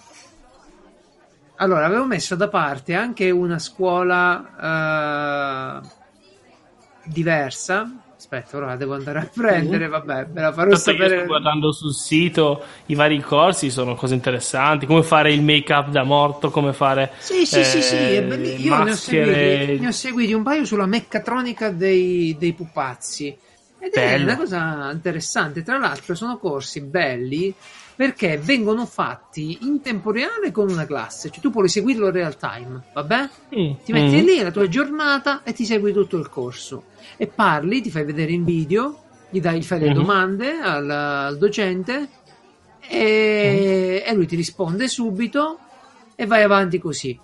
Allora, 1.57 1.87
avevo 1.87 2.07
messo 2.07 2.35
da 2.35 2.49
parte 2.49 2.95
anche 2.95 3.31
una 3.31 3.59
scuola 3.59 5.81
uh, 5.83 5.89
diversa 7.05 7.89
aspetta, 8.23 8.57
ora 8.57 8.67
la 8.67 8.77
devo 8.77 8.95
andare 8.95 9.19
a 9.19 9.29
prendere, 9.33 9.89
vabbè, 9.89 10.29
me 10.33 10.41
la 10.41 10.53
farò 10.53 10.71
Tanto 10.71 10.77
sapere. 10.77 11.17
sto 11.17 11.27
guardando 11.27 11.73
sul 11.73 11.93
sito 11.93 12.63
i 12.87 12.95
vari 12.95 13.21
corsi, 13.21 13.69
sono 13.69 13.97
cose 13.97 14.15
interessanti, 14.15 14.87
come 14.87 15.03
fare 15.03 15.33
il 15.33 15.43
make 15.43 15.73
up 15.73 15.91
da 15.91 16.05
morto, 16.05 16.51
come 16.51 16.73
fare 16.73 17.11
Sì, 17.19 17.45
sì, 17.45 17.59
eh, 17.59 17.65
sì, 17.65 17.83
sì, 17.83 18.15
è 18.15 18.23
belli- 18.23 18.65
io 18.65 18.77
maschere... 18.77 18.85
ne, 18.85 18.93
ho 18.93 18.95
seguiti, 18.95 19.81
ne 19.81 19.87
ho 19.89 19.93
seguiti 19.93 20.33
un 20.33 20.43
paio 20.45 20.65
sulla 20.65 20.87
meccatronica 20.87 21.71
dei, 21.71 22.37
dei 22.39 22.53
pupazzi. 22.53 23.37
Ed 23.81 23.91
Bello. 23.93 24.21
è 24.21 24.23
una 24.23 24.37
cosa 24.37 24.91
interessante, 24.93 25.65
tra 25.65 25.79
l'altro 25.79 26.15
sono 26.15 26.39
corsi 26.39 26.81
belli 26.81 27.53
perché 27.95 28.39
vengono 28.39 28.87
fatti 28.87 29.59
in 29.63 29.81
tempo 29.81 30.11
reale 30.11 30.51
con 30.51 30.71
una 30.71 30.87
classe, 30.87 31.31
cioè 31.31 31.41
tu 31.41 31.51
puoi 31.51 31.69
seguirlo 31.69 32.07
in 32.07 32.13
real 32.13 32.37
time, 32.37 32.83
vabbè? 32.93 33.29
Mm. 33.57 33.73
Ti 33.85 33.93
metti 33.93 34.23
mm. 34.23 34.25
lì 34.25 34.41
la 34.41 34.51
tua 34.51 34.69
giornata 34.69 35.43
e 35.43 35.53
ti 35.53 35.65
segui 35.65 35.93
tutto 35.93 36.17
il 36.17 36.29
corso 36.29 36.85
e 37.17 37.27
parli, 37.27 37.81
ti 37.81 37.91
fai 37.91 38.05
vedere 38.05 38.33
in 38.33 38.45
video, 38.45 38.99
gli 39.31 39.41
dai, 39.41 39.63
fai 39.63 39.81
le 39.81 39.87
mm-hmm. 39.87 39.95
domande 39.95 40.59
al, 40.59 40.91
al, 40.91 41.39
docente 41.39 42.09
e, 42.81 44.03
mm. 44.05 44.11
e, 44.11 44.15
lui 44.15 44.27
ti 44.27 44.37
risponde 44.37 44.89
subito 44.89 45.59
e 46.15 46.27
vai 46.27 46.43
avanti 46.43 46.79
così. 46.79 47.19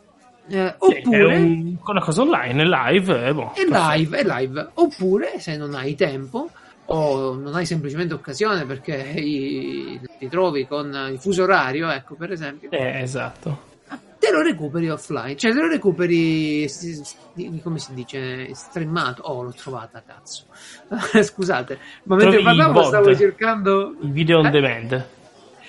Eh, 0.50 0.74
oppure 0.78 1.36
sì, 1.36 1.42
un, 1.42 1.76
una 1.84 2.00
cosa 2.00 2.22
online, 2.22 2.62
è 2.62 2.66
live, 2.66 3.24
è, 3.24 3.32
boh, 3.34 3.52
è 3.52 3.64
live, 3.64 4.18
è 4.18 4.24
live. 4.24 4.70
Oppure 4.74 5.40
se 5.40 5.56
non 5.56 5.74
hai 5.74 5.94
tempo 5.94 6.50
o 6.90 7.34
non 7.34 7.54
hai 7.54 7.66
semplicemente 7.66 8.14
occasione 8.14 8.64
perché 8.64 9.12
ti 9.14 10.28
trovi 10.28 10.66
con 10.66 11.08
il 11.10 11.18
fuso 11.18 11.42
orario, 11.42 11.90
ecco 11.90 12.14
per 12.14 12.32
esempio. 12.32 12.70
Eh, 12.70 13.02
esatto. 13.02 13.66
Te 14.18 14.32
lo 14.32 14.42
recuperi 14.42 14.90
offline, 14.90 15.36
cioè 15.36 15.52
te 15.52 15.60
lo 15.60 15.68
recuperi, 15.68 16.68
come 17.62 17.78
si 17.78 17.94
dice, 17.94 18.52
streamato. 18.52 19.22
Oh, 19.22 19.42
l'ho 19.42 19.52
trovata, 19.52 20.02
cazzo. 20.04 20.44
Scusate, 21.22 21.78
ma 22.04 22.16
mentre 22.16 22.42
parlavo 22.42 22.82
stavo 22.82 23.14
cercando... 23.14 23.94
Il 24.00 24.10
video 24.10 24.38
on 24.38 24.46
eh? 24.46 24.50
demand. 24.50 25.06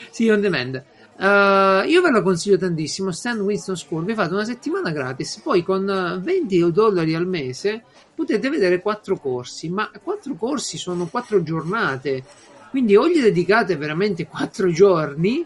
Sì, 0.09 0.29
on 0.29 0.41
demand. 0.41 0.83
Uh, 1.19 1.85
io 1.85 2.01
ve 2.01 2.11
lo 2.11 2.21
consiglio 2.21 2.57
tantissimo. 2.57 3.11
Stand 3.11 3.41
Winston 3.41 3.75
School. 3.75 4.05
Vi 4.05 4.13
fate 4.13 4.33
una 4.33 4.45
settimana 4.45 4.91
gratis. 4.91 5.39
Poi 5.39 5.63
con 5.63 6.21
20 6.23 6.71
dollari 6.71 7.13
al 7.13 7.27
mese 7.27 7.83
potete 8.15 8.49
vedere 8.49 8.81
quattro 8.81 9.17
corsi. 9.17 9.69
Ma 9.69 9.91
quattro 10.01 10.35
corsi 10.35 10.77
sono 10.77 11.07
quattro 11.07 11.43
giornate. 11.43 12.23
Quindi 12.69 12.95
o 12.95 13.09
gli 13.09 13.19
dedicate 13.19 13.75
veramente 13.75 14.27
quattro 14.27 14.71
giorni, 14.71 15.45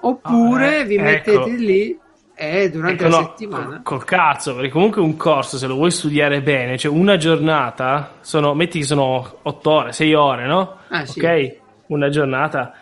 oppure 0.00 0.78
oh, 0.78 0.80
eh, 0.80 0.84
vi 0.84 0.98
mettete 0.98 1.32
ecco. 1.32 1.48
lì 1.48 1.98
e 2.34 2.70
durante 2.70 3.04
ecco, 3.04 3.16
la 3.16 3.20
no, 3.20 3.26
settimana. 3.26 3.80
Col, 3.82 4.04
cazzo, 4.04 4.54
perché 4.54 4.70
comunque 4.70 5.00
un 5.00 5.16
corso, 5.16 5.56
se 5.56 5.66
lo 5.66 5.76
vuoi 5.76 5.90
studiare 5.90 6.42
bene, 6.42 6.76
cioè 6.76 6.92
una 6.92 7.16
giornata, 7.16 8.16
sono, 8.20 8.52
metti 8.52 8.80
che 8.80 8.84
sono 8.84 9.38
otto 9.42 9.70
ore, 9.70 9.92
sei 9.92 10.12
ore, 10.12 10.46
no? 10.46 10.78
Ah, 10.88 11.06
sì. 11.06 11.20
Ok, 11.20 11.56
una 11.86 12.10
giornata. 12.10 12.74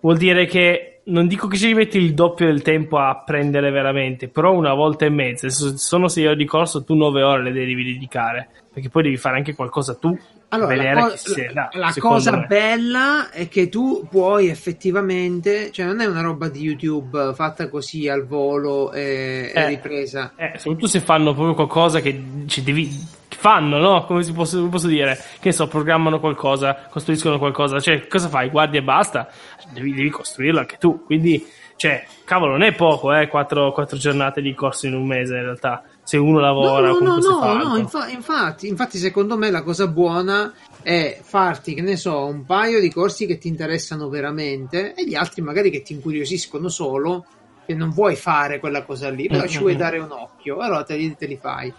Vuol 0.00 0.16
dire 0.16 0.46
che 0.46 0.91
non 1.04 1.26
dico 1.26 1.48
che 1.48 1.56
ci 1.56 1.74
metti 1.74 1.98
il 1.98 2.14
doppio 2.14 2.46
del 2.46 2.62
tempo 2.62 2.98
a 2.98 3.08
apprendere 3.08 3.70
veramente, 3.70 4.28
però 4.28 4.52
una 4.52 4.74
volta 4.74 5.04
e 5.04 5.10
mezza, 5.10 5.48
se 5.48 5.76
sono 5.76 6.08
sei 6.08 6.26
ore 6.26 6.36
di 6.36 6.46
corso, 6.46 6.84
tu 6.84 6.94
nove 6.94 7.22
ore 7.22 7.42
le 7.42 7.52
devi 7.52 7.84
dedicare, 7.84 8.48
perché 8.72 8.88
poi 8.88 9.04
devi 9.04 9.16
fare 9.16 9.36
anche 9.36 9.54
qualcosa 9.54 9.94
tu. 9.94 10.16
Allora, 10.48 10.74
la, 10.74 11.06
co- 11.06 11.14
la, 11.54 11.68
la 11.72 11.94
cosa 11.98 12.32
me. 12.32 12.46
bella 12.46 13.30
è 13.30 13.48
che 13.48 13.70
tu 13.70 14.06
puoi 14.08 14.48
effettivamente, 14.48 15.72
cioè 15.72 15.86
non 15.86 16.00
è 16.00 16.04
una 16.04 16.20
roba 16.20 16.48
di 16.48 16.60
YouTube 16.60 17.32
fatta 17.34 17.68
così 17.68 18.06
al 18.06 18.26
volo 18.26 18.92
e, 18.92 19.50
eh, 19.54 19.60
e 19.60 19.66
ripresa. 19.68 20.34
Eh, 20.36 20.52
soprattutto 20.58 20.88
se 20.88 21.00
fanno 21.00 21.32
proprio 21.32 21.54
qualcosa 21.54 22.00
che 22.00 22.22
ci 22.46 22.62
devi 22.62 23.20
fanno, 23.42 23.78
no? 23.78 24.04
Come 24.04 24.22
si 24.22 24.32
posso, 24.32 24.68
posso, 24.68 24.86
dire? 24.86 25.16
Che 25.16 25.48
ne 25.48 25.52
so, 25.52 25.66
programmano 25.66 26.20
qualcosa, 26.20 26.86
costruiscono 26.88 27.38
qualcosa, 27.38 27.80
cioè 27.80 28.06
cosa 28.06 28.28
fai? 28.28 28.50
Guardi 28.50 28.76
e 28.76 28.82
basta? 28.82 29.28
Devi, 29.70 29.94
devi 29.94 30.10
costruirlo 30.10 30.60
anche 30.60 30.76
tu, 30.78 31.04
quindi, 31.04 31.46
cioè, 31.76 32.04
cavolo, 32.24 32.52
non 32.52 32.62
è 32.62 32.74
poco, 32.74 33.14
eh, 33.14 33.28
quattro, 33.28 33.72
quattro 33.72 33.96
giornate 33.96 34.40
di 34.40 34.54
corso 34.54 34.86
in 34.86 34.94
un 34.94 35.06
mese 35.06 35.36
in 35.36 35.42
realtà, 35.42 35.82
se 36.02 36.16
uno 36.16 36.40
lavora. 36.40 36.88
No, 36.88 36.98
no, 36.98 37.18
no, 37.18 37.54
no, 37.54 37.76
infa- 37.76 38.08
infatti, 38.08 38.68
infatti, 38.68 38.98
secondo 38.98 39.36
me 39.36 39.50
la 39.50 39.62
cosa 39.62 39.86
buona 39.86 40.52
è 40.82 41.20
farti, 41.22 41.74
che 41.74 41.82
ne 41.82 41.96
so, 41.96 42.26
un 42.26 42.44
paio 42.44 42.80
di 42.80 42.90
corsi 42.92 43.26
che 43.26 43.38
ti 43.38 43.48
interessano 43.48 44.08
veramente 44.08 44.94
e 44.94 45.06
gli 45.06 45.14
altri 45.14 45.42
magari 45.42 45.70
che 45.70 45.82
ti 45.82 45.92
incuriosiscono 45.92 46.68
solo, 46.68 47.24
che 47.64 47.74
non 47.74 47.90
vuoi 47.90 48.16
fare 48.16 48.58
quella 48.58 48.82
cosa 48.82 49.08
lì, 49.08 49.28
però 49.28 49.46
ci 49.46 49.58
vuoi 49.58 49.76
dare 49.76 49.98
un 49.98 50.10
occhio, 50.10 50.58
allora 50.58 50.82
te 50.82 50.96
li, 50.96 51.16
te 51.16 51.26
li 51.26 51.36
fai. 51.36 51.72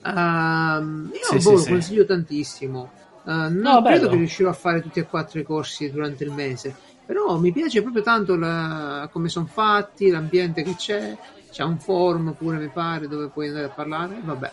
Uh, 0.00 1.08
io 1.12 1.38
sì, 1.38 1.38
boh, 1.42 1.52
lo 1.52 1.58
sì, 1.58 1.70
consiglio 1.70 2.04
tantissimo. 2.04 2.90
Uh, 3.24 3.30
non 3.30 3.56
no, 3.56 3.82
credo 3.82 3.82
bello. 3.82 4.08
che 4.08 4.16
riuscirò 4.16 4.48
a 4.48 4.54
fare 4.54 4.80
tutti 4.80 5.00
e 5.00 5.06
quattro 5.06 5.38
i 5.38 5.42
corsi 5.42 5.90
durante 5.90 6.24
il 6.24 6.32
mese, 6.32 6.74
però 7.08 7.38
mi 7.38 7.52
piace 7.52 7.80
proprio 7.80 8.02
tanto 8.02 8.36
la, 8.36 9.08
come 9.10 9.30
sono 9.30 9.46
fatti, 9.50 10.10
l'ambiente 10.10 10.62
che 10.62 10.74
c'è. 10.76 11.16
C'è 11.50 11.62
un 11.62 11.78
forum 11.78 12.34
pure, 12.36 12.58
mi 12.58 12.68
pare, 12.68 13.08
dove 13.08 13.28
puoi 13.28 13.48
andare 13.48 13.64
a 13.64 13.70
parlare. 13.70 14.20
Vabbè. 14.22 14.52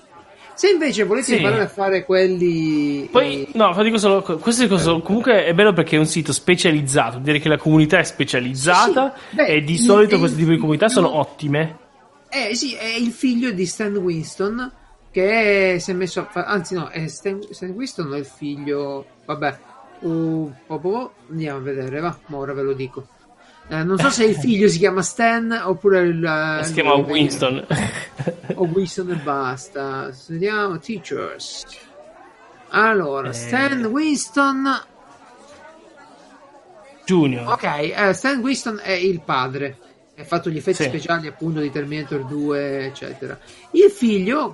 Se 0.54 0.70
invece 0.70 1.04
volete 1.04 1.26
sì. 1.26 1.36
imparare 1.36 1.64
a 1.64 1.68
fare 1.68 2.06
quelli. 2.06 3.10
Poi, 3.12 3.44
eh... 3.44 3.50
no, 3.56 3.76
dico 3.84 3.98
solo. 3.98 4.22
Queste 4.22 4.70
cose 4.70 5.02
comunque 5.02 5.44
è 5.44 5.54
bello 5.54 5.74
perché 5.74 5.98
è 5.98 6.00
un 6.00 6.06
sito 6.06 6.32
specializzato. 6.32 7.18
Direi 7.18 7.42
che 7.42 7.50
la 7.50 7.58
comunità 7.58 8.00
è 8.00 8.06
specializzata. 8.06 9.14
Sì, 9.32 9.36
Beh, 9.36 9.48
e 9.48 9.62
di 9.62 9.78
solito 9.78 10.18
questi 10.18 10.38
tipi 10.38 10.52
di 10.52 10.58
comunità 10.58 10.88
sono 10.88 11.14
ottime. 11.14 11.78
Eh 12.30 12.56
sì, 12.56 12.74
è 12.74 12.96
il 12.98 13.12
figlio 13.12 13.52
di 13.52 13.66
Stan 13.66 13.94
Winston 13.98 14.72
che 15.12 15.76
si 15.82 15.92
è 15.92 15.94
messo 15.94 16.22
a 16.22 16.26
fare, 16.26 16.48
anzi 16.48 16.74
no, 16.74 16.88
è 16.88 17.06
Stan, 17.08 17.42
Stan 17.50 17.72
Winston 17.72 18.14
è 18.14 18.18
il 18.18 18.26
figlio, 18.26 19.06
vabbè, 19.26 19.60
uh, 20.08 20.54
oh, 20.68 20.80
oh, 20.82 21.14
andiamo 21.30 21.58
a 21.58 21.62
vedere, 21.62 22.00
va, 22.00 22.18
ora 22.32 22.54
ve 22.54 22.62
lo 22.62 22.74
dico. 22.74 23.08
Eh, 23.68 23.84
non 23.84 23.98
so 23.98 24.12
se 24.12 24.26
il 24.26 24.36
figlio 24.36 24.68
si 24.68 24.78
chiama 24.78 25.02
Stan 25.02 25.52
oppure 25.52 26.02
il... 26.02 26.60
Si 26.64 26.74
chiama 26.74 26.94
Winston. 26.94 27.66
o 28.54 28.64
Winston 28.64 29.12
e 29.12 29.16
basta. 29.16 30.12
Vediamo, 30.28 30.78
teachers. 30.78 31.66
Allora, 32.70 33.30
eh... 33.30 33.34
Stan 33.34 33.86
Winston... 33.86 34.82
Junior. 37.06 37.52
Ok, 37.52 37.64
eh, 37.64 38.14
Stan 38.14 38.40
Winston 38.40 38.80
è 38.84 38.92
il 38.92 39.22
padre. 39.22 39.78
Ha 40.18 40.24
fatto 40.24 40.50
gli 40.50 40.58
effetti 40.58 40.84
sì. 40.84 40.90
speciali 40.90 41.28
appunto 41.28 41.60
di 41.60 41.72
Terminator 41.72 42.24
2, 42.26 42.86
eccetera. 42.86 43.38
Il 43.72 43.90
figlio, 43.90 44.54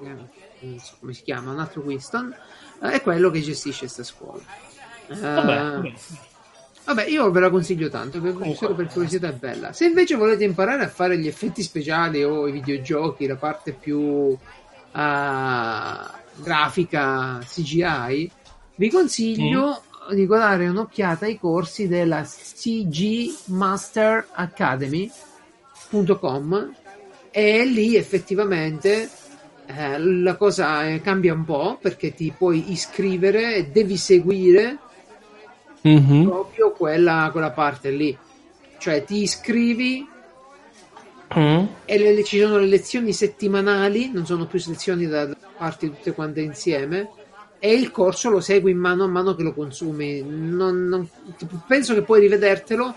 non 0.60 0.80
so 0.80 0.96
come 1.00 1.14
si 1.14 1.24
chiama, 1.24 1.52
un 1.52 1.60
altro 1.60 1.82
Winston, 1.82 2.34
eh, 2.82 2.92
è 2.92 3.02
quello 3.02 3.30
che 3.30 3.42
gestisce 3.42 3.82
questa 3.82 4.04
scuola. 4.04 4.42
Vabbè, 5.20 5.78
uh, 5.78 5.94
vabbè, 6.86 7.06
io 7.06 7.32
ve 7.32 7.40
la 7.40 7.50
consiglio 7.50 7.90
tanto, 7.90 8.22
per, 8.22 8.36
solo 8.56 8.76
per 8.76 8.88
curiosità 8.88 9.30
è 9.30 9.34
bella. 9.34 9.74
Se 9.74 9.86
invece 9.86 10.16
volete 10.16 10.44
imparare 10.44 10.84
a 10.84 10.90
fare 10.90 11.18
gli 11.18 11.28
effetti 11.28 11.62
speciali 11.62 12.24
o 12.24 12.48
i 12.48 12.52
videogiochi, 12.52 13.28
la 13.28 13.36
parte 13.36 13.74
più 13.74 14.00
uh, 14.00 14.38
grafica 16.36 17.40
CGI, 17.44 18.32
vi 18.76 18.90
consiglio 18.90 19.84
mm. 20.10 20.14
di 20.16 20.26
guardare 20.26 20.68
un'occhiata 20.68 21.26
ai 21.26 21.38
corsi 21.38 21.88
della 21.88 22.24
CG 22.24 23.34
Master 23.46 24.28
Academy.com 24.32 25.20
e 27.32 27.66
lì 27.66 27.96
effettivamente 27.96 29.10
eh, 29.68 29.98
la 29.98 30.36
cosa 30.36 30.86
eh, 30.88 31.02
cambia 31.02 31.34
un 31.34 31.46
po' 31.46 31.78
perché 31.82 32.14
ti 32.14 32.34
puoi 32.38 32.72
iscrivere 32.72 33.56
e 33.56 33.68
devi 33.68 33.96
seguire 33.98 34.78
mm-hmm. 35.88 36.24
proprio 36.28 36.72
quella, 36.72 37.30
quella, 37.32 37.52
parte 37.52 37.92
lì. 37.92 38.18
Cioè 38.78 39.04
ti 39.04 39.22
iscrivi 39.22 40.08
mm. 41.38 41.64
e 41.86 41.98
le, 41.98 42.24
ci 42.24 42.40
sono 42.40 42.58
le 42.58 42.66
lezioni 42.66 43.14
settimanali, 43.14 44.12
non 44.12 44.26
sono 44.26 44.46
più 44.46 44.62
lezioni 44.66 45.08
da, 45.08 45.26
da 45.26 45.36
parti 45.58 45.88
tutte 45.88 46.14
quante 46.14 46.42
insieme 46.42 47.10
e 47.60 47.74
il 47.74 47.92
corso 47.92 48.32
lo 48.32 48.40
segui 48.40 48.74
mano 48.74 49.04
a 49.04 49.08
mano 49.08 49.36
che 49.36 49.44
lo 49.44 49.54
consumi. 49.54 50.24
Non, 50.24 50.88
non, 50.88 51.08
penso 51.68 51.94
che 51.94 52.02
puoi 52.02 52.22
rivedertelo 52.22 52.96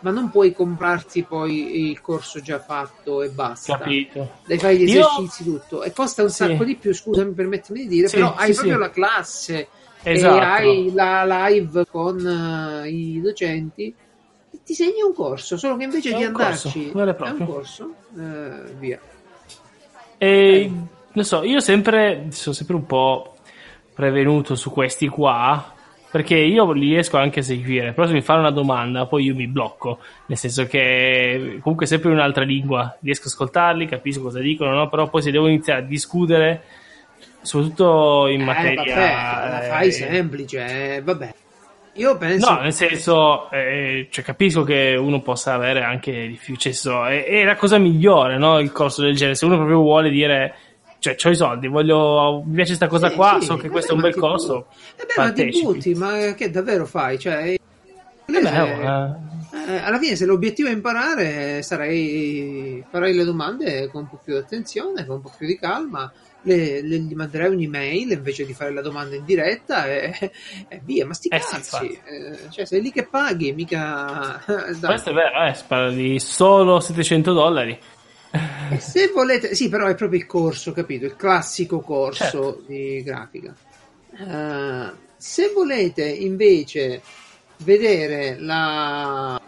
ma 0.00 0.10
non 0.10 0.30
puoi 0.30 0.52
comprarti 0.52 1.24
poi 1.24 1.88
il 1.90 2.00
corso 2.00 2.40
già 2.40 2.58
fatto 2.58 3.22
e 3.22 3.28
basta. 3.28 3.76
Capito. 3.76 4.38
Devi 4.46 4.60
fare 4.60 4.76
gli 4.76 4.84
esercizi, 4.84 5.42
Io... 5.46 5.58
tutto. 5.58 5.82
E 5.82 5.92
costa 5.92 6.22
un 6.22 6.30
sacco 6.30 6.64
di 6.64 6.76
più, 6.76 6.94
scusami, 6.94 7.32
permettimi 7.32 7.80
di 7.80 7.88
dire, 7.88 8.08
sì, 8.08 8.16
però 8.16 8.34
hai 8.34 8.52
proprio 8.52 8.78
la 8.78 8.90
classe 8.90 9.68
esatto. 10.10 10.36
e 10.36 10.40
hai 10.40 10.92
la 10.92 11.48
live 11.48 11.86
con 11.90 12.16
uh, 12.16 12.84
i 12.86 13.20
docenti 13.20 13.94
e 14.50 14.58
ti 14.64 14.74
segni 14.74 15.02
un 15.02 15.14
corso, 15.14 15.56
solo 15.56 15.76
che 15.76 15.84
invece 15.84 16.14
di 16.14 16.22
andarci 16.22 16.90
corso, 16.92 17.24
è 17.24 17.30
un 17.30 17.46
corso, 17.46 17.94
uh, 18.14 18.78
via. 18.78 19.00
E 20.18 20.70
non 21.12 21.24
so, 21.24 21.42
io 21.42 21.60
sempre 21.60 22.26
sono 22.30 22.54
sempre 22.54 22.76
un 22.76 22.86
po' 22.86 23.36
prevenuto 23.94 24.54
su 24.54 24.70
questi 24.70 25.08
qua 25.08 25.72
perché 26.10 26.36
io 26.36 26.70
li 26.72 26.88
riesco 26.88 27.18
anche 27.18 27.40
a 27.40 27.42
seguire, 27.42 27.92
però 27.92 28.06
se 28.06 28.14
mi 28.14 28.22
fanno 28.22 28.40
una 28.40 28.50
domanda 28.50 29.06
poi 29.06 29.24
io 29.24 29.34
mi 29.34 29.46
blocco, 29.48 29.98
nel 30.26 30.38
senso 30.38 30.64
che 30.66 31.58
comunque 31.60 31.84
sempre 31.84 32.10
in 32.10 32.16
un'altra 32.16 32.44
lingua, 32.44 32.96
riesco 33.00 33.24
a 33.24 33.26
ascoltarli, 33.26 33.86
capisco 33.86 34.22
cosa 34.22 34.38
dicono, 34.38 34.74
no? 34.74 34.88
però 34.88 35.10
poi 35.10 35.20
se 35.20 35.30
devo 35.30 35.46
iniziare 35.46 35.80
a 35.80 35.84
discutere, 35.84 36.62
soprattutto 37.46 38.26
in 38.26 38.40
eh, 38.40 38.44
materia... 38.44 38.94
Vabbè, 38.94 39.48
la 39.48 39.60
fai 39.62 39.88
eh, 39.88 39.92
semplice, 39.92 40.96
eh, 40.96 41.02
vabbè. 41.02 41.34
Io 41.94 42.16
penso... 42.18 42.52
No, 42.52 42.60
nel 42.60 42.74
senso, 42.74 43.50
eh, 43.50 44.08
cioè, 44.10 44.24
capisco 44.24 44.64
che 44.64 44.96
uno 44.98 45.22
possa 45.22 45.54
avere 45.54 45.82
anche 45.82 46.26
difficoltà, 46.26 46.70
cioè, 46.72 47.24
è, 47.24 47.40
è 47.40 47.44
la 47.44 47.56
cosa 47.56 47.78
migliore, 47.78 48.36
no? 48.36 48.58
Il 48.58 48.72
corso 48.72 49.00
del 49.00 49.16
genere, 49.16 49.34
se 49.34 49.46
uno 49.46 49.56
proprio 49.56 49.78
vuole 49.78 50.10
dire 50.10 50.54
cioè, 50.98 51.16
ho 51.22 51.30
i 51.30 51.36
soldi, 51.36 51.68
voglio, 51.68 52.42
mi 52.44 52.54
piace 52.56 52.76
questa 52.76 52.88
cosa 52.88 53.08
sì, 53.08 53.14
qua, 53.14 53.36
sì, 53.40 53.46
so 53.46 53.56
che 53.56 53.68
questo 53.68 53.92
è 53.92 53.94
un 53.94 54.00
bel 54.00 54.14
costo. 54.14 54.66
Eh 54.96 55.04
beh, 55.06 55.22
ma 55.22 55.32
ti 55.32 55.62
butti, 55.62 55.94
ma 55.94 56.34
che 56.34 56.50
davvero 56.50 56.84
fai? 56.84 57.18
Cioè, 57.18 57.52
eh 57.52 57.60
beh, 58.26 58.38
eh. 58.38 59.72
eh, 59.72 59.78
alla 59.78 59.98
fine, 59.98 60.16
se 60.16 60.26
l'obiettivo 60.26 60.68
è 60.68 60.72
imparare, 60.72 61.62
sarai, 61.62 62.84
farai 62.90 63.14
le 63.14 63.24
domande 63.24 63.88
con 63.88 64.02
un 64.02 64.08
po' 64.08 64.20
più 64.22 64.32
di 64.32 64.40
attenzione, 64.40 65.06
con 65.06 65.16
un 65.16 65.22
po' 65.22 65.32
più 65.36 65.46
di 65.46 65.58
calma. 65.58 66.12
Le, 66.42 66.80
le, 66.80 66.98
gli 66.98 67.14
manderai 67.14 67.52
un'email 67.52 68.12
invece 68.12 68.46
di 68.46 68.54
fare 68.54 68.72
la 68.72 68.80
domanda 68.80 69.16
in 69.16 69.24
diretta 69.24 69.86
e, 69.86 70.14
e 70.68 70.80
via, 70.84 71.04
ma 71.04 71.12
sti 71.12 71.28
eh 71.28 71.40
cazzi, 71.40 72.00
eh, 72.04 72.50
cioè 72.50 72.64
sei 72.64 72.80
lì 72.80 72.92
che 72.92 73.06
paghi, 73.06 73.52
mica... 73.52 74.40
Dai. 74.46 74.78
Questo 74.78 75.10
è 75.10 75.12
vero, 75.12 75.44
eh, 75.44 75.54
spara 75.54 75.90
di 75.90 76.20
solo 76.20 76.78
700 76.78 77.32
dollari. 77.32 77.78
E 78.70 78.80
se 78.80 79.08
volete, 79.08 79.54
sì, 79.54 79.68
però 79.68 79.86
è 79.86 79.94
proprio 79.94 80.18
il 80.18 80.26
corso, 80.26 80.72
capito? 80.72 81.06
Il 81.06 81.16
classico 81.16 81.80
corso 81.80 82.22
Certo. 82.24 82.62
di 82.66 83.02
grafica. 83.02 83.54
Eh, 84.18 84.92
se 85.16 85.50
volete 85.54 86.04
invece 86.04 87.00
vedere 87.58 88.36
la... 88.38 89.40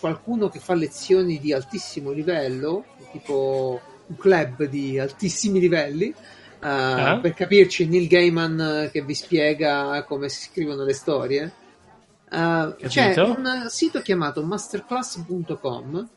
qualcuno 0.00 0.48
che 0.48 0.58
fa 0.58 0.74
lezioni 0.74 1.38
di 1.38 1.52
altissimo 1.52 2.10
livello, 2.10 2.84
tipo 3.12 3.80
un 4.12 4.16
club 4.16 4.64
di 4.64 4.98
altissimi 4.98 5.58
livelli, 5.60 6.14
eh, 6.62 7.12
Eh? 7.12 7.18
per 7.20 7.34
capirci 7.34 7.86
Neil 7.88 8.06
Gaiman 8.08 8.60
eh, 8.84 8.90
che 8.90 9.02
vi 9.02 9.14
spiega 9.14 10.04
come 10.06 10.28
si 10.28 10.42
scrivono 10.50 10.84
le 10.84 10.92
storie. 10.94 11.52
eh, 12.30 12.74
c'è 12.86 13.20
un 13.22 13.66
sito 13.68 14.00
chiamato 14.00 14.42
masterclass.com 14.44 16.08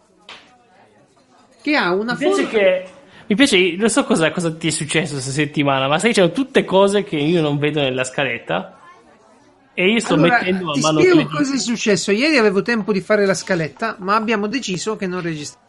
che 1.61 1.75
ha 1.75 1.93
una 1.93 2.11
Mi 2.13 2.17
piace 2.17 2.43
forma 2.43 2.49
che. 2.59 2.85
Mi 3.27 3.35
piace, 3.35 3.75
non 3.75 3.89
so 3.89 4.03
cosa, 4.03 4.29
cosa 4.31 4.53
ti 4.53 4.67
è 4.67 4.71
successo 4.71 5.13
questa 5.13 5.31
settimana, 5.31 5.87
ma 5.87 5.97
sai 5.97 6.09
che 6.09 6.15
c'erano 6.21 6.31
tutte 6.33 6.63
cose 6.63 7.03
che 7.03 7.15
io 7.15 7.41
non 7.41 7.57
vedo 7.57 7.81
nella 7.81 8.03
scaletta. 8.03 8.79
E 9.73 9.89
io 9.89 9.99
sto 9.99 10.13
Allora, 10.13 10.37
mettendo 10.39 10.69
a 10.69 10.73
ti 10.73 10.79
mano 10.79 10.99
spiego 10.99 11.17
che 11.17 11.23
le 11.23 11.29
cosa 11.29 11.55
è 11.55 11.57
successo. 11.57 12.11
Ieri 12.11 12.37
avevo 12.37 12.61
tempo 12.61 12.93
di 12.93 13.01
fare 13.01 13.25
la 13.25 13.33
scaletta, 13.33 13.95
ma 13.99 14.15
abbiamo 14.15 14.45
deciso 14.47 14.95
che 14.95 15.07
non 15.07 15.21
registriamo. 15.21 15.63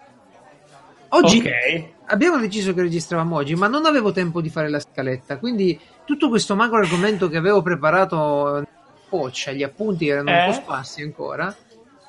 Oggi 1.08 1.38
Ok. 1.38 1.94
Abbiamo 2.06 2.38
deciso 2.38 2.74
che 2.74 2.82
registravamo 2.82 3.36
oggi, 3.36 3.54
ma 3.54 3.68
non 3.68 3.86
avevo 3.86 4.12
tempo 4.12 4.40
di 4.40 4.50
fare 4.50 4.68
la 4.68 4.80
scaletta. 4.80 5.38
Quindi 5.38 5.78
tutto 6.04 6.28
questo 6.28 6.54
macro 6.56 6.78
argomento 6.78 7.28
che 7.28 7.36
avevo 7.36 7.62
preparato 7.62 8.56
in 8.58 8.64
boccia, 9.08 9.52
gli 9.52 9.62
appunti 9.62 10.08
erano 10.08 10.30
un 10.30 10.36
Eh? 10.36 10.46
po' 10.46 10.52
sparsi 10.52 11.02
ancora. 11.02 11.54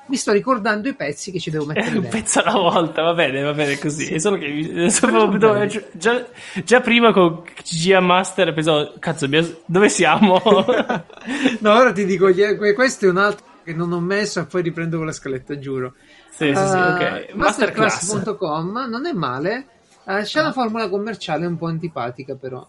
Mi 0.06 0.16
sto 0.16 0.32
ricordando 0.32 0.88
i 0.88 0.94
pezzi 0.94 1.30
che 1.30 1.38
ci 1.38 1.50
devo 1.50 1.66
mettere 1.66 1.90
È 1.94 1.98
un 1.98 2.08
pezzo 2.08 2.40
alla 2.40 2.52
volta, 2.58 3.02
va 3.02 3.12
bene, 3.12 3.42
va 3.42 3.52
bene 3.52 3.78
così. 3.78 4.06
È 4.06 4.18
solo 4.18 4.38
che 4.38 4.48
mi- 4.48 4.88
dove- 5.38 5.90
già, 5.92 6.24
già 6.64 6.80
prima 6.80 7.12
con 7.12 7.42
CGA 7.62 8.00
Master 8.00 8.54
pensavo, 8.54 8.94
cazzo, 8.98 9.26
dove 9.66 9.88
siamo? 9.90 10.40
no, 11.60 11.72
ora 11.74 11.92
ti 11.92 12.06
dico, 12.06 12.30
questo 12.74 13.04
è 13.04 13.08
un 13.10 13.18
altro 13.18 13.44
che 13.62 13.74
non 13.74 13.92
ho 13.92 14.00
messo 14.00 14.40
e 14.40 14.44
poi 14.46 14.62
riprendo 14.62 14.96
con 14.96 15.04
la 15.04 15.12
scaletta, 15.12 15.58
giuro. 15.58 15.92
sì, 16.30 16.54
sì, 16.54 16.66
sì, 16.66 16.76
ok. 16.78 17.00
Eh, 17.00 17.30
Masterclass. 17.34 18.10
Masterclass.com 18.10 18.86
non 18.88 19.04
è 19.04 19.12
male, 19.12 19.66
eh, 20.08 20.22
c'è 20.22 20.40
una 20.40 20.52
formula 20.52 20.88
commerciale 20.88 21.46
un 21.46 21.56
po' 21.56 21.66
antipatica 21.66 22.34
però, 22.34 22.66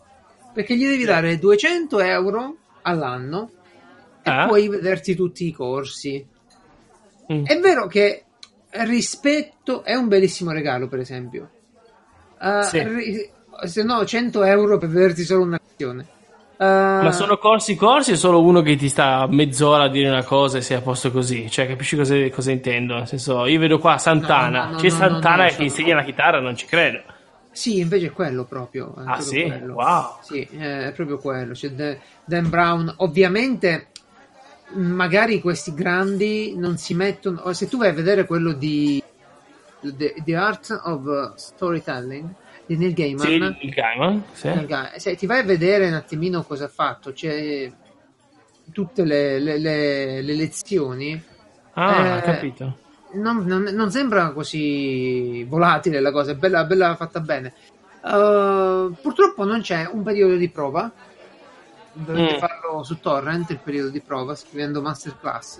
perché 0.53 0.75
gli 0.75 0.85
devi 0.85 1.03
dare 1.05 1.37
200 1.39 1.99
euro 1.99 2.55
all'anno 2.81 3.49
e 4.21 4.29
Ah. 4.29 4.45
puoi 4.47 4.67
vederti 4.67 5.15
tutti 5.15 5.47
i 5.47 5.51
corsi. 5.51 6.25
Mm. 7.31 7.45
È 7.45 7.59
vero 7.59 7.87
che 7.87 8.23
rispetto 8.71 9.83
è 9.83 9.95
un 9.95 10.07
bellissimo 10.07 10.51
regalo, 10.51 10.87
per 10.87 10.99
esempio. 10.99 11.49
Eh, 12.41 12.63
Sì. 12.63 12.83
ri- 12.83 13.29
se 13.65 13.83
no, 13.83 14.05
100 14.05 14.43
euro 14.43 14.77
per 14.77 14.89
vederti 14.89 15.23
solo 15.23 15.43
una 15.43 15.59
lezione. 15.61 16.07
Eh, 16.61 16.65
Ma 16.65 17.11
sono 17.11 17.37
corsi 17.37 17.75
corsi 17.75 18.11
o 18.11 18.15
solo 18.15 18.41
uno 18.43 18.61
che 18.61 18.75
ti 18.75 18.89
sta 18.89 19.25
mezz'ora 19.29 19.83
a 19.83 19.89
dire 19.89 20.09
una 20.09 20.23
cosa 20.23 20.57
e 20.57 20.61
sei 20.61 20.77
a 20.77 20.81
posto 20.81 21.09
così? 21.11 21.49
Cioè, 21.49 21.67
capisci 21.67 21.95
cosa, 21.95 22.15
cosa 22.29 22.51
intendo? 22.51 22.95
Nel 22.95 23.07
senso, 23.07 23.45
io 23.45 23.59
vedo 23.59 23.79
qua 23.79 23.97
Santana, 23.97 24.59
No, 24.59 24.65
no, 24.65 24.71
no, 24.71 24.77
c'è 24.77 24.89
Santana 24.89 25.45
che 25.45 25.51
sono- 25.51 25.63
insegna 25.63 25.95
la 25.95 26.03
chitarra, 26.03 26.39
non 26.41 26.55
ci 26.57 26.65
credo. 26.65 27.01
Sì, 27.59 27.79
invece 27.79 28.05
è 28.07 28.11
quello 28.11 28.45
proprio. 28.45 28.95
è 28.95 29.01
Ah, 29.01 29.13
proprio 29.15 29.23
sì? 29.25 29.41
quello. 29.43 29.73
Wow. 29.73 30.17
Sì, 30.21 30.41
è 30.43 30.93
proprio 30.95 31.17
quello. 31.19 31.53
De- 31.73 31.99
Dan 32.23 32.49
Brown. 32.49 32.93
Ovviamente, 32.99 33.87
magari 34.75 35.41
questi 35.41 35.73
grandi 35.73 36.55
non 36.55 36.77
si 36.77 36.93
mettono. 36.93 37.51
Se 37.51 37.67
tu 37.67 37.77
vai 37.77 37.89
a 37.89 37.93
vedere 37.93 38.25
quello 38.25 38.53
di 38.53 39.03
The, 39.81 40.13
The 40.23 40.35
Art 40.37 40.79
of 40.85 41.33
Storytelling 41.35 42.29
di 42.65 42.77
Neil 42.77 42.93
Gaiman, 42.93 43.27
Sì, 43.59 43.65
il 43.65 43.73
Gaiman, 43.73 44.23
sì. 44.31 44.47
Neil 44.47 44.65
Ga- 44.65 44.91
se 44.95 45.15
ti 45.17 45.25
vai 45.25 45.39
a 45.39 45.43
vedere 45.43 45.87
un 45.87 45.95
attimino 45.95 46.43
cosa 46.43 46.65
ha 46.65 46.69
fatto, 46.69 47.11
c'è 47.11 47.69
tutte 48.71 49.03
le, 49.03 49.37
le- 49.39 49.57
le- 49.57 50.21
le 50.21 50.33
lezioni. 50.33 51.21
Ah, 51.73 52.19
Eh, 52.19 52.21
capito. 52.21 52.77
Non, 53.13 53.43
non- 53.45 53.69
non 53.73 53.91
sembra 53.91 54.29
così 54.31 55.43
volatile 55.45 55.99
la 55.99 56.11
cosa, 56.11 56.31
è 56.31 56.35
bella, 56.35 56.63
bella 56.65 56.95
fatta 56.95 57.19
bene. 57.19 57.53
Uh, 58.01 58.93
purtroppo 59.01 59.43
non 59.43 59.61
c'è 59.61 59.89
un 59.91 60.03
periodo 60.03 60.35
di 60.35 60.49
prova. 60.49 60.89
Dovete 61.91 62.35
Mm. 62.35 62.37
farlo 62.39 62.83
su 62.83 62.99
Torrent 62.99 63.49
il 63.49 63.59
periodo 63.61 63.89
di 63.89 63.99
prova 63.99 64.35
scrivendo 64.35 64.81
Masterclass. 64.81 65.59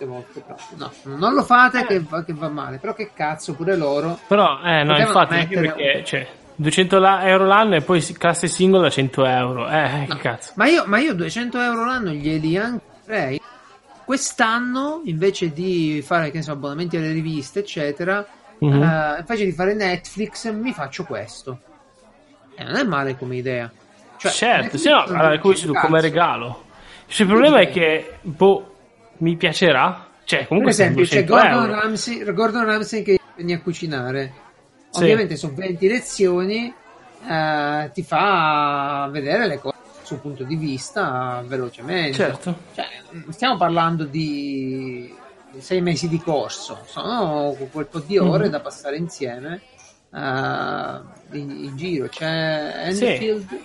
volte 0.00 0.44
No, 0.76 0.90
non 1.16 1.32
lo 1.32 1.44
fate 1.44 1.86
che 1.86 2.00
va, 2.00 2.24
che 2.24 2.32
va 2.32 2.48
male. 2.48 2.78
Però 2.78 2.92
che 2.92 3.12
cazzo, 3.14 3.54
pure 3.54 3.76
loro. 3.76 4.18
Però, 4.26 4.60
eh, 4.64 4.82
no, 4.82 4.98
infatti, 4.98 5.34
anche 5.34 5.60
perché, 5.60 6.02
cioè, 6.04 6.26
200 6.56 6.98
la- 6.98 7.24
euro 7.28 7.46
l'anno 7.46 7.76
e 7.76 7.82
poi 7.82 8.00
classe 8.18 8.48
singola 8.48 8.90
100 8.90 9.24
euro. 9.24 9.68
Eh, 9.68 10.06
che 10.08 10.16
cazzo. 10.16 10.52
Ma 10.56 10.66
io, 10.66 10.82
ma 10.86 10.98
io 10.98 11.14
200 11.14 11.60
euro 11.60 11.84
l'anno 11.84 12.10
glieli 12.10 12.56
anche. 12.56 13.40
Quest'anno, 14.12 15.00
invece 15.06 15.54
di 15.54 16.02
fare 16.04 16.42
so, 16.42 16.52
abbonamenti 16.52 16.98
alle 16.98 17.12
riviste, 17.12 17.60
eccetera, 17.60 18.22
Mhm. 18.58 18.82
eh, 18.82 19.16
invece 19.20 19.44
di 19.46 19.52
fare 19.52 19.72
Netflix, 19.72 20.52
mi 20.52 20.74
faccio 20.74 21.04
questo. 21.04 21.58
E 22.54 22.62
non 22.62 22.76
è 22.76 22.82
male 22.82 23.16
come 23.16 23.36
idea. 23.36 23.72
Cioè, 24.18 24.30
certo, 24.30 24.76
sì, 24.76 24.90
no, 24.90 25.04
allora, 25.04 25.38
come, 25.38 25.54
tu, 25.54 25.72
come 25.72 26.02
regalo. 26.02 26.64
Il 27.06 27.26
problema 27.26 27.60
è 27.60 27.70
che, 27.70 28.18
boh, 28.20 28.74
mi 29.20 29.34
piacerà. 29.36 30.08
Cioè, 30.24 30.40
Per 30.40 30.48
comunque 30.48 30.72
sono 30.74 30.88
esempio, 30.88 31.06
c'è 31.06 31.24
200 31.24 31.32
Gordon 31.34 31.70
euro. 31.70 31.80
Ramsay, 31.80 32.34
Gordon 32.34 32.64
Ramsay 32.66 33.02
che 33.02 33.18
viene 33.36 33.54
a 33.54 33.60
cucinare. 33.62 34.32
Sì. 34.90 35.00
Ovviamente 35.00 35.36
sono 35.36 35.54
20 35.56 35.88
lezioni, 35.88 36.74
eh, 37.30 37.90
ti 37.94 38.02
fa 38.02 39.08
vedere 39.10 39.46
le 39.46 39.58
cose 39.58 39.76
suo 40.04 40.18
punto 40.18 40.44
di 40.44 40.56
vista 40.56 41.42
velocemente. 41.46 42.12
Certo. 42.14 42.54
Cioè, 42.74 42.86
stiamo 43.30 43.56
parlando 43.56 44.04
di 44.04 45.14
sei 45.58 45.80
mesi 45.82 46.08
di 46.08 46.18
corso, 46.18 46.80
sono 46.86 47.54
quel 47.70 47.86
po' 47.86 48.00
di 48.00 48.16
ore 48.18 48.44
Mhm. 48.46 48.50
da 48.50 48.60
passare 48.60 48.96
insieme 48.96 49.60
eh, 50.14 51.38
in, 51.38 51.50
in 51.64 51.72
giro. 51.76 52.08
C'è 52.08 52.88
Sì. 52.92 53.04
Enfield. 53.06 53.60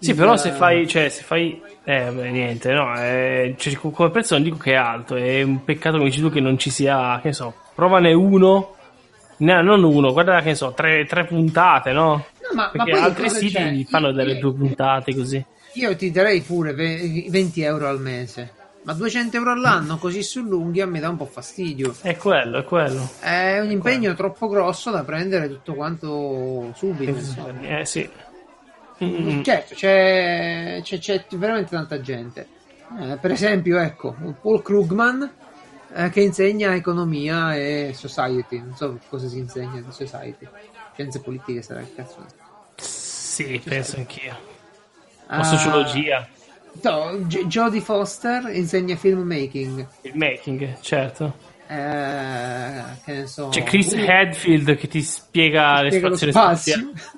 Sì, 0.00 0.10
il- 0.10 0.16
però 0.16 0.36
se 0.36 0.50
fai, 0.52 0.86
cioè, 0.86 1.08
se 1.08 1.22
fai, 1.22 1.60
eh, 1.82 2.10
beh, 2.12 2.30
niente, 2.30 2.72
no, 2.72 2.94
eh, 3.00 3.54
cioè, 3.58 3.74
come 3.74 4.10
prezzo 4.10 4.34
non 4.34 4.44
dico 4.44 4.56
che 4.56 4.72
è 4.72 4.76
alto, 4.76 5.16
è 5.16 5.42
un 5.42 5.64
peccato 5.64 5.96
come 5.96 6.08
dici 6.08 6.20
tu 6.20 6.30
che 6.30 6.38
non 6.40 6.56
ci 6.56 6.70
sia, 6.70 7.18
che 7.20 7.28
ne 7.28 7.32
so, 7.34 7.52
provane 7.74 8.12
uno, 8.12 8.76
no, 9.38 9.62
non 9.62 9.82
uno, 9.82 10.12
guarda 10.12 10.38
che 10.40 10.50
ne 10.50 10.54
so, 10.54 10.72
tre, 10.72 11.04
tre 11.04 11.24
puntate, 11.24 11.90
no? 11.90 12.24
No, 12.50 12.54
ma, 12.54 12.68
Perché 12.70 12.90
poi 12.90 13.00
altri 13.00 13.30
siti 13.30 13.52
c'è? 13.52 13.84
fanno 13.84 14.12
delle 14.12 14.34
Io- 14.34 14.40
due 14.40 14.54
puntate 14.54 15.14
così. 15.14 15.44
Io 15.74 15.94
ti 15.96 16.10
darei 16.10 16.40
pure 16.40 16.72
ve- 16.72 17.26
20 17.28 17.60
euro 17.62 17.88
al 17.88 18.00
mese, 18.00 18.52
ma 18.82 18.94
200 18.94 19.36
euro 19.36 19.52
all'anno 19.52 19.98
così 19.98 20.22
sull'unghia 20.22 20.86
mi 20.86 20.98
dà 20.98 21.08
un 21.10 21.16
po' 21.16 21.26
fastidio. 21.26 21.94
È 22.00 22.16
quello, 22.16 22.58
è 22.58 22.64
quello. 22.64 23.08
È 23.20 23.58
un 23.60 23.70
impegno 23.70 24.14
troppo 24.14 24.48
grosso 24.48 24.90
da 24.90 25.04
prendere 25.04 25.48
tutto 25.48 25.74
quanto 25.74 26.72
subito. 26.74 27.10
insomma. 27.10 27.60
Eh 27.60 27.84
sì. 27.84 28.08
Mm, 29.04 29.42
Certo, 29.42 29.74
c'è, 29.74 30.80
c'è- 30.82 30.98
c'è 30.98 31.24
veramente 31.36 31.70
tanta 31.70 32.00
gente. 32.00 32.46
Eh, 33.00 33.16
per 33.20 33.30
esempio, 33.30 33.78
ecco, 33.78 34.16
Paul 34.40 34.62
Krugman 34.62 35.30
eh, 35.94 36.10
che 36.10 36.20
insegna 36.20 36.74
economia 36.74 37.54
e 37.56 37.92
society. 37.94 38.58
Non 38.60 38.74
so 38.76 38.98
cosa 39.08 39.28
si 39.28 39.38
insegna 39.38 39.80
di 39.80 39.90
society. 39.92 40.46
Scienze 40.94 41.20
politiche 41.20 41.62
sarà 41.62 41.80
il 41.80 41.92
cazzo. 41.94 42.24
sì, 42.76 43.60
penso 43.62 43.96
anch'io. 43.96 44.32
O 44.32 44.36
Ah, 45.30 45.42
sociologia, 45.44 46.26
no, 46.82 47.18
J- 47.26 47.44
Jodie 47.46 47.80
Foster 47.82 48.48
insegna 48.54 48.96
filmmaking. 48.96 49.86
il 50.02 50.16
making, 50.16 50.80
certo. 50.80 51.34
Eh, 51.66 52.82
che 53.04 53.12
ne 53.12 53.26
so. 53.26 53.48
C'è 53.48 53.62
Chris 53.62 53.94
Lui- 53.94 54.08
Hadfield 54.08 54.74
che 54.76 54.88
ti 54.88 55.02
spiega 55.02 55.76
spiega 55.76 55.76
lo 55.76 55.82
l'espazione 55.82 56.32
spazio. 56.32 56.72
spaziale. 56.74 57.16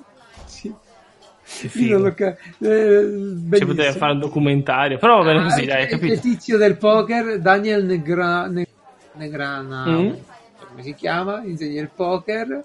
Figo. 1.67 2.13
ca- 2.13 2.35
eh, 2.59 3.09
Ci 3.53 3.65
poteva 3.65 3.91
fare 3.93 4.13
un 4.13 4.19
documentario, 4.19 4.97
però 4.97 5.17
va 5.17 5.23
bene 5.25 5.39
Ah, 5.39 5.43
così, 5.43 5.61
c'è- 5.61 5.67
dai, 5.67 5.87
capito? 5.87 6.13
il 6.13 6.19
tizio 6.19 6.57
del 6.57 6.77
poker, 6.77 7.39
Daniel 7.39 7.85
Negra- 7.85 8.47
Ne- 8.47 8.67
Negrana, 9.13 9.85
Mm. 9.87 10.13
come 10.67 10.83
si 10.83 10.93
chiama, 10.95 11.41
insegna 11.43 11.81
il 11.81 11.89
poker. 11.93 12.63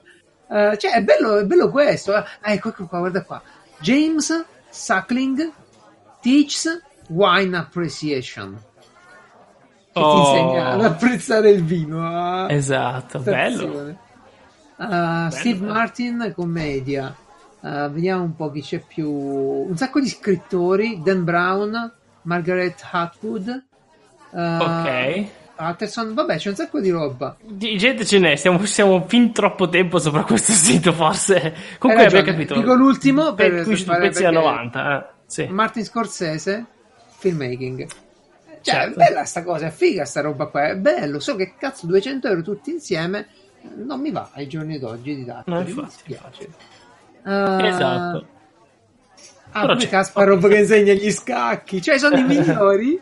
Eh, 0.48 0.76
cioè, 0.78 0.92
è 0.92 1.02
bello, 1.02 1.38
è 1.38 1.44
bello 1.44 1.70
questo. 1.70 2.14
eh. 2.14 2.18
Ah, 2.40 2.52
ecco, 2.52 2.68
ecco 2.68 2.86
qua, 2.86 2.98
guarda 3.00 3.22
qua. 3.24 3.42
James 3.80 4.44
Suckling 4.70 5.50
teaches 6.20 6.80
wine 7.08 7.56
appreciation. 7.56 8.56
Che 9.92 9.98
Oh. 10.02 10.12
ti 10.12 10.18
insegna 10.38 10.68
ad 10.70 10.84
apprezzare 10.84 11.50
il 11.50 11.64
vino. 11.64 12.48
Esatto, 12.48 13.18
bello. 13.18 13.96
Uh, 14.78 15.28
Steve 15.30 15.58
bello. 15.58 15.72
Martin, 15.72 16.32
commedia. 16.36 17.14
Uh, 17.60 17.90
vediamo 17.90 18.22
un 18.22 18.36
po' 18.36 18.50
chi 18.50 18.60
c'è 18.62 18.78
più. 18.78 19.10
Un 19.10 19.76
sacco 19.76 20.00
di 20.00 20.08
scrittori: 20.08 21.00
Dan 21.02 21.24
Brown, 21.24 21.92
Margaret 22.22 22.86
Atwood. 22.90 23.64
uh, 24.30 24.38
Ok. 24.38 25.24
Patterson, 25.56 26.12
vabbè, 26.12 26.36
c'è 26.36 26.50
un 26.50 26.54
sacco 26.54 26.80
di 26.80 26.90
roba. 26.90 27.34
Di 27.42 27.78
gente 27.78 28.04
ce 28.04 28.18
n'è, 28.18 28.36
stiamo, 28.36 28.62
siamo 28.66 29.06
fin 29.08 29.32
troppo 29.32 29.70
tempo 29.70 29.98
sopra 29.98 30.22
questo 30.22 30.52
sito, 30.52 30.92
forse. 30.92 31.54
Comunque 31.78 32.04
abbiamo 32.06 32.26
capito. 32.26 32.54
Dico 32.54 32.74
l'ultimo 32.74 33.32
per- 33.32 33.50
per, 33.54 33.64
per 33.66 33.78
fare- 33.78 34.00
pezzi 34.08 34.22
da 34.22 34.28
perché- 34.30 34.44
90. 34.46 34.98
Eh. 34.98 35.04
Sì. 35.24 35.46
Martin 35.46 35.84
Scorsese, 35.84 36.66
filmmaking. 37.16 37.86
Cioè, 38.60 38.74
Certo. 38.74 39.00
è 39.00 39.08
bella 39.08 39.24
sta 39.24 39.42
cosa, 39.44 39.66
è 39.66 39.70
figa 39.70 40.04
sta 40.04 40.20
roba 40.20 40.46
qua, 40.46 40.68
è 40.68 40.76
bello, 40.76 41.20
so 41.20 41.36
che 41.36 41.54
cazzo 41.58 41.86
200 41.86 42.28
euro 42.28 42.42
tutti 42.42 42.70
insieme 42.70 43.28
non 43.76 44.00
mi 44.00 44.10
va 44.10 44.30
ai 44.34 44.46
giorni 44.48 44.78
d'oggi 44.78 45.14
di 45.14 45.24
No, 45.24 45.42
mi 45.62 45.70
infatti, 45.70 46.18
Ah, 47.28 47.66
Esatto. 47.66 48.26
Ah, 49.52 49.66
Però 49.66 49.76
Kasparov 49.88 50.48
che 50.48 50.58
insegna 50.58 50.92
gli 50.92 51.10
scacchi, 51.10 51.80
cioè 51.80 51.98
sono 51.98 52.16
i 52.18 52.22
migliori, 52.24 53.00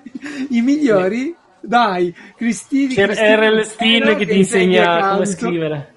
i 0.51 0.61
migliori. 0.61 1.35
Dai, 1.61 2.15
Cristini 2.37 2.95
C'è 2.95 3.07
RL 3.07 3.65
Steen 3.65 4.03
Ferro 4.03 4.17
che 4.17 4.27
ti 4.27 4.37
insegna 4.37 4.85
come 4.85 5.01
canto. 5.01 5.25
scrivere. 5.25 5.95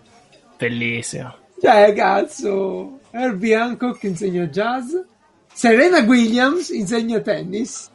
Bellissimo. 0.58 1.36
Cioè, 1.62 1.94
cazzo, 1.94 3.00
Herbie 3.12 3.54
Hancock 3.56 4.02
insegna 4.04 4.46
jazz, 4.46 4.94
Serena 5.54 6.00
Williams 6.00 6.70
insegna 6.70 7.20
tennis. 7.20 7.90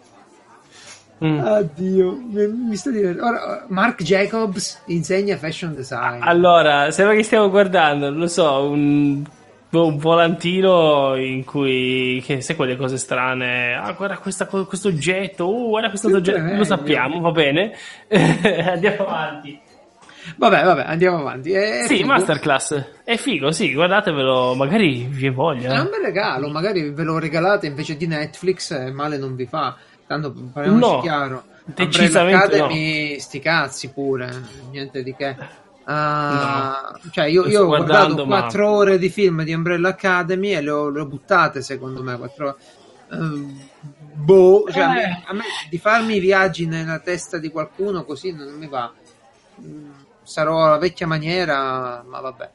Mm. 1.24 1.38
Addio, 1.38 2.12
mi, 2.30 2.46
mi 2.48 2.76
sto 2.76 2.90
divertendo. 2.90 3.26
Ora, 3.26 3.64
Mark 3.68 4.02
Jacobs 4.02 4.82
insegna 4.86 5.36
fashion 5.36 5.74
design. 5.74 6.20
Allora, 6.20 6.90
sembra 6.90 7.14
che 7.16 7.22
stiamo 7.22 7.48
guardando, 7.48 8.10
non 8.10 8.18
lo 8.18 8.26
so, 8.28 8.68
un, 8.68 9.24
un 9.80 9.96
volantino 9.96 11.16
in 11.16 11.44
cui, 11.44 12.22
che 12.24 12.40
sai 12.42 12.56
quelle 12.56 12.76
cose 12.76 12.96
strane, 12.98 13.74
ah 13.74 13.92
guarda 13.92 14.18
questa 14.18 14.46
questo 14.46 14.88
oggetto, 14.88 15.44
oh 15.44 15.68
guarda 15.70 15.88
questo 15.88 16.08
oggetto, 16.08 16.54
lo 16.56 16.64
sappiamo, 16.64 17.20
va 17.20 17.30
bene, 17.30 17.72
andiamo 18.66 19.06
avanti. 19.06 19.58
Vabbè, 20.36 20.62
vabbè, 20.62 20.82
andiamo 20.86 21.18
avanti. 21.18 21.50
È 21.52 21.84
Sì, 21.86 21.96
figo. 21.96 22.06
Masterclass, 22.08 22.84
è 23.02 23.16
figo, 23.16 23.50
sì, 23.50 23.72
guardatevelo, 23.72 24.54
magari 24.54 25.04
vi 25.08 25.26
È 25.26 25.32
voglia. 25.32 25.80
un 25.80 25.88
bel 25.90 26.00
regalo, 26.04 26.48
magari 26.48 26.90
ve 26.90 27.02
lo 27.02 27.18
regalate 27.18 27.66
invece 27.66 27.96
di 27.96 28.06
Netflix, 28.06 28.70
eh, 28.70 28.92
male 28.92 29.16
non 29.18 29.34
vi 29.34 29.46
fa. 29.46 29.74
Tanto 30.06 30.32
parliamoci 30.52 30.94
No, 30.94 31.00
chiaro. 31.00 31.42
decisamente 31.64 32.42
Umbrella 32.44 32.64
Academy, 32.66 33.18
sti 33.18 33.38
cazzi 33.40 33.90
pure, 33.90 34.30
niente 34.70 35.02
di 35.02 35.14
che. 35.16 35.34
Ah, 35.84 36.98
Cioè, 37.10 37.24
io, 37.26 37.46
io 37.46 37.62
ho 37.62 37.66
guardato 37.66 38.14
guardando, 38.14 38.26
ma- 38.26 38.40
4 38.40 38.70
ore 38.70 38.98
di 38.98 39.08
film 39.08 39.42
di 39.42 39.52
Umbrella 39.52 39.88
Academy 39.90 40.50
e 40.54 40.60
le 40.60 40.70
ho, 40.70 40.88
le 40.90 41.00
ho 41.00 41.06
buttate, 41.06 41.62
secondo 41.62 42.02
me. 42.02 42.16
4 42.16 42.56
boh, 44.14 44.64
cioè, 44.70 44.82
a 44.82 44.92
me- 44.92 45.02
Eh. 45.02 45.22
a 45.26 45.32
me 45.34 45.42
di 45.68 45.78
farmi 45.78 46.16
i 46.16 46.20
viaggi 46.20 46.66
nella 46.66 46.98
testa 46.98 47.38
di 47.38 47.50
qualcuno 47.50 48.04
così 48.04 48.32
non 48.32 48.54
mi 48.54 48.68
va. 48.68 48.90
Mm, 49.60 49.90
Sarò 50.24 50.64
alla 50.66 50.78
vecchia 50.78 51.06
maniera, 51.08 52.04
ma 52.08 52.20
vabbè. 52.20 52.50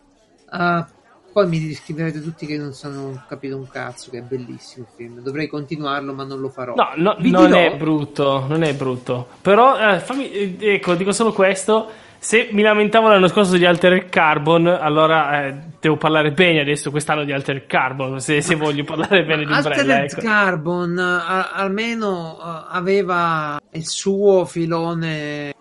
Ah, 0.52 0.88
poi 1.34 1.48
mi 1.48 1.74
scriverete 1.74 2.22
tutti 2.22 2.46
che 2.46 2.58
non 2.58 2.72
sono 2.74 3.24
capito 3.28 3.58
un 3.58 3.68
cazzo, 3.68 4.10
che 4.10 4.20
è 4.20 4.22
bellissimo 4.22 4.86
il 4.90 4.96
film. 4.96 5.20
Dovrei 5.22 5.48
continuarlo, 5.48 6.14
ma 6.14 6.24
non 6.24 6.40
lo 6.40 6.48
farò. 6.50 6.74
No, 6.76 6.92
no, 6.96 7.16
non 7.20 7.46
dirò- 7.48 7.58
è 7.60 7.76
brutto, 7.76 8.46
non 8.48 8.64
è 8.64 8.74
brutto. 8.74 9.28
Però, 9.42 9.78
eh, 9.78 10.00
fammi, 10.00 10.32
eh, 10.32 10.58
ecco, 10.76 10.96
dico 10.96 11.12
solo 11.12 11.34
questo. 11.34 11.90
Se 12.20 12.50
mi 12.52 12.62
lamentavo 12.62 13.08
l'anno 13.10 13.28
scorso 13.28 13.58
di 13.58 13.66
Alter 13.66 14.10
Carbon, 14.10 14.68
allora 14.68 15.46
eh, 15.46 15.58
devo 15.80 15.98
parlare 15.98 16.32
bene 16.32 16.60
adesso 16.62 16.90
quest'anno 16.92 17.24
di 17.24 17.32
Alter 17.32 17.66
Carbon. 17.68 18.20
Se, 18.20 18.42
se 18.42 18.56
voglio 18.56 18.84
parlare 18.84 19.24
bene 19.24 19.46
di 19.46 19.52
Umbrella, 19.52 19.94
Altered 19.96 20.12
ecco. 20.12 20.22
Carbon 20.22 20.98
a- 20.98 21.52
almeno 21.52 22.38
eh, 22.40 22.66
aveva 22.70 23.60
il 23.72 23.86
suo 23.88 24.46
filone 24.46 25.54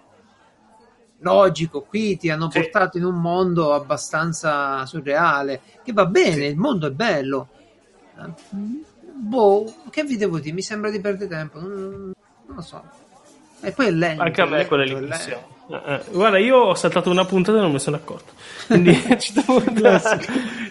logico. 1.21 1.83
Qui 1.83 2.17
ti 2.17 2.31
hanno 2.31 2.51
Sì. 2.51 2.61
portato 2.61 2.97
in 2.97 3.05
un 3.05 3.17
mondo 3.21 3.75
abbastanza 3.75 4.85
surreale. 4.87 5.61
Che 5.85 5.93
va 5.93 6.07
bene, 6.07 6.47
il 6.47 6.57
mondo 6.57 6.87
è 6.89 6.91
bello. 6.91 7.49
Eh, 8.19 8.31
Boh, 9.19 9.73
che 9.91 10.05
vi 10.05 10.17
devo 10.17 10.39
dire? 10.39 10.55
Mi 10.55 10.63
sembra 10.63 10.91
di 10.91 11.01
perdere 11.01 11.29
tempo. 11.29 11.61
Non, 11.61 11.71
non 11.71 12.13
lo 12.47 12.61
so. 12.61 12.83
E 13.61 13.73
poi 13.73 13.87
è 13.87 13.91
lento. 13.91 14.23
Anche 14.23 14.41
a 14.41 14.47
me 14.47 14.67
quella 14.67 14.83
è 14.83 14.87
l'impressione. 14.87 15.55
Eh, 15.69 15.95
eh. 15.95 16.01
Guarda, 16.12 16.39
io 16.39 16.57
ho 16.59 16.75
saltato 16.75 17.11
una 17.11 17.25
puntata 17.25 17.59
e 17.59 17.61
non 17.61 17.73
mi 17.73 17.79
sono 17.81 17.97
accorto. 17.97 18.33
Quindi 18.67 18.93
ci 19.19 19.33
devo. 19.33 19.62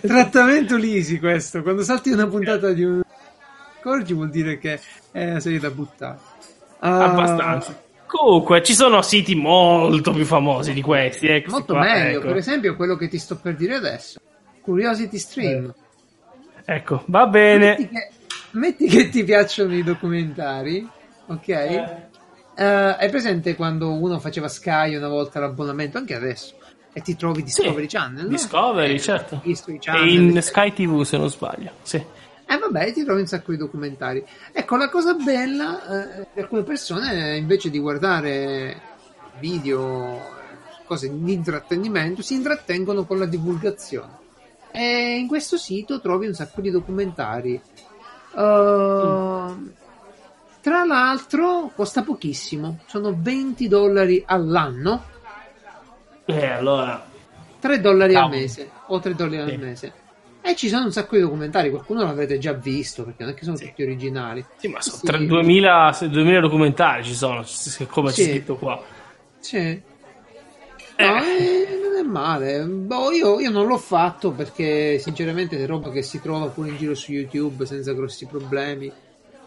Trattamento 0.02 0.78
lisi 0.78 1.20
questo. 1.20 1.62
Quando 1.62 1.84
salti 1.84 2.12
una 2.12 2.28
puntata 2.28 2.72
di 2.72 2.84
un 2.84 3.02
corgi 3.82 4.14
vuol 4.14 4.30
dire 4.30 4.58
che 4.58 4.80
è 5.12 5.30
una 5.30 5.40
serie 5.40 5.60
da 5.60 5.70
buttare. 5.70 6.18
Ah, 6.80 7.04
Abbastanza. 7.06 7.84
Comunque, 8.06 8.64
ci 8.64 8.74
sono 8.74 9.02
siti 9.02 9.36
molto 9.36 10.12
più 10.12 10.24
famosi 10.26 10.74
di 10.74 10.82
questi. 10.82 11.28
eh, 11.28 11.44
Molto 11.48 11.74
qua, 11.74 11.82
meglio, 11.84 12.20
ecco. 12.20 12.28
per 12.28 12.38
esempio 12.38 12.76
quello 12.76 12.96
che 12.96 13.08
ti 13.08 13.18
sto 13.18 13.36
per 13.38 13.56
dire 13.56 13.76
adesso. 13.76 14.20
Curiosity 14.62 15.18
Stream. 15.18 15.74
Ecco, 16.64 17.04
va 17.08 17.28
bene. 17.28 17.70
Metti, 17.78 17.88
che, 17.90 18.10
metti 18.52 18.88
che 18.88 19.10
ti 19.10 19.24
piacciono 19.24 19.76
i 19.76 19.84
documentari, 19.84 20.88
ok? 21.28 21.94
Eh, 22.58 22.64
hai 22.64 23.10
presente 23.10 23.56
quando 23.56 23.92
uno 23.92 24.20
faceva 24.20 24.48
Sky 24.48 24.96
una 24.96 25.10
volta 25.10 25.40
l'abbonamento, 25.40 25.98
anche 25.98 26.16
adesso, 26.16 26.56
e 26.94 27.02
ti 27.02 27.16
trovi 27.16 27.44
Discovery 27.44 27.88
Channel? 27.88 28.24
no? 28.24 28.30
Discovery, 28.30 28.94
Eh, 28.96 29.00
certo. 29.00 29.42
History 29.44 29.76
E 29.76 29.80
Channel, 29.80 30.10
in 30.10 30.24
eccetera. 30.38 30.42
Sky 30.42 30.74
TV, 30.74 31.02
se 31.04 31.18
non 31.18 31.30
sbaglio. 31.30 31.72
Sì. 31.82 31.98
Eh 32.48 32.58
vabbè, 32.60 32.94
ti 32.94 33.04
trovi 33.04 33.22
un 33.22 33.28
sacco 33.28 33.52
di 33.52 33.58
documentari. 33.58 34.24
Ecco, 34.52 34.76
la 34.78 34.90
cosa 34.90 35.14
bella, 35.16 36.24
eh, 36.34 36.42
alcune 36.42 36.62
persone 36.64 37.36
invece 37.38 37.70
di 37.72 37.80
guardare 37.80 38.80
video, 39.40 40.22
cose 40.86 41.10
di 41.12 41.34
intrattenimento, 41.34 42.22
si 42.22 42.36
intrattengono 42.36 43.06
con 43.06 43.18
la 43.18 43.26
divulgazione. 43.26 44.24
E 44.72 45.18
in 45.18 45.28
questo 45.28 45.58
sito 45.58 46.00
trovi 46.00 46.28
un 46.28 46.34
sacco 46.34 46.62
di 46.62 46.70
documentari. 46.70 47.60
Uh, 48.34 49.72
Tra 50.66 50.84
l'altro 50.84 51.72
costa 51.76 52.02
pochissimo, 52.02 52.80
sono 52.88 53.14
20 53.16 53.68
dollari 53.68 54.24
all'anno, 54.26 55.04
Eh, 56.26 56.46
allora. 56.48 57.06
3 57.60 57.80
dollari 57.80 58.16
al 58.16 58.22
Cavolo. 58.24 58.40
mese 58.42 58.72
o 58.88 59.00
3 59.00 59.14
dollari 59.14 59.48
Sì. 59.48 59.54
al 59.54 59.60
mese. 59.62 59.94
E 60.42 60.56
ci 60.56 60.68
sono 60.68 60.86
un 60.86 60.92
sacco 60.92 61.18
di 61.18 61.22
documentari, 61.22 61.70
qualcuno 61.70 62.02
l'avrete 62.02 62.40
già 62.40 62.54
visto 62.54 63.04
perché 63.04 63.22
non 63.22 63.34
è 63.34 63.36
che 63.36 63.44
sono 63.44 63.58
Sì. 63.58 63.68
tutti 63.68 63.84
originali. 63.84 64.44
Sì, 64.58 64.68
ma 64.70 64.82
sono 64.82 64.98
Sì. 64.98 65.06
tre- 65.06 65.24
2000, 65.28 65.92
se- 65.94 66.10
2000 66.10 66.40
documentari 66.40 67.04
ci 67.04 67.14
sono, 67.14 67.46
come 67.88 68.10
c'è 68.12 68.24
scritto 68.24 68.56
qua. 68.56 68.82
Sì. 69.38 69.60
No, 70.98 71.18
eh, 71.24 71.80
non 71.80 71.96
è 71.96 72.02
male. 72.02 72.64
Boh, 72.66 73.12
io, 73.12 73.40
io 73.40 73.52
non 73.52 73.68
l'ho 73.68 73.78
fatto 73.78 74.32
perché 74.32 74.98
sinceramente 74.98 75.60
è 75.60 75.66
roba 75.68 75.92
che 75.92 76.02
si 76.02 76.20
trova 76.20 76.48
pure 76.48 76.70
in 76.70 76.78
giro 76.78 76.96
su 76.96 77.12
YouTube 77.12 77.68
senza 77.68 77.94
grossi 77.94 78.26
problemi. 78.26 78.92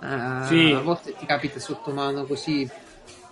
Eh, 0.03 0.46
Sì. 0.46 0.72
A 0.72 0.80
volte 0.80 1.14
ti 1.16 1.26
capita 1.26 1.59
sotto 1.59 1.90
mano 1.92 2.24
così. 2.24 2.68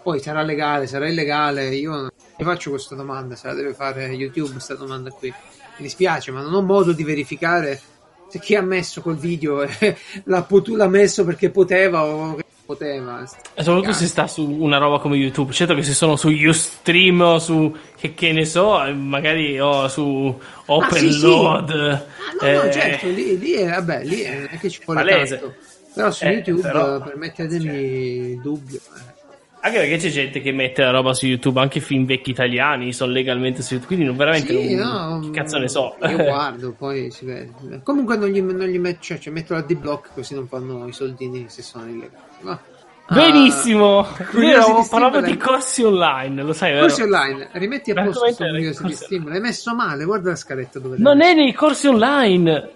Poi 0.02 0.20
sarà 0.20 0.42
legale, 0.42 0.86
sarà 0.86 1.08
illegale. 1.08 1.74
Io 1.74 2.08
mi 2.38 2.44
faccio 2.44 2.70
questa 2.70 2.94
domanda, 2.94 3.34
se 3.34 3.48
la 3.48 3.54
deve 3.54 3.74
fare 3.74 4.06
YouTube 4.06 4.52
questa 4.52 4.74
domanda 4.74 5.10
qui. 5.10 5.28
Mi 5.28 5.82
dispiace, 5.82 6.30
ma 6.30 6.40
non 6.42 6.54
ho 6.54 6.62
modo 6.62 6.92
di 6.92 7.02
verificare 7.04 7.80
se 8.28 8.38
chi 8.38 8.54
ha 8.54 8.62
messo 8.62 9.02
quel 9.02 9.16
video 9.16 9.62
eh, 9.62 9.96
l'ha, 10.24 10.42
potu- 10.42 10.76
l'ha 10.76 10.88
messo 10.88 11.24
perché 11.24 11.50
poteva 11.50 12.04
o 12.04 12.38
poteva. 12.66 13.22
E 13.54 13.62
soprattutto 13.62 13.92
se 13.92 14.06
sta 14.06 14.26
su 14.26 14.44
una 14.48 14.78
roba 14.78 14.98
come 14.98 15.16
YouTube. 15.16 15.52
Certo 15.52 15.74
che 15.74 15.82
se 15.82 15.94
sono 15.94 16.16
su 16.16 16.28
Ustream 16.28 17.20
o 17.20 17.38
su 17.38 17.74
che, 17.96 18.14
che 18.14 18.32
ne 18.32 18.44
so, 18.44 18.84
eh, 18.84 18.92
magari 18.92 19.58
o 19.60 19.88
su 19.88 20.36
OpenLoad. 20.66 21.70
Ah, 21.70 22.04
no, 22.40 22.52
no, 22.52 22.62
eh, 22.62 22.72
certo, 22.72 23.06
lì, 23.08 23.38
lì 23.38 23.52
è, 23.52 23.68
vabbè, 23.68 24.04
lì 24.04 24.20
è, 24.20 24.58
che 24.60 24.68
ci 24.68 24.80
vuole 24.84 25.00
Palese. 25.04 25.38
tanto. 25.38 25.54
Però 25.96 26.10
su 26.10 26.24
Eh, 26.26 26.30
YouTube, 26.32 26.60
però- 26.60 27.00
permettetemi 27.00 28.30
il 28.32 28.40
dubbio. 28.40 28.76
eh. 28.76 29.14
Anche 29.60 29.78
perché 29.78 29.96
c'è 29.96 30.10
gente 30.10 30.40
che 30.40 30.52
mette 30.52 30.82
la 30.82 30.90
roba 30.90 31.12
su 31.12 31.26
YouTube, 31.26 31.58
anche 31.58 31.80
film 31.80 32.04
vecchi 32.06 32.30
italiani 32.30 32.92
sono 32.92 33.10
legalmente 33.10 33.62
su 33.62 33.72
YouTube, 33.74 33.86
quindi 33.96 34.04
non 34.04 34.16
veramente 34.16 34.52
Sì, 34.60 34.74
non, 34.76 34.86
no, 34.88 35.20
che 35.20 35.30
cazzo 35.30 35.58
ne 35.58 35.66
so. 35.68 35.96
Io 36.02 36.16
guardo, 36.22 36.72
poi 36.78 37.10
si 37.10 37.24
vede. 37.24 37.80
Comunque 37.82 38.16
non 38.16 38.28
gli, 38.28 38.40
non 38.40 38.66
gli 38.68 38.78
metto, 38.78 38.98
cioè, 39.00 39.18
cioè, 39.18 39.32
metto 39.32 39.54
la 39.54 39.62
D-Block 39.62 40.10
così 40.14 40.34
non 40.34 40.46
fanno 40.46 40.86
i 40.86 40.92
soldini 40.92 41.46
se 41.48 41.62
sono 41.62 41.86
illegali. 41.88 42.12
Ma, 42.42 42.60
Benissimo! 43.08 44.00
Ah, 44.00 44.24
Io 44.40 44.86
parlavo 44.88 45.20
di 45.20 45.36
corsi 45.36 45.82
online, 45.82 46.42
lo 46.42 46.52
sai, 46.52 46.72
vero? 46.72 46.86
Corsi 46.86 47.02
online, 47.02 47.48
rimetti 47.52 47.90
a 47.92 48.02
posto 48.04 48.20
questo 48.20 48.42
era 48.44 48.52
Curiosity 48.52 48.82
corsi 48.88 49.04
Stream. 49.04 49.28
L'hai 49.28 49.40
messo 49.40 49.74
male, 49.74 50.04
guarda 50.04 50.30
la 50.30 50.36
scaletta 50.36 50.78
dove 50.78 50.96
Non 50.98 51.20
è 51.22 51.32
nei 51.34 51.52
corsi 51.52 51.86
online! 51.88 52.70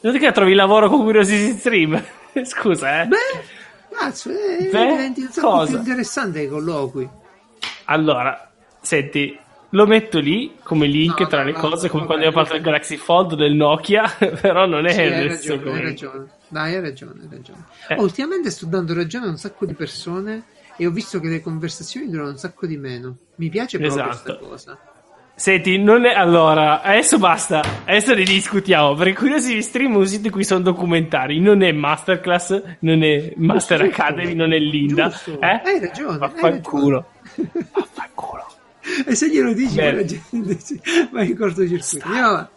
Non 0.00 0.14
è 0.14 0.18
che 0.18 0.30
trovi 0.32 0.54
lavoro 0.54 0.88
con 0.88 1.02
Curiosity 1.02 1.56
Stream? 1.58 2.02
Scusa, 2.44 3.02
eh. 3.02 3.06
Beh, 3.06 3.16
cazzo, 3.90 4.30
eh, 4.30 4.68
Beh, 4.70 4.86
diventi 4.86 5.20
un 5.22 5.30
sacco 5.30 5.64
più 5.66 5.76
interessante 5.76 6.40
i 6.40 6.48
colloqui. 6.48 7.08
Allora, 7.86 8.50
senti, 8.80 9.38
lo 9.70 9.86
metto 9.86 10.18
lì 10.18 10.56
come 10.62 10.86
link 10.86 11.20
No, 11.20 11.26
tra 11.26 11.38
no, 11.40 11.44
le 11.46 11.52
no, 11.52 11.58
cose, 11.58 11.88
come 11.88 12.06
quando 12.06 12.26
abbiamo 12.26 12.42
del 12.44 12.52
vabbè. 12.52 12.64
Galaxy 12.64 12.96
Fold 12.96 13.34
del 13.34 13.54
Nokia, 13.54 14.08
però 14.40 14.66
non 14.66 14.86
è 14.86 14.92
Sì, 14.92 15.00
hai 15.00 15.28
ragione, 15.28 15.72
hai 15.72 15.80
ragione. 15.82 16.26
Dai, 16.48 16.74
hai 16.74 16.80
ragione, 16.80 17.20
hai 17.22 17.28
ragione. 17.30 17.64
Eh. 17.88 17.94
Oh, 17.96 18.02
ultimamente 18.02 18.50
sto 18.50 18.66
dando 18.66 18.94
ragione 18.94 19.26
a 19.26 19.30
un 19.30 19.38
sacco 19.38 19.66
di 19.66 19.74
persone 19.74 20.44
e 20.76 20.86
ho 20.86 20.90
visto 20.90 21.20
che 21.20 21.28
le 21.28 21.40
conversazioni 21.40 22.08
durano 22.08 22.30
un 22.30 22.38
sacco 22.38 22.66
di 22.66 22.76
meno. 22.76 23.16
Mi 23.36 23.48
piace 23.48 23.78
proprio 23.78 24.08
Esatto. 24.08 24.36
questa 24.38 24.46
cosa. 24.46 24.78
Senti, 25.36 25.78
non 25.78 26.04
è. 26.04 26.12
Allora, 26.14 26.80
adesso 26.80 27.18
basta. 27.18 27.60
Adesso 27.84 28.14
ne 28.14 28.22
discutiamo. 28.22 28.94
Perché 28.94 29.14
Curiosity 29.14 29.62
Stream 29.62 29.94
è 29.94 29.96
un 29.96 30.06
sito 30.06 30.26
in 30.26 30.32
cui 30.32 30.44
sono 30.44 30.60
documentari. 30.60 31.40
Non 31.40 31.62
è 31.62 31.72
Masterclass, 31.72 32.62
non 32.80 33.02
è 33.02 33.32
Master 33.36 33.82
Giusto. 33.82 34.02
Academy, 34.02 34.34
non 34.34 34.52
è 34.52 34.58
Linda. 34.58 35.08
Giusto. 35.08 35.40
Eh? 35.40 35.60
Hai 35.64 35.80
ragione, 35.80 36.12
hai 36.12 36.18
Vaffanculo. 36.18 37.06
ragione. 37.36 37.68
Vaffanculo. 37.72 38.46
E 39.06 39.14
se 39.14 39.28
glielo 39.28 39.52
dici, 39.52 39.76
la 39.76 40.04
gente 40.04 40.54
dice, 40.54 40.80
vai 41.10 41.30
in 41.30 41.36
cortocircuito. 41.36 42.06
Andiamo 42.06 42.28
avanti. 42.28 42.52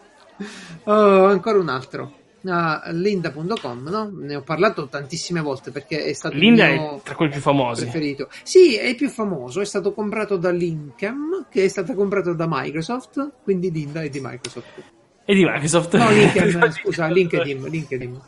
Oh, 0.84 1.26
ancora 1.26 1.58
un 1.58 1.70
altro. 1.70 2.12
Ah, 2.50 2.82
Linda.com, 2.92 3.88
no? 3.90 4.10
Ne 4.14 4.36
ho 4.36 4.42
parlato 4.42 4.88
tantissime 4.88 5.42
volte 5.42 5.72
perché 5.72 6.04
è 6.04 6.14
stato 6.14 6.36
Linda 6.36 6.68
è 6.68 7.00
tra 7.04 7.16
quelli 7.16 7.32
più 7.32 7.42
famosi. 7.42 7.84
preferito. 7.84 8.30
Sì, 8.44 8.78
è 8.78 8.88
il 8.88 8.96
più 8.96 9.10
famoso, 9.10 9.62
è 9.62 9.66
stato 9.66 9.94
comprato 9.94 10.38
da 10.38 10.52
Linkem, 10.52 11.48
che 11.50 11.64
è 11.64 11.68
stato 11.68 11.94
comprato 11.94 12.34
da 12.34 12.46
Microsoft, 12.48 13.32
quindi 13.44 13.72
Linda 13.72 14.02
è 14.02 14.10
di 14.10 14.20
Microsoft. 14.22 14.84
E 15.26 15.34
di 15.36 15.44
Microsoft. 15.44 15.96
No, 15.98 16.10
Linkem, 16.10 16.70
scusa, 16.72 17.08
LinkedIn, 17.08 17.64
LinkedIn. 17.64 18.22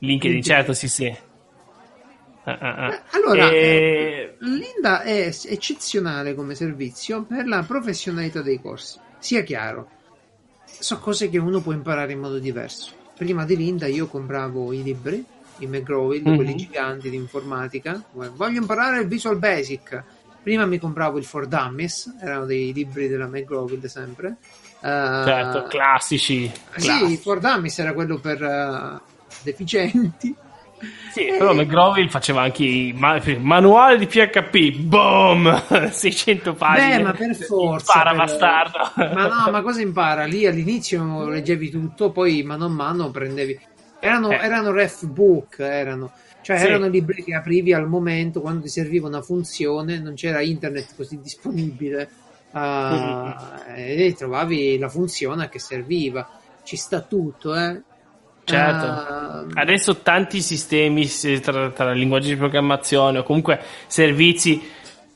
LinkedIn, 0.00 0.42
certo, 0.42 0.72
sì, 0.74 0.88
sì. 0.88 1.16
Ah, 2.44 2.58
ah, 2.60 2.74
ah. 2.74 2.92
Eh, 2.92 3.00
Allora, 3.12 3.50
E- 3.50 4.36
Linda 4.40 5.02
è 5.02 5.30
eccezionale 5.46 6.34
come 6.34 6.54
servizio 6.54 7.24
per 7.24 7.46
la 7.46 7.62
professionalità 7.62 8.42
dei 8.42 8.60
corsi. 8.60 8.98
Sia 9.18 9.42
chiaro, 9.42 9.88
sono 10.64 11.00
cose 11.00 11.28
che 11.28 11.38
uno 11.38 11.60
può 11.60 11.72
imparare 11.72 12.12
in 12.12 12.20
modo 12.20 12.38
diverso. 12.38 12.92
Prima 13.18 13.44
di 13.44 13.56
Linda 13.56 13.86
io 13.86 14.06
compravo 14.06 14.72
i 14.72 14.82
libri, 14.82 15.22
i 15.58 15.66
McGraw-Hill, 15.66 16.22
Mhm. 16.28 16.36
quelli 16.36 16.54
giganti 16.56 17.10
di 17.10 17.16
informatica. 17.16 18.02
Voglio 18.12 18.60
imparare 18.60 19.00
il 19.00 19.08
Visual 19.08 19.36
Basic. 19.38 20.02
Prima 20.40 20.64
mi 20.66 20.78
compravo 20.78 21.18
il 21.18 21.24
For 21.24 21.46
Dummies, 21.46 22.14
erano 22.22 22.46
dei 22.46 22.72
libri 22.72 23.08
della 23.08 23.26
McGraw-Hill 23.26 23.84
sempre. 23.86 24.36
Eh, 24.80 24.86
certo, 24.86 25.64
classici. 25.64 26.46
sì, 26.46 26.86
classici. 26.86 27.12
il 27.12 27.18
For 27.18 27.40
Dummies 27.40 27.78
era 27.80 27.92
quello 27.92 28.18
per 28.18 28.40
eh, 28.42 29.00
deficienti. 29.42 30.34
Sì, 31.12 31.26
però 31.38 31.52
McGraw-Hill 31.54 32.08
faceva 32.08 32.42
anche 32.42 32.64
i 32.64 32.92
ma- 32.96 33.20
manuale 33.38 33.98
di 33.98 34.06
PHP, 34.06 34.76
boom, 34.78 35.64
600 35.90 36.54
pagine. 36.54 36.96
Beh, 36.98 37.02
ma 37.02 37.12
per 37.12 37.34
forza. 37.34 37.92
Impara, 37.98 38.10
per- 38.10 38.18
bastardo. 38.18 38.78
Ma 39.14 39.26
no, 39.44 39.50
ma 39.50 39.62
cosa 39.66 39.80
impara? 39.80 40.24
Lì 40.24 40.46
all'inizio 40.46 41.28
leggevi 41.28 41.70
tutto, 41.70 42.10
poi 42.12 42.42
mano 42.42 42.66
a 42.66 42.68
mano 42.68 43.10
prendevi. 43.10 43.58
Erano, 44.00 44.30
Eh. 44.30 44.36
erano 44.36 44.70
ref 44.70 45.06
book, 45.06 45.58
erano. 45.58 46.12
Cioè, 46.40 46.58
Sì. 46.58 46.66
erano 46.66 46.86
libri 46.88 47.24
che 47.24 47.34
aprivi 47.34 47.72
al 47.72 47.88
momento 47.88 48.40
quando 48.40 48.62
ti 48.62 48.68
serviva 48.68 49.08
una 49.08 49.20
funzione, 49.22 49.98
non 49.98 50.14
c'era 50.14 50.40
internet 50.40 50.94
così 50.96 51.18
disponibile. 51.20 52.08
ah, 52.52 53.64
E 53.76 54.14
trovavi 54.16 54.78
la 54.78 54.88
funzione 54.88 55.48
che 55.48 55.58
serviva. 55.58 56.26
Ci 56.62 56.76
sta 56.76 57.00
tutto, 57.00 57.54
eh. 57.54 57.82
Certo. 58.48 58.86
Ah, 58.86 59.44
Adesso 59.54 59.98
tanti 59.98 60.40
sistemi 60.40 61.06
tra, 61.42 61.70
tra 61.70 61.92
linguaggi 61.92 62.30
di 62.30 62.36
programmazione 62.36 63.18
o 63.18 63.22
comunque 63.22 63.60
servizi 63.86 64.60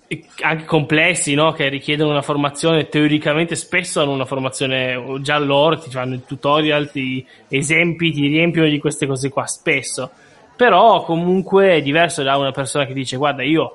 eh, 0.07 0.24
anche 0.41 0.64
complessi 0.64 1.35
no? 1.35 1.53
che 1.53 1.68
richiedono 1.68 2.11
una 2.11 2.22
formazione 2.22 2.89
teoricamente 2.89 3.55
spesso 3.57 4.01
hanno 4.01 4.12
una 4.12 4.24
formazione 4.24 5.01
già 5.20 5.39
loro 5.39 5.78
ti 5.78 5.91
fanno 5.91 6.14
i 6.14 6.22
tutorial 6.26 6.91
ti 6.91 7.24
esempi 7.49 8.11
ti 8.11 8.26
riempiono 8.26 8.68
di 8.68 8.78
queste 8.78 9.07
cose 9.07 9.28
qua 9.28 9.47
spesso 9.47 10.11
però 10.57 11.03
comunque 11.05 11.74
è 11.76 11.83
diverso 11.83 12.22
da 12.22 12.37
una 12.37 12.53
persona 12.53 12.85
che 12.87 12.93
dice 12.95 13.16
guarda 13.16 13.43
io 13.43 13.72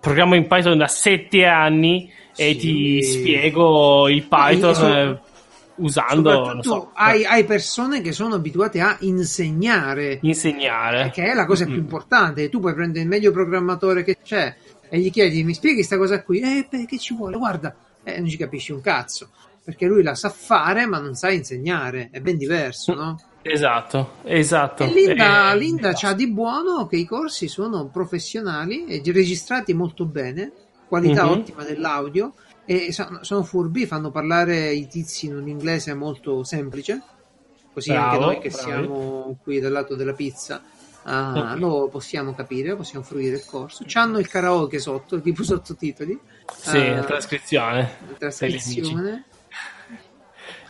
programmo 0.00 0.34
in 0.34 0.46
Python 0.46 0.78
da 0.78 0.86
sette 0.88 1.44
anni 1.46 2.10
e 2.36 2.52
Sì. 2.52 2.56
ti 2.56 3.02
spiego 3.02 4.08
il 4.08 4.22
Python 4.22 5.18
usando 5.80 6.58
so, 6.62 6.90
hai, 6.94 7.24
hai 7.24 7.44
persone 7.44 8.00
che 8.00 8.12
sono 8.12 8.34
abituate 8.36 8.80
a 8.80 8.96
insegnare. 9.00 10.18
insegnare 10.22 11.10
che 11.10 11.24
è 11.24 11.34
la 11.34 11.46
cosa 11.46 11.64
più 11.64 11.74
Mm. 11.74 11.78
importante. 11.78 12.48
Tu 12.48 12.60
puoi 12.60 12.74
prendere 12.74 13.02
il 13.02 13.08
meglio 13.08 13.32
programmatore 13.32 14.02
che 14.04 14.16
c'è 14.22 14.54
e 14.88 14.98
gli 14.98 15.10
chiedi, 15.10 15.42
mi 15.44 15.54
spieghi 15.54 15.76
questa 15.76 15.96
cosa 15.96 16.22
qui? 16.22 16.40
Eh, 16.40 16.66
beh, 16.68 16.84
che 16.86 16.98
ci 16.98 17.14
vuole? 17.14 17.36
Guarda, 17.36 17.74
eh, 18.02 18.18
non 18.18 18.28
ci 18.28 18.36
capisci 18.36 18.72
un 18.72 18.80
cazzo. 18.80 19.30
Perché 19.62 19.86
lui 19.86 20.02
la 20.02 20.14
sa 20.14 20.30
fare, 20.30 20.86
ma 20.86 20.98
non 20.98 21.14
sa 21.14 21.30
insegnare. 21.30 22.08
È 22.10 22.20
ben 22.20 22.38
diverso, 22.38 22.94
no? 22.94 23.20
Esatto, 23.42 24.14
esatto. 24.24 24.84
E 24.84 24.92
Linda, 24.92 25.52
Eh, 25.52 25.56
Linda 25.58 25.92
c'ha 25.94 26.12
di 26.14 26.28
buono 26.28 26.86
che 26.86 26.96
i 26.96 27.04
corsi 27.04 27.46
sono 27.46 27.86
professionali 27.88 28.86
e 28.86 29.00
registrati 29.12 29.72
molto 29.74 30.06
bene, 30.06 30.50
qualità 30.88 31.24
Mhm. 31.24 31.30
ottima 31.30 31.62
dell'audio 31.62 32.34
e 32.70 32.92
sono, 32.92 33.24
sono 33.24 33.42
furbi, 33.42 33.84
fanno 33.84 34.12
parlare 34.12 34.70
i 34.72 34.86
tizi 34.86 35.26
in 35.26 35.34
un 35.34 35.48
inglese 35.48 35.92
molto 35.94 36.44
semplice, 36.44 37.02
così 37.72 37.90
anche 37.90 38.16
Bravo, 38.16 38.24
noi 38.26 38.38
che 38.38 38.48
bravi. 38.50 38.64
siamo 38.64 39.36
qui 39.42 39.58
dal 39.58 39.72
lato 39.72 39.96
della 39.96 40.12
pizza 40.12 40.62
ah, 41.02 41.56
lo 41.56 41.88
possiamo 41.88 42.32
capire, 42.32 42.76
possiamo 42.76 43.04
fruire 43.04 43.36
il 43.38 43.44
corso. 43.44 43.82
C'hanno 43.88 44.20
il 44.20 44.28
karaoke 44.28 44.78
sotto, 44.78 45.18
tipo 45.22 45.42
sottotitoli, 45.42 46.16
Sì, 46.54 46.90
la 46.90 47.02
trascrizione. 47.02 47.96
la 48.08 48.14
trascrizione. 48.16 49.24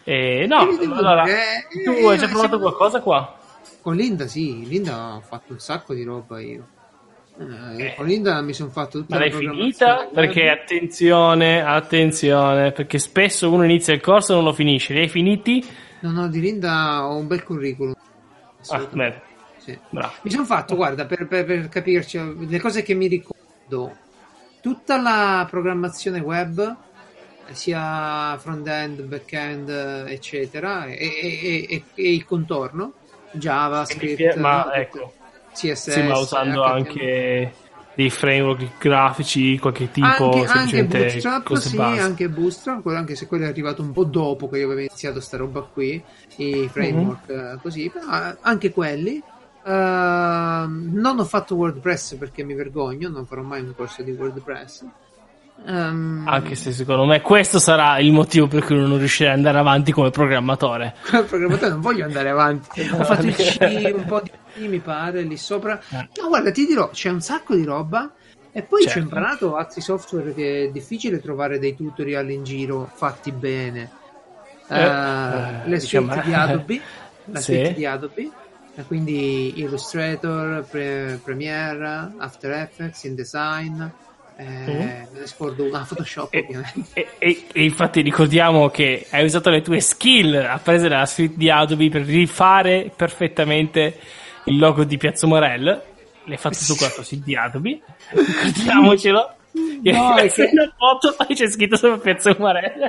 Eh, 0.05 0.47
no, 0.49 0.61
allora, 0.61 1.25
dire, 1.25 1.67
tu 1.85 1.91
eh, 1.91 2.07
hai 2.09 2.19
già 2.19 2.27
provato 2.29 2.49
siamo- 2.57 2.63
qualcosa 2.63 3.01
qua? 3.03 3.39
Con 3.83 3.95
Linda 3.95 4.27
sì, 4.27 4.67
Linda 4.67 5.17
ho 5.17 5.21
fatto 5.21 5.53
un 5.53 5.59
sacco 5.61 5.93
di 5.93 6.03
roba 6.03 6.41
io. 6.41 6.67
Eh, 7.41 7.85
Eh. 7.87 7.95
Con 7.97 8.07
Linda 8.07 8.41
mi 8.43 8.53
sono 8.53 8.69
fatto 8.69 8.99
tutta 9.01 9.15
Ma 9.15 9.21
l'hai 9.23 9.33
finita? 9.33 10.09
Perché 10.13 10.51
attenzione, 10.51 11.63
attenzione, 11.63 12.73
perché 12.73 12.99
spesso 12.99 13.51
uno 13.51 13.65
inizia 13.65 13.95
il 13.95 14.01
corso 14.03 14.33
e 14.33 14.35
non 14.35 14.45
lo 14.45 14.53
finisce. 14.53 14.93
Li 14.93 15.01
hai 15.01 15.09
finiti? 15.09 15.67
No, 16.01 16.11
no, 16.13 16.29
di 16.29 16.41
Linda 16.41 17.07
ho 17.07 17.17
un 17.17 17.27
bel 17.27 17.43
curriculum. 17.43 17.95
Ah, 18.69 18.87
beh, 18.93 19.21
sì. 19.57 19.79
bravo. 19.89 20.13
Mi 20.23 20.31
sono 20.31 20.45
fatto, 20.45 20.77
guarda, 20.77 21.07
per, 21.07 21.27
per- 21.27 21.47
per 21.47 21.69
capirci, 21.71 22.47
le 22.47 22.61
cose 22.61 22.83
che 22.83 22.93
mi 22.93 23.07
ricordo, 23.07 23.97
tutta 24.61 25.01
la 25.01 25.47
programmazione 25.49 26.21
web, 26.21 26.77
sia 27.53 28.37
front-end, 28.39 29.01
back-end, 29.03 30.05
eccetera, 30.09 30.85
e, 30.85 30.95
e- 30.95 31.67
e- 31.71 31.85
e 31.95 32.13
il 32.13 32.25
contorno, 32.27 32.93
JavaScript, 33.33 34.37
Ma 34.37 34.73
ecco, 34.75 35.15
CSS, 35.53 35.91
sì, 35.91 36.03
ma 36.03 36.19
usando 36.19 36.63
HTML. 36.63 36.73
anche 36.73 37.53
dei 37.95 38.11
framework 38.11 38.79
grafici, 38.79 39.59
qualche 39.59 39.91
tipo, 39.91 40.07
anche, 40.07 40.45
anche 40.47 40.85
Bootstrap, 40.85 41.55
sì, 41.57 41.77
base. 41.77 42.01
anche 42.01 42.29
Bootstrap, 42.29 42.87
anche 42.87 43.15
se 43.15 43.27
quello 43.27 43.45
è 43.45 43.49
arrivato 43.49 43.83
un 43.83 43.93
po' 43.93 44.05
dopo 44.05 44.49
che 44.49 44.59
io 44.59 44.67
avevo 44.67 44.81
iniziato 44.81 45.21
sta 45.21 45.37
roba 45.37 45.61
qui, 45.63 46.03
i 46.37 46.69
framework 46.73 47.29
Mhm. 47.29 47.39
eh, 47.39 47.59
così, 47.61 47.91
però 47.91 48.07
eh, 48.31 48.37
anche 48.41 48.73
quelli. 48.73 49.23
Ehm, 49.67 50.91
non 50.95 51.19
ho 51.19 51.25
fatto 51.25 51.55
WordPress 51.57 52.15
perché 52.17 52.43
mi 52.43 52.55
vergogno, 52.55 53.09
non 53.09 53.27
farò 53.27 53.43
mai 53.43 53.61
un 53.61 53.75
corso 53.75 54.03
di 54.03 54.13
WordPress. 54.13 54.85
Ehm, 55.67 56.25
Anche 56.27 56.55
se 56.55 56.73
secondo 56.73 57.05
me 57.05 57.21
questo 57.21 57.59
sarà 57.59 57.99
il 57.99 58.13
motivo 58.13 58.47
per 58.47 58.65
cui 58.65 58.77
non 58.77 58.97
riuscirei 58.99 59.33
ad 59.33 59.39
andare 59.39 59.59
avanti 59.59 59.93
come 59.93 60.11
programmatore. 60.11 60.95
come 61.09 61.23
programmatore 61.25 61.71
non 61.71 61.81
voglio 61.81 62.05
andare 62.05 62.31
avanti. 62.31 62.81
Ho 62.91 63.05
fatto 63.05 63.27
il 63.27 63.35
C, 63.35 63.93
un 63.95 64.05
po' 64.07 64.21
di 64.23 64.31
C, 64.31 64.67
mi 64.69 64.79
pare, 64.81 65.23
lì 65.23 65.37
sopra. 65.37 65.79
Eh. 65.91 66.09
No, 66.21 66.29
guarda, 66.29 66.51
ti 66.51 66.67
dirò, 66.67 66.89
c'è 66.91 67.11
un 67.11 67.21
sacco 67.21 67.55
di 67.55 67.65
roba. 67.65 68.11
E 68.53 68.63
poi 68.63 68.81
Certo. 68.83 68.95
ci 68.95 68.99
ho 68.99 69.03
imparato 69.03 69.55
altri 69.55 69.81
software 69.81 70.35
che 70.35 70.65
è 70.65 70.71
difficile 70.71 71.21
trovare 71.21 71.61
dei 71.61 71.77
tutorial 71.77 72.31
in 72.31 72.43
giro 72.43 72.91
fatti 72.93 73.31
bene. 73.31 73.91
Eh, 74.67 74.77
Eh, 74.81 74.85
eh, 74.85 75.69
le 75.69 75.79
diciamo- 75.79 76.11
suite 76.13 76.27
di 76.27 76.35
Adobe, 76.35 76.81
la 77.27 77.39
Sì. 77.39 77.53
suite 77.55 77.75
di 77.75 77.87
Adobe, 77.87 78.31
e 78.75 78.83
quindi 78.85 79.61
Illustrator, 79.61 80.65
Pre- 80.69 81.21
Premiere, 81.23 82.13
After 82.19 82.51
Effects, 82.51 83.05
InDesign, 83.05 83.85
eh, 84.41 85.27
scordo 85.27 85.65
una, 85.65 85.85
Photoshop 85.87 86.33
E, 86.35 86.39
ovviamente. 86.41 86.91
e- 86.95 87.09
e- 87.19 87.45
e 87.53 87.65
infatti 87.65 88.01
ricordiamo 88.01 88.69
che 88.71 89.07
hai 89.11 89.25
usato 89.25 89.51
le 89.51 89.61
tue 89.63 89.81
skill 89.81 90.35
apprese 90.35 90.89
dalla 90.89 91.07
suite 91.07 91.35
di 91.37 91.51
Adobe 91.51 91.89
per 91.89 92.03
rifare 92.03 92.91
perfettamente 92.95 93.99
il 94.45 94.59
logo 94.59 94.85
di 94.85 94.97
Piazza 94.97 95.27
Morel. 95.27 95.83
L'hai 96.25 96.37
fatto 96.37 96.59
tu 96.67 96.75
con 96.77 96.87
la 96.87 96.93
tua 96.95 97.03
suite 97.03 97.25
di 97.25 97.37
Adobe. 97.37 97.81
Ricordiamocelo. 98.11 99.35
No, 99.83 100.15
è 100.17 100.31
che- 100.31 100.49
una 100.53 100.73
foto 100.77 101.17
c'è 101.35 101.51
scritto 101.51 101.77
sopra 101.77 101.99
Piazza 101.99 102.35
Morel. 102.39 102.81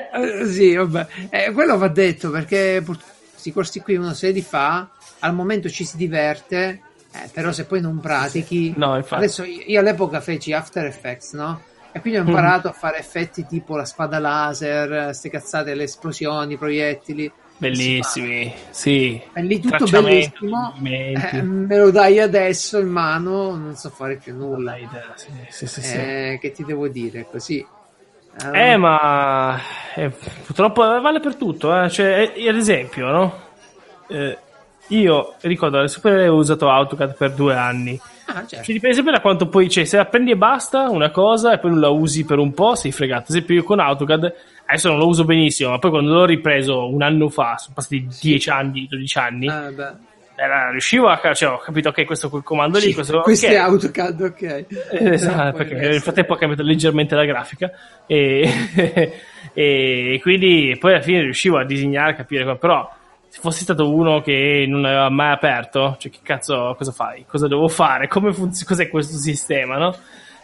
Eh, 0.42 0.46
sì, 0.46 0.76
vabbè, 0.76 1.08
Eh, 1.30 1.52
quello 1.54 1.76
va 1.78 1.88
detto 1.88 2.30
perché 2.30 2.84
questi 2.86 3.52
corsi 3.52 3.80
qui 3.80 3.96
uno 3.96 4.14
se 4.14 4.30
li 4.30 4.42
fa, 4.44 4.88
al 5.20 5.34
momento 5.34 5.70
ci 5.70 5.84
si 5.86 5.98
diverte, 5.98 6.82
eh, 7.14 7.30
però 7.32 7.52
se 7.52 7.66
poi 7.66 7.82
non 7.82 8.00
pratichi... 8.00 8.74
No, 8.78 8.96
infatti. 8.96 9.24
Adesso 9.24 9.44
io, 9.44 9.80
all'epoca 9.80 10.22
feci 10.22 10.54
After 10.54 10.86
Effects, 10.86 11.34
no? 11.34 11.62
E 11.92 12.00
quindi 12.00 12.20
Mm. 12.20 12.26
ho 12.26 12.30
imparato 12.30 12.68
a 12.70 12.72
fare 12.72 13.00
effetti 13.00 13.46
tipo 13.46 13.76
la 13.76 13.86
spada 13.86 14.18
laser, 14.20 15.14
ste 15.14 15.30
cazzate, 15.30 15.76
le 15.76 15.84
esplosioni, 15.84 16.54
i 16.54 16.58
proiettili. 16.58 17.32
Bellissimi, 17.58 18.52
sì. 18.72 19.22
È 19.34 19.42
lì 19.42 19.60
tutto 19.60 19.86
bellissimo. 19.86 20.74
Eh, 20.82 21.42
me 21.44 21.78
lo 21.78 21.92
dai 21.92 22.20
adesso 22.20 22.80
in 22.80 22.88
mano, 22.88 23.56
non 23.56 23.76
so 23.76 23.90
fare 23.90 24.16
più 24.16 24.34
nulla. 24.36 24.78
Sì, 25.16 25.68
sì, 25.68 25.82
sì, 25.82 25.96
eh, 25.96 26.40
che 26.42 26.52
ti 26.52 26.64
devo 26.64 26.88
dire 26.88 27.28
così? 27.30 27.64
Um... 28.44 28.56
Eh, 28.56 28.78
ma 28.78 29.60
eh, 29.94 30.10
purtroppo 30.10 30.82
vale 31.02 31.20
per 31.20 31.36
tutto. 31.36 31.84
Eh. 31.84 31.90
Cioè, 31.90 32.32
eh, 32.36 32.50
ad 32.50 32.56
esempio, 32.56 33.12
no? 33.12 33.40
Eh, 34.92 35.00
io 35.00 35.36
ricordo 35.42 35.78
alle 35.78 35.88
superiori 35.88 36.28
ho 36.28 36.36
usato 36.36 36.70
AutoCAD 36.70 37.16
per 37.16 37.32
due 37.32 37.56
anni. 37.56 38.00
Ah, 38.26 38.46
certo. 38.46 38.66
Cioè, 38.66 38.74
dipende 38.74 38.96
sempre 38.96 39.14
da 39.14 39.22
quanto 39.22 39.48
poi, 39.48 39.70
cioè, 39.70 39.84
se 39.86 39.98
apprendi 39.98 40.32
e 40.32 40.38
basta 40.38 40.90
una 40.90 41.10
cosa 41.12 41.54
e 41.54 41.60
poi 41.60 41.72
non 41.72 41.80
la 41.80 41.90
usi 41.90 42.26
per 42.26 42.38
un 42.38 42.54
po', 42.54 42.76
sei 42.76 42.92
fregato. 42.92 43.24
Ad 43.24 43.30
esempio, 43.30 43.56
io 43.56 43.64
con 43.64 43.80
AutoCAD 43.80 44.34
adesso 44.66 44.90
non 44.90 45.00
lo 45.00 45.08
uso 45.08 45.26
benissimo, 45.26 45.72
ma 45.72 45.80
poi 45.80 45.92
quando 45.92 46.14
l'ho 46.14 46.26
ripreso 46.26 46.88
un 46.88 47.02
anno 47.02 47.30
fa, 47.30 47.58
sono 47.58 47.74
passati 47.76 48.08
10 48.22 48.50
anni, 48.50 48.88
12 48.90 49.18
anni. 49.18 49.48
Ah, 49.48 49.72
era, 50.34 50.72
riuscivo 50.72 51.08
a 51.08 51.34
cioè, 51.34 51.50
ho 51.52 51.58
capito 51.58 51.92
che 51.92 52.04
questo 52.04 52.28
quel 52.30 52.42
comando 52.42 52.80
lì 52.80 52.96
questo, 52.96 53.22
questo 53.22 53.46
okay. 53.46 53.58
è 53.58 53.62
AutoCAD 53.62 54.22
ok 54.22 54.66
esatto 54.90 55.58
perché 55.58 55.76
nel 55.76 56.02
frattempo 56.02 56.34
ho 56.34 56.36
cambiato 56.36 56.64
leggermente 56.64 57.14
la 57.14 57.26
grafica 57.26 57.70
e, 58.08 58.50
e 59.54 60.20
quindi 60.20 60.76
poi 60.80 60.94
alla 60.94 61.02
fine 61.04 61.22
riuscivo 61.22 61.60
a 61.60 61.66
disegnare 61.66 62.12
a 62.12 62.16
capire 62.16 62.58
però 62.58 62.90
se 63.32 63.40
fossi 63.40 63.64
stato 63.64 63.90
uno 63.90 64.20
che 64.20 64.66
non 64.68 64.84
aveva 64.84 65.10
mai 65.10 65.32
aperto, 65.32 65.96
cioè 65.98 66.12
che 66.12 66.20
cazzo, 66.22 66.76
cosa 66.78 66.92
fai? 66.92 67.24
Cosa 67.26 67.48
devo 67.48 67.70
fare? 67.70 68.10
Come 68.10 68.34
funziona? 68.34 68.68
Cos'è 68.68 68.90
questo 68.90 69.16
sistema, 69.16 69.78
no? 69.78 69.96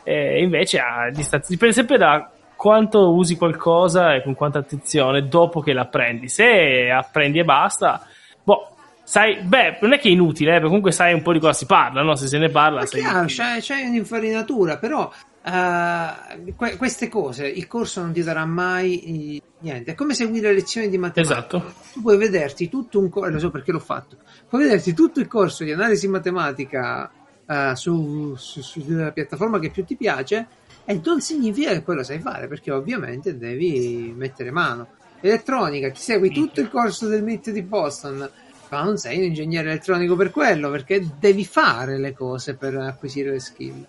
E 0.05 0.41
invece 0.41 0.79
a 0.79 1.09
distanza, 1.09 1.47
dipende 1.49 1.73
sempre 1.73 1.97
da 1.97 2.31
quanto 2.55 3.13
usi 3.13 3.35
qualcosa 3.35 4.15
e 4.15 4.23
con 4.23 4.35
quanta 4.35 4.59
attenzione 4.59 5.27
dopo 5.27 5.59
che 5.59 5.73
l'apprendi. 5.73 6.29
Se 6.29 6.89
apprendi 6.89 7.39
e 7.39 7.43
basta, 7.43 8.07
boh, 8.41 8.69
sai, 9.03 9.41
beh, 9.41 9.79
non 9.81 9.91
è 9.91 9.99
che 9.99 10.07
è 10.07 10.11
inutile, 10.11 10.51
eh, 10.51 10.53
perché 10.53 10.67
comunque 10.67 10.93
sai 10.93 11.11
un 11.13 11.21
po' 11.21 11.33
di 11.33 11.39
cosa 11.39 11.51
si 11.51 11.65
parla, 11.65 12.03
no? 12.03 12.15
Se 12.15 12.27
se 12.27 12.37
ne 12.37 12.47
parla, 12.47 12.85
sai. 12.85 13.01
Chiaro, 13.01 13.25
c'è, 13.25 13.57
c'è 13.59 13.81
un'infarinatura, 13.81 14.77
però 14.77 15.11
Uh, 15.47 16.53
que- 16.57 16.75
queste 16.75 17.07
cose 17.07 17.47
il 17.47 17.67
corso 17.67 18.01
non 18.01 18.11
ti 18.11 18.21
darà 18.21 18.45
mai 18.45 19.41
niente. 19.59 19.91
È 19.91 19.95
come 19.95 20.13
seguire 20.13 20.51
lezioni 20.51 20.89
di 20.89 20.97
matematica. 20.97 21.37
Esatto. 21.37 21.73
Tu 21.93 22.01
puoi 22.01 22.17
vederti 22.17 22.67
tutto 22.67 22.99
un 22.99 23.07
corso, 23.07 23.31
lo 23.31 23.39
so 23.39 23.49
perché 23.49 23.71
l'ho 23.71 23.79
fatto. 23.79 24.17
Puoi 24.49 24.63
vederti 24.63 24.93
tutto 24.93 25.21
il 25.21 25.27
corso 25.27 25.63
di 25.63 25.71
analisi 25.71 26.09
matematica 26.09 27.09
uh, 27.45 27.73
su, 27.75 28.35
su, 28.35 28.61
sulla 28.61 29.13
piattaforma 29.13 29.57
che 29.59 29.69
più 29.69 29.85
ti 29.85 29.95
piace 29.95 30.47
e 30.83 30.99
non 31.01 31.21
significa 31.21 31.71
che 31.71 31.81
poi 31.81 31.95
lo 31.95 32.03
sai 32.03 32.19
fare 32.19 32.49
perché 32.49 32.69
ovviamente 32.71 33.37
devi 33.37 34.13
mettere 34.13 34.51
mano. 34.51 34.95
Elettronica, 35.21 35.89
ti 35.91 36.01
segui 36.01 36.29
tutto 36.29 36.59
il 36.59 36.69
corso 36.69 37.07
del 37.07 37.23
MIT 37.23 37.51
di 37.51 37.63
Boston, 37.63 38.29
ma 38.69 38.83
non 38.83 38.97
sei 38.97 39.19
un 39.19 39.23
ingegnere 39.23 39.69
elettronico 39.69 40.17
per 40.17 40.29
quello 40.29 40.69
perché 40.69 41.07
devi 41.17 41.45
fare 41.45 41.97
le 41.97 42.13
cose 42.13 42.55
per 42.55 42.75
acquisire 42.75 43.31
le 43.31 43.39
skill. 43.39 43.85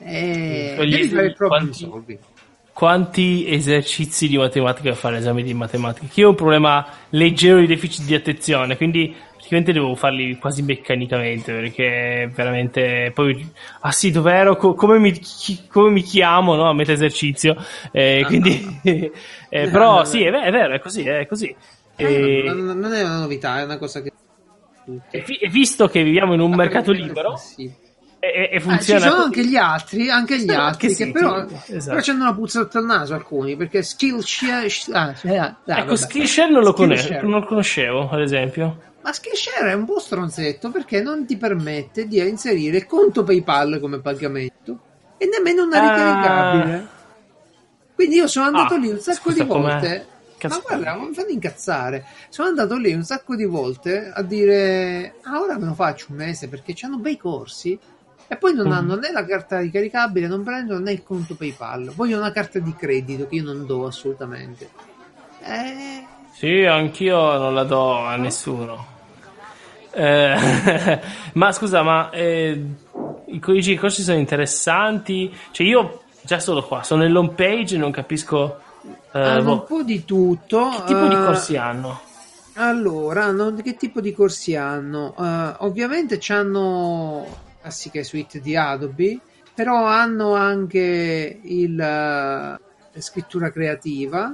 Eh, 0.00 0.74
devi 0.78 1.08
fare 1.08 1.26
il 1.26 1.34
problem 1.34 1.72
quanti, 1.72 2.18
quanti 2.72 3.50
esercizi 3.50 4.28
di 4.28 4.36
matematica 4.36 4.94
fare 4.94 5.18
esami 5.18 5.42
di 5.42 5.54
matematica? 5.54 6.06
Che 6.06 6.20
io 6.20 6.26
ho 6.28 6.30
un 6.30 6.36
problema 6.36 6.86
leggero 7.10 7.58
di 7.58 7.66
deficit 7.66 8.04
di 8.04 8.14
attenzione, 8.14 8.76
quindi 8.76 9.14
praticamente 9.48 9.72
devo 9.72 9.94
farli 9.94 10.36
quasi 10.36 10.62
meccanicamente 10.62 11.52
perché 11.52 12.30
veramente 12.34 13.10
poi 13.14 13.50
ah 13.80 13.92
sì 13.92 14.10
dov'ero 14.10 14.56
Co- 14.56 14.74
come, 14.74 14.98
mi, 14.98 15.12
chi, 15.12 15.66
come 15.66 15.90
mi 15.90 16.02
chiamo 16.02 16.54
no? 16.54 16.68
a 16.68 16.74
metà 16.74 16.92
esercizio 16.92 17.56
eh, 17.90 18.24
quindi 18.26 18.80
eh, 19.48 19.68
però 19.70 20.04
sì 20.04 20.22
è 20.22 20.30
vero, 20.30 20.44
è 20.44 20.50
vero 20.50 20.74
è 20.74 20.80
così 20.80 21.02
è 21.02 21.26
così. 21.26 21.54
Eh, 21.96 22.42
non, 22.46 22.78
non, 22.78 22.92
è 22.92 23.02
una 23.02 23.20
novità 23.20 23.58
è 23.58 23.64
una 23.64 23.78
cosa 23.78 24.02
che 24.02 24.12
e, 25.10 25.24
visto 25.50 25.88
che 25.88 26.02
viviamo 26.02 26.34
in 26.34 26.40
un 26.40 26.54
mercato 26.54 26.92
libero 26.92 27.36
sì 27.36 27.72
e, 28.20 28.50
e 28.52 28.60
funziona. 28.60 29.00
Ah, 29.00 29.02
ci 29.02 29.10
sono 29.10 29.22
anche 29.24 29.46
gli 29.46 29.56
altri, 29.56 30.10
anche 30.10 30.38
gli 30.38 30.50
altri, 30.50 30.94
che, 30.94 31.10
però, 31.12 31.44
esatto. 31.66 31.96
però 31.96 32.12
hanno 32.12 32.22
una 32.24 32.34
puzza 32.34 32.60
sotto 32.60 32.78
il 32.78 32.84
naso 32.84 33.14
alcuni, 33.14 33.56
perché 33.56 33.82
Skillshare... 33.82 34.68
Ah, 34.92 35.14
ah, 35.24 35.56
ecco, 35.64 35.96
Skillshare 35.96 36.50
non 36.50 36.62
lo, 36.62 36.72
Skillshare. 36.72 37.26
non 37.26 37.44
conoscevo, 37.44 38.08
ad 38.10 38.20
esempio. 38.20 38.86
Ma 39.02 39.12
Skillshare 39.12 39.70
è 39.70 39.74
un 39.74 39.84
po' 39.84 40.00
stronzetto 40.00 40.70
perché 40.70 41.00
non 41.00 41.24
ti 41.24 41.36
permette 41.36 42.06
di 42.06 42.18
inserire 42.18 42.84
conto 42.84 43.22
PayPal 43.22 43.78
come 43.80 44.00
pagamento 44.00 44.80
e 45.16 45.26
nemmeno 45.26 45.64
una 45.64 45.80
ah. 45.80 45.88
ricaricabile. 45.88 46.88
Quindi 47.94 48.16
io 48.16 48.26
sono 48.26 48.46
andato 48.46 48.74
ah, 48.74 48.78
lì 48.78 48.88
un 48.88 49.00
sacco 49.00 49.32
di 49.32 49.42
volte. 49.42 50.06
Ma 50.40 50.60
guarda, 50.64 50.94
non 50.94 51.08
mi 51.08 51.14
fanno 51.14 51.30
incazzare. 51.30 52.04
Sono 52.28 52.48
andato 52.48 52.76
lì 52.76 52.92
un 52.92 53.02
sacco 53.02 53.34
di 53.34 53.44
volte 53.44 54.12
a 54.14 54.22
dire: 54.22 55.14
Ah, 55.22 55.40
ora 55.40 55.58
me 55.58 55.66
lo 55.66 55.74
faccio 55.74 56.06
un 56.10 56.16
mese 56.18 56.48
perché 56.48 56.76
hanno 56.82 56.98
bei 56.98 57.16
corsi 57.16 57.76
e 58.28 58.36
poi 58.36 58.54
non 58.54 58.68
mm. 58.68 58.72
hanno 58.72 58.94
né 58.96 59.10
la 59.10 59.24
carta 59.24 59.58
ricaricabile, 59.58 60.26
non 60.26 60.44
prendono 60.44 60.80
né 60.80 60.92
il 60.92 61.02
conto 61.02 61.34
PayPal. 61.34 61.90
Vogliono 61.94 62.20
una 62.20 62.30
carta 62.30 62.58
di 62.58 62.74
credito 62.76 63.26
che 63.26 63.36
io 63.36 63.42
non 63.42 63.64
do 63.64 63.86
assolutamente. 63.86 64.68
Eh... 65.42 66.06
Sì, 66.32 66.64
anch'io 66.64 67.38
non 67.38 67.54
la 67.54 67.64
do 67.64 67.96
a 67.96 68.16
nessuno. 68.16 68.96
Eh, 69.90 71.00
ma 71.32 71.52
scusa, 71.52 71.82
ma 71.82 72.10
eh, 72.10 72.64
i 73.24 73.38
codici 73.40 73.70
di 73.70 73.76
corsi 73.76 74.02
sono 74.02 74.18
interessanti? 74.18 75.34
Cioè, 75.50 75.66
io 75.66 76.02
già 76.20 76.38
solo 76.38 76.62
qua 76.62 76.82
sono 76.82 77.02
nell'home 77.02 77.30
page 77.30 77.76
e 77.76 77.78
non 77.78 77.90
capisco. 77.90 78.58
Eh, 79.10 79.18
hanno 79.18 79.42
boh, 79.42 79.52
un 79.52 79.64
po' 79.64 79.82
di 79.82 80.04
tutto. 80.04 80.68
Che 80.68 80.84
tipo 80.84 81.00
uh, 81.00 81.08
di 81.08 81.14
eh, 81.14 81.24
corsi 81.24 81.56
hanno? 81.56 82.00
Allora, 82.56 83.30
no, 83.30 83.54
che 83.54 83.76
tipo 83.76 84.02
di 84.02 84.12
corsi 84.12 84.54
hanno? 84.54 85.14
Uh, 85.16 85.64
ovviamente 85.64 86.20
hanno 86.28 87.46
classiche 87.68 88.02
suite 88.02 88.40
di 88.40 88.56
Adobe, 88.56 89.18
però 89.54 89.84
hanno 89.84 90.34
anche 90.34 91.38
il, 91.42 91.74
uh, 91.74 91.76
la 91.76 93.00
scrittura 93.00 93.50
creativa. 93.50 94.32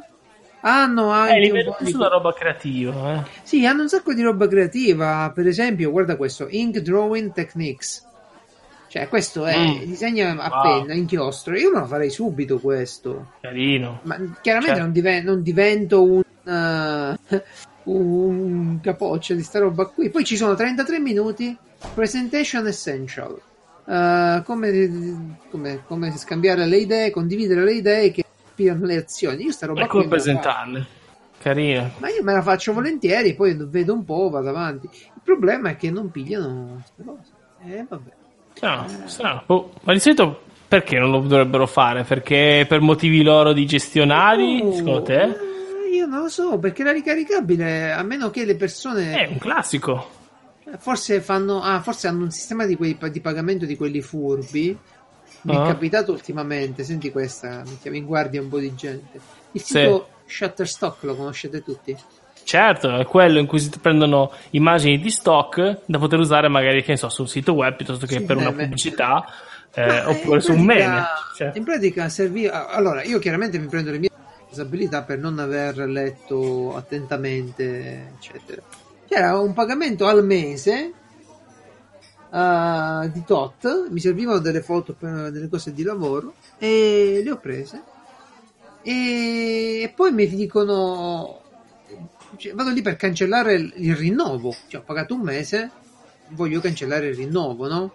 Hanno 0.60 1.10
eh, 1.10 1.18
anche 1.18 1.46
eh, 1.48 1.66
un 1.66 1.74
po' 1.76 1.84
di 1.84 1.90
sulla 1.90 2.08
roba 2.08 2.32
creativa. 2.32 3.14
Eh. 3.14 3.28
Sì, 3.42 3.66
hanno 3.66 3.82
un 3.82 3.88
sacco 3.88 4.14
di 4.14 4.22
roba 4.22 4.46
creativa. 4.46 5.30
Per 5.34 5.46
esempio, 5.46 5.90
guarda 5.90 6.16
questo: 6.16 6.46
Ink 6.48 6.78
Drawing 6.78 7.32
Techniques. 7.32 8.06
Cioè, 8.88 9.08
questo 9.08 9.44
è 9.44 9.58
mm. 9.58 9.82
disegna 9.82 10.30
a 10.30 10.48
wow. 10.48 10.62
penna, 10.62 10.94
inchiostro. 10.94 11.56
Io 11.56 11.72
me 11.72 11.80
lo 11.80 11.86
farei 11.86 12.10
subito 12.10 12.60
questo. 12.60 13.32
Carino. 13.40 14.00
Ma 14.04 14.16
chiaramente 14.40 14.76
cioè. 14.76 14.84
non, 14.84 14.92
diven- 14.92 15.24
non, 15.24 15.42
divento 15.42 16.02
un, 16.02 16.22
uh, 16.44 17.40
un 17.90 18.78
capoccia 18.80 19.34
di 19.34 19.42
sta 19.42 19.58
roba 19.58 19.86
qui. 19.86 20.08
Poi 20.10 20.24
ci 20.24 20.36
sono 20.36 20.54
33 20.54 21.00
minuti 21.00 21.58
Presentation 21.92 22.66
Essential. 22.66 23.40
Uh, 23.84 24.42
come, 24.44 25.36
come, 25.50 25.82
come, 25.86 26.16
scambiare 26.16 26.64
le 26.66 26.78
idee, 26.78 27.10
condividere 27.10 27.64
le 27.64 27.72
idee 27.74 28.10
che 28.10 28.24
ispirano 28.46 28.86
le 28.86 28.96
azioni. 28.96 29.44
Io 29.44 29.52
sta 29.52 29.66
roba 29.66 29.86
come 29.86 30.08
presentarle. 30.08 30.86
Carina. 31.38 31.90
Ma 31.98 32.08
io 32.08 32.22
me 32.22 32.32
la 32.32 32.40
faccio 32.40 32.72
volentieri, 32.72 33.34
poi 33.34 33.54
vedo 33.68 33.92
un 33.92 34.04
po', 34.04 34.30
vado 34.30 34.48
avanti. 34.48 34.86
Il 34.86 35.20
problema 35.22 35.70
è 35.70 35.76
che 35.76 35.90
non 35.90 36.10
pigliano 36.10 36.80
queste 36.80 37.04
cose. 37.04 37.32
Eh, 37.66 37.84
vabbè. 37.86 38.10
Strano, 38.54 38.86
eh. 38.86 39.08
strano. 39.08 39.42
Oh, 39.46 39.72
ma 39.82 39.92
di 39.92 40.00
solito 40.00 40.40
perché 40.66 40.98
non 40.98 41.10
lo 41.10 41.20
dovrebbero 41.20 41.66
fare? 41.66 42.04
Perché 42.04 42.64
per 42.66 42.80
motivi 42.80 43.22
loro 43.22 43.52
di 43.52 43.66
gestionari, 43.66 44.60
oh, 44.62 44.72
secondo 44.72 45.02
te? 45.02 45.22
Eh, 45.22 45.94
io 45.94 46.06
non 46.06 46.22
lo 46.22 46.28
so, 46.28 46.58
perché 46.58 46.82
la 46.82 46.92
ricaricabile, 46.92 47.92
a 47.92 48.02
meno 48.02 48.30
che 48.30 48.44
le 48.44 48.56
persone... 48.56 49.14
È 49.14 49.28
un 49.28 49.38
classico. 49.38 50.22
Forse, 50.78 51.20
fanno, 51.20 51.62
ah, 51.62 51.80
forse 51.80 52.08
hanno 52.08 52.24
un 52.24 52.30
sistema 52.30 52.64
di, 52.64 52.76
quei, 52.76 52.96
di 53.10 53.20
pagamento 53.20 53.66
di 53.66 53.76
quelli 53.76 54.00
furbi. 54.00 54.76
Mi 55.42 55.54
uh-huh. 55.54 55.62
è 55.62 55.66
capitato 55.66 56.12
ultimamente, 56.12 56.84
senti 56.84 57.10
questa, 57.10 57.62
mettiamo 57.66 57.96
in 57.96 58.06
guardia 58.06 58.40
un 58.40 58.48
po' 58.48 58.58
di 58.58 58.74
gente. 58.74 59.20
Il 59.52 59.60
sito 59.60 60.08
sì. 60.26 60.36
Shutterstock 60.36 61.02
lo 61.02 61.16
conoscete 61.16 61.62
tutti? 61.62 61.96
Certo, 62.44 62.96
è 62.96 63.04
quello 63.04 63.38
in 63.38 63.46
cui 63.46 63.58
si 63.58 63.70
prendono 63.78 64.32
immagini 64.50 64.98
di 64.98 65.10
stock 65.10 65.80
da 65.84 65.98
poter 65.98 66.18
usare 66.18 66.48
magari, 66.48 66.82
che 66.82 66.92
ne 66.92 66.96
so, 66.96 67.08
sul 67.08 67.28
sito 67.28 67.52
web 67.52 67.76
piuttosto 67.76 68.06
che 68.06 68.18
sì, 68.18 68.24
per 68.24 68.36
una 68.36 68.52
pubblicità 68.52 69.24
eh, 69.74 70.04
oppure 70.04 70.40
su 70.40 70.52
un 70.52 70.62
meme. 70.62 71.04
Cioè. 71.36 71.52
In 71.54 71.64
pratica 71.64 72.08
serviva... 72.08 72.68
Allora, 72.68 73.02
io 73.02 73.18
chiaramente 73.18 73.58
mi 73.58 73.66
prendo 73.66 73.90
le 73.90 73.98
mie 73.98 74.10
responsabilità 74.38 75.02
per 75.02 75.18
non 75.18 75.38
aver 75.38 75.76
letto 75.78 76.74
attentamente, 76.74 78.12
eccetera 78.16 78.62
c'era 79.06 79.38
un 79.38 79.52
pagamento 79.52 80.06
al 80.06 80.24
mese 80.24 80.92
uh, 82.30 83.08
di 83.10 83.24
tot, 83.24 83.88
mi 83.90 84.00
servivano 84.00 84.38
delle 84.38 84.62
foto 84.62 84.94
per 84.94 85.30
delle 85.30 85.48
cose 85.48 85.72
di 85.72 85.82
lavoro 85.82 86.34
e 86.58 87.20
le 87.24 87.30
ho 87.30 87.38
prese 87.38 87.82
e 88.82 89.92
poi 89.94 90.12
mi 90.12 90.28
dicono 90.28 91.40
cioè, 92.36 92.52
vado 92.52 92.70
lì 92.70 92.82
per 92.82 92.96
cancellare 92.96 93.54
il, 93.54 93.72
il 93.76 93.96
rinnovo, 93.96 94.54
cioè 94.66 94.80
ho 94.80 94.84
pagato 94.84 95.14
un 95.14 95.20
mese, 95.20 95.70
voglio 96.30 96.60
cancellare 96.60 97.08
il 97.08 97.14
rinnovo, 97.14 97.68
no? 97.68 97.92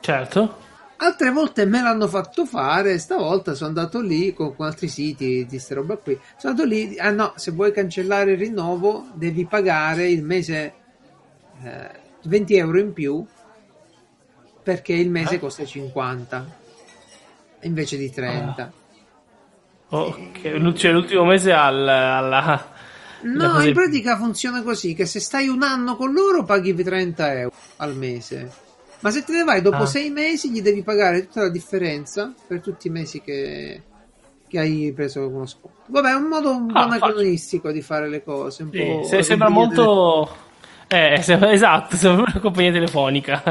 Certo. 0.00 0.66
Altre 1.00 1.30
volte 1.30 1.64
me 1.64 1.80
l'hanno 1.80 2.08
fatto 2.08 2.44
fare, 2.44 2.98
stavolta 2.98 3.54
sono 3.54 3.68
andato 3.68 4.00
lì 4.00 4.32
con, 4.32 4.56
con 4.56 4.66
altri 4.66 4.88
siti 4.88 5.44
di 5.44 5.46
queste 5.46 5.74
roba 5.74 5.96
qui. 5.96 6.18
Sono 6.36 6.52
andato 6.54 6.68
lì, 6.68 6.98
ah 6.98 7.10
no, 7.10 7.32
se 7.36 7.52
vuoi 7.52 7.72
cancellare 7.72 8.32
il 8.32 8.38
rinnovo 8.38 9.06
devi 9.14 9.46
pagare 9.46 10.08
il 10.08 10.24
mese 10.24 10.74
eh, 11.62 11.90
20 12.24 12.56
euro 12.56 12.80
in 12.80 12.92
più 12.92 13.24
perché 14.62 14.92
il 14.92 15.08
mese 15.08 15.36
Eh? 15.36 15.38
costa 15.38 15.64
50 15.64 16.56
invece 17.62 17.96
di 17.96 18.10
30. 18.10 18.72
Ok, 19.90 20.72
cioè 20.74 20.92
l'ultimo 20.92 21.24
mese 21.24 21.52
al, 21.52 21.88
alla... 21.88 22.20
la 22.20 22.76
No, 23.20 23.60
in 23.62 23.72
pratica 23.72 24.16
funziona 24.16 24.62
così: 24.62 24.94
che 24.94 25.06
se 25.06 25.18
stai 25.20 25.48
un 25.48 25.62
anno 25.62 25.96
con 25.96 26.12
loro 26.12 26.44
paghi 26.44 26.74
30 26.74 27.38
euro 27.38 27.54
al 27.76 27.96
mese. 27.96 28.66
Ma 29.00 29.10
se 29.10 29.22
te 29.24 29.32
ne 29.32 29.44
vai 29.44 29.62
dopo 29.62 29.82
Ah. 29.82 29.86
sei 29.86 30.10
mesi, 30.10 30.50
gli 30.50 30.60
devi 30.60 30.82
pagare 30.82 31.26
tutta 31.26 31.42
la 31.42 31.50
differenza 31.50 32.32
per 32.46 32.60
tutti 32.60 32.88
i 32.88 32.90
mesi 32.90 33.20
che, 33.20 33.82
che 34.48 34.58
hai 34.58 34.92
preso 34.94 35.28
uno 35.28 35.46
sconto. 35.46 35.76
Vabbè, 35.86 36.10
è 36.10 36.14
un 36.14 36.24
modo 36.24 36.50
un 36.50 36.66
po' 36.66 36.78
Ah, 36.78 36.84
anacronistico 36.84 37.70
di 37.70 37.80
fare 37.82 38.08
le 38.08 38.22
cose. 38.24 38.64
Un 38.64 38.70
Sì, 38.72 39.00
se- 39.08 39.22
sembra 39.22 39.48
molto... 39.48 40.28
Eh, 40.88 41.20
sembra- 41.22 41.52
esatto, 41.52 41.96
sembra 41.96 42.24
una 42.32 42.40
compagnia 42.40 42.72
telefonica. 42.72 43.42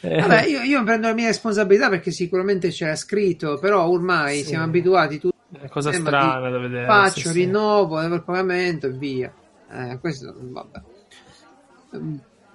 Eh, 0.00 0.18
Vabbè, 0.20 0.46
io, 0.46 0.62
io 0.62 0.82
prendo 0.82 1.08
la 1.08 1.12
mia 1.14 1.26
responsabilità 1.26 1.88
perché 1.90 2.10
sicuramente 2.10 2.70
c'era 2.70 2.96
scritto, 2.96 3.58
però 3.58 3.86
ormai 3.86 4.38
Sì. 4.38 4.46
siamo 4.46 4.64
abituati 4.64 5.18
tutti. 5.20 5.36
Una 5.58 5.68
cosa 5.68 5.90
Eh, 5.90 5.94
strana 5.94 6.48
da 6.48 6.58
vedere. 6.58 6.86
Faccio, 6.86 7.20
sì, 7.20 7.28
sì. 7.28 7.32
rinnovo, 7.44 8.00
devo 8.00 8.14
il 8.14 8.22
pagamento 8.24 8.86
e 8.86 8.90
via. 8.92 9.32
Eh, 9.70 9.98
questo, 10.00 10.34
vabbè. 10.36 10.80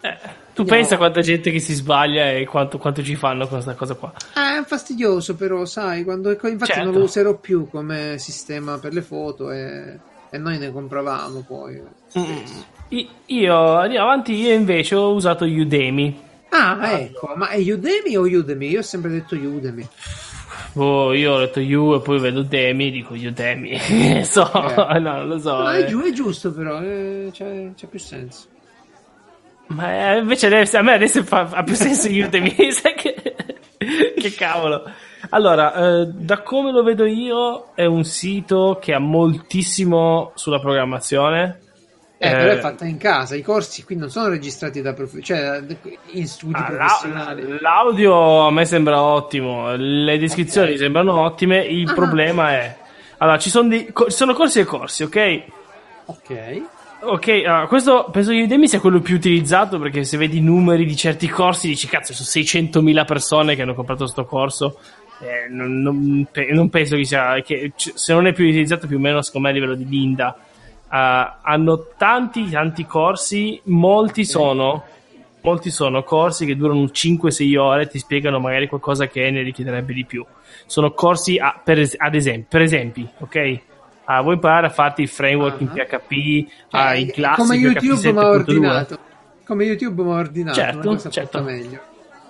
Mm, 0.06 0.12
Eh, 0.12 0.18
tu 0.54 0.62
No. 0.64 0.68
pensa 0.70 0.98
quanta 0.98 1.22
gente 1.22 1.52
che 1.52 1.60
si 1.60 1.74
sbaglia 1.74 2.32
e 2.32 2.46
quanto, 2.46 2.78
quanto 2.78 3.04
ci 3.04 3.16
fanno 3.16 3.42
con 3.48 3.62
questa 3.62 3.74
cosa 3.74 3.94
qua. 3.96 4.14
Eh, 4.36 4.60
È 4.60 4.64
fastidioso, 4.66 5.36
però, 5.36 5.66
sai, 5.66 6.04
quando 6.04 6.30
infatti 6.32 6.66
Certo. 6.66 6.84
non 6.84 6.94
lo 6.94 7.04
userò 7.04 7.36
più 7.38 7.68
come 7.70 8.18
sistema 8.18 8.78
per 8.78 8.94
le 8.94 9.02
foto 9.02 9.52
e, 9.52 10.00
e 10.30 10.38
noi 10.38 10.58
ne 10.58 10.72
compravamo 10.72 11.44
poi. 11.48 11.82
I- 12.90 13.10
Io, 13.28 13.74
andiamo 13.76 14.06
avanti, 14.08 14.34
io 14.34 14.54
invece 14.54 14.96
ho 14.96 15.12
usato 15.14 15.44
Udemy. 15.46 16.22
Ah, 16.50 16.92
ecco, 17.00 17.34
ma 17.36 17.50
è 17.50 17.58
Udemy 17.60 18.16
o 18.16 18.22
Udemy? 18.22 18.70
Io 18.70 18.80
ho 18.80 18.84
sempre 18.84 19.12
detto 19.12 19.36
Udemy. 19.36 19.86
Boh, 20.74 21.14
io 21.14 21.34
ho 21.34 21.40
detto 21.40 21.60
You 21.60 21.96
e 21.96 22.02
poi 22.02 22.20
vedo 22.20 22.44
Demi, 22.44 22.92
dico 22.92 23.14
Udemy. 23.14 24.24
so, 24.24 24.50
Eh. 24.54 25.00
no, 25.00 25.18
non 25.18 25.28
lo 25.28 25.40
so. 25.40 25.58
No, 25.58 25.72
eh. 25.72 25.86
è 25.86 26.12
giusto, 26.12 26.52
però, 26.54 26.82
eh, 26.82 27.30
c'è, 27.32 27.72
c'è 27.76 27.88
più 27.88 28.00
senso. 28.00 28.48
Ma 29.68 30.14
eh, 30.14 30.18
invece 30.20 30.46
adesso- 30.48 30.78
a 30.78 30.82
me 30.82 30.94
adesso 30.94 31.24
fa, 31.24 31.50
ha 31.52 31.64
più 31.64 31.74
senso 31.76 32.08
Udemy, 32.08 32.54
che, 32.96 33.36
che 34.16 34.32
cavolo. 34.36 34.84
Allora, 35.32 35.74
eh, 36.02 36.06
da 36.14 36.42
come 36.44 36.72
lo 36.72 36.84
vedo 36.84 37.06
io, 37.06 37.72
è 37.74 37.86
un 37.86 38.04
sito 38.04 38.78
che 38.80 38.94
ha 38.94 39.00
moltissimo 39.00 40.32
sulla 40.36 40.60
programmazione. 40.60 41.60
Eh, 42.18 42.30
però 42.30 42.52
è 42.52 42.56
Eh, 42.58 42.60
fatta 42.62 42.86
in 42.86 42.98
casa, 42.98 43.36
i 43.36 43.42
corsi 43.42 43.84
qui 43.84 43.96
non 43.98 44.10
sono 44.10 44.30
registrati 44.30 44.82
da 44.82 44.94
prof- 44.94 45.20
cioè 45.22 45.62
in 46.12 46.28
studi 46.28 46.54
ah, 46.56 46.64
professionali. 46.64 47.58
l'audio 47.60 48.48
a 48.48 48.52
me 48.52 48.64
sembra 48.66 49.02
ottimo, 49.02 49.76
le 49.76 50.18
descrizioni 50.18 50.72
Ok. 50.72 50.78
sembrano 50.78 51.20
ottime. 51.20 51.60
Il 51.66 51.90
Ah. 51.90 51.94
problema 51.94 52.52
è. 52.52 52.78
Allora, 53.18 53.38
ci 53.38 53.50
sono, 53.50 53.70
ci 53.70 53.92
sono 54.08 54.34
corsi 54.34 54.60
e 54.60 54.64
corsi, 54.64 55.04
ok? 55.04 55.42
Ok. 56.06 56.62
Ok, 57.08 57.28
allora, 57.46 57.68
questo 57.68 58.10
penso 58.12 58.32
che 58.32 58.42
Udemy 58.42 58.68
sia 58.68 58.80
quello 58.80 59.00
più 59.00 59.16
utilizzato 59.16 59.78
perché 59.78 60.04
se 60.04 60.18
vedi 60.18 60.38
i 60.38 60.42
numeri 60.42 60.86
di 60.86 60.96
certi 60.96 61.28
corsi 61.28 61.68
dici 61.68 61.88
cazzo, 61.88 62.14
sono 62.14 62.46
600.000 62.46 63.06
persone 63.06 63.56
che 63.56 63.62
hanno 63.62 63.76
comprato 63.76 64.06
questo 64.06 64.26
corso. 64.26 64.80
Eh, 65.20 65.48
non, 65.50 65.82
non 65.82 66.28
non 66.50 66.70
penso 66.70 66.96
che 66.96 67.06
sia, 67.06 67.40
che 67.42 67.74
se 67.76 68.12
non 68.12 68.26
è 68.26 68.34
più 68.34 68.46
utilizzato 68.48 68.88
più 68.88 68.98
o 68.98 69.00
meno 69.00 69.22
secondo 69.22 69.48
me 69.48 69.54
a 69.54 69.56
livello 69.58 69.76
di 69.76 69.88
Linda. 69.88 70.36
Ah, 70.88 71.42
hanno 71.44 71.90
tanti, 71.96 72.50
tanti 72.50 72.86
corsi, 72.88 73.62
molti 73.66 74.26
sono, 74.26 74.84
molti 75.42 75.70
sono 75.70 76.02
corsi 76.04 76.48
che 76.48 76.56
durano 76.56 76.86
5-6 76.86 77.58
ore, 77.58 77.88
ti 77.88 78.00
spiegano 78.00 78.40
magari 78.40 78.68
qualcosa 78.68 79.08
che 79.08 79.30
ne 79.30 79.44
richiederebbe 79.44 79.94
di 79.94 80.06
più. 80.06 80.26
Sono 80.66 80.92
corsi, 80.92 81.38
a- 81.38 81.60
per, 81.64 81.88
ad 81.98 82.16
esempio, 82.16 82.48
per 82.50 82.62
esempio, 82.62 83.12
ok? 83.20 83.60
Ah, 84.06 84.22
vuoi 84.22 84.36
imparare 84.36 84.68
a 84.68 84.70
farti 84.70 85.02
il 85.02 85.08
framework 85.10 85.62
in 85.62 85.68
Ah. 85.70 85.72
PHP, 85.84 86.48
Cioè, 86.70 86.82
ah, 86.82 86.96
in 86.96 87.12
classico 87.12 87.42
come 87.48 87.56
YouTube 87.58 88.12
mi 88.12 88.18
ha 88.20 88.22
7.2? 88.22 88.26
ordinato. 88.26 88.98
Come 89.46 89.64
YouTube 89.64 90.04
mi 90.04 90.12
ha 90.12 90.16
ordinato, 90.16 90.56
Certo, 90.60 91.10
certo. 91.10 91.42
meglio. 91.44 91.80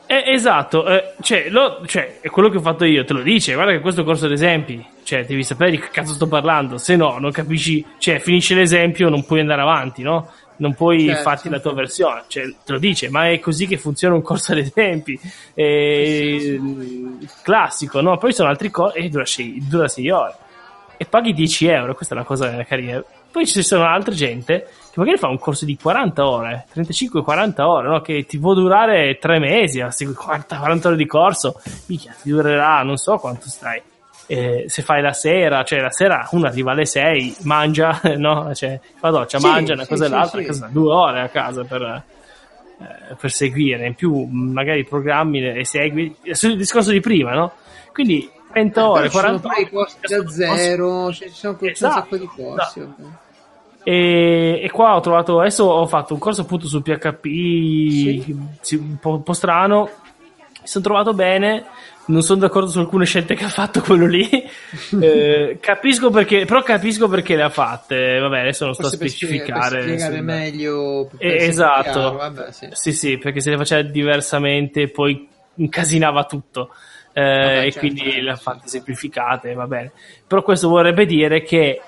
Eh, 0.08 0.24
esatto, 0.28 0.86
eh, 0.88 1.14
cioè, 1.22 1.50
lo- 1.50 1.82
cioè, 1.88 2.20
è 2.22 2.30
quello 2.30 2.50
che 2.50 2.58
ho 2.58 2.62
fatto 2.62 2.86
io, 2.86 3.04
te 3.06 3.14
lo 3.14 3.22
dice, 3.24 3.56
guarda 3.56 3.72
che 3.72 3.80
questo 3.80 4.04
corso 4.04 4.28
d'esempi, 4.28 4.86
cioè, 5.04 5.26
devi 5.26 5.44
sapere 5.44 5.72
di 5.72 5.80
che 5.80 5.88
cazzo 5.90 6.14
sto 6.14 6.28
parlando, 6.28 6.78
se 6.78 6.96
no, 6.96 7.18
non 7.18 7.32
capisci, 7.32 7.84
cioè, 7.98 8.20
finisce 8.20 8.54
l'esempio, 8.54 9.10
non 9.10 9.26
puoi 9.26 9.40
andare 9.40 9.62
avanti, 9.62 10.04
no? 10.04 10.30
Non 10.58 10.76
puoi 10.76 11.08
Certo. 11.08 11.22
farti 11.24 11.50
la 11.50 11.60
tua 11.60 11.74
versione, 11.74 12.24
cioè, 12.28 12.46
te 12.64 12.72
lo 12.74 12.78
dice, 12.78 13.10
ma 13.10 13.30
è 13.30 13.40
così 13.40 13.66
che 13.66 13.78
funziona 13.78 14.14
un 14.14 14.22
corso 14.22 14.52
ad 14.52 14.60
esempi, 14.60 15.20
eh, 15.56 16.60
classico, 17.42 18.00
no? 18.02 18.18
Poi 18.18 18.32
sono 18.32 18.50
altri 18.50 18.70
corsi, 18.70 19.00
e 19.00 19.10
dura 19.10 19.26
6 19.26 19.62
sei 19.88 20.10
ore, 20.12 20.36
e 20.98 21.06
paghi 21.06 21.34
10 21.34 21.68
euro, 21.68 21.96
questa 21.96 22.14
è 22.14 22.18
una 22.18 22.26
cosa 22.26 22.64
carina. 22.64 23.04
Poi 23.32 23.46
ci 23.46 23.62
sono 23.64 23.86
altre 23.86 24.16
gente 24.16 24.68
che 24.92 25.00
magari 25.00 25.18
fa 25.18 25.28
un 25.28 25.38
corso 25.38 25.66
di 25.66 25.78
40 25.78 26.28
ore, 26.28 26.66
35-40 26.74 27.62
ore, 27.62 27.88
no? 27.90 28.02
che 28.02 28.26
ti 28.26 28.40
può 28.40 28.54
durare 28.54 29.18
3 29.18 29.40
mesi, 29.40 29.82
a 29.82 29.92
segui 29.92 30.14
40, 30.14 30.58
40 30.58 30.88
ore 30.88 30.98
di 30.98 31.06
corso, 31.06 31.62
minchia, 31.88 32.16
ti 32.22 32.30
durerà 32.30 32.82
non 32.84 32.96
so 32.98 33.18
quanto 33.18 33.50
stai. 33.50 33.82
Eh, 34.28 34.66
se 34.68 34.82
fai 34.82 35.02
la 35.02 35.14
sera, 35.14 35.64
cioè 35.64 35.82
la 35.82 35.92
sera 35.92 36.28
uno 36.32 36.48
arriva 36.48 36.72
alle 36.72 36.86
6, 36.86 37.36
mangia, 37.42 38.00
no? 38.18 38.54
Cioè, 38.56 38.80
fa 38.98 39.10
doccia, 39.10 39.38
Sì, 39.38 39.46
mangia 39.46 39.74
una 39.74 39.84
sì, 39.84 39.90
cosa 39.90 40.06
e 40.06 40.08
sì, 40.08 40.14
l'altra, 40.14 40.40
sì. 40.40 40.46
a 40.46 40.48
casa, 40.48 40.70
due 40.72 40.92
ore 40.92 41.22
a 41.22 41.28
casa 41.28 41.64
per, 41.64 41.82
eh, 41.82 43.16
per 43.20 43.32
seguire. 43.32 43.86
In 43.86 43.96
più, 43.96 44.26
magari 44.26 44.84
programmi 44.86 45.46
e 45.46 45.66
segui, 45.66 46.16
sul 46.32 46.56
discorso 46.56 46.92
di 46.92 47.02
prima, 47.02 47.34
no? 47.34 47.52
Quindi 47.92 48.30
30 48.56 48.80
Eh, 48.80 48.84
Però 48.84 48.92
ore, 48.92 49.10
ci 49.10 49.18
sono 49.18 49.40
40 49.40 49.48
pure 49.50 49.60
i 49.60 49.64
ore. 49.64 49.72
corsi 49.72 49.98
da 50.02 50.30
zero, 50.30 51.14
cioè, 51.14 51.28
ci 51.28 51.34
sono 51.36 51.58
un 51.60 51.68
Esatto, 51.70 51.94
sacco 51.94 52.18
di 52.18 52.26
corsi. 52.26 52.80
esatto. 52.80 52.96
vabbè. 52.98 53.14
E, 53.84 54.62
e 54.64 54.72
qua 54.72 54.96
ho 54.96 55.00
trovato, 55.02 55.40
adesso 55.40 55.66
ho 55.66 55.86
fatto 55.86 56.14
un 56.14 56.20
corso 56.20 56.42
appunto 56.42 56.68
su 56.68 56.82
PHP 56.82 57.26
sì, 58.62 58.76
un, 58.76 58.98
po', 59.00 59.12
un 59.12 59.24
po' 59.24 59.34
strano, 59.34 59.84
mi 59.84 60.68
sono 60.68 60.84
trovato 60.84 61.14
bene, 61.14 61.66
non 62.06 62.24
sono 62.24 62.40
d'accordo 62.40 62.68
su 62.70 62.80
alcune 62.80 63.06
scelte 63.06 63.36
che 63.36 63.44
ha 63.44 63.50
fatto 63.50 63.82
quello 63.82 64.08
lì, 64.08 64.28
Eh, 65.00 65.58
capisco 65.60 66.10
perché, 66.10 66.46
però 66.46 66.64
capisco 66.64 67.08
perché 67.08 67.36
le 67.36 67.44
ha 67.44 67.50
fatte, 67.50 68.18
vabbè 68.18 68.40
adesso 68.40 68.66
non 68.66 68.74
sto 68.74 68.88
a 68.88 68.90
Forse 68.90 69.06
specificare. 69.08 69.70
per 69.78 69.84
spiegare 69.84 70.16
sul- 70.16 70.24
meglio. 70.24 71.08
per 71.18 71.28
Eh, 71.28 71.46
esatto. 71.46 72.14
vabbè, 72.14 72.52
sì. 72.52 72.68
Sì, 72.72 72.92
sì, 72.92 73.18
perché 73.20 73.40
se 73.40 73.52
le 73.52 73.58
faceva 73.58 73.82
diversamente 73.84 74.88
poi 74.90 75.28
incasinava 75.58 76.24
tutto. 76.24 76.70
Eh, 77.18 77.22
Vabbè, 77.22 77.58
e 77.60 77.72
certo, 77.72 77.80
quindi 77.80 78.00
certo, 78.02 78.22
le 78.22 78.32
ha 78.32 78.36
fatte 78.36 78.68
semplificate, 78.68 79.54
va 79.54 79.68
bene. 79.68 79.92
Però 80.28 80.42
questo 80.44 80.68
vorrebbe 80.68 81.06
dire 81.06 81.42
che, 81.44 81.82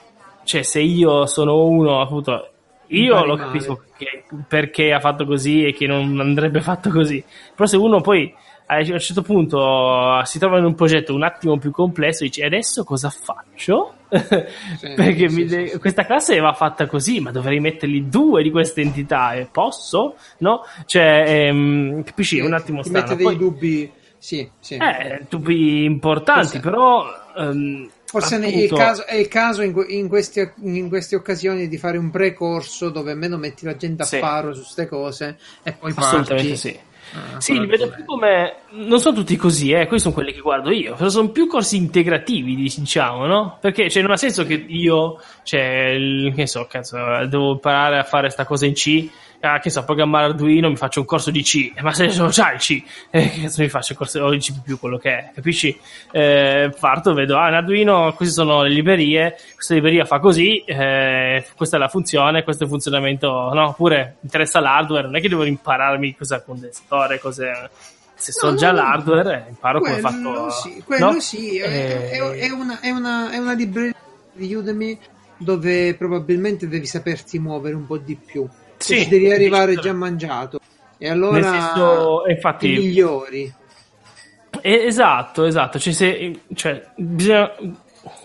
cioè, 0.46 0.62
se 0.64 0.80
io 0.80 1.26
sono 1.26 1.66
uno, 1.66 2.00
appunto, 2.02 2.50
io 2.88 3.26
lo 3.26 3.36
capisco 3.36 3.84
che- 3.98 4.24
perché 4.48 4.94
ha 4.94 5.02
fatto 5.02 5.26
così 5.26 5.66
e 5.66 5.74
che 5.74 5.86
non 5.86 6.18
andrebbe 6.22 6.62
fatto 6.62 6.90
così. 6.90 7.22
Però 7.54 7.68
se 7.68 7.76
uno 7.76 8.00
poi 8.00 8.34
a 8.70 8.78
un 8.78 9.00
certo 9.00 9.22
punto 9.22 10.22
si 10.26 10.40
trova 10.40 10.58
in 10.60 10.66
un 10.66 10.76
progetto 10.76 11.14
un 11.14 11.24
attimo 11.24 11.58
più 11.58 11.72
complesso, 11.72 12.24
dice 12.24 12.44
adesso 12.46 12.84
cosa 12.86 13.10
faccio? 13.10 13.94
perché 14.10 15.28
sì, 15.30 15.36
mi 15.36 15.48
sì, 15.50 15.56
de- 15.56 15.68
sì. 15.68 15.78
questa 15.80 16.06
classe 16.06 16.40
va 16.40 16.54
fatta 16.54 16.86
così, 16.86 17.20
ma 17.20 17.32
dovrei 17.32 17.60
metterli 17.60 18.08
due 18.08 18.44
di 18.44 18.52
queste 18.52 18.80
entità 18.82 19.34
e 19.34 19.48
posso? 19.52 20.16
No? 20.40 20.62
Cioè, 20.86 21.24
ehm, 21.28 22.04
capisci? 22.04 22.40
Un 22.40 22.54
attimo 22.54 22.82
Ti 22.82 22.90
strano. 22.90 23.06
mette 23.08 23.16
dei 23.18 23.26
Poi- 23.26 23.38
dubbi. 23.38 23.92
Sì, 24.20 24.50
sì. 24.60 24.76
eh, 24.76 25.26
dubbi 25.30 25.84
importanti, 25.86 26.42
Forse- 26.42 26.60
però. 26.60 27.06
ehm, 27.38 27.90
Forse 28.06 28.40
è 28.40 28.48
il 28.48 28.56
appunto- 28.56 28.76
caso, 28.76 29.06
è 29.06 29.16
il 29.16 29.28
caso 29.28 29.62
in, 29.62 29.74
in 29.90 30.08
queste, 30.08 30.54
in 30.64 30.88
queste 30.90 31.16
occasioni 31.16 31.68
di 31.68 31.78
fare 31.78 31.98
un 31.98 32.10
precorso 32.10 32.90
dove 32.90 33.12
almeno 33.12 33.38
metti 33.38 33.66
la 33.66 33.76
gente 33.76 34.04
a 34.04 34.06
Sì. 34.06 34.20
paro 34.20 34.54
su 34.54 34.62
queste 34.62 34.88
cose 34.88 35.38
e 35.64 35.74
poi 35.74 35.92
Assolutamente 35.96 36.48
parti. 36.52 36.56
sì. 36.56 36.80
Ah, 37.14 37.40
Sì, 37.40 37.58
li 37.58 37.66
vedo 37.68 37.90
più 37.90 38.04
come. 38.04 38.56
Non 38.72 39.00
sono 39.00 39.16
tutti 39.16 39.38
così, 39.38 39.72
eh, 39.72 39.88
questi 39.88 40.00
sono 40.10 40.14
quelli 40.14 40.34
che 40.34 40.42
guardo 40.42 40.72
io. 40.72 40.98
Sono 41.10 41.30
più 41.30 41.48
corsi 41.48 41.78
integrativi, 41.78 42.54
diciamo, 42.56 43.26
no? 43.26 43.58
Perché 43.62 43.90
cioè, 43.90 44.02
non 44.02 44.12
ha 44.12 44.18
senso 44.18 44.46
che 44.46 44.54
io, 44.68 45.18
cioè, 45.44 45.62
il- 45.96 46.34
che 46.36 46.48
so, 46.48 46.66
cazzo, 46.70 46.98
devo 47.30 47.54
imparare 47.54 47.98
a 48.00 48.04
fare 48.04 48.30
sta 48.30 48.44
cosa 48.46 48.66
in 48.66 48.74
C. 48.74 49.10
Ah, 49.40 49.60
che 49.60 49.70
so, 49.70 49.84
programmare 49.84 50.26
Arduino, 50.26 50.68
mi 50.68 50.76
faccio 50.78 51.00
un 51.00 51.06
corso 51.06 51.30
di 51.30 51.44
C, 51.44 51.72
ma 51.82 51.94
se 51.94 52.10
sono 52.10 52.30
già 52.30 52.52
il 52.54 52.60
C, 52.60 52.82
eh, 53.12 53.30
che 53.30 53.42
cazzo 53.42 53.62
mi 53.62 53.70
faccio 53.70 53.92
il 53.92 53.98
corso 54.00 54.20
o 54.24 54.34
il 54.34 54.42
C 54.42 54.52
quello 54.80 54.98
che 54.98 55.10
è, 55.12 55.32
capisci? 55.36 55.80
Eh, 56.12 56.74
parto, 56.80 57.14
vedo, 57.14 57.38
ah, 57.38 57.48
in 57.50 57.54
Arduino, 57.54 58.14
queste 58.14 58.34
sono 58.34 58.64
le 58.64 58.70
librerie, 58.70 59.38
questa 59.54 59.76
libreria 59.76 60.06
fa 60.06 60.18
così, 60.20 60.64
eh, 60.66 61.46
questa 61.56 61.78
è 61.78 61.80
la 61.80 61.88
funzione, 61.88 62.44
questo 62.44 62.64
è 62.64 62.66
il 62.66 62.72
funzionamento, 62.72 63.28
no? 63.54 63.68
Oppure 63.68 64.16
interessa 64.22 64.60
l'hardware, 64.60 65.04
non 65.06 65.18
è 65.18 65.22
che 65.22 65.30
devo 65.30 65.46
impararmi 65.46 66.16
cos'è 66.16 66.42
condensatore, 66.44 67.20
cos'è 67.20 67.70
se 68.16 68.32
so 68.32 68.56
già 68.56 68.72
no, 68.72 68.78
l'hardware, 68.82 69.46
imparo 69.50 69.80
come 69.80 70.00
fatto. 70.00 70.50
sì, 70.50 70.82
quello 70.84 71.12
no? 71.12 71.20
sì, 71.20 71.60
è, 71.60 71.68
Eh, 71.68 72.10
è- 72.10 72.20
è 72.48 72.50
una, 72.50 72.80
è 72.80 72.90
una- 72.90 73.30
è 73.30 73.38
una 73.38 73.54
libreria 73.54 73.94
di 74.34 74.52
Udemy 74.56 74.98
dove 75.38 75.94
probabilmente 75.94 76.68
devi 76.68 76.88
saperti 76.88 77.38
muovere 77.38 77.76
un 77.76 77.86
po' 77.86 77.98
di 78.00 78.16
più. 78.16 78.48
Sì, 78.96 79.04
ci 79.04 79.10
devi 79.10 79.32
arrivare 79.32 79.76
già 79.76 79.94
mangiato. 79.94 80.60
E 80.98 81.10
allora 81.10 81.42
senso, 81.52 82.24
ti 82.26 82.32
infatti, 82.32 82.68
migliori. 82.70 83.54
Eh, 84.62 84.86
esatto, 84.86 85.46
esatto. 85.46 85.78
Cioè, 85.80 85.94
se, 85.94 86.40
cioè, 86.56 86.84
bisogna, 86.96 87.52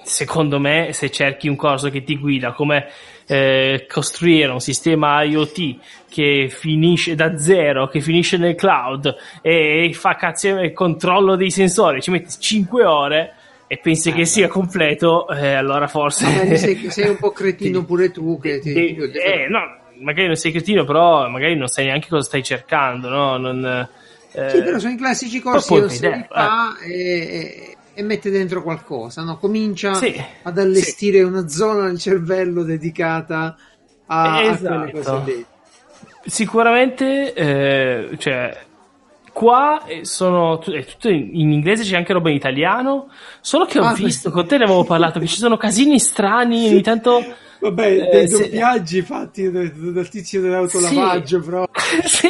secondo 0.05 0.59
me, 0.59 0.90
se 0.93 1.10
cerchi 1.10 1.48
un 1.48 1.56
corso 1.56 1.90
che 1.90 2.02
ti 2.05 2.16
guida 2.16 2.52
come 2.52 2.86
eh, 3.26 3.86
costruire 3.89 4.51
un 4.51 4.60
sistema 4.60 5.22
IoT 5.22 5.76
che 6.09 6.48
finisce 6.48 7.14
da 7.14 7.39
zero, 7.39 7.89
che 7.89 8.01
finisce 8.01 8.36
nel 8.36 8.55
cloud 8.55 9.14
e 9.43 9.90
fa 9.94 10.14
cazzo 10.16 10.48
il 10.60 10.72
controllo 10.72 11.36
dei 11.36 11.51
sensori, 11.51 12.01
ci 12.01 12.10
metti 12.10 12.34
5 12.39 12.84
ore 12.84 13.34
e 13.66 13.78
pensi 13.78 14.10
Eh, 14.10 14.12
che 14.12 14.24
sia 14.24 14.48
completo, 14.48 15.28
eh, 15.28 15.55
allora 15.55 15.86
forse 15.86 16.26
Magari 16.26 16.59
sei, 16.59 16.90
sei 16.90 17.09
un 17.09 17.16
po' 17.16 17.30
cretino 17.32 17.80
Ti- 17.80 17.86
pure 17.86 18.10
tu 18.10 18.39
che 18.39 18.59
ti- 18.60 18.94
eh, 18.97 19.47
no, 19.48 19.60
magari 20.03 20.27
non 20.27 20.37
sei 20.37 20.51
cretino, 20.53 20.85
però 20.85 21.29
magari 21.29 21.57
non 21.57 21.69
sai 21.69 21.87
neanche 21.87 22.09
cosa 22.09 22.24
stai 22.24 22.43
cercando, 22.43 23.09
no? 23.09 23.37
Non, 23.37 23.65
eh, 23.65 23.89
Sì, 24.49 24.62
però 24.62 24.79
sono 24.79 24.93
i 24.93 24.97
classici 24.97 25.41
corsi 25.41 25.74
che 25.74 25.89
si 25.89 26.24
fa 26.29 26.77
e, 26.85 27.77
mette 28.03 28.31
dentro 28.31 28.62
qualcosa, 28.62 29.23
no? 29.23 29.39
Comincia 29.39 29.93
Sì, 29.93 30.20
ad 30.43 30.59
allestire 30.59 31.23
una 31.23 31.49
zona 31.49 31.87
del 31.87 31.99
cervello 31.99 32.62
dedicata 32.62 33.57
a, 34.07 34.37
a 34.37 34.43
Esatto. 34.43 34.91
quelle 34.91 34.93
cose 34.93 35.23
lì. 35.24 35.47
Sicuramente, 36.24 37.35
eh, 37.35 38.16
cioè, 38.19 38.57
qua 39.33 39.85
eh, 39.87 40.05
sono 40.05 40.61
è 40.63 40.85
tutto 40.85 41.09
in, 41.09 41.31
in 41.33 41.53
inglese, 41.53 41.83
c'è 41.85 41.97
anche 41.97 42.13
roba 42.13 42.31
in 42.31 42.37
italiano. 42.37 43.09
Solo 43.41 43.65
che 43.65 43.79
ho 43.79 43.85
Ah, 43.85 43.95
visto, 43.95 44.29
beh. 44.29 44.35
con 44.35 44.47
te 44.47 44.59
ne 44.59 44.65
avevo 44.65 44.85
parlato, 44.85 45.19
che 45.19 45.27
ci 45.27 45.39
sono 45.39 45.57
casini 45.57 45.99
strani, 45.99 46.69
ogni 46.69 46.83
tanto. 46.83 47.25
Vabbè, 47.63 47.87
Eh, 47.93 48.09
dei 48.11 48.29
se- 48.29 48.39
doppiaggi 48.43 49.03
fatti 49.03 49.49
dal, 49.49 49.71
dal 49.71 50.09
tizio 50.09 50.41
dell'autolavaggio, 50.41 51.41
però. 51.41 51.65
sì, 52.05 52.29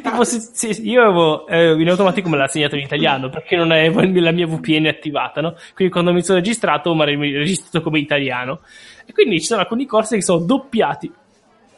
tipo 0.00 0.22
se, 0.22 0.38
se- 0.52 0.80
io 0.82 1.02
avevo 1.02 1.46
eh, 1.48 1.72
in 1.72 1.88
automatico 1.88 2.28
me 2.28 2.36
l'ha 2.36 2.46
segnato 2.46 2.76
in 2.76 2.82
italiano 2.82 3.28
perché 3.30 3.56
non 3.56 3.72
avevo 3.72 4.00
la 4.02 4.30
mia 4.30 4.46
VPN 4.46 4.86
attivata, 4.86 5.40
no? 5.40 5.56
Quindi 5.74 5.92
quando 5.92 6.12
mi 6.12 6.22
sono 6.22 6.38
registrato 6.38 6.94
mi 6.94 7.02
ha 7.02 7.04
registrato 7.04 7.82
come 7.82 7.98
italiano. 7.98 8.60
E 9.06 9.12
quindi 9.12 9.40
ci 9.40 9.46
sono 9.46 9.60
alcuni 9.60 9.86
corsi 9.86 10.14
che 10.14 10.22
sono 10.22 10.38
doppiati 10.44 11.12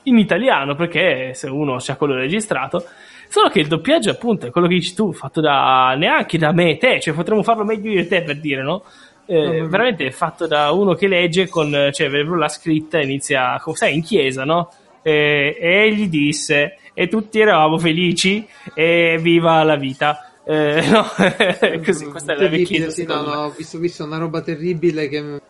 in 0.05 0.19
italiano 0.19 0.75
perché 0.75 1.33
se 1.33 1.49
uno 1.49 1.77
ha 1.77 1.95
quello 1.97 2.15
registrato. 2.15 2.85
Solo 3.33 3.49
che 3.49 3.61
il 3.61 3.67
doppiaggio, 3.67 4.11
appunto, 4.11 4.45
è 4.45 4.51
quello 4.51 4.67
che 4.67 4.75
dici 4.75 4.93
tu, 4.93 5.11
fatto 5.15 5.41
da 5.41 5.95
neanche 5.97 6.37
da 6.37 6.53
me 6.53 6.73
e 6.73 6.77
te, 6.77 7.01
cioè 7.01 7.15
potremmo 7.15 7.43
farlo 7.43 7.65
meglio 7.65 7.91
io 7.91 8.01
e 8.01 8.07
te 8.07 8.21
per 8.21 8.39
dire, 8.39 8.63
no? 8.63 8.85
Eh, 9.25 9.61
No, 9.61 9.69
veramente 9.69 10.05
è 10.05 10.11
fatto 10.11 10.47
da 10.47 10.71
uno 10.73 10.93
che 10.93 11.09
legge 11.09 11.49
con, 11.49 11.89
cioè, 11.93 12.11
la 12.11 12.49
scritta 12.49 13.01
inizia, 13.01 13.59
come 13.63 13.75
sai, 13.75 13.95
in 13.95 14.03
chiesa, 14.03 14.45
no? 14.45 14.71
E, 15.01 15.57
e 15.59 15.87
egli 15.87 16.09
disse, 16.11 16.77
e 16.93 17.09
tutti 17.09 17.41
eravamo 17.41 17.79
felici, 17.79 18.47
e 18.75 19.17
viva 19.19 19.63
la 19.63 19.77
vita. 19.77 20.31
Eh, 20.45 20.85
no, 20.93 21.07
così, 21.83 22.05
questa 22.11 22.35
è 22.35 22.37
la 22.37 22.49
vecchia. 22.49 22.91
sì, 22.91 23.07
no, 23.07 23.23
no, 23.23 23.45
ho 23.45 23.55
visto, 23.57 23.79
visto 23.79 24.05
una 24.05 24.19
roba 24.19 24.43
terribile 24.43 25.09
che... 25.09 25.41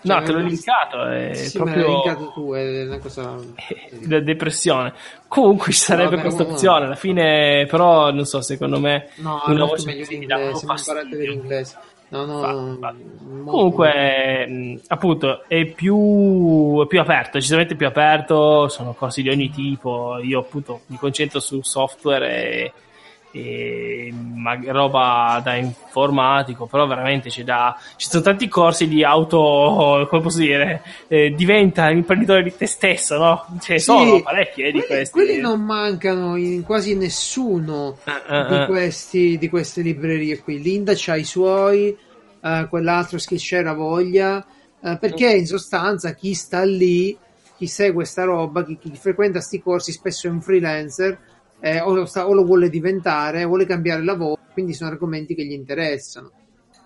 No, 0.00 0.14
cioè, 0.14 0.22
te 0.22 0.32
l'ho 0.32 0.38
linkato, 0.38 1.06
è 1.06 1.34
Sì, 1.34 1.58
me 1.58 1.64
l'hai 1.64 1.74
proprio 1.74 1.94
linkato 1.94 2.32
tu, 2.32 2.52
è 2.52 2.82
una 2.84 2.98
cosa... 2.98 3.34
la 4.08 4.20
depressione. 4.20 4.92
Comunque 5.26 5.72
ci 5.72 5.78
sarebbe 5.78 6.18
questa 6.18 6.42
no, 6.42 6.48
no. 6.48 6.54
opzione, 6.54 6.84
alla 6.86 6.94
fine, 6.94 7.66
però 7.68 8.10
non 8.12 8.24
so, 8.24 8.40
secondo 8.40 8.78
me 8.78 9.08
No, 9.16 9.42
una 9.46 9.64
voce 9.64 9.86
meglio 9.86 10.00
così 10.00 10.14
in 10.14 10.20
mi 10.20 10.26
dà 10.26 10.36
inglese, 10.36 10.66
proprio 10.66 10.72
mi 10.72 10.78
imparate 10.80 11.16
l'inglese. 11.16 11.76
No, 12.10 12.24
no, 12.24 12.68
infatti. 12.70 13.02
molto- 13.26 13.50
Comunque, 13.50 14.46
mh, 14.46 14.80
appunto, 14.86 15.44
è 15.46 15.64
più, 15.66 16.82
è 16.82 16.86
più 16.86 17.00
aperto, 17.00 17.36
decisamente 17.36 17.74
più 17.74 17.86
aperto, 17.86 18.68
sono 18.68 18.94
corsi 18.94 19.20
di 19.20 19.28
ogni 19.28 19.50
tipo, 19.50 20.18
io 20.22 20.40
appunto 20.40 20.80
mi 20.86 20.96
concentro 20.96 21.38
su 21.40 21.60
software 21.60 22.30
e, 22.30 22.72
e 23.30 24.12
ma- 24.12 24.58
roba 24.66 25.40
da 25.42 25.54
informatico, 25.56 26.66
però 26.66 26.86
veramente 26.86 27.28
c'è 27.28 27.44
da, 27.44 27.76
ci 27.96 28.08
sono 28.08 28.22
tanti 28.22 28.48
corsi 28.48 28.88
di 28.88 29.04
auto, 29.04 30.06
come 30.08 30.22
posso 30.22 30.38
dire, 30.38 30.82
eh, 31.08 31.30
diventa 31.30 31.90
imprenditore 31.90 32.42
di 32.42 32.56
te 32.56 32.66
stesso, 32.66 33.16
no? 33.18 33.46
Ce 33.60 33.74
ne 33.74 33.78
Sì, 33.78 33.90
sono 33.90 34.20
parecchi 34.22 34.62
eh, 34.62 34.72
di 34.72 34.82
questi. 34.82 35.10
quelli 35.12 35.38
non 35.40 35.62
mancano 35.62 36.36
in 36.36 36.62
quasi 36.62 36.94
nessuno 36.94 37.98
Eh, 38.04 38.10
eh, 38.10 38.46
di, 38.46 38.54
eh. 38.56 38.66
questi, 38.66 39.38
di 39.38 39.48
queste 39.48 39.82
librerie 39.82 40.40
qui. 40.40 40.60
Linda 40.60 40.92
c'ha 40.96 41.16
i 41.16 41.24
suoi, 41.24 41.96
eh, 42.42 42.66
quell'altro 42.68 43.18
Skillshare 43.18 43.68
ha 43.68 43.72
voglia, 43.74 44.44
eh, 44.82 44.96
perché 44.98 45.30
in 45.30 45.46
sostanza 45.46 46.12
chi 46.14 46.34
sta 46.34 46.62
lì, 46.64 47.16
chi 47.56 47.66
segue 47.66 48.04
sta 48.04 48.24
roba, 48.24 48.64
chi, 48.64 48.78
chi 48.78 48.92
frequenta 48.96 49.40
sti 49.40 49.60
corsi 49.60 49.92
spesso 49.92 50.26
è 50.26 50.30
un 50.30 50.40
freelancer 50.40 51.18
eh, 51.60 51.80
o, 51.80 51.94
lo 51.94 52.06
sta- 52.06 52.26
o 52.28 52.32
lo 52.34 52.44
vuole 52.44 52.68
diventare, 52.70 53.44
vuole 53.44 53.66
cambiare 53.66 54.02
lavoro, 54.04 54.36
quindi 54.52 54.74
sono 54.74 54.90
argomenti 54.90 55.34
che 55.34 55.44
gli 55.44 55.52
interessano. 55.52 56.32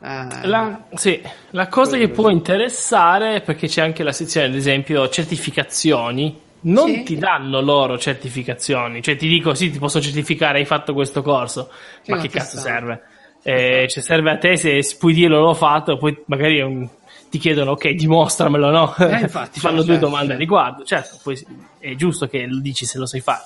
Eh, 0.00 0.06
La, 0.44 0.88
sì, 0.94 1.20
la 1.50 1.68
cosa 1.68 1.96
che 1.96 2.08
può 2.08 2.28
interessare, 2.30 3.40
perché 3.42 3.66
c'è 3.68 3.82
anche 3.82 4.02
la 4.02 4.12
sezione, 4.12 4.46
ad 4.46 4.54
esempio, 4.54 5.08
certificazioni, 5.08 6.40
non 6.62 6.90
Sì. 6.90 7.04
ti 7.04 7.16
danno 7.16 7.60
loro 7.60 7.98
certificazioni, 7.98 9.02
cioè 9.02 9.16
ti 9.16 9.28
dico 9.28 9.54
sì, 9.54 9.70
ti 9.70 9.78
posso 9.78 10.00
certificare, 10.00 10.58
hai 10.58 10.64
fatto 10.64 10.94
questo 10.94 11.22
corso, 11.22 11.70
Sì, 12.02 12.12
ma 12.12 12.16
che 12.16 12.28
cazzo 12.28 12.58
sta? 12.58 12.60
serve? 12.60 13.02
Eh, 13.42 13.86
cioè 13.88 14.02
serve 14.02 14.30
a 14.30 14.38
te 14.38 14.56
se 14.56 14.80
puoi 14.98 15.12
dirlo 15.14 15.40
l'ho 15.40 15.54
fatto, 15.54 15.96
poi 15.96 16.16
magari 16.26 16.60
um, 16.60 16.88
ti 17.28 17.38
chiedono 17.38 17.72
ok, 17.72 17.90
dimostramelo, 17.90 18.70
no? 18.70 18.94
Eh, 19.04 19.20
infatti, 19.20 19.50
ti 19.52 19.60
fanno 19.60 19.82
certo, 19.82 19.84
due 19.84 19.98
domande 19.98 20.34
a 20.34 20.36
certo. 20.36 20.38
riguardo, 20.38 20.84
certo, 20.84 21.18
poi 21.22 21.36
è 21.78 21.94
giusto 21.94 22.26
che 22.26 22.46
lo 22.46 22.60
dici 22.60 22.84
se 22.86 22.98
lo 22.98 23.06
sai 23.06 23.20
fare. 23.20 23.42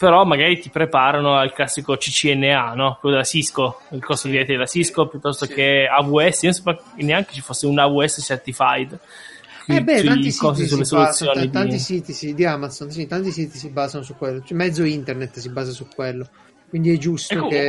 Però 0.00 0.24
magari 0.24 0.58
ti 0.58 0.70
preparano 0.70 1.36
al 1.36 1.52
classico 1.52 1.94
CCNA, 1.94 2.72
no? 2.72 2.96
Quello 3.00 3.16
della 3.16 3.26
Cisco, 3.26 3.80
il 3.90 4.02
corso 4.02 4.28
di 4.28 4.36
rete 4.38 4.52
della 4.52 4.64
Cisco, 4.64 5.06
piuttosto 5.08 5.44
Sì. 5.44 5.52
che 5.52 5.86
AWS. 5.90 6.42
Io 6.44 6.48
non 6.48 6.52
sapevo 6.54 6.82
neanche 7.04 7.34
ci 7.34 7.42
fosse 7.42 7.66
un 7.66 7.78
AWS 7.78 8.22
certified. 8.24 8.98
Eh 9.66 9.82
beh, 9.82 10.02
tanti 10.02 10.30
siti, 10.30 10.66
sulle 10.66 10.86
si 10.86 10.94
basano, 10.94 11.32
t- 11.32 11.50
tanti 11.50 11.68
di... 11.74 11.78
siti 11.78 12.12
sì, 12.14 12.32
di 12.32 12.46
Amazon, 12.46 12.90
sì, 12.90 13.06
tanti 13.06 13.30
siti 13.30 13.58
si 13.58 13.68
basano 13.68 14.02
su 14.02 14.16
quello, 14.16 14.42
cioè 14.42 14.56
mezzo 14.56 14.84
internet 14.84 15.38
si 15.38 15.50
basa 15.50 15.70
su 15.70 15.86
quello, 15.94 16.26
quindi 16.70 16.94
è 16.94 16.96
giusto 16.96 17.34
comunque- 17.34 17.60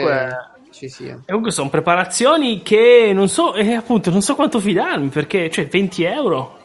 che 0.63 0.71
ci 0.71 0.87
sia. 0.87 1.15
E 1.15 1.25
comunque 1.27 1.51
sono 1.51 1.67
preparazioni 1.69 2.61
che 2.63 3.11
non 3.13 3.27
so, 3.27 3.53
e 3.55 3.73
appunto 3.73 4.09
non 4.09 4.21
so 4.21 4.35
quanto 4.35 4.61
fidarmi, 4.61 5.09
perché, 5.09 5.49
cioè, 5.49 5.67
20 5.67 6.03
euro? 6.03 6.59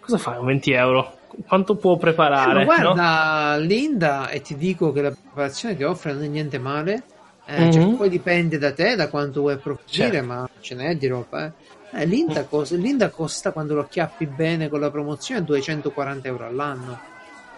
Cosa 0.00 0.16
fai 0.16 0.38
con 0.38 0.46
20 0.46 0.72
euro? 0.72 1.18
Quanto 1.46 1.76
può 1.76 1.96
Eh, 1.96 1.98
preparare? 1.98 2.64
no? 2.82 2.94
guarda, 2.96 3.56
Linda, 3.58 4.30
e 4.30 4.40
ti 4.40 4.56
dico 4.56 4.92
che 4.92 5.02
la 5.02 5.12
preparazione 5.12 5.76
che 5.76 5.84
offre 5.84 6.12
non 6.12 6.22
è 6.24 6.28
niente 6.28 6.58
male, 6.58 7.04
eh, 7.44 7.62
Mhm. 7.62 7.70
cioè, 7.70 7.82
poi 7.94 8.08
dipende 8.08 8.56
da 8.58 8.72
te, 8.72 8.94
da 8.96 9.08
quanto 9.10 9.40
vuoi 9.40 9.54
approfondire, 9.54 10.22
Certo. 10.22 10.26
ma 10.26 10.46
ce 10.58 10.74
n'è 10.74 10.96
di 10.96 11.06
roba, 11.06 11.46
eh. 11.46 11.54
Eh, 11.92 12.06
Linda, 12.06 12.46
costa, 12.46 12.76
Linda 12.76 13.10
costa, 13.10 13.52
quando 13.52 13.74
lo 13.74 13.80
acchiappi 13.82 14.26
bene 14.28 14.68
con 14.68 14.80
la 14.80 14.90
promozione, 14.90 15.42
240 15.44 16.28
euro 16.28 16.46
all'anno, 16.46 17.02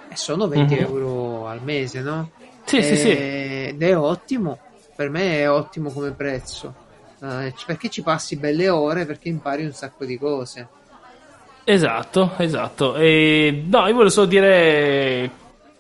e 0.09 0.17
sono 0.17 0.49
20 0.49 0.75
Mhm. 0.75 0.77
euro 0.77 1.47
al 1.47 1.63
mese, 1.63 2.01
no? 2.01 2.33
Sì, 2.67 2.83
sì, 2.83 2.97
sì. 2.97 3.11
Ed 3.15 3.83
è 3.83 3.97
ottimo, 3.97 4.63
per 4.95 5.11
me 5.11 5.39
è 5.41 5.51
ottimo 5.51 5.93
come 5.93 6.15
prezzo, 6.15 6.79
eh, 7.21 7.55
perché 7.67 7.89
ci 7.91 8.03
passi 8.03 8.39
belle 8.39 8.69
ore, 8.71 9.05
perché 9.07 9.29
impari 9.29 9.65
un 9.65 9.73
sacco 9.73 10.05
di 10.07 10.17
cose. 10.19 10.71
Esatto, 11.65 12.33
esatto. 12.39 12.97
E, 12.97 13.65
no, 13.69 13.79
io 13.87 13.93
volevo 13.93 14.09
solo 14.11 14.27
dire, 14.27 15.31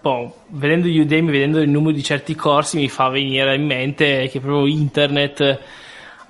boh, 0.00 0.36
vedendo 0.48 0.86
Udemy, 0.88 1.30
vedendo 1.30 1.60
il 1.60 1.68
numero 1.70 1.94
di 1.94 2.02
certi 2.02 2.34
corsi, 2.34 2.76
mi 2.76 2.88
fa 2.88 3.08
venire 3.08 3.54
in 3.56 3.66
mente 3.66 4.28
che 4.30 4.40
proprio 4.40 4.66
internet 4.66 5.58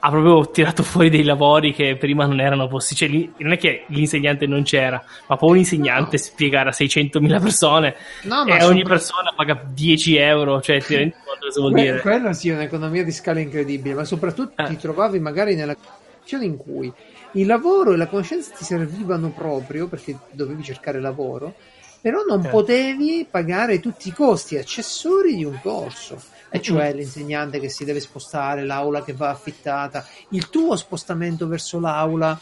ha 0.05 0.11
proprio 0.11 0.51
tirato 0.51 0.83
fuori 0.83 1.11
dei 1.11 1.23
lavori 1.23 1.73
che 1.73 1.95
prima 1.97 2.25
non 2.27 2.41
erano 2.41 2.67
possibili. 2.67 3.25
Cioè, 3.25 3.43
non 3.45 3.53
è 3.53 3.57
che 3.59 3.85
l'insegnante 3.89 4.47
non 4.47 4.65
c'era, 4.65 5.01
ma 5.29 5.37
poi 5.37 5.51
un 5.51 5.57
insegnante 5.59 6.17
No. 6.17 6.23
spiegare 6.23 6.71
a 6.71 6.73
600.000 6.73 7.41
persone 7.41 7.95
No, 8.23 8.45
e 8.47 8.65
ogni 8.65 8.83
persona 8.83 9.33
paga 9.37 9.63
10 9.65 10.17
euro, 10.17 10.61
cioè 10.61 10.83
ti 10.83 10.97
rendi 10.97 11.15
conto 11.25 11.47
cosa 11.47 11.61
vuol 11.61 11.75
dire? 11.75 12.01
Quello 12.01 12.33
sì, 12.33 12.49
è 12.49 12.55
un'economia 12.55 13.05
di 13.05 13.13
scala 13.13 13.39
incredibile, 13.39 13.95
ma 13.95 14.05
soprattutto 14.05 14.61
Eh. 14.61 14.67
ti 14.67 14.77
trovavi 14.77 15.21
magari 15.21 15.55
nella 15.55 15.77
situazione 15.77 16.47
in 16.47 16.57
cui 16.57 16.93
il 17.33 17.47
lavoro 17.47 17.93
e 17.93 17.97
la 17.97 18.07
conoscenza 18.09 18.53
ti 18.55 18.65
servivano 18.65 19.31
proprio 19.31 19.89
perché 19.89 20.19
dovevi 20.31 20.63
cercare 20.63 21.01
lavoro, 21.01 21.55
però 22.01 22.23
non 22.25 22.45
Eh. 22.45 22.49
potevi 22.49 23.27
pagare 23.31 23.81
tutti 23.81 24.09
i 24.09 24.13
costi 24.13 24.57
accessori 24.57 25.37
di 25.37 25.45
un 25.45 25.59
corso, 25.63 26.21
e 26.51 26.61
cioè 26.61 26.93
l'insegnante 26.93 27.59
che 27.61 27.69
si 27.69 27.85
deve 27.85 28.01
spostare, 28.01 28.65
l'aula 28.65 29.03
che 29.03 29.13
va 29.15 29.31
affittata, 29.31 30.07
il 30.31 30.49
tuo 30.51 30.77
spostamento 30.77 31.47
verso 31.47 31.81
l'aula. 31.81 32.39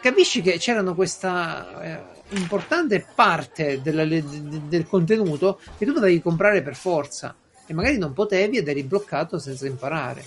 Capisci 0.00 0.42
che 0.42 0.58
c'erano 0.58 0.94
questa 0.96 1.80
eh, 1.82 2.36
importante 2.36 3.06
parte 3.14 3.80
della- 3.82 4.04
de- 4.04 4.24
del 4.68 4.86
contenuto 4.86 5.60
che 5.78 5.86
tu 5.86 5.92
dovevi 5.92 6.20
comprare 6.20 6.60
per 6.62 6.74
forza. 6.74 7.34
E 7.64 7.72
magari 7.72 7.96
non 7.98 8.12
potevi 8.12 8.56
ed 8.58 8.66
eri 8.68 8.82
bloccato 8.82 9.38
senza 9.38 9.66
imparare. 9.66 10.24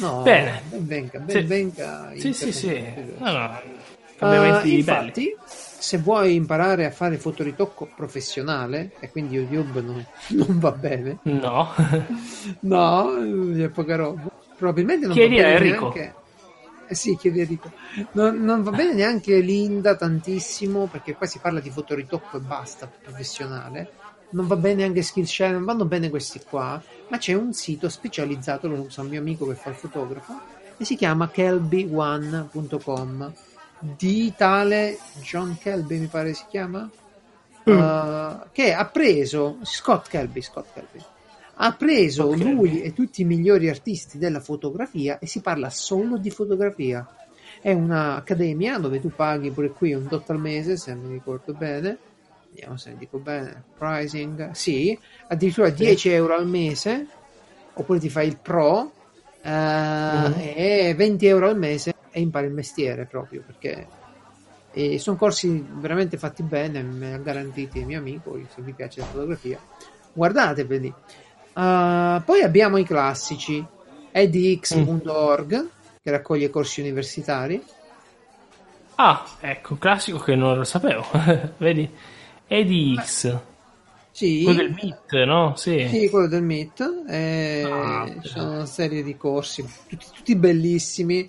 No, 0.00 0.22
Bene. 0.22 0.62
ben 0.70 0.86
venga, 0.86 1.18
ben 1.18 1.40
Sì. 1.40 1.46
venga. 1.46 2.12
Sì, 2.16 2.32
sì, 2.32 2.52
sì. 2.52 2.82
No, 3.18 3.30
no. 3.30 3.44
Uh, 3.44 4.16
Cambiamenti 4.18 4.68
belli. 4.68 4.78
infatti, 4.78 5.36
se 5.46 5.98
vuoi 5.98 6.34
imparare 6.34 6.86
a 6.86 6.90
fare 6.90 7.18
fotoritocco 7.18 7.88
professionale, 7.94 8.92
e 8.98 9.10
quindi 9.10 9.36
YouTube 9.36 9.80
non, 9.82 10.04
non 10.30 10.58
va 10.58 10.72
bene, 10.72 11.18
No. 11.24 11.68
no, 12.60 13.08
c'è 13.54 13.68
poca 13.68 13.96
roba. 13.96 14.28
Probabilmente 14.56 15.06
non 15.06 15.14
Chiedi 15.14 15.36
va 15.36 15.40
a 15.40 15.44
bene 15.44 15.56
Enrico. 15.66 15.92
neanche. 15.92 16.14
Eh 16.88 16.94
sì, 16.94 17.16
chiedi 17.16 17.40
a 17.40 17.42
Enrico. 17.42 17.70
Non, 18.12 18.36
non 18.42 18.62
va 18.62 18.70
bene 18.70 18.94
neanche 18.94 19.38
Linda 19.40 19.94
tantissimo, 19.96 20.86
perché 20.86 21.14
qua 21.14 21.26
si 21.26 21.38
parla 21.40 21.60
di 21.60 21.70
fotoritocco 21.70 22.38
e 22.38 22.40
basta, 22.40 22.90
professionale. 23.02 23.88
Non 24.34 24.48
va 24.48 24.56
bene 24.56 24.82
anche 24.82 25.02
Skillshare, 25.02 25.52
non 25.52 25.64
vanno 25.64 25.84
bene 25.84 26.10
questi 26.10 26.40
qua, 26.40 26.82
ma 27.08 27.18
c'è 27.18 27.34
un 27.34 27.52
sito 27.52 27.88
specializzato, 27.88 28.66
lo 28.66 28.80
usa 28.80 29.02
un 29.02 29.08
mio 29.08 29.20
amico 29.20 29.46
che 29.46 29.54
fa 29.54 29.70
il 29.70 29.76
fotografo, 29.76 30.40
e 30.76 30.84
si 30.84 30.96
chiama 30.96 31.30
kelby1.com 31.32 33.32
di 33.78 34.34
tale 34.36 34.98
John 35.20 35.56
Kelby 35.58 35.98
mi 35.98 36.06
pare 36.06 36.34
si 36.34 36.44
chiama? 36.48 36.90
Uh, 37.64 38.46
che 38.50 38.74
ha 38.74 38.84
preso 38.86 39.58
Scott 39.62 40.08
Kelby, 40.08 40.42
Scott 40.42 40.66
Kelby. 40.74 41.00
Ha 41.56 41.72
preso 41.74 42.24
Ok. 42.24 42.38
lui 42.38 42.82
e 42.82 42.92
tutti 42.92 43.22
i 43.22 43.24
migliori 43.24 43.68
artisti 43.68 44.18
della 44.18 44.40
fotografia 44.40 45.20
e 45.20 45.26
si 45.26 45.42
parla 45.42 45.70
solo 45.70 46.16
di 46.16 46.30
fotografia. 46.30 47.06
È 47.60 47.72
un'accademia 47.72 48.78
dove 48.78 49.00
tu 49.00 49.12
paghi 49.14 49.50
pure 49.50 49.70
qui 49.70 49.94
un 49.94 50.08
tot 50.08 50.28
al 50.30 50.40
mese 50.40 50.76
se 50.76 50.92
mi 50.94 51.12
ricordo 51.12 51.52
bene 51.52 51.98
vediamo 52.54 52.76
se 52.76 52.94
dico 52.96 53.18
bene 53.18 53.64
pricing 53.76 54.52
sì 54.52 54.96
addirittura 55.26 55.70
10 55.70 56.08
euro 56.10 56.34
al 56.36 56.46
mese 56.46 57.06
oppure 57.74 57.98
ti 57.98 58.08
fai 58.08 58.28
il 58.28 58.38
pro 58.40 58.92
eh, 59.42 59.50
Mhm. 59.50 60.34
e 60.38 60.94
20 60.96 61.26
euro 61.26 61.48
al 61.48 61.58
mese 61.58 61.92
e 62.10 62.20
impari 62.20 62.46
il 62.46 62.52
mestiere 62.52 63.04
proprio 63.06 63.42
perché 63.44 63.86
e 64.72 64.98
sono 64.98 65.16
corsi 65.16 65.64
veramente 65.80 66.16
fatti 66.16 66.42
bene 66.42 66.82
me 66.82 67.08
li 67.08 67.12
ha 67.14 67.18
garantiti 67.18 67.78
il 67.78 67.86
mio 67.86 67.98
amico 67.98 68.38
se 68.54 68.62
vi 68.62 68.72
piace 68.72 69.00
la 69.00 69.06
fotografia 69.06 69.58
guardateveli 70.12 70.94
Uh, 71.54 72.20
poi 72.24 72.42
abbiamo 72.42 72.78
i 72.78 72.84
classici 72.84 73.64
edx.org 74.10 75.68
che 76.02 76.10
raccoglie 76.10 76.50
corsi 76.50 76.80
universitari 76.80 77.62
Ah, 78.96 79.24
ecco, 79.40 79.76
classico 79.76 80.18
che 80.18 80.34
non 80.34 80.56
lo 80.56 80.64
sapevo. 80.64 81.04
Vedi? 81.58 81.88
EDX. 82.46 83.38
sì, 84.10 84.42
Quello 84.44 84.62
del 84.62 84.74
Meet, 84.80 85.24
no? 85.24 85.54
Sì. 85.56 85.86
Sì, 85.88 86.08
quello 86.08 86.28
del 86.28 86.42
Meet. 86.42 87.04
eh, 87.08 87.68
Ah, 87.70 88.06
sono 88.22 88.52
una 88.52 88.66
serie 88.66 89.02
di 89.02 89.16
corsi, 89.16 89.64
tutti, 89.88 90.06
tutti 90.14 90.36
bellissimi, 90.36 91.28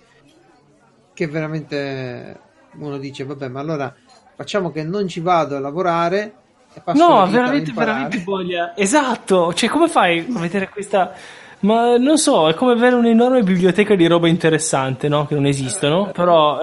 che 1.13 1.27
veramente 1.27 2.39
uno 2.77 2.97
dice, 2.97 3.23
vabbè, 3.23 3.47
ma 3.47 3.59
allora 3.61 3.93
facciamo 4.35 4.71
che 4.71 4.83
non 4.83 5.07
ci 5.07 5.21
vado 5.21 5.55
a 5.55 5.59
lavorare 5.59 6.33
e 6.73 6.81
No, 6.93 7.25
veramente, 7.27 7.71
veramente 7.71 8.21
voglia. 8.23 8.75
Esatto, 8.75 9.53
cioè 9.53 9.69
come 9.69 9.87
fai 9.87 10.19
a 10.19 10.39
vedere 10.39 10.69
questa... 10.69 11.13
Ma 11.61 11.97
non 11.97 12.17
so, 12.17 12.47
è 12.49 12.53
come 12.53 12.73
avere 12.73 12.95
un'enorme 12.95 13.41
biblioteca 13.41 13.95
di 13.95 14.05
roba 14.05 14.27
interessante, 14.27 15.07
no? 15.07 15.25
Che 15.25 15.33
non 15.33 15.45
esistono, 15.45 16.11
però... 16.11 16.59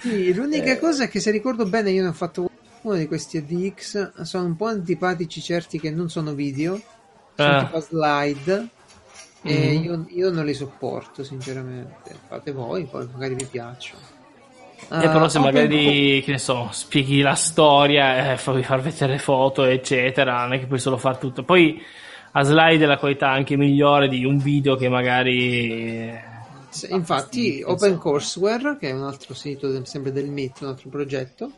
Sì, 0.00 0.34
l'unica 0.34 0.76
cosa 0.80 1.04
è 1.04 1.08
che 1.08 1.20
se 1.20 1.30
ricordo 1.30 1.64
bene 1.66 1.90
io 1.92 2.02
ne 2.02 2.08
ho 2.08 2.12
fatto 2.12 2.50
uno 2.82 2.96
di 2.96 3.06
questi 3.06 3.36
EDX, 3.38 4.22
sono 4.22 4.44
un 4.46 4.56
po' 4.56 4.66
antipatici 4.66 5.40
certi 5.40 5.78
che 5.80 5.90
non 5.90 6.08
sono 6.10 6.32
video, 6.34 6.80
sono 7.36 7.56
Ah. 7.56 7.64
tipo 7.64 7.80
slide, 7.80 8.68
e 9.42 9.74
Mhm. 9.76 9.82
io, 9.84 10.06
io 10.10 10.30
non 10.30 10.44
li 10.44 10.54
sopporto 10.54 11.24
sinceramente, 11.24 12.14
fate 12.28 12.52
voi, 12.52 12.84
poi 12.84 13.08
magari 13.12 13.34
vi 13.34 13.46
piacciono. 13.46 14.20
E 14.84 15.08
però 15.08 15.28
se 15.28 15.38
open- 15.38 15.52
magari, 15.54 16.22
che 16.24 16.32
ne 16.32 16.38
so, 16.38 16.68
spieghi 16.72 17.20
la 17.20 17.34
storia, 17.34 18.32
eh, 18.32 18.36
fai 18.36 18.62
far 18.64 18.80
vedere 18.80 19.12
le 19.12 19.18
foto, 19.18 19.64
eccetera, 19.64 20.42
non 20.42 20.54
è 20.54 20.58
che 20.58 20.66
puoi 20.66 20.80
solo 20.80 20.96
fare 20.96 21.18
tutto. 21.18 21.44
Poi 21.44 21.80
a 22.32 22.42
slide 22.42 22.82
è 22.82 22.86
la 22.86 22.98
qualità 22.98 23.28
anche 23.30 23.56
migliore 23.56 24.08
di 24.08 24.24
un 24.24 24.38
video 24.38 24.74
che 24.74 24.88
magari... 24.88 26.12
Sì, 26.68 26.90
infatti, 26.92 27.62
OpenCourseWare, 27.64 28.76
che 28.78 28.88
è 28.88 28.92
un 28.92 29.04
altro 29.04 29.34
sito 29.34 29.84
sempre 29.84 30.10
del 30.10 30.30
MIT, 30.30 30.62
un 30.62 30.68
altro 30.68 30.88
progetto, 30.88 31.52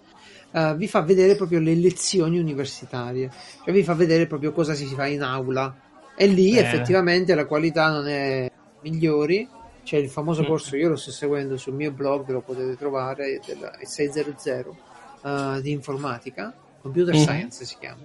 eh, 0.55 0.75
vi 0.77 0.87
fa 0.87 1.01
vedere 1.03 1.35
proprio 1.35 1.59
le 1.59 1.75
lezioni 1.75 2.39
universitarie, 2.39 3.31
cioè 3.65 3.75
vi 3.75 3.83
fa 3.83 3.95
vedere 3.95 4.27
proprio 4.27 4.53
cosa 4.53 4.75
si 4.75 4.87
fa 4.87 5.07
in 5.07 5.23
aula. 5.23 5.75
E 6.17 6.27
lì 6.27 6.57
Eh. 6.57 6.61
effettivamente 6.61 7.35
la 7.35 7.45
qualità 7.45 7.91
non 7.91 8.07
è 8.07 8.49
migliori. 8.83 9.49
C'è 9.83 9.99
il 9.99 10.09
famoso 10.09 10.43
Mm. 10.43 10.47
corso, 10.47 10.77
io 10.77 10.89
lo 10.89 10.97
sto 10.97 11.11
seguendo 11.11 11.57
sul 11.57 11.75
mio 11.75 11.91
blog, 11.91 12.29
lo 12.31 12.41
potete 12.41 12.77
trovare, 12.77 13.41
del 13.45 13.71
600 13.83 14.77
eh, 15.25 15.61
di 15.61 15.73
informatica, 15.73 16.55
computer 16.81 17.15
Mhm. 17.15 17.21
science 17.21 17.65
si 17.65 17.77
chiama. 17.79 18.03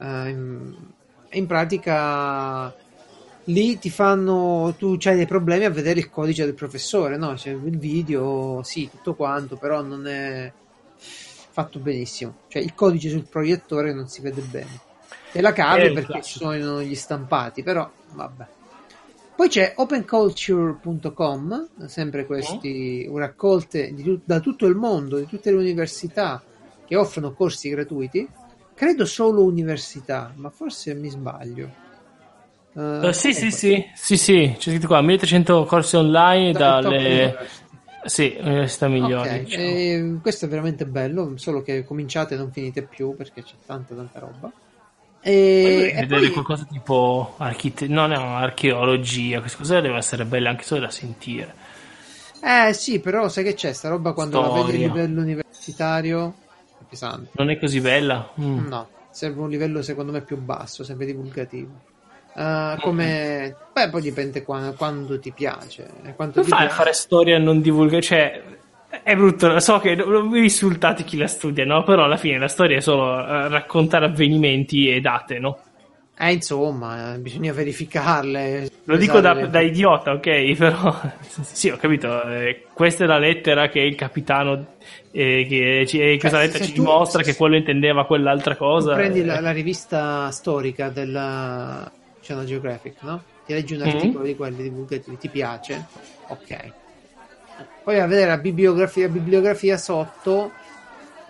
Eh, 0.00 0.30
in, 0.30 0.74
in 1.32 1.46
pratica 1.46 2.72
lì 3.44 3.78
ti 3.78 3.90
fanno 3.90 4.74
tu 4.78 4.96
c'hai 4.98 5.16
dei 5.16 5.26
problemi 5.26 5.64
a 5.64 5.70
vedere 5.70 5.98
il 6.00 6.08
codice 6.10 6.44
del 6.44 6.54
professore 6.54 7.16
no 7.16 7.32
c'è 7.34 7.50
il 7.50 7.78
video 7.78 8.62
sì 8.62 8.88
tutto 8.90 9.14
quanto 9.14 9.56
però 9.56 9.82
non 9.82 10.06
è 10.06 10.52
fatto 11.62 11.78
benissimo. 11.78 12.34
Cioè 12.48 12.62
il 12.62 12.74
codice 12.74 13.08
sul 13.10 13.26
proiettore 13.28 13.92
non 13.92 14.08
si 14.08 14.20
vede 14.20 14.40
bene. 14.42 14.80
E 15.32 15.40
la 15.40 15.52
cavi 15.52 15.92
perché 15.92 16.22
ci 16.22 16.38
sono 16.38 16.82
gli 16.82 16.94
stampati 16.94 17.62
però 17.62 17.88
vabbè. 18.12 18.46
Poi 19.36 19.48
c'è 19.48 19.72
openculture.com 19.76 21.68
sempre 21.86 22.26
questi 22.26 23.08
raccolte 23.14 23.94
di 23.94 24.20
da 24.24 24.40
tutto 24.40 24.66
il 24.66 24.74
mondo 24.74 25.18
di 25.18 25.26
tutte 25.26 25.50
le 25.50 25.56
università 25.56 26.42
che 26.86 26.96
offrono 26.96 27.32
corsi 27.32 27.68
gratuiti. 27.70 28.28
Credo 28.74 29.04
solo 29.04 29.44
università 29.44 30.32
ma 30.36 30.50
forse 30.50 30.94
mi 30.94 31.08
sbaglio. 31.08 31.68
Eh, 32.76 33.08
Eh, 33.08 33.12
sì, 33.12 33.32
sì, 33.32 33.38
comunque, 33.50 33.58
sì, 33.58 33.90
sì, 33.94 34.16
sì, 34.16 34.54
c'è 34.58 34.70
scritto 34.70 34.86
qua 34.86 35.00
1300 35.00 35.64
corsi 35.64 35.96
online 35.96 36.52
da- 36.52 36.80
dalle. 36.80 37.36
Sì, 38.04 38.36
università 38.40 38.88
migliori. 38.88 39.28
Ok, 39.28 39.42
diciamo. 39.44 39.62
eh, 39.64 40.18
questo 40.22 40.44
è 40.46 40.48
veramente 40.48 40.86
bello, 40.86 41.36
solo 41.36 41.62
che 41.62 41.84
cominciate 41.84 42.34
e 42.34 42.36
non 42.38 42.50
finite 42.50 42.82
più 42.82 43.14
perché 43.16 43.42
c'è 43.42 43.54
tanta 43.66 43.94
tanta 43.94 44.18
roba. 44.18 44.50
E, 45.22 45.92
e 45.94 46.00
vedere 46.00 46.20
poi- 46.22 46.30
qualcosa 46.32 46.64
tipo 46.64 47.34
archite- 47.36 47.86
no, 47.88 48.06
no, 48.06 48.36
archeologia, 48.36 49.40
queste 49.40 49.58
cose 49.58 49.80
devono 49.80 49.98
essere 49.98 50.24
belle 50.24 50.48
anche 50.48 50.64
solo 50.64 50.80
da 50.80 50.90
sentire. 50.90 51.54
eh 52.42 52.72
sì, 52.72 53.00
però 53.00 53.28
sai 53.28 53.44
che 53.44 53.52
c'è 53.54 53.72
sta 53.74 53.88
roba 53.90 54.12
quando 54.14 54.40
la 54.40 54.48
vedi 54.48 54.60
a 54.60 54.62
Storia. 54.62 54.86
livello 54.86 55.20
universitario 55.20 56.34
è 56.80 56.84
pesante. 56.88 57.28
Non 57.32 57.50
è 57.50 57.58
così 57.58 57.80
bella? 57.80 58.32
Mm. 58.40 58.66
No, 58.68 58.88
serve 59.10 59.40
un 59.42 59.50
livello 59.50 59.82
secondo 59.82 60.10
me 60.12 60.22
più 60.22 60.38
basso, 60.38 60.84
sempre 60.84 61.04
divulgativo. 61.04 61.68
Eh, 62.32 62.76
come 62.80 63.56
beh, 63.72 63.90
poi 63.90 64.00
dipende 64.02 64.42
qua- 64.42 64.74
quando 64.76 65.18
ti 65.18 65.32
piace. 65.32 65.90
eh, 66.04 66.14
Quanto 66.14 66.42
ti 66.42 66.48
fai 66.48 66.58
piace. 66.60 66.74
fare 66.74 66.92
storia 66.92 67.36
e 67.36 67.38
non 67.38 67.60
divulgare? 67.60 68.02
Cioè, 68.02 68.42
è 69.02 69.14
brutto, 69.14 69.58
so 69.60 69.78
che 69.78 69.94
non 69.94 70.30
vi 70.30 70.40
insultate 70.42 71.04
chi 71.04 71.16
la 71.16 71.26
studia, 71.26 71.64
no? 71.64 71.82
Però 71.84 72.04
alla 72.04 72.16
fine 72.16 72.38
la 72.38 72.48
storia 72.48 72.76
è 72.76 72.80
solo 72.80 73.18
eh, 73.20 73.48
raccontare 73.48 74.06
avvenimenti 74.06 74.88
e 74.88 75.00
date, 75.00 75.38
no? 75.38 75.60
Eh, 76.18 76.32
insomma, 76.32 77.16
bisogna 77.18 77.52
verificarle. 77.52 78.68
Lo 78.84 78.96
dico 78.96 79.20
da, 79.20 79.32
le- 79.32 79.48
da 79.48 79.60
idiota, 79.60 80.12
ok? 80.12 80.52
Però 80.58 80.94
sì, 81.42 81.70
ho 81.70 81.76
capito. 81.76 82.22
eh, 82.24 82.66
questa 82.74 83.04
è 83.04 83.06
la 83.06 83.18
lettera 83.18 83.68
che 83.68 83.80
il 83.80 83.94
capitano. 83.94 84.74
eh, 85.12 85.46
che 85.48 85.84
ci, 85.86 85.98
eh, 86.00 86.18
questa 86.18 86.38
lettera 86.38 86.58
se 86.58 86.66
ci 86.66 86.74
tu- 86.74 86.82
dimostra 86.82 87.22
che 87.22 87.34
quello 87.34 87.56
intendeva 87.56 88.04
quell'altra 88.04 88.56
cosa. 88.56 88.94
Prendi 88.94 89.24
la, 89.24 89.40
la 89.40 89.50
rivista 89.52 90.30
storica 90.30 90.90
della 90.90 91.90
National 92.30 92.44
Geographic, 92.46 93.02
no? 93.02 93.24
Ti 93.44 93.52
leggi 93.52 93.74
un 93.74 93.82
Mhm. 93.84 93.90
articolo 93.92 94.24
di 94.24 94.36
quelli 94.36 94.62
divulgativi, 94.62 95.18
ti 95.18 95.28
piace? 95.28 95.86
Ok. 96.28 96.74
Poi 97.82 97.98
a 97.98 98.06
vedere 98.06 98.28
la 98.28 98.38
bibliografia, 98.38 99.08
bibliografia 99.08 99.76
sotto, 99.76 100.50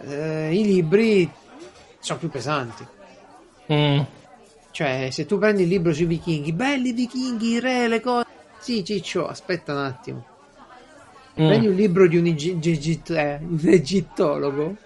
eh, 0.02 0.50
i 0.54 0.64
libri 0.64 1.32
sono 1.98 2.18
più 2.18 2.28
pesanti. 2.30 2.86
mm, 3.68 4.06
Cioè, 4.70 5.10
se 5.10 5.26
tu 5.26 5.38
prendi 5.38 5.62
il 5.62 5.68
libro 5.68 5.92
sui 5.92 6.06
vichinghi, 6.06 6.52
belli 6.52 6.92
vichinghi, 6.92 7.60
re, 7.60 7.88
le 7.88 8.00
cose. 8.00 8.24
Sì, 8.56 8.84
Ciccio, 8.84 9.26
aspetta 9.26 9.72
un 9.72 9.78
attimo. 9.80 10.24
mm. 11.38 11.44
Prendi 11.46 11.66
un 11.66 11.74
libro 11.74 12.06
di 12.06 12.16
un, 12.16 12.26
egi- 12.26 12.58
egit- 12.62 13.10
eh, 13.10 13.38
un 13.42 13.60
egittologo. 13.68 14.76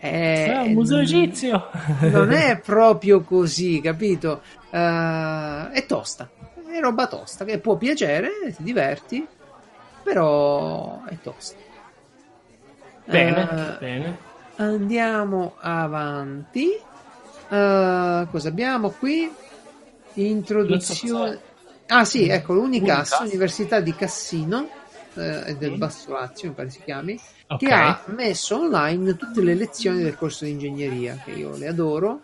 Eh, 0.00 0.50
Ah, 0.54 0.62
un 0.62 0.72
museo 0.72 0.98
egizio. 0.98 1.68
non 2.10 2.30
è 2.32 2.58
proprio 2.60 3.22
così, 3.22 3.80
capito? 3.80 4.42
Eh, 4.70 5.70
è 5.72 5.84
tosta, 5.86 6.28
è 6.70 6.78
roba 6.80 7.06
tosta 7.08 7.44
che 7.44 7.58
può 7.58 7.76
piacere, 7.76 8.30
ti 8.56 8.62
diverti, 8.62 9.26
però 10.02 11.02
è 11.04 11.16
tosta. 11.20 11.56
bene, 13.06 13.42
Eh, 13.50 13.78
bene. 13.78 14.18
Andiamo 14.56 15.54
avanti. 15.60 16.68
Eh, 17.50 18.26
cosa 18.30 18.48
abbiamo 18.48 18.90
qui? 18.90 19.32
Introduzione. 20.14 21.40
Ah 21.88 22.04
sì, 22.04 22.28
ecco, 22.28 22.52
l'Unicas, 22.52 23.10
Unicas. 23.12 23.20
Università 23.20 23.80
di 23.80 23.94
Cassino, 23.94 24.68
eh, 25.18 25.56
del 25.56 25.72
Mm. 25.72 25.78
Basso 25.78 26.12
Lazio, 26.12 26.48
mi 26.48 26.54
pare 26.54 26.70
si 26.70 26.80
chiami, 26.84 27.18
Ok. 27.48 27.58
che 27.58 27.72
ha 27.72 28.04
messo 28.06 28.58
online 28.60 29.16
tutte 29.16 29.42
le 29.42 29.54
lezioni 29.54 30.02
del 30.02 30.16
corso 30.16 30.44
di 30.44 30.52
ingegneria, 30.52 31.20
che 31.24 31.32
io 31.32 31.56
le 31.56 31.66
adoro 31.68 32.20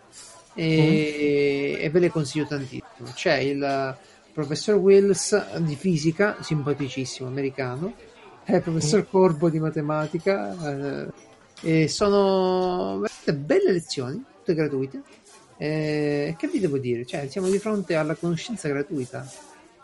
e, 0.53 1.77
e 1.79 1.89
ve 1.89 1.99
le 1.99 2.09
consiglio 2.09 2.45
tantissimo. 2.45 3.11
C'è 3.13 3.37
il 3.37 3.97
professor 4.33 4.75
Wills 4.75 5.57
di 5.57 5.75
fisica, 5.75 6.37
simpaticissimo, 6.41 7.27
americano, 7.27 7.93
e 8.45 8.55
il 8.57 8.61
professor 8.61 9.07
Corbo 9.09 9.49
di 9.49 9.59
matematica, 9.59 11.03
eh, 11.03 11.07
e 11.61 11.87
sono 11.87 12.99
veramente 12.99 13.33
belle 13.33 13.71
lezioni, 13.71 14.23
tutte 14.37 14.53
gratuite. 14.53 15.01
Eh, 15.57 16.35
che 16.37 16.47
vi 16.47 16.59
devo 16.59 16.77
dire? 16.77 17.05
Cioè, 17.05 17.27
siamo 17.29 17.47
di 17.49 17.59
fronte 17.59 17.95
alla 17.95 18.15
conoscenza 18.15 18.67
gratuita. 18.67 19.25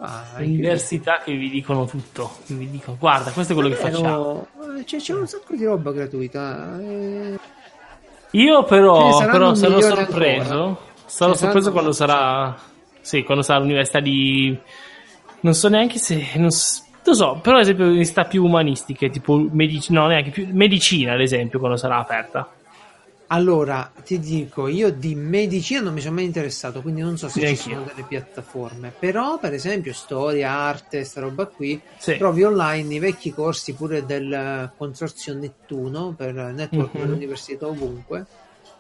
Ah, 0.04 0.24
Università 0.40 1.20
che 1.24 1.34
vi 1.36 1.50
dicono 1.50 1.86
tutto. 1.86 2.32
che 2.48 2.56
Vi 2.56 2.70
dicono, 2.70 2.98
guarda, 3.00 3.30
questo 3.32 3.52
è 3.54 3.56
quello 3.56 3.70
che 3.70 3.76
facciamo. 3.76 4.48
Però, 4.58 4.74
eh, 4.80 4.84
c'è, 4.84 4.98
c'è 4.98 5.14
un 5.14 5.28
sacco 5.28 5.56
di 5.56 5.64
roba 5.64 5.92
gratuita. 5.92 6.80
eh. 6.82 7.40
Io 8.32 8.64
però, 8.64 9.20
però 9.20 9.54
sarò 9.54 9.80
sorpreso. 9.82 10.54
ancora. 10.54 10.78
Sarò 11.06 11.32
ne 11.32 11.38
sorpreso 11.38 11.72
quando 11.72 11.92
sarà. 11.92 12.58
Sì, 13.02 13.24
quando 13.24 13.44
sarà 13.44 13.60
l'università 13.60 14.00
di. 14.00 14.58
Non 15.42 15.54
so 15.54 15.68
neanche 15.70 15.98
se. 16.00 16.30
Non 16.36 16.50
s- 16.50 16.84
lo 17.04 17.14
so, 17.14 17.40
però 17.42 17.58
ad 17.58 17.64
esempio 17.64 17.86
università 17.86 18.24
più 18.26 18.44
umanistiche, 18.46 19.10
tipo 19.10 19.38
medicina, 19.52 20.02
no, 20.02 20.08
neanche 20.08 20.30
più. 20.32 20.48
Medicina, 20.52 21.14
ad 21.14 21.22
esempio, 21.22 21.60
quando 21.60 21.78
sarà 21.78 21.98
aperta. 21.98 22.50
Allora, 23.34 23.94
ti 24.04 24.20
dico, 24.20 24.68
io 24.68 24.92
di 24.92 25.16
medicina 25.16 25.80
non 25.80 25.94
mi 25.94 26.02
sono 26.02 26.16
mai 26.16 26.26
interessato, 26.26 26.82
quindi 26.82 27.00
non 27.00 27.16
so 27.18 27.30
se 27.30 27.40
ci 27.44 27.46
Neanch'io. 27.46 27.78
sono 27.78 27.84
delle 27.86 28.06
piattaforme. 28.06 28.94
Però, 28.98 29.40
per 29.40 29.54
esempio, 29.54 29.94
storia, 29.94 30.52
arte, 30.52 31.06
sta 31.06 31.22
roba 31.22 31.48
qui, 31.50 31.82
Sì. 31.98 32.12
trovi 32.18 32.44
online 32.44 32.96
i 32.96 33.00
vecchi 33.00 33.32
corsi 33.32 33.74
pure 33.78 34.04
del 34.04 34.74
consorzio 34.76 35.34
Nettuno 35.34 36.14
per 36.14 36.34
network 36.34 36.92
Mhm. 36.92 36.98
dell'università 36.98 37.68
ovunque. 37.70 38.28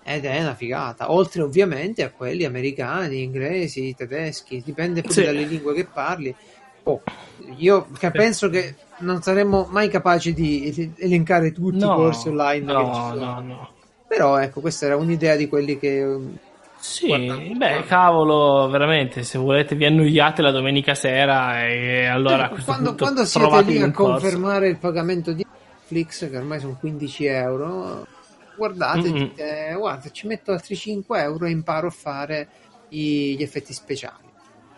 Ed 0.03 0.26
è 0.26 0.41
una 0.41 0.56
figata, 0.56 1.11
oltre 1.14 1.44
ovviamente 1.44 2.03
a 2.03 2.11
quelli 2.11 2.44
americani, 2.44 3.22
inglesi, 3.23 3.94
tedeschi, 3.94 4.61
dipende 4.61 5.03
pure 5.03 5.22
Sì. 5.22 5.22
dalle 5.22 5.45
lingue 5.45 5.73
che 5.76 5.90
parli. 5.90 6.36
Oh, 6.84 7.06
io 7.38 7.90
che 7.91 8.14
penso 8.14 8.49
che 8.49 8.82
non 8.98 9.22
saremmo 9.22 9.68
mai 9.69 9.88
capaci 9.90 10.34
di 10.34 10.94
elencare 10.98 11.52
tutti 11.53 11.86
i 11.88 11.90
No, 11.90 11.94
corsi 11.94 12.28
online 12.28 12.72
che 12.73 12.90
ci 12.91 13.02
no, 13.02 13.14
no, 13.14 13.40
no. 13.41 13.76
Però 14.12 14.38
ecco, 14.38 14.60
questa 14.60 14.88
era 14.88 14.98
un'idea 14.98 15.38
di 15.38 15.48
quelli 15.48 15.78
che... 15.80 16.04
um, 16.04 16.38
Sì, 16.78 17.08
Guarda, 17.08 17.38
beh, 17.38 17.84
cavolo, 17.86 18.68
veramente, 18.70 19.24
se 19.24 19.38
volete 19.38 19.76
vi 19.76 19.86
annoiate 19.86 20.42
la 20.42 20.52
domenica 20.52 20.96
sera 20.96 21.66
e 21.66 22.06
allora 22.06 22.50
questo 22.50 22.74
quando, 22.74 22.96
quando 22.96 23.26
siete 23.26 23.62
lì 23.64 23.82
a 23.82 23.92
confermare 23.92 24.68
il 24.68 24.78
pagamento 24.78 25.34
di 25.34 25.44
Netflix, 25.46 26.30
che 26.30 26.38
ormai 26.38 26.60
sono 26.60 26.78
15 26.78 27.26
euro, 27.26 28.08
guardate, 28.54 29.10
Mm-mm. 29.10 29.14
dite, 29.14 29.74
guarda, 29.78 30.10
ci 30.10 30.28
metto 30.28 30.52
altri 30.52 30.76
5 30.76 31.22
euro 31.22 31.46
e 31.46 31.52
imparo 31.52 31.88
a 31.88 31.92
fare 31.92 32.50
i- 32.90 33.36
gli 33.38 33.42
effetti 33.44 33.74
speciali. 33.74 34.31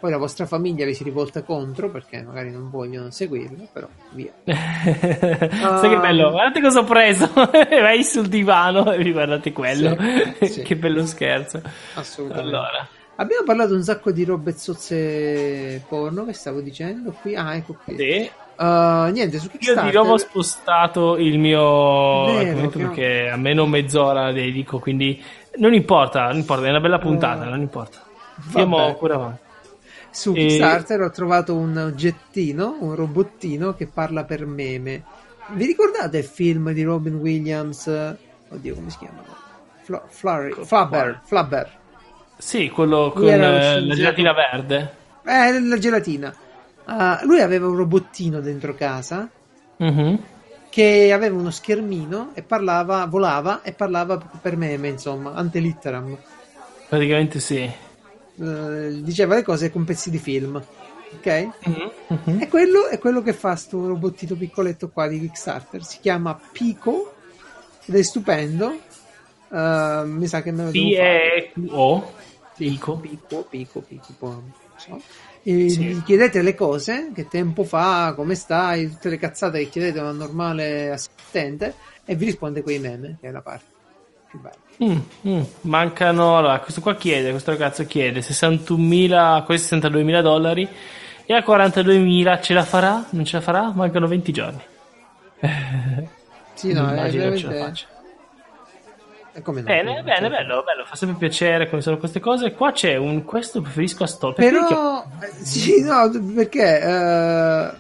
Poi 0.04 0.12
la 0.12 0.18
vostra 0.18 0.46
famiglia 0.46 0.84
vi 0.84 0.94
si 0.94 1.02
rivolta 1.06 1.44
contro 1.44 1.90
perché 1.90 2.22
magari 2.24 2.52
non 2.52 2.70
vogliono 2.70 3.10
seguirlo, 3.10 3.70
però 3.72 3.88
via. 4.12 4.34
Sai 4.44 5.90
che 5.90 5.98
bello, 5.98 6.30
guardate 6.30 6.60
cosa 6.60 6.80
ho 6.82 6.84
preso. 6.84 7.32
Vai 7.34 8.04
sul 8.04 8.28
divano 8.28 8.92
e 8.92 8.98
vi 9.02 9.14
guardate 9.14 9.54
quello. 9.54 9.96
Sì, 10.42 10.46
sì. 10.48 10.62
che 10.68 10.76
bello 10.76 11.06
scherzo. 11.06 11.62
Assolutamente. 11.94 12.50
Allora, 12.50 12.88
Abbiamo 13.16 13.46
parlato 13.46 13.76
un 13.76 13.84
sacco 13.84 14.12
di 14.12 14.26
robe 14.26 14.52
zozze 14.52 15.82
porno 15.88 16.26
che 16.26 16.34
stavo 16.34 16.60
dicendo 16.60 17.16
qui. 17.22 17.36
Ah, 17.38 17.56
ecco 17.56 17.78
qui. 17.86 17.96
sì. 17.96 18.30
Uh, 18.58 19.10
niente, 19.10 19.40
su 19.40 19.50
Io 19.58 19.82
di 19.84 19.92
nuovo 19.94 20.12
ho 20.12 20.18
spostato 20.18 21.16
il 21.16 21.40
mio 21.40 22.26
Vero, 22.26 22.40
argomento 22.40 22.78
che- 22.78 22.84
perché 22.86 23.30
a 23.30 23.38
meno 23.38 23.66
mezz'ora 23.66 24.34
dedico, 24.34 24.80
quindi 24.80 25.24
non 25.60 25.74
importa, 25.74 26.28
non 26.28 26.40
importa, 26.40 26.66
è 26.66 26.70
una 26.72 26.82
bella 26.82 27.00
puntata, 27.00 27.46
Eh, 27.46 27.50
non 27.50 27.62
importa. 27.62 28.00
Andiamo 28.48 28.96
pure 28.96 29.14
avanti. 29.14 29.43
Su 30.14 30.32
E- 30.32 30.36
Kickstarter 30.36 31.02
ho 31.02 31.10
trovato 31.10 31.56
un 31.56 31.76
oggettino, 31.76 32.78
un 32.80 32.94
robottino 32.96 33.74
che 33.74 33.88
parla 33.88 34.24
per 34.26 34.46
meme. 34.46 35.04
Vi 35.50 35.66
ricordate 35.66 36.20
il 36.20 36.24
film 36.24 36.72
di 36.72 36.84
Robin 36.84 37.16
Williams? 37.16 37.88
Oddio, 38.50 38.76
come 38.76 38.90
si 38.92 38.98
chiama? 39.00 39.24
Fla- 39.82 40.04
Flurry- 40.08 40.64
Flubber, 40.64 41.20
Flubber. 41.26 41.72
Sì, 42.38 42.70
quello 42.70 43.12
con 43.14 43.28
eh, 43.28 43.82
la 43.82 43.96
gelatina 43.96 44.34
verde. 44.34 44.94
Eh, 45.26 45.60
la 45.60 45.78
gelatina. 45.78 46.34
Ah, 46.86 47.20
lui 47.24 47.42
aveva 47.42 47.68
un 47.68 47.76
robottino 47.76 48.40
dentro 48.40 48.76
casa 48.76 49.28
Mhm. 49.78 50.20
che 50.70 51.12
aveva 51.12 51.36
uno 51.36 51.50
schermino 51.52 52.32
e 52.34 52.44
parlava, 52.44 53.06
volava 53.06 53.62
e 53.64 53.74
parlava 53.74 54.18
per 54.18 54.58
meme, 54.58 54.90
insomma, 54.90 55.34
ante 55.34 55.60
litteram. 55.60 56.18
Praticamente 56.88 57.40
sì. 57.40 57.70
Eh, 58.40 59.02
diceva 59.02 59.36
le 59.36 59.44
cose 59.44 59.72
con 59.72 59.84
pezzi 59.84 60.10
di 60.10 60.18
film. 60.18 60.62
Ok? 61.16 61.50
Mhm, 61.66 61.92
mhm. 62.08 62.42
E 62.42 62.48
quello 62.48 62.88
è 62.88 62.98
quello 62.98 63.22
che 63.22 63.34
fa 63.34 63.56
sto 63.56 63.88
robottino 63.88 64.36
piccoletto 64.36 64.90
qua 64.90 65.08
di 65.08 65.20
Kickstarter. 65.20 65.84
Si 65.84 66.00
chiama 66.00 66.40
Pico 66.52 67.14
ed 67.86 67.96
è 67.96 68.02
stupendo. 68.02 68.72
Eh, 69.52 70.02
mi 70.06 70.28
sa 70.28 70.42
che 70.42 70.52
me 70.52 70.66
lo 70.66 70.72
devo 70.72 70.96
fare. 70.96 71.52
P-E-Q-O. 71.54 72.14
Pico. 72.56 72.98
Pico, 72.98 73.46
Pico, 73.50 73.82
Pico, 73.82 74.44
so. 74.76 75.02
Sì. 75.44 76.02
chiedete 76.06 76.42
le 76.42 76.56
cose, 76.56 77.12
che 77.14 77.28
tempo 77.28 77.64
fa, 77.64 78.14
come 78.16 78.34
stai, 78.34 78.90
tutte 78.90 79.10
le 79.10 79.18
cazzate 79.18 79.60
che 79.60 79.70
chiedete 79.70 80.00
a 80.00 80.10
un 80.10 80.18
normale 80.18 80.90
assistente 80.90 81.76
e 82.06 82.16
vi 82.16 82.26
risponde 82.26 82.62
quei 82.62 82.80
meme, 82.80 83.18
che 83.20 83.28
è 83.28 83.32
la 83.32 83.42
parte 83.42 83.66
più 84.30 84.40
bella. 84.40 84.63
Mm, 84.84 84.98
mm. 85.28 85.42
Mancano, 85.62 86.38
allora, 86.38 86.60
questo 86.60 86.82
qua 86.82 86.96
chiede, 86.96 87.32
questo 87.32 87.52
ragazzo 87.52 87.86
chiede 87.86 88.22
61.000, 88.22 89.44
quasi 89.44 89.76
62.000 89.76 90.22
dollari 90.22 90.68
e 91.26 91.34
a 91.34 91.40
42.000 91.40 92.42
ce 92.42 92.54
la 92.54 92.64
farà? 92.64 93.06
Non 93.12 93.24
ce 93.26 93.38
la 93.38 93.42
farà? 93.42 93.72
Mancano 93.74 94.08
20 94.08 94.32
giorni. 94.32 94.62
Sì, 96.56 96.72
no, 96.72 96.88
è 96.88 96.92
Immagino 96.94 97.30
che 97.32 97.38
ce 97.38 97.46
la 97.48 97.52
veramente... 97.52 97.60
faccia. 97.82 97.88
è 99.34 99.42
come 99.42 99.60
no, 99.62 99.66
Bene, 99.66 99.90
come- 99.90 100.04
bene, 100.04 100.30
bello, 100.30 100.64
bello, 100.64 100.86
fa 100.86 100.96
sempre 100.96 101.18
piacere 101.18 101.68
come 101.68 101.82
sono 101.82 101.98
queste 101.98 102.20
cose. 102.20 102.52
Qua 102.54 102.72
c'è 102.72 102.96
un, 102.96 103.24
questo 103.26 103.60
preferisco 103.60 104.04
a 104.04 104.08
Stol. 104.08 104.34
perché 104.36 104.52
Però, 104.60 105.04
eh, 105.20 105.44
sì, 105.44 105.82
no, 105.82 106.10
perché 106.36 106.80
eh, 106.80 107.72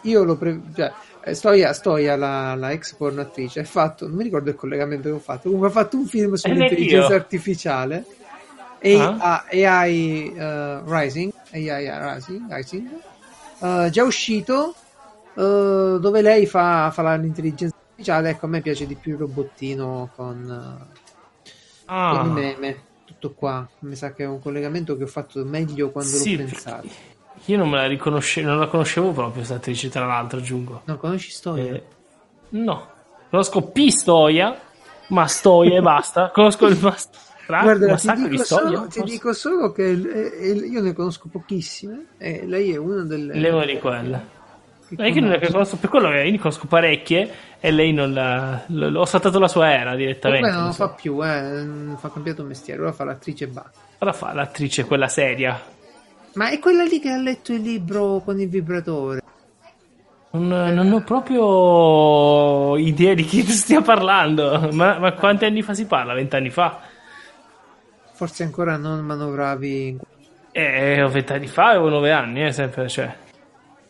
io 0.00 0.24
lo 0.24 0.36
pre- 0.38 0.58
cioè, 0.74 0.90
eh, 1.30 1.34
Stoia, 1.34 1.72
Stoia 1.72 2.16
la, 2.16 2.54
la 2.54 2.70
ex 2.72 2.94
pornatrice, 2.94 3.60
ha 3.60 3.64
fatto, 3.64 4.06
non 4.06 4.16
mi 4.16 4.24
ricordo 4.24 4.50
il 4.50 4.56
collegamento 4.56 5.08
che 5.08 5.14
ho 5.14 5.18
fatto, 5.18 5.42
comunque 5.44 5.68
ha 5.68 5.70
fatto 5.72 5.96
un 5.96 6.06
film 6.06 6.34
sull'intelligenza 6.34 7.08
io. 7.10 7.14
artificiale 7.14 8.04
e 8.80 8.96
Ah. 8.96 9.44
AI 9.50 10.32
eh, 10.36 10.80
Rising, 10.84 11.32
AI 11.52 12.14
Rising, 12.14 12.52
Rising 12.52 12.88
eh, 13.60 13.88
già 13.90 14.04
uscito 14.04 14.74
eh, 15.34 15.98
dove 16.00 16.22
lei 16.22 16.46
fa, 16.46 16.90
fa 16.92 17.16
l'intelligenza 17.16 17.74
artificiale, 17.76 18.30
ecco 18.30 18.46
a 18.46 18.48
me 18.48 18.60
piace 18.60 18.86
di 18.86 18.94
più 18.94 19.12
il 19.12 19.18
robottino 19.18 20.10
con... 20.14 20.86
eh, 20.90 21.06
Ah, 21.90 22.18
con 22.18 22.26
i 22.26 22.32
meme, 22.32 22.82
tutto 23.06 23.32
qua. 23.32 23.66
Mi 23.80 23.96
sa 23.96 24.12
che 24.12 24.24
è 24.24 24.26
un 24.26 24.40
collegamento 24.40 24.94
che 24.96 25.04
ho 25.04 25.08
fatto 25.08 25.42
meglio 25.44 25.90
quando 25.90 26.10
sì, 26.10 26.36
l'ho 26.36 26.44
pensato. 26.44 26.88
Io 27.48 27.56
non 27.56 27.68
me 27.70 27.76
la 27.76 27.86
riconoscevo, 27.86 28.48
non 28.48 28.58
la 28.58 28.66
conoscevo 28.66 29.12
proprio 29.12 29.32
questa 29.32 29.54
attrice, 29.54 29.88
tra 29.88 30.04
l'altro, 30.04 30.38
aggiungo. 30.38 30.82
Non 30.84 30.98
conosci 30.98 31.30
storia? 31.30 31.72
Eh, 31.74 31.82
no, 32.50 32.88
conosco 33.30 33.62
Pistoia, 33.62 34.58
ma 35.08 35.26
Stoia 35.26 35.78
e 35.78 35.80
basta. 35.80 36.28
Conosco 36.34 36.66
il 36.66 36.78
tra- 36.78 37.62
Guarda, 37.62 37.94
ti 37.96 38.28
di 38.28 38.36
Stoia. 38.38 38.76
solo, 38.76 38.86
ti 38.88 39.02
dico 39.02 39.32
solo 39.32 39.72
che 39.72 39.90
eh, 39.92 40.52
io 40.52 40.82
ne 40.82 40.92
conosco 40.92 41.28
pochissime 41.32 42.08
e 42.18 42.44
lei 42.46 42.74
è 42.74 42.76
una 42.76 43.04
delle... 43.04 43.34
Le 43.34 43.48
una 43.48 43.64
di 43.64 43.78
quelle. 43.78 44.26
è 44.94 45.10
che 45.12 45.20
non 45.20 45.32
è 45.32 45.38
che 45.38 45.50
conosco. 45.50 45.76
per 45.78 45.88
quello 45.88 46.10
che 46.10 46.18
io 46.24 46.30
ne 46.30 46.38
conosco 46.38 46.66
parecchie 46.66 47.30
e 47.58 47.70
lei 47.70 47.94
non 47.94 48.12
la, 48.12 48.62
l- 48.66 48.90
l'ho 48.90 49.04
saltato 49.06 49.38
la 49.38 49.48
sua 49.48 49.72
era 49.72 49.94
direttamente. 49.96 50.50
Comunque 50.50 50.50
non 50.50 50.58
non 50.58 50.66
lo 50.68 50.72
so. 50.74 50.86
fa 50.86 50.94
più, 50.94 51.24
eh, 51.24 51.96
fa 51.96 52.10
cambiato 52.10 52.42
mestiere, 52.44 52.82
ora 52.82 52.92
fa 52.92 53.04
l'attrice 53.04 53.44
e 53.44 53.48
basta. 53.48 53.80
Cosa 53.98 54.12
fa 54.12 54.34
l'attrice, 54.34 54.84
quella 54.84 55.08
seria? 55.08 55.58
Ma 56.34 56.50
è 56.50 56.58
quella 56.58 56.84
lì 56.84 57.00
che 57.00 57.10
ha 57.10 57.16
letto 57.16 57.52
il 57.52 57.62
libro 57.62 58.20
con 58.24 58.38
il 58.40 58.48
vibratore. 58.48 59.20
Non, 60.30 60.46
non 60.48 60.92
ho 60.92 61.02
proprio 61.02 62.76
idea 62.76 63.14
di 63.14 63.24
chi 63.24 63.42
stia 63.50 63.80
parlando. 63.80 64.68
Ma, 64.72 64.98
ma 64.98 65.12
quanti 65.12 65.44
anni 65.46 65.62
fa 65.62 65.74
si 65.74 65.86
parla? 65.86 66.14
Vent'anni 66.14 66.50
fa? 66.50 66.80
Forse 68.12 68.42
ancora 68.42 68.76
non 68.76 69.04
manovravi. 69.04 69.98
Eh, 70.52 71.08
vent'anni 71.10 71.46
fa 71.46 71.68
avevo 71.70 71.88
nove 71.88 72.10
anni, 72.10 72.44
eh, 72.44 72.52
sempre, 72.52 72.88
cioè. 72.88 73.14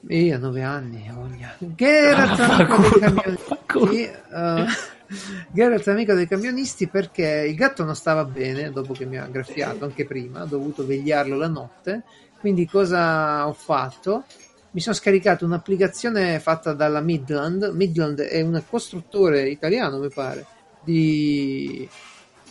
Io 0.08 0.34
a 0.34 0.38
nove 0.38 0.62
anni, 0.62 1.10
voglia. 1.12 1.56
Era 1.76 2.22
Ah, 2.22 2.34
fa 2.36 2.56
dei 2.56 2.66
culo, 2.66 2.88
camioni. 2.98 3.36
fa 3.36 3.58
culo. 3.66 3.92
Sì, 3.92 4.02
eh, 4.04 4.66
Geralt 5.50 5.88
amico 5.88 6.14
dei 6.14 6.28
camionisti 6.28 6.86
perché 6.88 7.46
il 7.48 7.54
gatto 7.56 7.84
non 7.84 7.96
stava 7.96 8.24
bene 8.24 8.70
dopo 8.70 8.92
che 8.92 9.06
mi 9.06 9.16
ha 9.16 9.26
graffiato, 9.26 9.84
anche 9.84 10.04
prima, 10.06 10.42
ho 10.42 10.46
dovuto 10.46 10.86
vegliarlo 10.86 11.36
la 11.36 11.48
notte. 11.48 12.02
Quindi 12.40 12.66
cosa 12.66 13.46
ho 13.46 13.52
fatto? 13.52 14.24
Mi 14.70 14.80
sono 14.80 14.94
scaricato 14.94 15.44
un'applicazione 15.44 16.38
fatta 16.38 16.72
dalla 16.72 17.00
Midland. 17.00 17.70
Midland 17.74 18.20
è 18.20 18.40
un 18.42 18.62
costruttore 18.68 19.48
italiano, 19.48 19.98
mi 19.98 20.08
pare, 20.08 20.46
di 20.82 21.88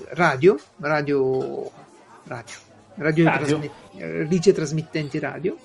radio, 0.09 0.57
radio, 0.77 1.71
radio, 2.23 2.57
radio, 2.95 3.25
Radio. 3.25 3.59
trasmet- 3.59 4.51
trasmittenti 4.53 5.19
radio. 5.19 5.57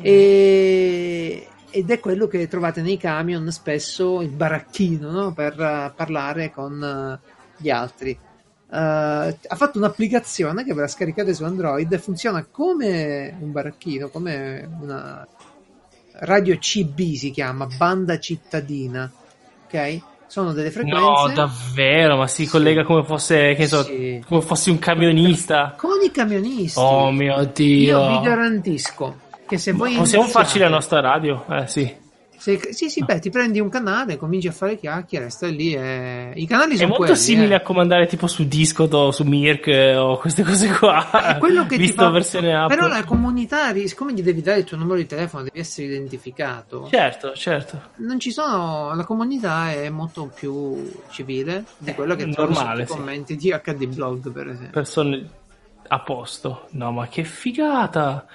E, 0.00 1.46
ed 1.70 1.90
è 1.90 2.00
quello 2.00 2.26
che 2.26 2.46
trovate 2.48 2.82
nei 2.82 2.96
camion 2.96 3.50
spesso 3.50 4.20
il 4.20 4.30
baracchino 4.30 5.10
no? 5.10 5.32
per 5.32 5.60
eh, 5.60 5.92
parlare 5.94 6.50
con 6.50 6.82
eh, 6.82 7.18
gli 7.56 7.70
altri. 7.70 8.16
Eh, 8.70 8.76
ha 8.76 9.54
fatto 9.56 9.78
un'applicazione 9.78 10.64
che 10.64 10.74
ve 10.74 10.80
la 10.82 10.88
scaricate 10.88 11.34
su 11.34 11.44
Android 11.44 11.92
e 11.92 11.98
funziona 11.98 12.44
come 12.50 13.36
un 13.40 13.52
baracchino, 13.52 14.08
come 14.08 14.68
una 14.80 15.26
radio 16.20 16.56
CB 16.56 17.14
si 17.14 17.30
chiama, 17.30 17.66
banda 17.76 18.18
cittadina. 18.18 19.10
Ok? 19.66 20.00
Sono 20.26 20.52
delle 20.52 20.70
frequenze. 20.70 21.00
No, 21.00 21.32
davvero, 21.32 22.16
ma 22.16 22.26
si 22.26 22.44
Sì. 22.44 22.50
collega 22.50 22.82
come 22.82 23.04
fosse, 23.04 23.54
che 23.54 23.66
so, 23.68 23.84
Sì. 23.84 24.22
come 24.26 24.40
fossi 24.40 24.70
un 24.70 24.78
camionista. 24.80 25.74
Con 25.76 26.02
i 26.02 26.10
camionisti. 26.10 26.78
Oh 26.80 27.10
mio 27.12 27.36
Io 27.40 27.50
Dio. 27.54 28.08
vi 28.08 28.20
garantisco 28.26 29.20
che 29.46 29.58
se 29.58 29.72
voi 29.72 29.94
Possiamo 29.94 30.22
iniziate- 30.24 30.30
farci 30.30 30.58
la 30.58 30.68
nostra 30.68 31.00
radio? 31.00 31.44
Eh 31.48 31.66
sì. 31.68 31.94
Se- 32.44 32.72
sì, 32.74 32.90
sì, 32.90 33.02
beh, 33.02 33.20
ti 33.20 33.30
prendi 33.30 33.58
un 33.58 33.70
canale, 33.70 34.18
cominci 34.18 34.48
a 34.48 34.52
fare 34.52 34.76
chiacchiere, 34.76 35.30
stai 35.30 35.56
lì 35.56 35.72
e... 35.72 36.32
I 36.34 36.46
canali 36.46 36.74
È 36.74 36.76
sono 36.76 36.88
molto 36.88 37.04
quelli, 37.04 37.18
simile 37.18 37.54
eh. 37.54 37.56
a 37.56 37.60
comandare 37.62 38.06
tipo 38.06 38.26
su 38.26 38.46
Discord 38.46 38.92
o 38.92 39.10
su 39.12 39.24
Mirk 39.24 39.66
eh, 39.68 39.96
o 39.96 40.18
queste 40.18 40.42
cose 40.42 40.68
qua. 40.70 41.10
È 41.36 41.38
quello 41.38 41.62
che 41.62 41.76
ti 41.76 41.82
Visto 41.84 42.02
fa- 42.02 42.10
versione 42.10 42.54
app. 42.54 42.68
Però 42.68 42.86
la 42.86 43.02
comunità, 43.04 43.72
siccome 43.86 44.12
gli 44.12 44.22
devi 44.22 44.42
dare 44.42 44.58
il 44.58 44.64
tuo 44.64 44.76
numero 44.76 44.96
di 44.98 45.06
telefono, 45.06 45.44
devi 45.44 45.58
essere 45.58 45.86
identificato. 45.86 46.86
Certo, 46.90 47.32
certo. 47.32 47.80
Non 47.96 48.20
ci 48.20 48.30
sono, 48.30 48.94
la 48.94 49.04
comunità 49.04 49.72
è 49.72 49.88
molto 49.88 50.30
più 50.34 50.86
civile 51.08 51.64
di 51.78 51.94
quello 51.94 52.14
che 52.14 52.24
Eh, 52.24 52.30
trovi 52.30 52.52
normale, 52.52 52.80
sotto 52.80 52.82
i 52.82 52.86
sì. 52.86 53.00
commenti 53.00 53.36
di 53.36 53.48
HD 53.50 53.86
Blog, 53.86 54.30
per 54.30 54.48
esempio. 54.48 54.70
Persone 54.70 55.28
a 55.88 56.00
posto. 56.00 56.66
No, 56.72 56.92
ma 56.92 57.08
che 57.08 57.24
figata. 57.24 58.26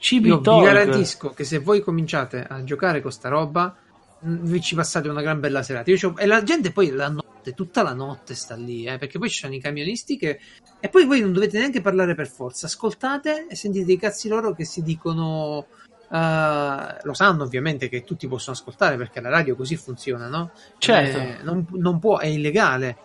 Io 0.00 0.20
vi 0.20 0.30
Cibi 0.30 0.40
garantisco 0.40 1.30
che 1.30 1.44
se 1.44 1.58
voi 1.58 1.80
cominciate 1.82 2.44
a 2.48 2.64
giocare 2.64 3.02
con 3.02 3.12
sta 3.12 3.28
roba, 3.28 3.76
vi 4.20 4.60
ci 4.60 4.74
passate 4.74 5.08
una 5.08 5.20
gran 5.20 5.40
bella 5.40 5.62
serata. 5.62 5.90
E 5.90 6.26
la 6.26 6.42
gente 6.42 6.72
poi 6.72 6.90
la 6.90 7.08
notte, 7.08 7.52
tutta 7.54 7.82
la 7.82 7.92
notte 7.92 8.34
sta 8.34 8.54
lì, 8.54 8.86
eh, 8.86 8.98
perché 8.98 9.18
poi 9.18 9.28
ci 9.28 9.40
sono 9.40 9.54
i 9.54 9.60
camionisti 9.60 10.16
che. 10.16 10.40
E 10.80 10.88
poi 10.88 11.04
voi 11.04 11.20
non 11.20 11.32
dovete 11.32 11.58
neanche 11.58 11.82
parlare 11.82 12.14
per 12.14 12.28
forza. 12.28 12.66
Ascoltate 12.66 13.46
e 13.48 13.54
sentite 13.54 13.92
i 13.92 13.98
cazzi 13.98 14.28
loro 14.28 14.54
che 14.54 14.64
si 14.64 14.82
dicono. 14.82 15.66
eh, 16.10 16.96
lo 17.02 17.14
sanno 17.14 17.42
ovviamente 17.44 17.88
che 17.88 18.02
tutti 18.02 18.26
possono 18.26 18.56
ascoltare 18.56 18.96
perché 18.96 19.20
la 19.20 19.28
radio 19.28 19.54
così 19.54 19.76
funziona, 19.76 20.28
no? 20.28 20.50
Certo. 20.78 21.18
Eh, 21.18 21.42
non, 21.42 21.66
non 21.72 21.98
può, 21.98 22.18
è 22.18 22.26
illegale 22.26 22.98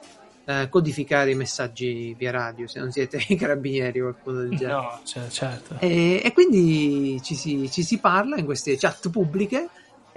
eh, 0.45 0.67
codificare 0.69 1.31
i 1.31 1.35
messaggi 1.35 2.13
via 2.17 2.31
radio 2.31 2.67
se 2.67 2.80
non 2.80 2.91
siete 2.91 3.23
i 3.30 3.35
carabinieri 3.35 3.99
o 3.99 4.03
qualcosa 4.03 4.41
del 4.47 4.57
genere. 4.57 4.73
No, 4.73 4.99
cioè, 5.03 5.27
certo. 5.27 5.76
E, 5.80 6.22
e 6.23 6.31
quindi 6.34 7.19
ci 7.23 7.35
si, 7.35 7.69
ci 7.72 7.84
si 7.84 7.99
parla 7.99 8.38
in 8.38 8.45
queste 8.45 8.77
chat 8.77 9.09
pubbliche 9.09 9.67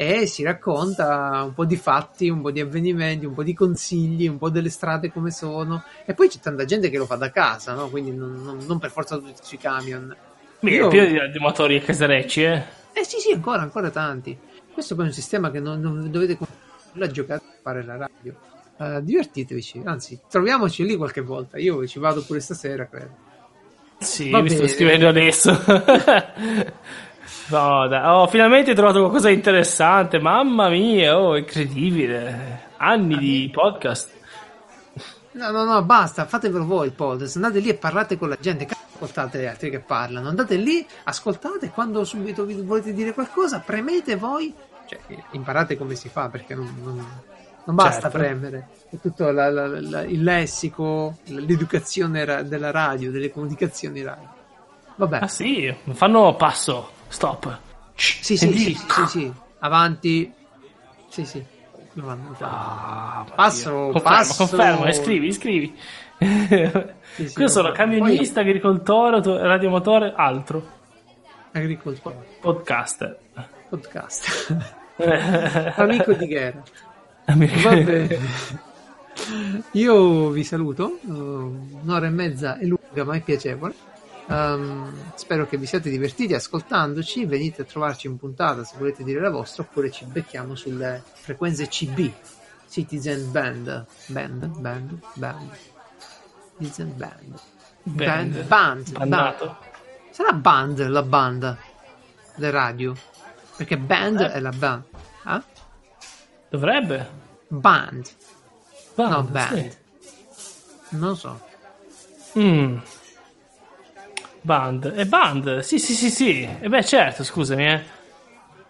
e 0.01 0.27
si 0.27 0.45
racconta 0.45 1.43
un 1.43 1.55
po' 1.55 1.65
di 1.65 1.75
fatti, 1.75 2.29
un 2.29 2.41
po' 2.41 2.53
di 2.53 2.61
avvenimenti, 2.61 3.27
un 3.27 3.35
po' 3.35 3.43
di 3.43 3.53
consigli, 3.53 4.29
un 4.29 4.39
po' 4.39 4.49
delle 4.49 4.71
strade 4.71 5.11
come 5.11 5.33
sono. 5.33 5.83
E 6.05 6.15
poi 6.15 6.29
c'è 6.29 6.39
tanta 6.39 6.65
gente 6.65 6.89
che 6.89 6.99
lo 6.99 7.07
fa 7.07 7.17
da 7.17 7.31
casa, 7.33 7.75
no? 7.75 7.89
quindi 7.89 8.13
non, 8.13 8.41
non- 8.43 8.65
non 8.65 8.79
per 8.79 8.91
forza 8.91 9.17
tutti 9.17 9.41
sui 9.43 9.59
camion. 9.59 10.15
Beh, 10.61 10.71
Io- 10.71 10.89
pieno 10.89 11.07
di, 11.27 11.33
di 11.33 11.39
motori 11.41 11.75
e 11.77 11.81
casarecci, 11.81 12.43
eh. 12.45 12.63
Eh 12.93 13.05
sì, 13.05 13.19
sì, 13.19 13.33
ancora, 13.33 13.63
ancora 13.63 13.91
tanti. 13.91 14.37
Questo 14.73 14.95
poi 14.95 15.05
è 15.07 15.09
un 15.09 15.15
sistema 15.15 15.51
che 15.51 15.59
non, 15.59 15.81
non 15.81 16.09
dovete 16.11 16.39
la 16.93 17.09
giocare 17.09 17.41
a 17.41 17.53
fare 17.61 17.85
la 17.85 17.97
radio. 17.97 18.35
Eh, 18.81 19.03
divertitevi, 19.03 19.83
anzi, 19.85 20.21
troviamoci 20.29 20.85
lì 20.85 20.97
qualche 20.97 21.21
volta. 21.21 21.59
Io 21.59 21.85
ci 21.87 21.99
vado 21.99 22.23
pure 22.25 22.39
stasera, 22.41 22.87
credo. 22.87 23.27
Sì, 23.99 24.31
Va 24.31 24.41
mi 24.41 24.49
sto 24.49 24.61
bene. 24.61 24.69
scrivendo 24.69 25.09
adesso. 25.09 25.51
no, 27.51 27.89
dai. 27.89 28.07
Oh, 28.07 28.27
finalmente 28.29 28.71
ho 28.71 28.75
trovato 28.75 29.01
qualcosa 29.01 29.29
di 29.29 29.35
interessante. 29.35 30.21
Mamma 30.21 30.69
mia, 30.69 31.19
oh, 31.19 31.37
incredibile. 31.37 32.67
Anni 32.77 33.19
di 33.19 33.51
podcast. 33.53 34.17
No, 35.33 35.51
no, 35.51 35.65
no, 35.65 35.83
basta, 35.85 36.27
fatevelo 36.27 36.65
voi 36.65 36.87
il 36.87 36.93
podcast. 36.93 37.37
Andate 37.37 37.59
lì 37.59 37.69
e 37.69 37.75
parlate 37.75 38.17
con 38.17 38.29
la 38.29 38.37
gente. 38.41 38.69
Ascoltate 38.95 39.41
gli 39.41 39.47
altri 39.47 39.71
che 39.71 39.81
parlano. 39.81 40.29
Andate 40.29 40.57
lì, 40.57 40.87
ascoltate. 41.05 41.71
Quando 41.71 42.05
subito 42.05 42.45
vi 42.45 42.55
volete 42.55 42.93
dire 42.93 43.13
qualcosa, 43.13 43.59
premete 43.61 44.15
voi. 44.17 44.55
Cioè, 44.87 44.99
imparate 45.33 45.77
come 45.77 45.97
si 45.97 46.09
fa 46.09 46.29
perché 46.29 46.55
non, 46.55 46.73
non- 46.83 47.07
non 47.69 47.77
basta 47.77 48.01
Certo. 48.11 48.17
premere. 48.19 48.69
È 48.89 48.97
tutto 48.99 49.31
la- 49.31 49.51
la- 49.51 49.67
la- 49.67 50.03
il 50.03 50.23
lessico, 50.23 51.19
l'educazione 51.25 52.25
ra- 52.25 52.43
della 52.43 52.71
radio, 52.71 53.11
delle 53.11 53.31
comunicazioni 53.31 54.03
radio. 54.03 54.27
Vabbè, 54.97 55.19
Ah 55.21 55.29
sì, 55.29 55.73
fanno 55.93 56.35
passo. 56.35 56.91
Stop. 57.09 57.59
sì, 57.95 58.37
sì, 58.37 58.37
sì, 58.39 58.75
sì, 58.75 59.07
sì, 59.07 59.33
avanti. 59.59 60.33
Sì, 61.09 61.25
sì. 61.27 61.45
Ah, 62.41 63.25
Passo, 63.35 63.71
confermo, 63.71 64.01
passo. 64.01 64.47
confermo, 64.47 64.85
eh, 64.87 64.93
scrivi, 64.93 65.33
scrivi. 65.33 65.77
Sì, 66.19 67.29
sì, 67.29 67.41
Io 67.41 67.49
sono 67.49 67.69
no, 67.69 67.75
camionista, 67.75 68.41
agricoltore, 68.41 69.17
auto- 69.17 69.37
radiomotore, 69.43 70.13
altro. 70.17 70.67
Agricoltore, 71.53 72.17
Podcaster. 72.41 73.19
podcast. 73.69 74.57
Amico 75.77 76.13
di 76.15 76.29
Geralt. 76.29 76.71
Io 79.73 80.31
vi 80.31 80.45
saluto. 80.45 80.99
uh, 81.03 81.79
Un'ora 81.83 82.07
e 82.07 82.11
mezza 82.11 82.59
è 82.59 82.65
lunga, 82.65 83.05
ma 83.05 83.15
è 83.15 83.21
piacevole. 83.21 83.75
Um, 84.27 84.93
spero 85.15 85.47
che 85.47 85.57
vi 85.57 85.67
siate 85.67 85.91
divertiti 85.91 86.35
ascoltandoci. 86.35 87.25
Venite 87.27 87.63
a 87.63 87.65
trovarci 87.65 88.07
in 88.07 88.17
puntata 88.19 88.65
se 88.65 88.77
volete 88.79 89.03
dire 89.05 89.21
la 89.21 89.31
vostra, 89.31 89.63
oppure 89.63 89.91
ci 89.91 90.05
becchiamo 90.05 90.55
sulle 90.55 91.03
frequenze 91.13 91.67
CB. 91.69 92.11
Citizen 92.69 93.31
Band. 93.31 93.87
Band, 94.07 94.47
band, 94.59 94.99
band. 95.15 95.51
Citizen 96.59 96.95
Band. 96.97 97.41
Band. 97.83 98.43
Band, 98.45 99.07
band. 99.07 99.57
Sarà 100.11 100.33
band 100.33 100.87
la 100.89 101.03
banda 101.03 101.57
le 102.37 102.51
radio? 102.51 102.95
Perché 103.57 103.79
band 103.79 104.21
Eh. 104.21 104.33
è 104.33 104.41
la 104.41 104.51
band. 104.51 104.83
Ah? 105.25 105.43
Dovrebbe. 106.49 107.09
Band. 107.49 108.09
Band, 108.95 109.11
No, 109.13 109.23
band. 109.25 109.55
sì. 109.57 109.77
Non 110.91 111.17
so. 111.17 111.41
Mm. 112.39 112.79
Band. 114.41 114.93
È 114.93 115.05
band. 115.05 115.59
Sì, 115.61 115.79
sì, 115.79 115.95
sì, 115.95 116.11
sì. 116.11 116.49
E 116.61 116.69
beh, 116.69 116.85
certo, 116.85 117.25
scusami, 117.25 117.67
eh. 117.67 117.83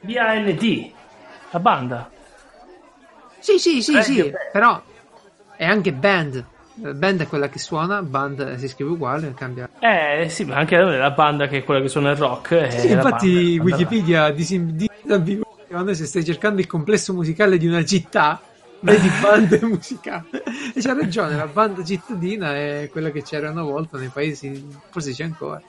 B-A-N-D. 0.01 0.93
La 1.51 1.61
banda. 1.61 2.11
Sì, 3.39 3.59
sì, 3.59 3.81
sì, 3.83 3.95
Radio 3.95 4.13
sì, 4.15 4.23
band. 4.31 4.37
però 4.53 4.83
è 5.57 5.65
anche 5.65 5.93
band. 5.93 6.45
Eh, 6.81 6.95
Band 6.95 7.23
è 7.23 7.27
quella 7.27 7.49
che 7.49 7.59
suona, 7.59 8.03
band 8.03 8.55
si 8.55 8.69
scrive 8.69 8.91
uguale, 8.93 9.35
cambia. 9.35 9.69
Eh, 9.81 10.29
sì, 10.29 10.45
ma 10.45 10.55
anche 10.57 10.77
la 10.77 11.11
banda 11.11 11.49
che 11.49 11.59
è 11.59 11.65
quella 11.65 11.81
che 11.81 11.89
suona 11.89 12.11
il 12.13 12.17
rock. 12.17 12.53
È 12.55 12.71
Sì, 12.71 12.93
infatti 12.93 13.59
banda, 13.59 13.77
la 15.05 15.19
banda 15.19 15.57
Disim- 15.69 15.77
disambiguazione 15.77 15.95
se 15.95 16.07
stai 16.07 16.25
cercando 16.25 16.61
il 16.61 16.67
complesso 16.67 17.13
musicale 17.13 17.59
di 17.59 17.67
una 17.67 17.85
città, 17.85 18.41
vedi 18.81 19.09
bande 19.21 19.61
musicali. 19.67 20.25
E 20.75 20.81
c'ha 20.81 20.95
ragione, 20.95 21.37
la 21.37 21.47
banda 21.47 21.85
cittadina 21.85 22.55
è 22.55 22.89
quella 22.91 23.11
che 23.11 23.23
c'era 23.23 23.51
una 23.51 23.63
volta 23.63 23.99
nei 23.99 24.09
paesi, 24.09 24.67
forse 24.91 25.13
c'è 25.13 25.25
ancora. 25.25 25.61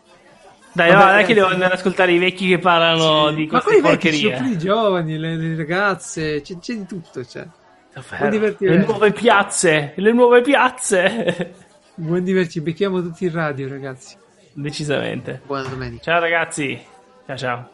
Dai, 0.72 0.92
no, 0.92 0.98
Vabbè, 1.00 1.12
non 1.12 1.20
è 1.20 1.26
che 1.26 1.32
eh, 1.32 1.36
devo 1.36 1.48
sì. 1.48 1.54
andare 1.54 1.74
ad 1.74 1.80
ascoltare 1.80 2.12
i 2.12 2.18
vecchi 2.20 2.48
che 2.48 2.60
parlano 2.60 3.32
di 3.32 3.48
Ma 3.48 3.60
queste 3.62 3.82
poi 3.82 3.92
porcherie. 3.92 4.38
pure 4.38 4.50
i 4.50 4.58
giovani, 4.58 5.18
le, 5.18 5.36
le 5.36 5.56
ragazze, 5.56 6.42
c'è, 6.42 6.60
c'è 6.60 6.76
di 6.76 6.86
tutto, 6.86 7.22
c'è. 7.22 7.46
Davvero. 7.92 8.30
Divertimento. 8.30 8.80
Le 8.80 8.86
nuove 8.86 9.12
piazze, 9.12 9.94
le 9.96 10.12
nuove 10.14 10.42
piazze. 10.42 11.54
Buon 11.96 12.24
divertirci, 12.24 12.62
becchiamo 12.62 13.02
tutti 13.02 13.26
in 13.26 13.32
radio, 13.32 13.68
ragazzi. 13.68 14.16
Decisamente. 14.54 15.42
Buona 15.46 15.68
domenica. 15.68 16.04
Ciao 16.04 16.20
ragazzi. 16.20 16.80
Ciao 17.26 17.38
ciao. 17.38 17.70